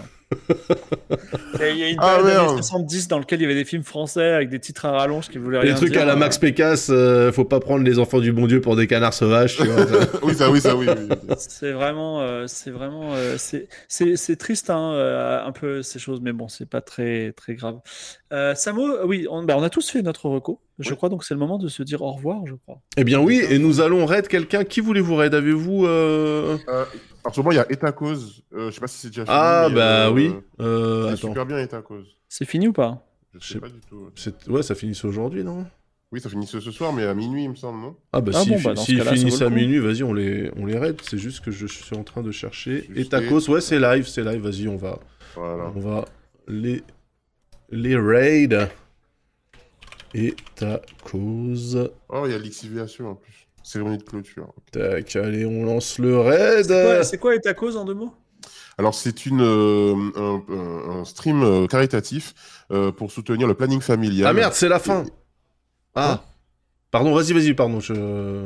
Il 1.71 1.77
y 1.77 1.83
a 1.83 1.89
une 1.89 1.97
Ah, 1.99 2.15
période 2.17 2.25
des 2.25 2.31
merde. 2.33 2.49
années 2.53 2.61
70 2.61 3.07
dans 3.07 3.19
lequel 3.19 3.39
il 3.39 3.43
y 3.43 3.45
avait 3.45 3.55
des 3.55 3.65
films 3.65 3.83
français 3.83 4.31
avec 4.31 4.49
des 4.49 4.59
titres 4.59 4.85
à 4.85 4.91
rallonge 4.91 5.29
qui 5.29 5.37
voulaient 5.37 5.61
Les 5.61 5.67
rien 5.69 5.75
trucs 5.75 5.91
dire. 5.91 6.01
à 6.01 6.05
la 6.05 6.15
Max 6.15 6.37
Pécasse, 6.37 6.89
euh, 6.91 7.31
faut 7.31 7.45
pas 7.45 7.59
prendre 7.59 7.83
les 7.83 7.99
enfants 7.99 8.19
du 8.19 8.31
bon 8.31 8.47
Dieu 8.47 8.59
pour 8.61 8.75
des 8.75 8.87
canards 8.87 9.13
sauvages. 9.13 9.55
Tu 9.57 9.63
vois, 9.67 9.85
ça. 9.87 10.07
oui, 10.23 10.33
ça, 10.35 10.49
oui, 10.51 10.61
ça, 10.61 10.75
oui. 10.75 10.87
oui, 10.89 11.05
oui. 11.09 11.35
C'est 11.37 11.71
vraiment, 11.71 12.21
euh, 12.21 12.45
c'est 12.47 12.71
vraiment, 12.71 13.13
euh, 13.13 13.35
c'est, 13.37 13.67
c'est, 13.87 14.15
c'est 14.15 14.35
triste, 14.35 14.69
hein, 14.69 14.93
euh, 14.93 15.45
un 15.45 15.51
peu 15.51 15.81
ces 15.83 15.99
choses, 15.99 16.19
mais 16.21 16.33
bon, 16.33 16.47
c'est 16.47 16.69
pas 16.69 16.81
très, 16.81 17.31
très 17.33 17.55
grave. 17.55 17.79
Euh, 18.33 18.55
Samo, 18.55 19.05
oui, 19.05 19.27
on, 19.29 19.43
bah, 19.43 19.55
on 19.57 19.63
a 19.63 19.69
tous 19.69 19.89
fait 19.89 20.01
notre 20.01 20.27
reco. 20.29 20.59
Je 20.79 20.89
Oui. 20.89 20.97
crois 20.97 21.07
donc 21.07 21.23
c'est 21.23 21.33
le 21.33 21.39
moment 21.39 21.57
de 21.57 21.69
se 21.69 21.83
dire 21.83 22.01
au 22.01 22.11
revoir, 22.11 22.39
je 22.45 22.53
crois. 22.65 22.81
eh 22.97 23.05
bien 23.05 23.19
oui, 23.21 23.41
et 23.49 23.59
nous 23.59 23.79
allons 23.79 24.05
raid 24.05 24.27
quelqu'un. 24.27 24.65
Qui 24.65 24.81
voulez-vous 24.81 25.15
raid? 25.15 25.33
Avez-vous 25.33 25.85
euh... 25.85 26.57
Euh, 26.67 26.83
en 27.25 27.33
ce 27.33 27.39
moment, 27.39 27.51
il 27.51 27.55
y 27.55 27.59
a 27.59 27.71
Eta 27.71 27.91
Cause. 27.91 28.43
Euh, 28.53 28.69
je 28.69 28.75
sais 28.75 28.81
pas 28.81 28.87
si 28.87 28.97
c'est 28.99 29.07
déjà 29.09 29.23
fini. 29.25 29.35
Ah 29.37 29.65
mais, 29.69 29.75
bah 29.75 30.07
euh, 30.07 30.11
oui. 30.11 30.33
Euh, 30.59 31.07
C'est 31.07 31.13
attends. 31.13 31.27
super 31.29 31.45
bien 31.45 31.57
Eta 31.59 31.81
Cause. 31.81 32.07
C'est 32.29 32.45
fini 32.45 32.67
ou 32.67 32.73
pas 32.73 33.05
Je 33.39 33.53
sais 33.53 33.59
pas 33.59 33.69
du 33.69 33.79
tout. 33.89 34.09
C'est- 34.15 34.47
Ouais, 34.47 34.63
ça 34.63 34.75
finit 34.75 34.99
aujourd'hui, 35.03 35.43
non? 35.43 35.65
Oui, 36.11 36.21
ça 36.21 36.29
finit 36.29 36.47
ce, 36.47 36.59
soir, 36.59 36.93
mais 36.93 37.03
à 37.03 37.13
minuit, 37.13 37.43
il 37.43 37.49
me 37.49 37.55
semble, 37.55 37.81
non? 37.81 37.95
Ah 38.13 38.21
bah 38.21 38.31
Ah 38.35 38.39
s'ils 38.41 38.53
bon, 38.53 38.61
bah, 38.63 38.75
ça 38.75 39.13
finissent 39.13 39.41
à 39.41 39.49
minuit, 39.49 39.79
vas-y, 39.79 40.03
on 40.03 40.13
les, 40.13 40.49
on 40.55 40.65
les 40.65 40.77
raid. 40.77 41.01
C'est 41.01 41.17
juste 41.17 41.43
que 41.43 41.51
je 41.51 41.65
suis 41.65 41.95
en 41.95 42.03
train 42.03 42.21
de 42.21 42.31
chercher. 42.31 42.87
Juste 42.89 43.11
tacos, 43.11 43.49
ouais, 43.49 43.59
c'est 43.59 43.79
live, 43.79 44.07
c'est 44.07 44.23
live. 44.23 44.41
Vas-y, 44.41 44.67
on 44.67 44.77
va, 44.77 44.99
Voilà. 45.35 45.71
on 45.75 45.79
va 45.79 46.05
les, 46.47 46.83
les 47.69 47.97
raid. 47.97 48.69
Et 50.13 50.33
tacos. 50.55 51.75
Oh, 52.07 52.23
il 52.25 52.31
y 52.31 52.33
a 52.33 52.37
l'Xiviation 52.37 53.09
en 53.09 53.15
plus. 53.15 53.47
Cérémonie 53.65 53.97
de 53.97 54.03
clôture. 54.03 54.53
Tac, 54.71 55.15
allez, 55.15 55.43
on 55.45 55.65
lance 55.65 55.97
le 55.97 56.19
raid. 56.19 56.67
C'est 57.03 57.17
quoi, 57.17 57.31
quoi 57.31 57.35
est 57.35 57.39
ta 57.39 57.53
cause 57.55 57.75
en 57.77 57.83
deux 57.83 57.95
mots? 57.95 58.13
Alors, 58.77 58.93
c'est 58.93 59.25
une 59.25 59.41
euh, 59.41 59.95
un, 60.15 61.03
stream 61.03 61.41
euh, 61.43 61.65
caritatif 61.65 62.33
euh, 62.71 62.91
pour 62.91 63.11
soutenir 63.11 63.47
le 63.47 63.55
planning 63.55 63.81
familial. 63.81 64.27
Ah 64.29 64.33
merde, 64.33 64.53
c'est 64.53 64.69
la 64.69 64.77
fin. 64.79 65.03
Ah. 65.95 66.23
Pardon, 66.91 67.15
vas-y, 67.15 67.33
vas-y, 67.33 67.53
pardon. 67.55 67.79
Je... 67.79 68.45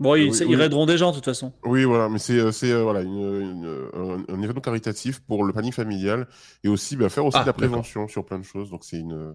Bon, 0.00 0.14
ils, 0.14 0.28
Oui, 0.28 0.34
c'est- 0.34 0.44
oui. 0.44 0.52
ils 0.52 0.56
raideront 0.56 0.86
des 0.86 0.96
gens 0.96 1.10
de 1.10 1.16
toute 1.16 1.24
façon. 1.26 1.52
Oui, 1.64 1.84
voilà, 1.84 2.08
mais 2.08 2.18
c'est 2.20 2.38
euh, 2.38 2.52
c'est 2.52 2.70
euh, 2.70 2.84
voilà 2.84 3.02
une, 3.02 3.18
une- 3.18 3.88
un, 3.94 4.32
un 4.32 4.42
événement 4.42 4.60
caritatif 4.60 5.18
pour 5.20 5.44
le 5.44 5.52
planning 5.52 5.72
familial 5.72 6.26
et 6.64 6.68
aussi 6.68 6.96
bah, 6.96 7.08
faire 7.08 7.26
aussi 7.26 7.36
Ah, 7.38 7.42
de 7.42 7.48
la 7.48 7.52
prévention 7.52 8.06
sur 8.08 8.24
plein 8.24 8.38
de 8.38 8.44
choses. 8.44 8.70
Donc 8.70 8.84
c'est 8.84 8.98
une 8.98 9.34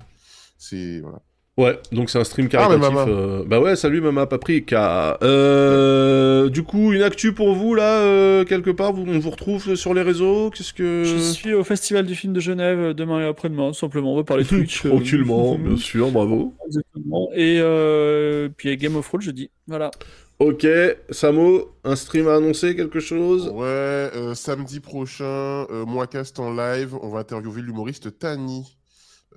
c'est 0.57 1.01
voilà. 1.01 1.19
Ouais, 1.55 1.79
donc 1.91 2.09
c'est 2.09 2.17
un 2.17 2.23
stream 2.23 2.49
Ah, 2.53 2.67
mais 2.67 2.79
caritatif. 2.79 2.97
euh, 3.13 3.43
Bah 3.45 3.59
ouais, 3.59 3.75
salut 3.75 4.01
Mama 4.01 4.25
Paprika. 4.25 5.19
Euh... 5.21 6.49
Du 6.49 6.63
coup, 6.63 6.91
une 6.93 7.03
actu 7.03 7.31
pour 7.33 7.53
vous 7.53 7.75
là, 7.75 7.99
euh, 7.99 8.43
quelque 8.43 8.71
part, 8.71 8.91
vous- 8.91 9.05
on 9.07 9.19
vous 9.19 9.29
retrouve 9.29 9.75
sur 9.75 9.93
les 9.93 10.01
réseaux. 10.01 10.49
Qu'est-ce 10.49 10.73
que 10.73 11.03
Je 11.05 11.17
suis 11.17 11.53
au 11.53 11.63
Festival 11.63 12.07
du 12.07 12.15
film 12.15 12.33
de 12.33 12.39
Genève 12.39 12.79
euh, 12.79 12.93
demain 12.95 13.21
et 13.21 13.25
après-demain, 13.27 13.67
tout 13.67 13.77
simplement. 13.77 14.13
On 14.13 14.15
va 14.15 14.23
parler 14.23 14.45
Twitch. 14.45 14.83
euh, 14.85 14.89
tranquillement, 14.89 15.55
bien 15.59 15.77
sûr, 15.77 16.09
bravo. 16.09 16.55
Exactement. 16.65 17.29
Et 17.35 17.59
euh, 17.61 18.49
puis 18.57 18.75
Game 18.77 18.95
of 18.95 19.07
Thrones 19.07 19.21
jeudi. 19.21 19.51
Voilà. 19.67 19.91
Ok, 20.39 20.65
Samo, 21.11 21.69
un 21.83 21.95
stream 21.95 22.27
à 22.29 22.35
annoncer 22.37 22.75
quelque 22.75 22.99
chose? 22.99 23.49
Ouais, 23.53 23.63
euh, 23.67 24.33
samedi 24.33 24.79
prochain, 24.79 25.23
euh, 25.69 25.85
Moicast 25.85 26.39
en 26.39 26.51
live, 26.51 26.95
on 27.03 27.09
va 27.09 27.19
interviewer 27.19 27.61
l'humoriste 27.61 28.17
Tani. 28.17 28.75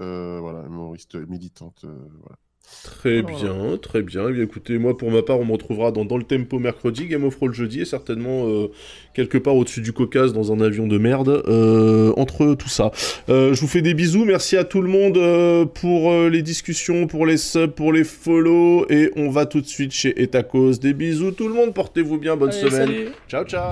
Euh, 0.00 0.38
voilà, 0.40 0.64
humoriste 0.66 1.14
militante. 1.28 1.82
euh, 1.84 1.88
voilà. 2.22 2.36
Très 2.82 3.22
bien, 3.22 3.76
très 3.80 4.02
bien. 4.02 4.24
Eh 4.28 4.32
bien, 4.32 4.42
écoutez, 4.42 4.76
moi 4.78 4.96
pour 4.98 5.08
ma 5.12 5.22
part, 5.22 5.38
on 5.38 5.44
me 5.44 5.52
retrouvera 5.52 5.92
dans, 5.92 6.04
dans 6.04 6.16
le 6.16 6.24
tempo 6.24 6.58
mercredi, 6.58 7.06
Game 7.06 7.22
of 7.22 7.36
Thrones 7.36 7.54
jeudi, 7.54 7.82
et 7.82 7.84
certainement 7.84 8.48
euh, 8.48 8.72
quelque 9.14 9.38
part 9.38 9.54
au-dessus 9.54 9.82
du 9.82 9.92
Caucase 9.92 10.32
dans 10.32 10.52
un 10.52 10.60
avion 10.60 10.88
de 10.88 10.98
merde. 10.98 11.44
euh, 11.46 12.12
entre 12.16 12.54
tout 12.56 12.68
ça, 12.68 12.90
Euh, 13.28 13.54
je 13.54 13.60
vous 13.60 13.68
fais 13.68 13.82
des 13.82 13.94
bisous. 13.94 14.24
Merci 14.24 14.56
à 14.56 14.64
tout 14.64 14.82
le 14.82 14.88
monde 14.88 15.16
euh, 15.16 15.64
pour 15.64 16.10
euh, 16.10 16.28
les 16.28 16.42
discussions, 16.42 17.06
pour 17.06 17.24
les 17.24 17.36
subs, 17.36 17.70
pour 17.70 17.92
les 17.92 18.02
follow, 18.02 18.84
et 18.90 19.12
on 19.14 19.30
va 19.30 19.46
tout 19.46 19.60
de 19.60 19.66
suite 19.66 19.92
chez 19.92 20.20
Etacos. 20.20 20.78
Des 20.80 20.92
bisous 20.92 21.30
tout 21.30 21.46
le 21.46 21.54
monde, 21.54 21.72
portez-vous 21.72 22.18
bien, 22.18 22.36
bonne 22.36 22.50
Allez, 22.50 22.58
semaine. 22.68 22.88
salut. 22.88 23.08
Ciao, 23.28 23.44
ciao. 23.44 23.70